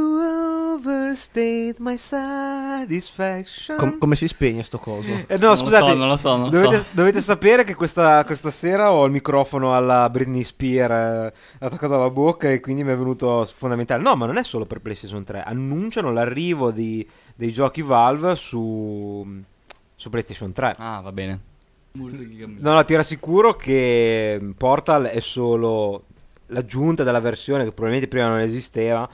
overstate 0.78 1.74
my 1.80 1.96
satisfaction. 1.96 3.76
Com- 3.76 3.98
come 3.98 4.14
si 4.14 4.28
spegne 4.28 4.62
sto 4.62 4.78
coso? 4.78 5.10
Eh, 5.10 5.24
no, 5.30 5.38
Non 5.38 5.48
lo 5.50 5.56
scusate, 5.56 5.86
so, 5.90 5.94
non 5.94 6.06
lo 6.06 6.16
so, 6.16 6.36
non 6.36 6.44
lo 6.44 6.50
dovete, 6.50 6.76
so. 6.76 6.84
dovete 6.92 7.20
sapere 7.20 7.64
che 7.64 7.74
questa, 7.74 8.22
questa 8.24 8.52
sera 8.52 8.92
ho 8.92 9.04
il 9.06 9.10
microfono 9.10 9.74
alla 9.74 10.08
Britney 10.08 10.44
Spears 10.44 11.32
eh, 11.32 11.32
attaccato 11.58 11.96
alla 11.96 12.10
bocca 12.10 12.48
e 12.48 12.60
quindi 12.60 12.84
mi 12.84 12.92
è 12.92 12.96
venuto 12.96 13.44
fondamentale. 13.56 14.00
No, 14.04 14.14
ma 14.14 14.24
non 14.26 14.36
è 14.36 14.44
solo 14.44 14.66
per 14.66 14.78
PlayStation 14.80 15.24
3. 15.24 15.42
Annunciano 15.42 16.12
l'arrivo 16.12 16.70
di- 16.70 17.04
dei 17.34 17.52
giochi 17.52 17.82
Valve 17.82 18.36
su, 18.36 19.26
su 19.96 20.10
PlayStation 20.10 20.52
3. 20.52 20.76
Ah, 20.78 21.00
va 21.00 21.10
bene. 21.10 21.40
No, 21.90 22.72
no, 22.72 22.84
ti 22.84 22.94
rassicuro 22.94 23.56
che 23.56 24.38
Portal 24.56 25.06
è 25.06 25.18
solo 25.18 26.04
l'aggiunta 26.48 27.02
della 27.04 27.20
versione 27.20 27.64
che 27.64 27.72
probabilmente 27.72 28.08
prima 28.08 28.28
non 28.28 28.40
esisteva 28.40 29.08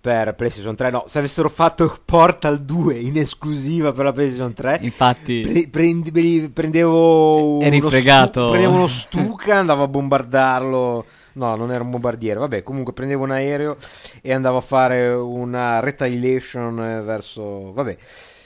per 0.00 0.34
PlayStation 0.34 0.76
3. 0.76 0.90
No, 0.90 1.04
se 1.06 1.18
avessero 1.18 1.48
fatto 1.48 1.98
Portal 2.04 2.60
2 2.62 2.98
in 2.98 3.18
esclusiva 3.18 3.92
per 3.92 4.04
la 4.04 4.12
PlayStation 4.12 4.52
3, 4.52 4.78
Infatti, 4.82 5.40
Pre- 5.40 5.68
prendi- 5.68 6.12
pre- 6.12 6.50
prendevo 6.52 7.60
Eri 7.60 7.78
uno 7.78 7.88
fregato. 7.88 8.40
stu- 8.42 8.50
prendevo 8.50 8.74
uno 8.74 8.86
Stuka 8.88 9.56
andavo 9.56 9.82
a 9.82 9.88
bombardarlo 9.88 11.04
no 11.38 11.54
non 11.54 11.70
era 11.70 11.84
un 11.84 11.90
bombardiere 11.90 12.40
vabbè 12.40 12.64
comunque 12.64 12.92
prendevo 12.92 13.22
un 13.22 13.30
aereo 13.30 13.76
e 14.22 14.32
andavo 14.32 14.56
a 14.56 14.60
fare 14.60 15.08
una 15.10 15.78
retaliation 15.78 16.76
verso 17.04 17.72
vabbè 17.72 17.96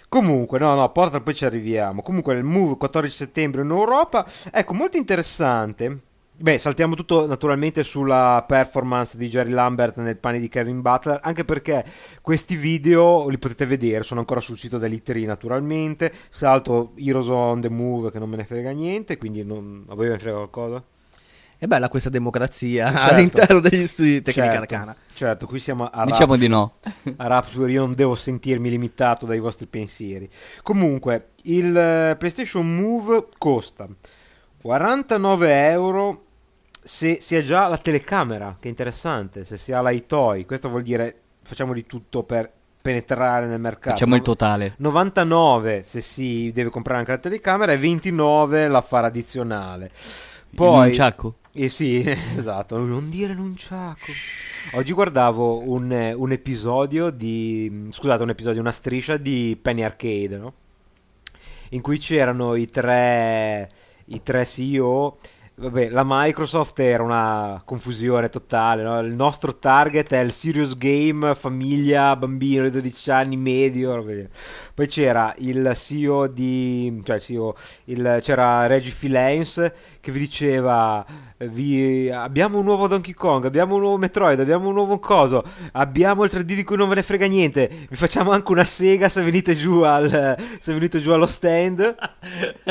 Comunque, 0.08 0.58
no, 0.58 0.74
no, 0.74 0.90
Portal 0.92 1.22
poi 1.22 1.34
ci 1.34 1.46
arriviamo. 1.46 2.02
Comunque, 2.02 2.34
il 2.34 2.44
move 2.44 2.76
14 2.76 3.14
settembre 3.16 3.62
in 3.62 3.70
Europa. 3.70 4.26
Ecco, 4.52 4.74
molto 4.74 4.98
interessante. 4.98 6.00
Beh, 6.34 6.58
saltiamo 6.58 6.96
tutto 6.96 7.26
naturalmente 7.26 7.82
sulla 7.82 8.42
performance 8.46 9.16
di 9.16 9.28
Jerry 9.28 9.50
Lambert 9.50 9.98
nel 9.98 10.16
pane 10.16 10.40
di 10.40 10.48
Kevin 10.48 10.80
Butler, 10.80 11.20
anche 11.22 11.44
perché 11.44 11.84
questi 12.20 12.56
video 12.56 13.28
li 13.28 13.38
potete 13.38 13.66
vedere, 13.66 14.02
sono 14.02 14.20
ancora 14.20 14.40
sul 14.40 14.58
sito 14.58 14.78
dell'E3 14.78 15.26
naturalmente. 15.26 16.12
Salto 16.30 16.94
Heroes 16.96 17.28
on 17.28 17.60
the 17.60 17.68
Move 17.68 18.10
che 18.10 18.18
non 18.18 18.30
me 18.30 18.36
ne 18.36 18.44
frega 18.44 18.70
niente, 18.70 19.18
quindi 19.18 19.44
non... 19.44 19.84
a 19.88 19.94
voi 19.94 20.06
ve 20.06 20.12
ne 20.14 20.18
frega 20.18 20.36
qualcosa? 20.36 20.82
È 21.58 21.66
bella 21.66 21.88
questa 21.88 22.08
democrazia 22.08 22.90
Certo. 22.90 23.14
all'interno 23.14 23.60
degli 23.60 23.86
studi 23.86 24.12
di 24.14 24.22
tecnica 24.22 24.46
certo, 24.48 24.62
arcana. 24.62 24.96
certo, 25.14 25.46
qui 25.46 25.60
siamo 25.60 25.84
a 25.84 26.04
diciamo 26.06 26.34
di 26.36 26.48
no. 26.48 26.72
a 27.18 27.26
Rapture 27.28 27.70
io 27.70 27.82
non 27.82 27.94
devo 27.94 28.16
sentirmi 28.16 28.68
limitato 28.68 29.26
dai 29.26 29.38
vostri 29.38 29.66
pensieri. 29.66 30.28
Comunque, 30.64 31.34
il 31.42 31.76
eh, 31.76 32.16
PlayStation 32.18 32.74
Move 32.74 33.28
costa 33.38 33.86
49 34.62 35.70
euro 35.70 36.24
se 36.82 37.20
si 37.20 37.36
ha 37.36 37.42
già 37.42 37.66
la 37.66 37.78
telecamera, 37.78 38.56
che 38.58 38.68
è 38.68 38.70
interessante, 38.70 39.44
se 39.44 39.56
si 39.56 39.72
ha 39.72 39.82
l'iToy. 39.82 40.44
Questo 40.44 40.68
vuol 40.68 40.82
dire 40.82 41.16
facciamo 41.42 41.72
di 41.72 41.84
tutto 41.84 42.22
per 42.22 42.50
penetrare 42.80 43.46
nel 43.46 43.60
mercato. 43.60 43.90
Facciamo 43.90 44.14
il 44.14 44.22
totale. 44.22 44.74
99 44.78 45.82
se 45.82 46.00
si 46.00 46.50
deve 46.52 46.70
comprare 46.70 47.00
anche 47.00 47.12
la 47.12 47.18
telecamera 47.18 47.72
e 47.72 47.78
29 47.78 48.68
l'affare 48.68 49.08
addizionale. 49.08 49.90
Un 50.50 50.56
Poi 50.56 50.92
ciacco? 50.92 51.36
Eh 51.54 51.68
sì, 51.68 52.02
esatto, 52.36 52.78
non 52.78 53.10
dire 53.10 53.34
Nunciaco. 53.34 54.12
Oggi 54.72 54.92
guardavo 54.92 55.68
un, 55.68 56.14
un 56.16 56.32
episodio 56.32 57.10
di... 57.10 57.88
scusate, 57.90 58.22
un 58.22 58.30
episodio, 58.30 58.60
una 58.60 58.72
striscia 58.72 59.16
di 59.16 59.58
Penny 59.60 59.82
Arcade, 59.82 60.36
no? 60.36 60.52
In 61.70 61.80
cui 61.80 61.98
c'erano 61.98 62.54
i 62.54 62.68
tre, 62.68 63.68
i 64.06 64.22
tre 64.22 64.44
CEO 64.44 65.16
Vabbè, 65.54 65.90
la 65.90 66.02
Microsoft 66.04 66.78
era 66.80 67.02
una 67.02 67.60
confusione 67.64 68.30
totale, 68.30 68.82
no? 68.82 68.98
il 69.00 69.12
nostro 69.12 69.58
target 69.58 70.10
è 70.12 70.18
il 70.18 70.32
serious 70.32 70.76
game, 70.78 71.34
famiglia, 71.34 72.16
bambino 72.16 72.64
di 72.64 72.70
12 72.70 73.10
anni, 73.10 73.36
medio. 73.36 74.02
Poi 74.74 74.88
c'era 74.88 75.34
il 75.38 75.70
CEO 75.74 76.26
di... 76.28 77.02
cioè 77.04 77.16
il 77.16 77.22
CEO, 77.22 77.54
il, 77.84 78.18
c'era 78.22 78.66
Reggie 78.66 78.90
Filens 78.90 79.72
che 80.00 80.10
vi 80.10 80.20
diceva 80.20 81.04
vi, 81.48 82.10
abbiamo 82.10 82.58
un 82.58 82.64
nuovo 82.64 82.86
Donkey 82.86 83.14
Kong, 83.14 83.44
abbiamo 83.44 83.74
un 83.74 83.80
nuovo 83.80 83.96
Metroid, 83.96 84.38
abbiamo 84.38 84.68
un 84.68 84.74
nuovo 84.74 84.98
coso, 84.98 85.42
abbiamo 85.72 86.24
il 86.24 86.30
3D 86.32 86.42
di 86.42 86.64
cui 86.64 86.76
non 86.76 86.88
ve 86.88 86.96
ne 86.96 87.02
frega 87.02 87.26
niente, 87.26 87.86
vi 87.88 87.96
facciamo 87.96 88.30
anche 88.30 88.50
una 88.52 88.64
sega 88.64 89.08
se 89.08 89.22
venite 89.22 89.56
giù, 89.56 89.80
al, 89.80 90.36
se 90.60 90.72
venite 90.72 91.00
giù 91.00 91.10
allo 91.10 91.26
stand. 91.26 91.80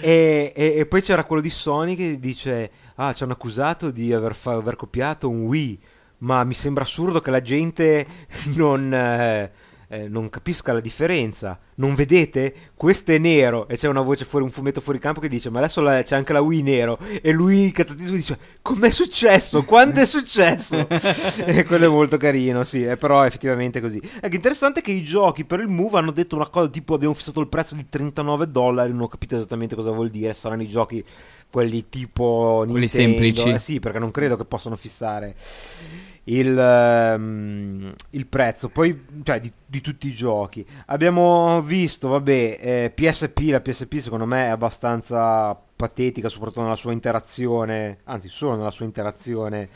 e, 0.00 0.52
e, 0.54 0.74
e, 0.76 0.86
poi 0.86 1.02
c'era 1.02 1.24
quello 1.24 1.42
di 1.42 1.50
Sony 1.50 1.94
che 1.98 2.18
dice, 2.18 2.70
ah 2.94 3.12
ci 3.12 3.24
hanno 3.24 3.32
accusato 3.32 3.90
di 3.90 4.12
aver, 4.12 4.34
fa, 4.34 4.52
aver 4.52 4.76
copiato 4.76 5.28
un 5.28 5.42
Wii, 5.42 5.80
ma 6.18 6.44
mi 6.44 6.54
sembra 6.54 6.84
assurdo 6.84 7.20
che 7.20 7.30
la 7.30 7.42
gente 7.42 8.06
non... 8.56 8.92
Eh, 8.92 9.52
eh, 9.90 10.06
non 10.06 10.28
capisca 10.28 10.72
la 10.72 10.80
differenza. 10.80 11.58
Non 11.76 11.94
vedete? 11.94 12.72
Questo 12.74 13.12
è 13.12 13.18
nero. 13.18 13.66
E 13.68 13.76
c'è 13.76 13.88
una 13.88 14.02
voce 14.02 14.26
fuori, 14.26 14.44
un 14.44 14.50
fumetto 14.50 14.82
fuori 14.82 14.98
campo 14.98 15.20
che 15.20 15.28
dice: 15.28 15.48
Ma 15.48 15.58
adesso 15.58 15.80
la, 15.80 16.02
c'è 16.02 16.14
anche 16.14 16.34
la 16.34 16.40
Wii 16.40 16.62
nero. 16.62 16.98
E 17.22 17.32
lui, 17.32 17.70
cazzatissimo, 17.72 18.16
dice: 18.16 18.38
Com'è 18.60 18.90
successo? 18.90 19.62
Quando 19.64 20.00
è 20.00 20.04
successo? 20.06 20.86
e 21.44 21.64
quello 21.64 21.86
è 21.86 21.88
molto 21.88 22.18
carino, 22.18 22.64
sì. 22.64 22.84
Eh, 22.84 22.96
però 22.98 23.24
effettivamente 23.24 23.78
è 23.78 23.82
così. 23.82 24.00
Ecco, 24.20 24.34
interessante 24.34 24.82
che 24.82 24.92
i 24.92 25.02
giochi 25.02 25.44
per 25.46 25.60
il 25.60 25.68
Move 25.68 25.98
hanno 25.98 26.10
detto 26.10 26.36
una 26.36 26.48
cosa 26.48 26.68
tipo: 26.68 26.94
Abbiamo 26.94 27.14
fissato 27.14 27.40
il 27.40 27.48
prezzo 27.48 27.74
di 27.74 27.88
39 27.88 28.50
dollari. 28.50 28.92
Non 28.92 29.02
ho 29.02 29.08
capito 29.08 29.36
esattamente 29.36 29.74
cosa 29.74 29.90
vuol 29.90 30.10
dire. 30.10 30.34
Saranno 30.34 30.62
i 30.62 30.68
giochi 30.68 31.02
quelli 31.50 31.88
tipo 31.88 32.64
quelli 32.66 32.80
Nintendo. 32.80 33.16
semplici. 33.16 33.48
Eh 33.48 33.58
sì, 33.58 33.80
perché 33.80 33.98
non 33.98 34.10
credo 34.10 34.36
che 34.36 34.44
possano 34.44 34.76
fissare 34.76 35.34
il, 36.28 37.14
um, 37.16 37.92
il 38.10 38.26
prezzo 38.26 38.68
poi, 38.68 39.04
cioè, 39.22 39.40
di, 39.40 39.52
di, 39.64 39.80
tutti 39.80 40.08
i 40.08 40.12
giochi. 40.12 40.64
Abbiamo 40.86 41.62
visto, 41.62 42.08
vabbè, 42.08 42.58
eh, 42.60 42.92
PSP, 42.94 43.48
la 43.50 43.60
PSP 43.60 43.96
secondo 43.98 44.26
me 44.26 44.46
è 44.46 44.48
abbastanza 44.48 45.58
patetica, 45.78 46.28
soprattutto 46.28 46.62
nella 46.62 46.76
sua 46.76 46.92
interazione, 46.92 47.98
anzi 48.04 48.28
solo 48.28 48.56
nella 48.56 48.72
sua 48.72 48.84
interazione 48.84 49.68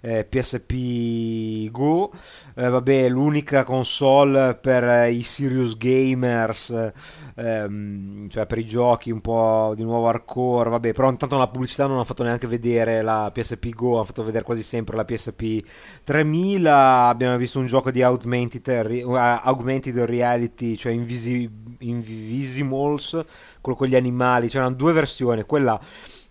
eh, 0.00 0.24
PSP 0.24 1.70
Go. 1.70 2.12
Eh, 2.54 2.68
vabbè, 2.68 3.08
l'unica 3.08 3.64
console 3.64 4.54
per 4.54 5.10
i 5.10 5.22
serious 5.22 5.76
gamers 5.76 6.92
ehm, 7.38 8.28
cioè 8.28 8.46
per 8.46 8.58
i 8.58 8.64
giochi 8.64 9.10
un 9.10 9.20
po' 9.20 9.72
di 9.76 9.84
nuovo 9.84 10.08
hardcore, 10.08 10.70
vabbè, 10.70 10.92
però 10.92 11.08
intanto 11.08 11.36
nella 11.36 11.48
pubblicità 11.48 11.84
non 11.84 11.94
hanno 11.94 12.04
fatto 12.04 12.24
neanche 12.24 12.46
vedere 12.46 13.02
la 13.02 13.30
PSP 13.32 13.68
Go, 13.70 13.94
hanno 13.94 14.04
fatto 14.04 14.24
vedere 14.24 14.44
quasi 14.44 14.62
sempre 14.62 14.96
la 14.96 15.04
PSP 15.04 15.62
3000, 16.04 17.06
abbiamo 17.06 17.36
visto 17.36 17.58
un 17.58 17.66
gioco 17.66 17.90
di 17.90 18.02
augmented, 18.02 19.02
uh, 19.04 19.14
augmented 19.14 19.98
reality, 20.00 20.76
cioè 20.76 20.92
Invisi- 20.92 21.48
Invisimals, 21.78 23.24
quello 23.60 23.78
con 23.78 23.86
gli 23.86 23.96
animali, 23.96 24.48
c'erano 24.48 24.74
due 24.74 24.92
versioni, 24.92 25.42
quella 25.44 25.80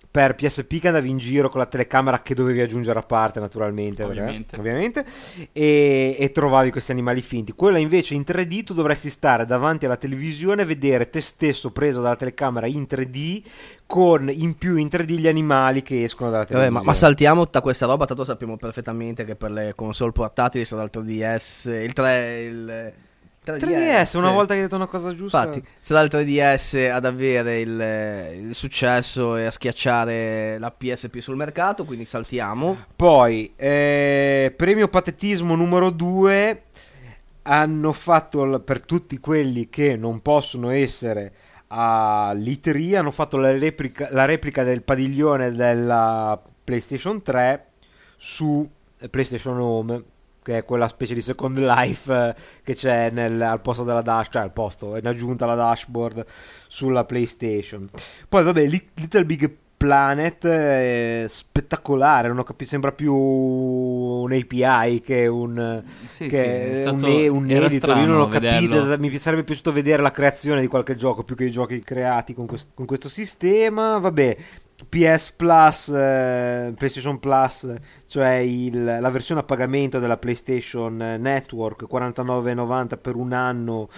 per 0.09 0.35
PSP 0.35 0.79
che 0.79 0.87
andavi 0.87 1.09
in 1.09 1.17
giro 1.17 1.49
con 1.49 1.59
la 1.59 1.65
telecamera 1.65 2.21
che 2.21 2.33
dovevi 2.33 2.61
aggiungere 2.61 2.97
a 2.97 3.03
parte 3.03 3.39
naturalmente 3.39 4.03
ovviamente, 4.03 4.55
perché, 4.55 4.59
ovviamente 4.59 5.05
e, 5.51 6.15
e, 6.17 6.31
trovavi 6.31 6.71
questi 6.71 6.91
animali 6.91 7.21
finti. 7.21 7.53
Quella 7.53 7.77
invece 7.77 8.15
in 8.15 8.23
3D 8.25 8.63
tu 8.63 8.73
dovresti 8.73 9.09
stare 9.09 9.45
davanti 9.45 9.85
alla 9.85 9.97
televisione 9.97 10.63
e 10.63 10.65
vedere 10.65 11.09
te 11.09 11.21
stesso 11.21 11.71
preso 11.71 12.01
dalla 12.01 12.15
telecamera 12.15 12.67
in 12.67 12.87
3D 12.89 13.43
con 13.85 14.29
in 14.29 14.55
più 14.57 14.75
in 14.75 14.87
3D 14.87 15.11
gli 15.17 15.27
animali 15.27 15.81
che 15.81 16.03
escono 16.03 16.29
dalla 16.29 16.45
televisione 16.45 16.73
Vabbè, 16.73 16.85
ma, 16.85 16.91
ma, 16.91 16.97
saltiamo 16.97 17.43
tutta 17.43 17.61
questa 17.61 17.85
roba 17.85 18.05
tanto 18.05 18.25
sappiamo 18.25 18.57
perfettamente 18.57 19.23
che 19.23 19.35
per 19.35 19.51
le 19.51 19.73
console 19.75 20.11
portatili 20.11 20.65
sarà 20.65 20.83
il 20.83 20.89
3DS 20.91 21.83
il 21.83 21.93
3 21.93 22.41
il 22.43 22.93
3DS, 23.53 23.59
3DS 23.59 24.17
una 24.17 24.31
volta 24.31 24.53
che 24.53 24.59
hai 24.59 24.65
detto 24.65 24.75
una 24.75 24.87
cosa 24.87 25.13
giusta. 25.15 25.45
Infatti, 25.45 25.67
sarà 25.79 26.01
il 26.01 26.09
3DS 26.11 26.91
ad 26.91 27.05
avere 27.05 27.59
il, 27.59 28.47
il, 28.47 28.55
successo 28.55 29.35
e 29.35 29.45
a 29.45 29.51
schiacciare 29.51 30.57
la 30.59 30.71
PSP 30.71 31.19
sul 31.19 31.35
mercato, 31.35 31.85
quindi 31.85 32.05
saltiamo. 32.05 32.77
Poi, 32.95 33.53
eh, 33.55 34.53
premio 34.55 34.87
patetismo 34.87 35.55
numero 35.55 35.89
2 35.89 36.63
hanno 37.43 37.93
fatto 37.93 38.59
per 38.59 38.81
tutti 38.81 39.19
quelli 39.19 39.69
che 39.69 39.95
non 39.95 40.21
possono 40.21 40.69
essere 40.69 41.33
all'I3 41.67 42.95
hanno 42.95 43.11
fatto 43.11 43.37
la 43.37 43.51
replica, 43.51 44.07
la 44.11 44.25
replica 44.25 44.63
del 44.63 44.83
padiglione 44.83 45.51
della 45.51 46.41
PlayStation 46.63 47.21
3 47.21 47.65
su 48.15 48.67
PlayStation 49.09 49.59
Home 49.59 50.03
che 50.47 50.59
è 50.59 50.63
quella 50.63 50.87
specie 50.87 51.13
di 51.13 51.19
Second 51.19 51.57
Life 51.57 52.13
eh, 52.13 52.35
che 52.63 52.73
c'è 52.73 53.09
nel, 53.09 53.41
al 53.41 53.59
posto 53.59 53.83
della 53.83 54.01
dash, 54.01 54.29
cioè 54.31 54.43
al 54.43 54.53
posto, 54.53 54.95
in 54.95 55.05
aggiunta 55.05 55.43
alla 55.43 55.55
dashboard 55.55 56.25
sulla 56.69 57.03
PlayStation. 57.03 57.89
Poi 58.29 58.43
vabbè, 58.45 58.65
Little 58.65 59.25
Big 59.25 59.53
Planet 59.75 60.47
è 60.47 61.25
spettacolare, 61.27 62.29
non 62.29 62.39
ho 62.39 62.43
capito, 62.43 62.69
sembra 62.69 62.93
più 62.93 63.13
un 63.13 64.31
API 64.31 65.01
che 65.01 65.27
un, 65.27 65.83
sì, 66.05 66.27
che 66.27 66.71
sì, 66.77 66.87
un, 66.87 67.03
e, 67.03 67.27
un 67.27 67.51
editor. 67.51 67.97
Io 67.97 68.05
non 68.05 68.21
ho 68.21 68.27
vederlo. 68.29 68.77
capito, 68.77 68.99
mi 68.99 69.17
sarebbe 69.17 69.43
piaciuto 69.43 69.73
vedere 69.73 70.01
la 70.01 70.11
creazione 70.11 70.61
di 70.61 70.67
qualche 70.67 70.95
gioco 70.95 71.23
più 71.25 71.35
che 71.35 71.43
i 71.43 71.51
giochi 71.51 71.81
creati 71.81 72.33
con, 72.33 72.45
quest- 72.45 72.69
con 72.73 72.85
questo 72.85 73.09
sistema. 73.09 73.97
Vabbè, 73.97 74.37
PS 74.85 75.33
Plus, 75.35 75.87
eh, 75.89 76.71
PlayStation 76.75 77.19
Plus, 77.19 77.67
cioè 78.05 78.35
il, 78.35 78.83
la 78.83 79.09
versione 79.09 79.41
a 79.41 79.43
pagamento 79.43 79.97
della 79.97 80.17
PlayStation 80.17 80.95
Network, 80.95 81.87
49,90 81.91 82.99
per 83.01 83.15
un 83.15 83.33
anno, 83.33 83.89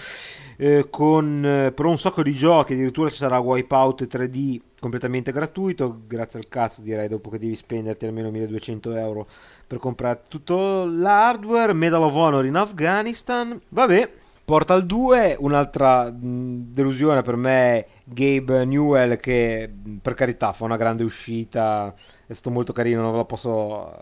eh, 0.58 0.88
con 0.90 1.46
eh, 1.46 1.72
però 1.74 1.90
un 1.90 2.00
sacco 2.00 2.24
di 2.24 2.34
giochi, 2.34 2.74
addirittura 2.74 3.10
ci 3.10 3.18
sarà 3.18 3.40
Wipeout 3.40 4.08
3D 4.08 4.60
completamente 4.80 5.34
gratuito, 5.34 6.04
grazie 6.08 6.40
al 6.40 6.48
cazzo 6.48 6.82
direi, 6.82 7.10
dopo 7.10 7.30
che 7.30 7.40
devi 7.40 7.56
spenderti 7.56 8.06
almeno 8.06 8.32
1200 8.32 8.96
euro 8.96 9.28
per 9.68 9.80
comprare 9.80 10.22
tutto 10.30 10.86
l'hardware, 10.86 11.74
Medal 11.74 12.04
of 12.04 12.14
Honor 12.14 12.46
in 12.46 12.56
Afghanistan, 12.56 13.60
vabbè. 13.68 14.10
Portal 14.50 14.84
2, 14.84 15.38
un'altra 15.42 16.10
mh, 16.10 16.72
delusione 16.72 17.22
per 17.22 17.36
me 17.36 17.86
Gabe 18.04 18.66
Newell 18.66 19.18
che 19.18 19.72
per 20.02 20.16
carità 20.16 20.54
fa 20.54 20.64
una 20.64 20.76
grande 20.76 21.04
uscita, 21.04 21.94
è 22.26 22.34
stato 22.34 22.50
molto 22.50 22.74
carino, 22.74 23.04
non 23.04 23.12
ve 23.12 23.18
lo 23.18 23.26
posso 23.26 23.94
eh, 23.94 23.98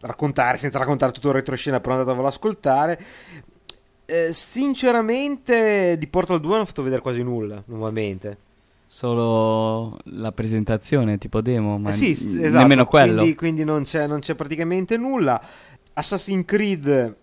raccontare 0.00 0.58
senza 0.58 0.78
raccontare 0.78 1.12
tutto 1.12 1.28
il 1.28 1.34
retroscena, 1.36 1.80
però 1.80 1.94
andatevelo 1.94 2.26
ad 2.26 2.30
ascoltare. 2.30 3.00
Eh, 4.04 4.34
sinceramente 4.34 5.96
di 5.96 6.06
Portal 6.08 6.40
2 6.40 6.50
non 6.50 6.60
ho 6.60 6.66
fatto 6.66 6.82
vedere 6.82 7.00
quasi 7.00 7.22
nulla, 7.22 7.62
nuovamente. 7.64 8.36
Solo 8.86 9.96
la 10.04 10.30
presentazione 10.30 11.16
tipo 11.16 11.40
demo, 11.40 11.78
ma 11.78 11.88
eh 11.88 11.92
sì, 11.92 12.10
esatto, 12.10 12.58
nemmeno 12.58 12.84
quello. 12.84 13.20
Quindi, 13.20 13.34
quindi 13.34 13.64
non, 13.64 13.84
c'è, 13.84 14.06
non 14.06 14.18
c'è 14.18 14.34
praticamente 14.34 14.98
nulla. 14.98 15.40
Assassin's 15.94 16.44
Creed 16.44 17.16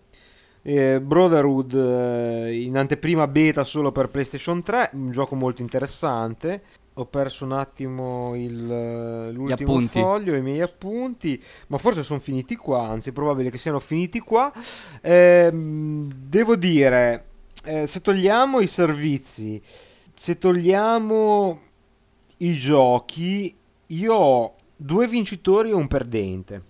eh, 0.66 0.98
Brotherhood 0.98 1.74
eh, 1.74 2.62
in 2.62 2.78
anteprima 2.78 3.28
beta 3.28 3.64
solo 3.64 3.92
per 3.92 4.08
PlayStation 4.08 4.62
3, 4.62 4.90
un 4.94 5.10
gioco 5.10 5.34
molto 5.34 5.60
interessante. 5.60 6.62
Ho 6.94 7.06
perso 7.06 7.44
un 7.44 7.52
attimo 7.52 8.34
il, 8.34 8.70
eh, 8.70 9.32
l'ultimo 9.32 9.80
foglio, 9.88 10.34
i 10.34 10.40
miei 10.40 10.62
appunti, 10.62 11.40
ma 11.66 11.76
forse 11.76 12.02
sono 12.02 12.20
finiti 12.20 12.56
qua, 12.56 12.88
anzi 12.88 13.10
è 13.10 13.12
probabile 13.12 13.50
che 13.50 13.58
siano 13.58 13.78
finiti 13.78 14.20
qua. 14.20 14.50
Eh, 15.02 15.50
devo 15.52 16.56
dire, 16.56 17.24
eh, 17.64 17.86
se 17.86 18.00
togliamo 18.00 18.60
i 18.60 18.66
servizi, 18.66 19.60
se 20.14 20.38
togliamo 20.38 21.60
i 22.38 22.54
giochi, 22.54 23.54
io 23.88 24.14
ho 24.14 24.54
due 24.76 25.06
vincitori 25.08 25.70
e 25.70 25.74
un 25.74 25.88
perdente. 25.88 26.62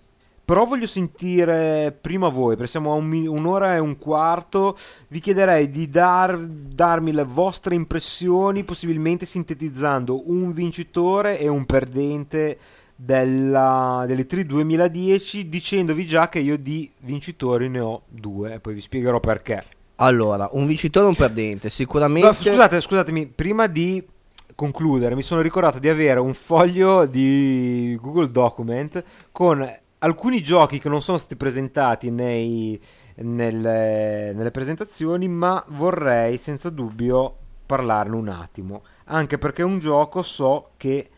Però 0.45 0.63
voglio 0.65 0.85
sentire 0.85 1.91
prima 1.99 2.29
voi, 2.29 2.55
perché 2.55 2.69
siamo 2.69 2.91
a 2.91 2.95
un, 2.95 3.11
un'ora 3.27 3.75
e 3.75 3.79
un 3.79 3.97
quarto. 3.97 4.77
Vi 5.07 5.19
chiederei 5.19 5.71
di 5.71 5.89
dar, 5.89 6.37
darmi 6.37 7.11
le 7.11 7.23
vostre 7.23 7.73
impressioni, 7.73 8.63
possibilmente 8.63 9.25
sintetizzando 9.25 10.29
un 10.29 10.53
vincitore 10.53 11.39
e 11.39 11.47
un 11.47 11.65
perdente 11.65 12.59
della, 12.95 14.03
delle 14.05 14.27
3 14.27 14.45
2010, 14.45 15.49
dicendovi 15.49 16.05
già 16.05 16.29
che 16.29 16.39
io 16.39 16.57
di 16.57 16.91
vincitori 16.99 17.67
ne 17.67 17.79
ho 17.79 18.03
due, 18.07 18.53
e 18.53 18.59
poi 18.59 18.75
vi 18.75 18.81
spiegherò 18.81 19.19
perché. 19.19 19.63
Allora, 19.95 20.47
un 20.51 20.67
vincitore 20.67 21.05
e 21.05 21.09
un 21.09 21.15
perdente, 21.15 21.71
sicuramente. 21.71 22.27
No, 22.27 22.33
scusate, 22.33 22.79
scusatemi, 22.81 23.25
prima 23.33 23.65
di 23.65 24.13
concludere 24.53 25.15
mi 25.15 25.21
sono 25.21 25.41
ricordato 25.41 25.79
di 25.79 25.89
avere 25.89 26.19
un 26.21 26.33
foglio 26.33 27.05
di 27.05 27.97
Google 27.99 28.31
Document 28.31 29.03
con 29.31 29.69
alcuni 30.05 30.41
giochi 30.43 30.79
che 30.79 30.87
non 30.87 31.01
sono 31.01 31.17
stati 31.17 31.35
presentati 31.35 32.11
nei, 32.11 32.79
nelle, 33.15 34.33
nelle 34.33 34.51
presentazioni, 34.51 35.27
ma 35.27 35.63
vorrei 35.69 36.37
senza 36.37 36.69
dubbio 36.69 37.35
parlarne 37.65 38.15
un 38.15 38.29
attimo. 38.29 38.83
Anche 39.05 39.37
perché 39.37 39.63
è 39.63 39.65
un 39.65 39.79
gioco 39.79 40.21
so 40.21 40.71
che 40.77 41.09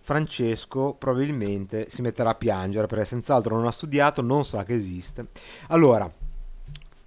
Francesco 0.00 0.94
probabilmente 0.96 1.86
si 1.88 2.00
metterà 2.02 2.30
a 2.30 2.34
piangere 2.34 2.86
perché 2.86 3.04
senz'altro 3.04 3.56
non 3.56 3.66
ha 3.66 3.72
studiato, 3.72 4.22
non 4.22 4.44
sa 4.44 4.62
che 4.62 4.74
esiste. 4.74 5.26
Allora, 5.68 6.10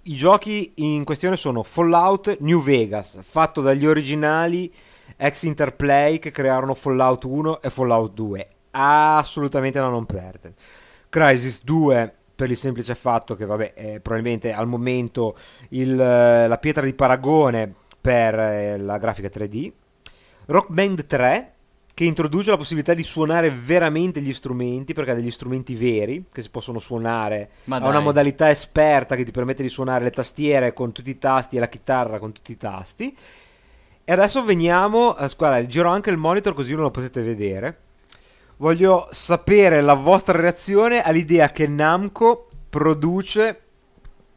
i 0.02 0.14
giochi 0.14 0.72
in 0.76 1.04
questione 1.04 1.36
sono 1.36 1.62
Fallout 1.62 2.38
New 2.40 2.62
Vegas, 2.62 3.18
fatto 3.26 3.62
dagli 3.62 3.86
originali 3.86 4.72
ex 5.16 5.42
Interplay 5.44 6.18
che 6.18 6.30
crearono 6.30 6.74
Fallout 6.74 7.24
1 7.24 7.62
e 7.62 7.70
Fallout 7.70 8.12
2. 8.12 8.48
Assolutamente 8.72 9.78
da 9.78 9.88
non 9.88 10.04
perdere. 10.04 10.54
Crisis 11.16 11.64
2 11.64 12.14
per 12.34 12.50
il 12.50 12.58
semplice 12.58 12.94
fatto 12.94 13.36
che, 13.36 13.46
vabbè, 13.46 13.72
è 13.72 14.00
probabilmente 14.00 14.52
al 14.52 14.66
momento 14.66 15.34
il, 15.70 15.96
la 15.96 16.58
pietra 16.60 16.82
di 16.82 16.92
paragone 16.92 17.72
per 17.98 18.38
eh, 18.38 18.76
la 18.76 18.98
grafica 18.98 19.30
3D. 19.32 19.72
Rock 20.44 20.68
Band 20.68 21.06
3 21.06 21.52
che 21.94 22.04
introduce 22.04 22.50
la 22.50 22.58
possibilità 22.58 22.92
di 22.92 23.02
suonare 23.02 23.50
veramente 23.50 24.20
gli 24.20 24.34
strumenti, 24.34 24.92
perché 24.92 25.12
ha 25.12 25.14
degli 25.14 25.30
strumenti 25.30 25.74
veri 25.74 26.26
che 26.30 26.42
si 26.42 26.50
possono 26.50 26.80
suonare. 26.80 27.48
Ha 27.86 27.88
una 27.88 28.00
modalità 28.00 28.50
esperta 28.50 29.16
che 29.16 29.24
ti 29.24 29.30
permette 29.30 29.62
di 29.62 29.70
suonare 29.70 30.04
le 30.04 30.10
tastiere 30.10 30.74
con 30.74 30.92
tutti 30.92 31.08
i 31.08 31.16
tasti 31.16 31.56
e 31.56 31.60
la 31.60 31.68
chitarra 31.68 32.18
con 32.18 32.32
tutti 32.32 32.52
i 32.52 32.58
tasti. 32.58 33.16
E 34.04 34.12
adesso 34.12 34.44
veniamo, 34.44 35.14
a 35.14 35.30
guarda, 35.34 35.66
giro 35.66 35.88
anche 35.88 36.10
il 36.10 36.18
monitor 36.18 36.52
così 36.52 36.74
non 36.74 36.82
lo 36.82 36.90
potete 36.90 37.22
vedere. 37.22 37.84
Voglio 38.58 39.08
sapere 39.10 39.82
la 39.82 39.92
vostra 39.94 40.38
reazione 40.38 41.02
all'idea 41.02 41.50
che 41.50 41.66
Namco 41.66 42.48
produce 42.70 43.60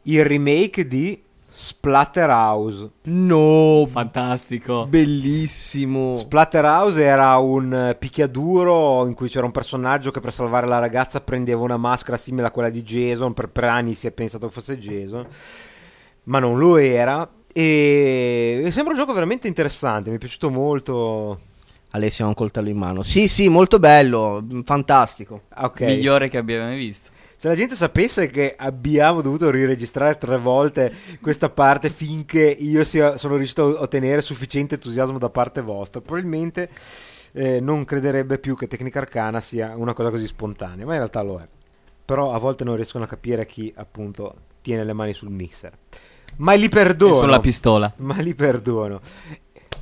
il 0.02 0.24
remake 0.24 0.86
di 0.86 1.22
Splatterhouse. 1.46 2.90
No, 3.04 3.86
Fantastico. 3.90 4.86
bellissimo. 4.86 6.14
Splatterhouse 6.16 7.02
era 7.02 7.36
un 7.38 7.96
picchiaduro 7.98 9.06
in 9.06 9.14
cui 9.14 9.28
c'era 9.28 9.46
un 9.46 9.52
personaggio 9.52 10.10
che 10.10 10.20
per 10.20 10.32
salvare 10.32 10.66
la 10.66 10.78
ragazza 10.78 11.20
prendeva 11.20 11.62
una 11.62 11.76
maschera 11.76 12.16
simile 12.16 12.46
a 12.46 12.50
quella 12.50 12.70
di 12.70 12.82
Jason. 12.82 13.32
Per, 13.32 13.48
per 13.48 13.64
anni 13.64 13.94
si 13.94 14.06
è 14.06 14.10
pensato 14.10 14.46
che 14.46 14.52
fosse 14.52 14.78
Jason, 14.78 15.26
ma 16.24 16.38
non 16.38 16.58
lo 16.58 16.76
era. 16.76 17.28
E 17.52 18.68
sembra 18.70 18.92
un 18.92 18.98
gioco 18.98 19.12
veramente 19.12 19.48
interessante. 19.48 20.10
Mi 20.10 20.16
è 20.16 20.18
piaciuto 20.18 20.50
molto. 20.50 21.40
Alessio 21.90 22.24
ha 22.24 22.28
un 22.28 22.34
coltello 22.34 22.68
in 22.68 22.76
mano. 22.76 23.02
Sì, 23.02 23.26
sì, 23.28 23.48
molto 23.48 23.78
bello, 23.78 24.44
fantastico. 24.64 25.42
Ok. 25.56 25.80
Migliore 25.82 26.28
che 26.28 26.38
abbiamo 26.38 26.64
mai 26.66 26.76
visto. 26.78 27.10
Se 27.36 27.48
la 27.48 27.54
gente 27.54 27.74
sapesse 27.74 28.28
che 28.28 28.54
abbiamo 28.56 29.22
dovuto 29.22 29.50
riregistrare 29.50 30.18
tre 30.18 30.36
volte 30.36 30.92
questa 31.22 31.48
parte 31.48 31.88
finché 31.88 32.42
io 32.44 32.84
sia, 32.84 33.16
sono 33.16 33.36
riuscito 33.36 33.78
a 33.78 33.80
ottenere 33.80 34.20
sufficiente 34.20 34.74
entusiasmo 34.74 35.16
da 35.18 35.30
parte 35.30 35.62
vostra, 35.62 36.02
probabilmente 36.02 36.68
eh, 37.32 37.58
non 37.60 37.86
crederebbe 37.86 38.36
più 38.38 38.54
che 38.56 38.66
Tecnica 38.66 38.98
Arcana 38.98 39.40
sia 39.40 39.74
una 39.74 39.94
cosa 39.94 40.10
così 40.10 40.26
spontanea, 40.26 40.84
ma 40.84 40.92
in 40.92 40.98
realtà 40.98 41.22
lo 41.22 41.38
è. 41.40 41.48
Però 42.04 42.32
a 42.34 42.38
volte 42.38 42.64
non 42.64 42.76
riescono 42.76 43.04
a 43.04 43.06
capire 43.06 43.46
chi 43.46 43.72
appunto 43.74 44.34
tiene 44.60 44.84
le 44.84 44.92
mani 44.92 45.14
sul 45.14 45.30
mixer. 45.30 45.72
Ma 46.36 46.52
li 46.52 46.66
E 46.66 46.68
perdono. 46.68 47.14
sulla 47.14 47.40
pistola. 47.40 47.90
ma 47.96 48.16
li 48.18 48.34
perdono. 48.34 49.00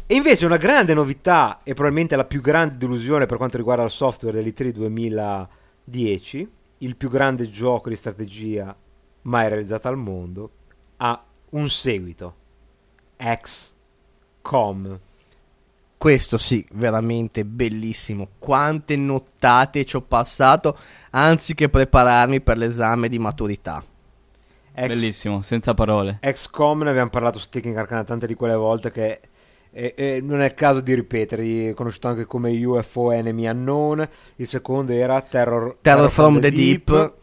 E 0.06 0.15
invece 0.15 0.47
una 0.47 0.56
grande 0.56 0.94
novità 0.94 1.60
e 1.62 1.74
probabilmente 1.74 2.16
la 2.16 2.24
più 2.24 2.40
grande 2.40 2.78
delusione 2.78 3.27
per 3.27 3.36
quanto 3.36 3.59
riguarda 3.59 3.85
il 3.85 3.90
software 3.90 4.43
dell'E3 4.43 4.70
2010, 4.70 6.51
il 6.78 6.97
più 6.97 7.10
grande 7.10 7.51
gioco 7.51 7.90
di 7.90 7.97
strategia 7.97 8.74
mai 9.23 9.48
realizzato 9.48 9.89
al 9.89 9.98
mondo, 9.98 10.51
ha 10.97 11.23
un 11.51 11.69
seguito. 11.69 12.35
XCOM. 13.16 14.98
Questo 15.98 16.39
sì, 16.39 16.65
veramente 16.73 17.44
bellissimo. 17.44 18.28
Quante 18.39 18.97
nottate 18.97 19.85
ci 19.85 19.97
ho 19.97 20.02
passato 20.02 20.78
anziché 21.10 21.69
prepararmi 21.69 22.40
per 22.40 22.56
l'esame 22.56 23.09
di 23.09 23.19
maturità. 23.19 23.85
Ex- 24.73 24.86
Bellissimo, 24.86 25.43
senza 25.43 25.74
parole. 25.74 26.20
XCOM 26.23 26.85
ne 26.85 26.90
abbiamo 26.90 27.10
parlato 27.10 27.39
su 27.40 27.48
Tecnica 27.48 27.81
Arcana 27.81 28.05
tante 28.05 28.28
di 28.28 28.35
quelle 28.35 28.55
volte 28.55 28.93
che 28.93 29.20
eh, 29.70 29.95
eh, 29.97 30.20
non 30.23 30.40
è 30.40 30.47
il 30.47 30.55
caso 30.55 30.81
di 30.81 30.95
ripeterli. 30.95 31.69
È 31.69 31.74
conosciuto 31.74 32.09
anche 32.09 32.24
come 32.24 32.65
UFO 32.65 33.11
Enemy 33.11 33.47
Unknown. 33.49 34.09
Il 34.36 34.47
secondo 34.47 34.93
era 34.93 35.20
Terror, 35.20 35.77
Terror 35.81 36.11
from 36.11 36.40
the 36.40 36.51
Deep. 36.51 37.16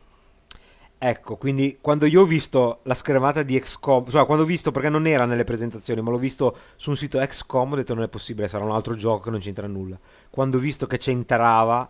Ecco, 0.97 1.35
quindi 1.35 1.77
quando 1.81 2.05
io 2.05 2.21
ho 2.21 2.25
visto 2.25 2.79
la 2.83 2.93
schermata 2.93 3.43
di 3.43 3.59
XCOM, 3.59 4.09
cioè 4.09 4.25
quando 4.25 4.43
ho 4.43 4.47
visto 4.47 4.71
perché 4.71 4.89
non 4.89 5.05
era 5.05 5.25
nelle 5.25 5.43
presentazioni, 5.43 6.01
ma 6.01 6.09
l'ho 6.09 6.17
visto 6.17 6.57
su 6.77 6.89
un 6.89 6.97
sito 6.97 7.19
XCOM, 7.19 7.73
ho 7.73 7.75
detto 7.75 7.93
non 7.93 8.03
è 8.03 8.07
possibile, 8.07 8.47
sarà 8.47 8.63
un 8.63 8.71
altro 8.71 8.95
gioco 8.95 9.25
che 9.25 9.29
non 9.29 9.39
c'entra 9.39 9.67
nulla. 9.67 9.99
Quando 10.29 10.57
ho 10.57 10.59
visto 10.59 10.87
che 10.87 10.97
c'entrava, 10.97 11.87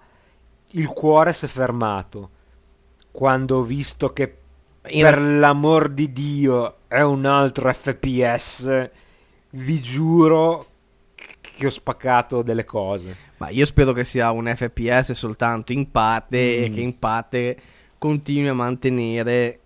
il 0.71 0.87
cuore 0.87 1.31
si 1.33 1.45
è 1.45 1.47
fermato. 1.47 2.29
Quando 3.11 3.59
ho 3.59 3.63
visto 3.63 4.11
che 4.11 4.35
per 4.81 5.19
l'amor 5.19 5.89
di 5.89 6.11
Dio 6.11 6.75
è 6.87 7.01
un 7.01 7.25
altro 7.25 7.71
FPS, 7.71 8.89
vi 9.55 9.81
giuro 9.81 10.65
che 11.41 11.65
ho 11.67 11.69
spaccato 11.69 12.41
delle 12.41 12.65
cose. 12.65 13.15
Ma 13.37 13.49
io 13.49 13.65
spero 13.65 13.91
che 13.93 14.03
sia 14.03 14.31
un 14.31 14.51
FPS 14.53 15.11
soltanto 15.13 15.71
in 15.71 15.89
parte 15.91 16.63
e 16.63 16.69
Mm. 16.69 16.73
che 16.73 16.79
in 16.81 16.99
parte 16.99 17.57
continui 17.97 18.47
a 18.49 18.53
mantenere 18.53 19.59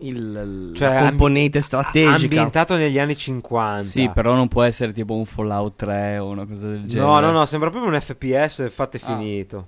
il, 0.00 0.72
Cioè, 0.74 0.94
la 0.94 1.08
componente 1.08 1.58
ambi- 1.58 1.66
strategica. 1.66 2.14
Ambientato 2.16 2.76
negli 2.76 2.98
anni 2.98 3.16
50. 3.16 3.82
Sì, 3.82 4.08
però 4.10 4.34
non 4.34 4.46
può 4.48 4.62
essere 4.62 4.92
tipo 4.92 5.14
un 5.14 5.26
Fallout 5.26 5.74
3 5.76 6.18
o 6.18 6.28
una 6.28 6.46
cosa 6.46 6.68
del 6.68 6.86
genere. 6.86 7.06
No, 7.08 7.18
no, 7.20 7.30
no, 7.32 7.46
sembra 7.46 7.70
proprio 7.70 7.90
un 7.92 8.00
FPS 8.00 8.70
fatto 8.70 8.96
e 8.96 9.00
Ah. 9.02 9.06
finito. 9.06 9.66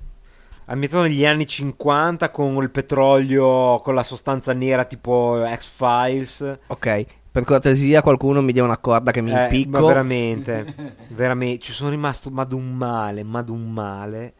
Ambientato 0.66 1.03
negli 1.03 1.24
anni 1.27 1.47
50 1.49 2.31
con 2.31 2.55
il 2.62 2.70
petrolio, 2.70 3.81
con 3.81 3.95
la 3.97 4.05
sostanza 4.05 4.53
nera 4.53 4.85
tipo 4.85 5.43
X-Files. 5.57 6.59
Ok, 6.69 7.05
per 7.31 7.44
cortesia 7.44 8.02
qualcuno 8.02 8.40
mi 8.43 8.52
dia 8.52 8.65
una 8.65 8.78
corda 8.78 9.11
che 9.12 9.20
mi 9.20 9.32
Eh, 9.32 9.43
impicco. 9.44 9.70
ma 9.81 9.86
veramente, 9.86 10.74
veramente, 11.09 11.62
ci 11.62 11.73
sono 11.73 11.90
rimasto 11.90 12.31
ma 12.31 12.44
d'un 12.44 12.74
male, 12.74 13.23
ma 13.23 13.43
d'un 13.43 13.70
male. 13.73 14.32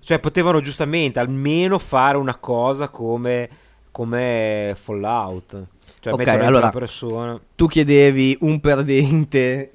Cioè, 0.00 0.20
potevano 0.20 0.60
giustamente 0.60 1.18
almeno 1.18 1.78
fare 1.78 2.16
una 2.16 2.36
cosa 2.36 2.88
come, 2.88 3.48
come 3.90 4.72
Fallout. 4.76 5.66
Cioè, 6.00 6.12
Ok, 6.12 6.26
allora- 6.28 6.70
persona. 6.70 7.38
Tu 7.56 7.66
chiedevi 7.66 8.38
un 8.40 8.60
perdente 8.60 9.70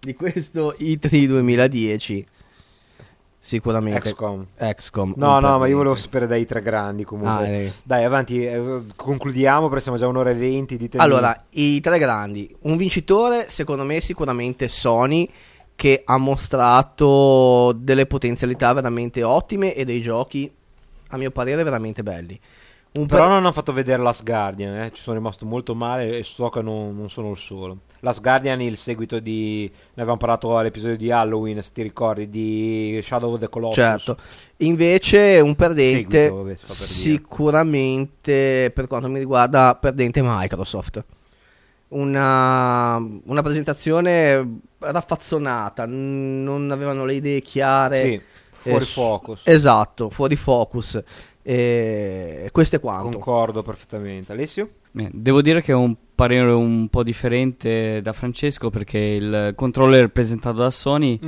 di 0.00 0.14
questo 0.14 0.74
I3 0.78 1.26
2010. 1.26 2.26
Sicuramente. 3.46 4.10
XCOM. 4.10 4.44
XCOM. 4.58 5.12
No, 5.18 5.38
no, 5.38 5.60
ma 5.60 5.68
io 5.68 5.76
volevo 5.76 5.94
sapere 5.94 6.26
dai 6.26 6.44
tre 6.46 6.60
grandi 6.62 7.04
comunque. 7.04 7.46
Ah, 7.46 7.48
eh. 7.48 7.72
Dai, 7.84 8.02
avanti, 8.02 8.44
eh, 8.44 8.82
concludiamo 8.96 9.68
perché 9.68 9.82
siamo 9.82 9.98
già 9.98 10.08
un'ora 10.08 10.30
e 10.30 10.34
venti. 10.34 10.76
Ditemi. 10.76 11.00
Allora, 11.00 11.44
i 11.50 11.80
tre 11.80 12.00
grandi. 12.00 12.52
Un 12.62 12.76
vincitore, 12.76 13.48
secondo 13.48 13.84
me, 13.84 14.00
sicuramente 14.00 14.66
Sony, 14.66 15.30
che 15.76 16.02
ha 16.04 16.16
mostrato 16.16 17.70
delle 17.70 18.06
potenzialità 18.06 18.72
veramente 18.72 19.22
ottime 19.22 19.76
e 19.76 19.84
dei 19.84 20.02
giochi, 20.02 20.52
a 21.10 21.16
mio 21.16 21.30
parere, 21.30 21.62
veramente 21.62 22.02
belli. 22.02 22.40
Un 22.96 23.06
Però 23.06 23.20
per- 23.20 23.28
non 23.28 23.38
hanno 23.38 23.52
fatto 23.52 23.72
vedere 23.72 24.02
Last 24.02 24.24
Guardian, 24.24 24.74
eh. 24.76 24.90
ci 24.92 25.02
sono 25.02 25.16
rimasto 25.16 25.44
molto 25.44 25.74
male 25.74 26.18
e 26.18 26.22
so 26.22 26.48
che 26.48 26.62
non, 26.62 26.96
non 26.96 27.10
sono 27.10 27.30
il 27.30 27.36
solo. 27.36 27.78
Last 28.00 28.20
Guardian, 28.22 28.60
il 28.62 28.76
seguito 28.76 29.18
di... 29.18 29.68
Ne 29.72 30.02
avevamo 30.02 30.16
parlato 30.16 30.56
all'episodio 30.56 30.96
di 30.96 31.10
Halloween, 31.10 31.60
se 31.62 31.70
ti 31.74 31.82
ricordi, 31.82 32.30
di 32.30 32.98
Shadow 33.02 33.34
of 33.34 33.40
the 33.40 33.48
Colossus. 33.48 33.74
Certo. 33.74 34.16
Invece 34.58 35.40
un 35.40 35.54
perdente 35.54 36.22
Seguito, 36.22 36.36
vabbè, 36.36 36.54
per 36.54 36.76
sicuramente 36.76 38.70
per 38.74 38.86
quanto 38.86 39.08
mi 39.08 39.18
riguarda 39.18 39.76
perdente 39.78 40.20
Microsoft. 40.22 41.04
Una, 41.88 42.96
una 42.96 43.42
presentazione 43.42 44.58
raffazzonata, 44.78 45.84
non 45.86 46.70
avevano 46.70 47.04
le 47.04 47.14
idee 47.14 47.40
chiare. 47.42 48.00
Sì, 48.00 48.20
fuori 48.50 48.84
Eh, 48.84 48.86
focus. 48.86 49.40
Esatto, 49.44 50.10
fuori 50.10 50.34
focus. 50.36 51.00
E 51.48 52.48
questo 52.50 52.74
è 52.76 52.80
quanto. 52.80 53.04
Concordo 53.10 53.62
perfettamente. 53.62 54.32
Alessio? 54.32 54.68
Beh, 54.90 55.10
Devo 55.12 55.42
dire 55.42 55.62
che 55.62 55.72
ho 55.72 55.78
un 55.80 55.94
parere 56.12 56.50
un 56.50 56.88
po' 56.88 57.04
differente 57.04 58.00
da 58.02 58.12
Francesco 58.12 58.68
perché 58.68 58.98
il 58.98 59.52
controller 59.54 60.08
presentato 60.08 60.56
da 60.58 60.70
Sony 60.70 61.20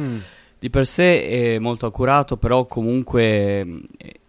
di 0.59 0.71
per 0.71 0.87
sé 0.87 1.29
è 1.55 1.59
molto 1.61 1.87
accurato, 1.87 2.37
però 2.37 2.67
comunque 2.67 3.61
eh, 3.97 4.21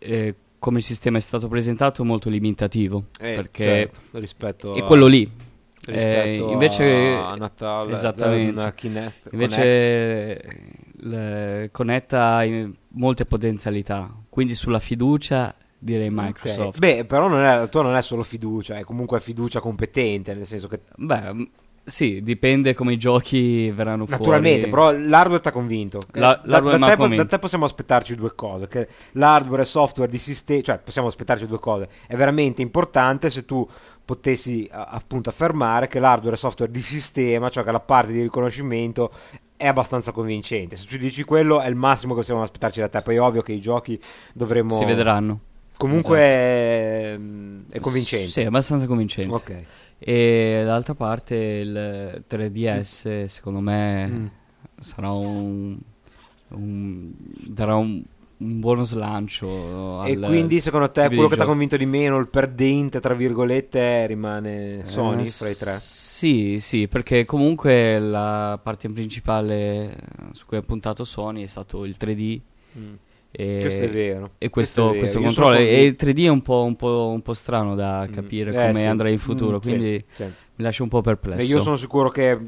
eh, 0.00 0.34
come 0.58 0.78
il 0.78 0.84
sistema 0.84 1.18
è 1.18 1.20
stato 1.20 1.46
presentato 1.46 2.02
è 2.02 2.04
molto 2.04 2.28
limitativo 2.28 3.04
Eh, 3.20 3.34
perché 3.34 3.62
certo, 3.62 3.98
rispetto 4.18 4.74
è 4.74 4.80
a- 4.80 4.84
quello 4.84 5.06
lì. 5.06 5.30
rispetto 5.86 6.50
invece- 6.50 7.14
a 7.14 7.34
Natale 7.36 7.92
esattamente. 7.92 8.58
una 8.58 8.72
Kinect- 8.72 9.28
Connect. 9.30 9.32
Invece 9.32 10.42
ha 11.04 12.44
in- 12.44 12.72
molte 12.94 13.24
potenzialità, 13.26 14.12
quindi 14.28 14.54
sulla 14.54 14.78
fiducia 14.80 15.54
direi. 15.78 16.08
Microsoft. 16.10 16.78
Beh, 16.78 17.04
però 17.04 17.28
non 17.28 17.40
è, 17.40 17.56
la 17.58 17.66
tua 17.66 17.82
non 17.82 17.96
è 17.96 18.02
solo 18.02 18.22
fiducia, 18.22 18.78
è 18.78 18.84
comunque 18.84 19.18
fiducia 19.20 19.60
competente, 19.60 20.34
nel 20.34 20.46
senso 20.46 20.68
che 20.68 20.80
Beh, 20.96 21.50
sì, 21.84 22.20
dipende 22.22 22.74
come 22.74 22.92
i 22.92 22.98
giochi 22.98 23.68
verranno 23.70 24.06
naturalmente, 24.08 24.68
fuori. 24.68 24.70
però 24.70 25.08
l'hardware 25.08 25.40
ti 25.42 25.48
ha 25.48 25.52
convinto. 25.52 26.00
La- 26.12 26.40
Eh, 26.40 26.48
da, 26.48 26.60
da 26.60 26.86
te, 26.86 26.96
convinto. 26.96 27.22
da 27.24 27.28
te 27.28 27.38
possiamo 27.40 27.64
aspettarci 27.64 28.14
due 28.14 28.34
cose, 28.36 28.68
che 28.68 28.86
l'hardware 29.12 29.62
e 29.62 29.64
software 29.64 30.10
di 30.10 30.18
sistema, 30.18 30.62
cioè 30.62 30.78
possiamo 30.78 31.08
aspettarci 31.08 31.46
due 31.48 31.58
cose. 31.58 31.88
È 32.06 32.14
veramente 32.14 32.62
importante 32.62 33.30
se 33.30 33.44
tu 33.44 33.68
potessi 34.04 34.68
appunto 34.70 35.30
affermare 35.30 35.86
che 35.88 35.98
l'hardware 35.98 36.34
e 36.34 36.38
software 36.38 36.70
di 36.70 36.82
sistema, 36.82 37.48
cioè 37.48 37.64
che 37.64 37.70
la 37.72 37.80
parte 37.80 38.12
di 38.12 38.20
riconoscimento 38.22 39.12
è 39.62 39.66
abbastanza 39.68 40.12
convincente. 40.12 40.76
Se 40.76 40.86
ci 40.86 40.98
dici 40.98 41.22
quello 41.24 41.60
è 41.60 41.68
il 41.68 41.74
massimo 41.76 42.12
che 42.14 42.20
possiamo 42.20 42.42
aspettarci 42.42 42.80
da 42.80 42.88
te, 42.88 43.00
poi 43.00 43.14
è 43.14 43.20
ovvio 43.20 43.42
che 43.42 43.52
i 43.52 43.60
giochi 43.60 43.98
dovremmo 44.34 44.74
Si 44.74 44.84
vedranno. 44.84 45.40
Comunque 45.76 46.18
Esatto. 46.18 47.22
è, 47.70 47.76
è 47.76 47.80
convincente. 47.80 48.28
Sì, 48.28 48.40
è 48.40 48.46
abbastanza 48.46 48.86
convincente. 48.86 49.32
Ok. 49.34 49.62
E 49.98 50.62
d'altra 50.64 50.94
parte 50.94 51.34
il 51.36 52.24
3DS 52.28 53.24
secondo 53.26 53.60
me 53.60 54.06
Mm. 54.08 54.26
sarà 54.80 55.10
un, 55.12 55.78
un- 56.48 57.12
darà 57.46 57.76
un, 57.76 58.02
un 58.44 58.60
buono 58.60 58.82
slancio 58.82 60.04
E 60.04 60.12
al 60.12 60.22
quindi 60.26 60.60
secondo 60.60 60.90
te 60.90 61.06
quello 61.06 61.28
che 61.28 61.36
ti 61.36 61.42
ha 61.42 61.46
convinto 61.46 61.76
di 61.76 61.86
meno, 61.86 62.18
il 62.18 62.28
perdente, 62.28 63.00
tra 63.00 63.14
virgolette, 63.14 64.06
rimane 64.06 64.80
Sony 64.84 65.22
Eh, 65.22 65.26
fra 65.26 65.48
i 65.48 65.54
tre? 65.54 65.72
Sì, 65.72 66.58
sì, 66.60 66.88
perché 66.88 67.24
comunque 67.24 67.98
la 67.98 68.58
parte 68.62 68.88
principale 68.90 69.96
su 70.32 70.46
cui 70.46 70.56
ha 70.56 70.60
puntato 70.62 71.04
Sony 71.04 71.42
è 71.42 71.46
stato 71.46 71.84
il 71.84 71.96
3D 71.98 72.40
Mm. 72.78 72.94
e, 73.30 73.58
Questo 73.60 73.84
è 73.84 73.90
vero. 73.90 74.30
e 74.38 74.48
questo 74.48 74.82
questo, 74.88 74.98
questo 74.98 75.20
controllo. 75.20 75.56
E 75.56 75.84
il 75.84 75.94
3D 75.98 76.24
è 76.24 76.28
un 76.28 76.40
po', 76.42 76.62
un 76.64 76.74
po', 76.76 77.10
un 77.12 77.20
po' 77.22 77.34
strano 77.34 77.74
da 77.74 78.06
Mm. 78.08 78.12
capire 78.12 78.50
Eh, 78.50 78.66
come 78.68 78.80
sì. 78.80 78.86
andrà 78.86 79.08
in 79.10 79.18
futuro, 79.18 79.56
Mm, 79.56 79.60
sì, 79.60 79.68
quindi 79.68 80.04
sì. 80.12 80.22
mi 80.24 80.64
lascia 80.64 80.82
un 80.82 80.88
po' 80.88 81.00
perplesso. 81.02 81.40
E 81.42 81.44
io 81.44 81.60
sono 81.60 81.76
sicuro 81.76 82.10
che 82.10 82.38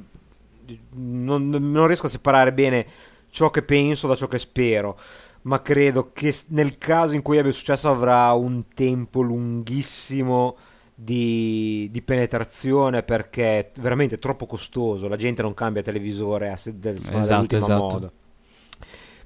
non, 0.93 1.49
non 1.49 1.87
riesco 1.87 2.07
a 2.07 2.11
separare 2.11 2.53
bene 2.53 2.87
ciò 3.31 3.51
che 3.51 3.63
penso 3.63 4.07
da 4.07 4.15
ciò 4.17 4.29
che 4.29 4.39
spero, 4.39 4.97
ma 5.45 5.61
credo 5.63 6.13
che 6.13 6.35
nel 6.49 6.79
caso 6.79 7.15
in 7.15 7.23
cui 7.23 7.39
abbia 7.39 7.53
successo 7.53 7.91
avrà 7.91 8.33
un 8.33 8.69
tempo 8.75 9.21
lunghissimo 9.23 10.57
di, 10.95 11.89
di 11.91 12.03
penetrazione 12.03 13.03
perché 13.03 13.59
è 13.59 13.71
veramente 13.81 14.19
troppo 14.19 14.47
costoso, 14.47 15.09
la 15.09 15.17
gente 15.17 15.43
non 15.43 15.55
cambia 15.55 15.83
televisore 15.83 16.51
a 16.51 16.57
se- 16.57 16.79
del- 16.79 17.01
seconda 17.03 17.21
Esatto, 17.21 17.33
dell'ultima 17.33 17.69
esatto. 17.69 17.99
moda. 17.99 18.13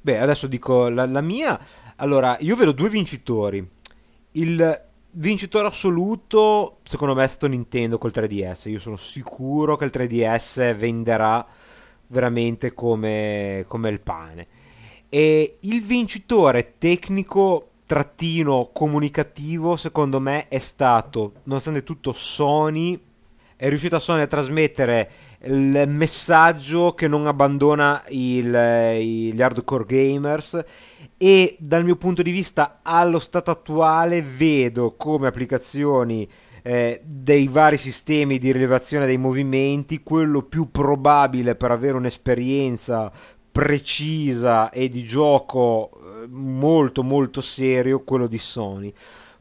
Beh, 0.01 0.19
adesso 0.19 0.47
dico 0.47 0.89
la, 0.89 1.07
la 1.07 1.21
mia. 1.21 1.59
Allora, 1.97 2.37
io 2.41 2.57
vedo 2.57 2.73
due 2.73 2.89
vincitori. 2.89 3.67
Il 4.33 4.85
vincitore 5.13 5.67
assoluto, 5.67 6.79
secondo 6.85 7.15
me, 7.15 7.25
è 7.25 7.27
stato 7.27 7.47
Nintendo 7.47 7.99
col 7.99 8.13
3DS. 8.13 8.71
Io 8.71 8.79
sono 8.79 8.97
sicuro 8.97 9.77
che 9.77 9.85
il 9.85 9.91
3DS 9.91 10.75
venderà 10.75 11.45
veramente 12.09 12.73
come, 12.75 13.65
come 13.69 13.91
il 13.91 14.01
pane. 14.01 14.47
E 15.11 15.57
il 15.61 15.83
vincitore 15.83 16.75
tecnico 16.79 17.71
trattino 17.87 18.71
comunicativo, 18.73 19.77
secondo 19.77 20.21
me, 20.21 20.49
è 20.49 20.59
stato, 20.59 21.33
nonostante 21.45 21.83
tutto, 21.83 22.13
Sony. 22.13 23.01
È 23.57 23.69
riuscita 23.69 23.99
Sony 23.99 24.21
a 24.21 24.27
trasmettere 24.27 25.11
il 25.45 25.85
messaggio 25.89 26.95
che 26.95 27.09
non 27.09 27.27
abbandona 27.27 28.05
il- 28.09 28.55
i- 29.01 29.33
gli 29.33 29.43
hardcore 29.43 29.85
gamers 29.85 30.63
e 31.17 31.57
dal 31.59 31.85
mio 31.85 31.97
punto 31.97 32.23
di 32.23 32.31
vista 32.31 32.81
allo 32.83 33.19
stato 33.19 33.51
attuale 33.51 34.23
vedo 34.23 34.95
come 34.97 35.27
applicazioni 35.29 36.29
eh, 36.63 37.01
dei 37.05 37.49
vari 37.49 37.77
sistemi 37.79 38.37
di 38.39 38.53
rilevazione 38.53 39.07
dei 39.07 39.17
movimenti 39.17 40.03
quello 40.03 40.43
più 40.43 40.71
probabile 40.71 41.55
per 41.55 41.71
avere 41.71 41.97
un'esperienza 41.97 43.11
precisa 43.51 44.71
e 44.71 44.89
di 44.89 45.05
gioco 45.05 45.91
eh, 45.93 46.27
molto 46.29 47.03
molto 47.03 47.41
serio 47.41 48.05
quello 48.05 48.27
di 48.27 48.39
Sony. 48.39 48.93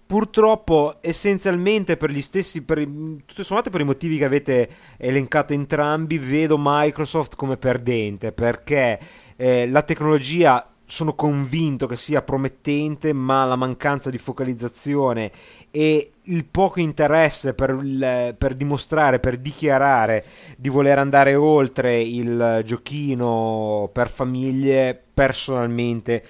Purtroppo 0.06 0.98
essenzialmente 1.02 1.98
per 1.98 2.12
gli 2.12 2.22
stessi 2.22 2.62
per, 2.62 2.88
tutto 3.26 3.44
sommato 3.44 3.70
per 3.70 3.82
i 3.82 3.84
motivi 3.84 4.18
che 4.18 4.26
avete 4.26 4.70
elencato 4.96 5.52
entrambi 5.52 6.18
vedo 6.18 6.56
Microsoft 6.58 7.36
come 7.36 7.58
perdente 7.58 8.32
perché 8.32 9.00
eh, 9.36 9.68
la 9.70 9.82
tecnologia 9.82 10.66
sono 10.86 11.14
convinto 11.14 11.86
che 11.88 11.98
sia 11.98 12.22
promettente 12.22 13.12
ma 13.12 13.44
la 13.44 13.58
mancanza 13.58 14.10
di 14.10 14.18
focalizzazione 14.18 15.30
e 15.70 16.12
il 16.28 16.46
poco 16.46 16.80
interesse 16.80 17.54
per, 17.54 17.72
il- 17.82 18.36
per 18.38 18.56
dimostrare, 18.56 19.20
per 19.20 19.38
dichiarare 19.38 20.24
di 20.58 20.70
voler 20.70 21.00
andare 21.00 21.36
oltre 21.36 22.02
il 22.02 22.62
giochino 22.66 23.90
per 23.92 24.10
famiglie 24.10 25.00
personalmente 25.14 26.24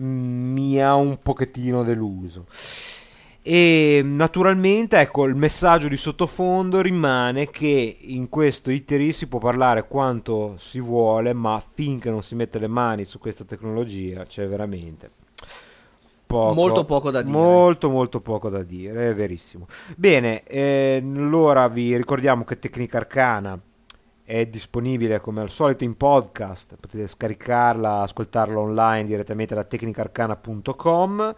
mm, 0.00 0.52
mi 0.52 0.82
ha 0.82 0.94
un 0.94 1.18
pochettino 1.22 1.82
deluso. 1.82 2.46
E 3.44 4.00
naturalmente, 4.04 4.98
ecco, 5.00 5.24
il 5.24 5.34
messaggio 5.34 5.88
di 5.88 5.96
sottofondo 5.96 6.80
rimane 6.80 7.50
che 7.50 7.96
in 8.00 8.28
questo 8.28 8.70
ITRI 8.70 9.12
si 9.12 9.26
può 9.26 9.40
parlare 9.40 9.88
quanto 9.88 10.56
si 10.58 10.78
vuole, 10.80 11.32
ma 11.32 11.60
finché 11.74 12.08
non 12.08 12.22
si 12.22 12.36
mette 12.36 12.60
le 12.60 12.68
mani 12.68 13.04
su 13.04 13.18
questa 13.18 13.44
tecnologia 13.44 14.22
c'è 14.24 14.46
veramente 14.46 15.10
poco, 16.32 16.54
Molto 16.54 16.84
poco 16.84 17.10
da 17.10 17.22
dire. 17.22 17.36
Molto, 17.36 17.90
molto 17.90 18.20
poco 18.20 18.48
da 18.48 18.62
dire, 18.62 19.10
è 19.10 19.14
verissimo. 19.14 19.66
Bene, 19.96 20.42
eh, 20.44 21.00
allora 21.02 21.68
vi 21.68 21.96
ricordiamo 21.96 22.44
che 22.44 22.58
Tecnica 22.58 22.98
Arcana 22.98 23.60
è 24.24 24.46
disponibile 24.46 25.20
come 25.20 25.42
al 25.42 25.50
solito 25.50 25.84
in 25.84 25.96
podcast, 25.96 26.76
potete 26.80 27.06
scaricarla, 27.06 28.00
ascoltarla 28.00 28.58
online 28.58 29.04
direttamente 29.04 29.54
da 29.54 29.64
tecnicarcana.com. 29.64 31.34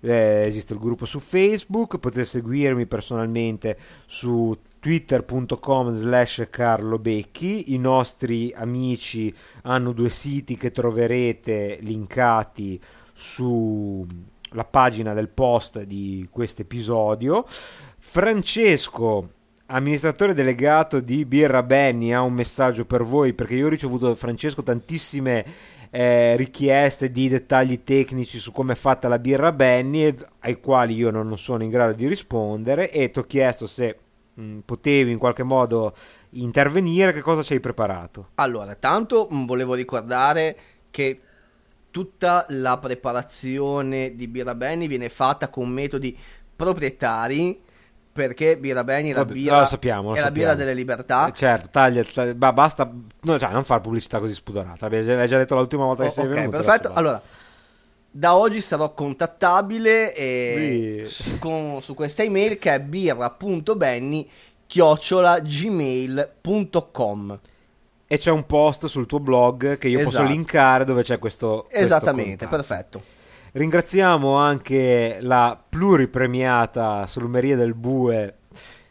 Eh, 0.00 0.44
esiste 0.46 0.74
il 0.74 0.80
gruppo 0.80 1.06
su 1.06 1.18
Facebook, 1.18 1.98
potete 1.98 2.24
seguirmi 2.24 2.86
personalmente 2.86 3.78
su 4.04 4.54
twitter.com 4.80 5.94
slash 5.94 6.46
Carlo 6.50 6.98
Becchi, 6.98 7.72
i 7.72 7.78
nostri 7.78 8.52
amici 8.54 9.34
hanno 9.62 9.92
due 9.92 10.10
siti 10.10 10.58
che 10.58 10.72
troverete 10.72 11.78
linkati 11.80 12.78
sulla 13.14 14.64
pagina 14.68 15.14
del 15.14 15.28
post 15.28 15.82
di 15.82 16.28
questo 16.30 16.62
episodio. 16.62 17.46
Francesco, 17.98 19.30
amministratore 19.66 20.34
delegato 20.34 21.00
di 21.00 21.24
Birra 21.24 21.62
Benny, 21.62 22.12
ha 22.12 22.20
un 22.20 22.34
messaggio 22.34 22.84
per 22.84 23.04
voi 23.04 23.32
perché 23.32 23.54
io 23.54 23.66
ho 23.66 23.70
ricevuto 23.70 24.08
da 24.08 24.14
Francesco 24.14 24.62
tantissime 24.62 25.44
eh, 25.90 26.34
richieste 26.36 27.12
di 27.12 27.28
dettagli 27.28 27.84
tecnici 27.84 28.38
su 28.38 28.50
come 28.50 28.72
è 28.72 28.76
fatta 28.76 29.06
la 29.06 29.20
birra 29.20 29.52
Benny 29.52 30.12
ai 30.40 30.60
quali 30.60 30.94
io 30.96 31.10
non 31.10 31.38
sono 31.38 31.62
in 31.62 31.70
grado 31.70 31.92
di 31.92 32.08
rispondere 32.08 32.90
e 32.90 33.10
ti 33.10 33.20
ho 33.20 33.24
chiesto 33.24 33.68
se 33.68 33.96
mh, 34.34 34.58
potevi 34.64 35.12
in 35.12 35.18
qualche 35.18 35.44
modo 35.44 35.94
intervenire, 36.30 37.12
che 37.12 37.20
cosa 37.20 37.42
ci 37.42 37.52
hai 37.52 37.60
preparato? 37.60 38.30
Allora, 38.34 38.74
tanto 38.74 39.28
mh, 39.30 39.46
volevo 39.46 39.74
ricordare 39.74 40.56
che 40.90 41.20
tutta 41.94 42.44
la 42.48 42.76
preparazione 42.78 44.16
di 44.16 44.26
Birra 44.26 44.56
Benny 44.56 44.88
viene 44.88 45.08
fatta 45.08 45.48
con 45.48 45.68
metodi 45.68 46.18
proprietari 46.56 47.60
perché 48.12 48.58
Birra 48.58 48.82
Benny 48.82 49.10
è 49.10 49.14
la 49.14 49.24
birra, 49.24 49.60
lo 49.60 49.66
sappiamo, 49.66 50.08
lo 50.10 50.16
è 50.16 50.20
la 50.20 50.32
birra 50.32 50.56
delle 50.56 50.74
libertà. 50.74 51.28
Eh, 51.28 51.32
certo, 51.32 51.68
taglia, 51.70 52.02
taglia- 52.02 52.34
ba- 52.34 52.52
basta, 52.52 52.90
no, 53.22 53.38
cioè, 53.38 53.52
non 53.52 53.62
fare 53.62 53.80
pubblicità 53.80 54.18
così 54.18 54.34
spudorata, 54.34 54.88
l'hai 54.88 55.28
già 55.28 55.38
detto 55.38 55.54
l'ultima 55.54 55.84
volta 55.84 56.02
che 56.02 56.08
Oh, 56.08 56.12
sei 56.12 56.24
ok, 56.26 56.32
venuto. 56.32 56.56
perfetto. 56.56 56.92
Allora, 56.94 57.22
da 58.10 58.34
oggi 58.34 58.60
sarò 58.60 58.92
contattabile 58.92 60.12
e 60.16 61.04
Sì. 61.06 61.38
con- 61.38 61.80
su 61.80 61.94
questa 61.94 62.24
email 62.24 62.58
che 62.58 62.74
è 62.74 62.80
birra.benny 62.80 64.28
chiocciola 64.66 65.38
gmail.com 65.38 67.38
E 68.14 68.18
c'è 68.18 68.30
un 68.30 68.46
post 68.46 68.86
sul 68.86 69.06
tuo 69.06 69.18
blog 69.18 69.76
che 69.78 69.88
io 69.88 69.98
posso 70.04 70.18
Esatto. 70.18 70.28
linkare 70.30 70.84
dove 70.84 71.02
c'è 71.02 71.18
questo. 71.18 71.64
questo 71.68 71.84
Esattamente, 71.84 72.46
contatto. 72.46 72.56
perfetto. 72.56 73.02
Ringraziamo 73.52 74.34
anche 74.36 75.18
la 75.20 75.60
pluripremiata 75.68 77.06
Salumeria 77.06 77.56
del 77.56 77.74
Bue 77.74 78.36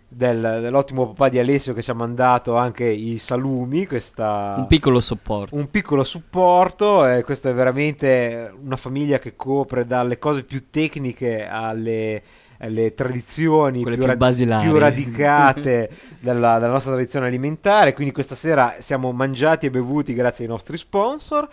del- 0.08 0.60
dell'ottimo 0.62 1.08
papà 1.08 1.30
di 1.30 1.40
Alessio 1.40 1.74
che 1.74 1.82
ci 1.82 1.90
ha 1.90 1.96
mandato 1.96 2.56
anche 2.56 2.84
i 2.86 3.18
salumi, 3.18 3.88
questa, 3.88 4.54
Un 4.58 4.68
piccolo 4.68 5.00
supporto. 5.00 5.56
un 5.56 5.70
piccolo 5.72 6.04
supporto 6.04 7.08
e 7.08 7.24
questa 7.24 7.50
è 7.50 7.54
veramente 7.54 8.54
una 8.64 8.76
famiglia 8.76 9.18
che 9.20 9.36
copre 9.36 9.88
dalle 9.88 10.20
cose 10.20 10.44
più 10.44 10.70
tecniche 10.70 11.48
alle, 11.48 11.92
eh, 12.16 12.22
le 12.70 12.94
tradizioni 12.94 13.84
più, 13.84 13.96
più 13.96 14.16
basilari. 14.16 14.68
più 14.68 14.78
radicate 14.78 15.90
della, 16.20 16.60
della 16.60 16.72
nostra 16.72 16.92
tradizione 16.92 17.28
alimentare. 17.28 17.94
Quindi 17.94 18.14
questa 18.14 18.36
sera 18.36 18.76
siamo 18.80 19.12
mangiati 19.12 19.66
e 19.66 19.70
bevuti 19.70 20.14
grazie 20.14 20.46
ai 20.46 20.50
nostri 20.50 20.78
sponsor. 20.78 21.48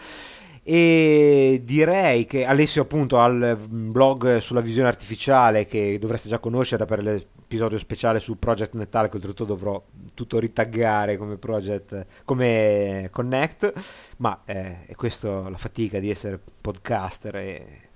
E 0.63 1.63
direi 1.65 2.27
che 2.27 2.45
Alessio 2.45 2.83
appunto 2.83 3.19
ha 3.19 3.27
il 3.27 3.57
blog 3.67 4.39
sulla 4.39 4.61
visione 4.61 4.89
artificiale 4.89 5.65
che 5.65 5.99
dovreste 5.99 6.29
già 6.29 6.39
conoscere 6.39 6.85
per 6.85 7.03
l'episodio 7.03 7.79
speciale 7.79 8.21
su 8.21 8.39
Project 8.39 8.75
Natale 8.75 9.09
che 9.09 9.17
oltretutto 9.17 9.45
dovrò 9.47 9.83
tutto 10.13 10.39
ritaggare 10.39 11.17
come 11.17 11.37
project 11.37 12.07
come 12.25 13.09
Connect 13.11 13.73
ma 14.19 14.43
eh, 14.45 14.85
è 14.85 14.95
questa 14.95 15.49
la 15.49 15.57
fatica 15.57 15.99
di 15.99 16.11
essere 16.11 16.39
podcaster 16.61 17.37
e 17.37 17.90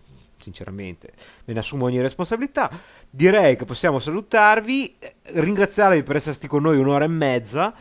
sinceramente 0.44 1.12
me 1.44 1.54
ne 1.54 1.58
assumo 1.58 1.86
ogni 1.86 2.00
responsabilità 2.00 2.70
direi 3.10 3.56
che 3.56 3.64
possiamo 3.64 3.98
salutarvi 3.98 4.96
ringraziarvi 5.22 6.02
per 6.02 6.16
essere 6.16 6.34
stati 6.34 6.48
con 6.48 6.62
noi 6.62 6.78
un'ora 6.78 7.04
e 7.04 7.08
mezza 7.08 7.74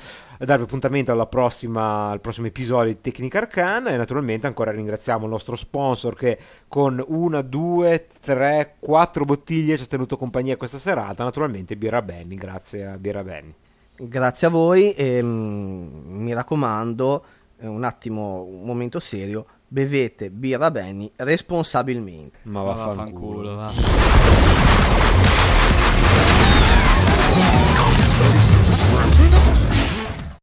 darvi 0.46 0.64
appuntamento 0.64 1.12
prossima, 1.28 2.10
al 2.10 2.22
prossimo 2.22 2.48
episodio 2.48 2.94
di 2.94 3.02
Tecnica 3.02 3.40
Arcana 3.40 3.92
e 3.92 3.98
naturalmente 3.98 4.48
ancora 4.48 4.72
ringraziamo 4.72 5.26
il 5.26 5.32
nostro 5.32 5.56
sponsor 5.56 6.16
che 6.16 6.38
con 6.68 7.04
una, 7.08 7.42
due, 7.42 8.08
tre, 8.22 8.76
quattro 8.80 9.26
bottiglie 9.26 9.78
ci 9.78 9.84
ha 9.84 9.88
tenuto 9.88 10.18
compagnia 10.18 10.58
questa 10.58 10.78
serata, 10.78 11.24
naturalmente 11.24 11.76
Birra 11.76 12.02
Benny, 12.02 12.36
grazie 12.36 12.86
a 12.86 12.98
Birra 12.98 13.24
Benny. 13.24 13.54
Grazie 13.96 14.48
a 14.48 14.50
voi 14.50 14.94
e 14.94 15.22
mm, 15.22 16.22
mi 16.22 16.34
raccomando, 16.34 17.24
un 17.60 17.84
attimo, 17.84 18.42
un 18.42 18.66
momento 18.66 19.00
serio, 19.00 19.46
bevete 19.74 20.30
birra 20.30 20.70
Benny 20.70 21.12
responsabilmente. 21.16 22.38
Ma 22.44 22.62
vaffanculo, 22.62 23.56
va. 23.56 23.72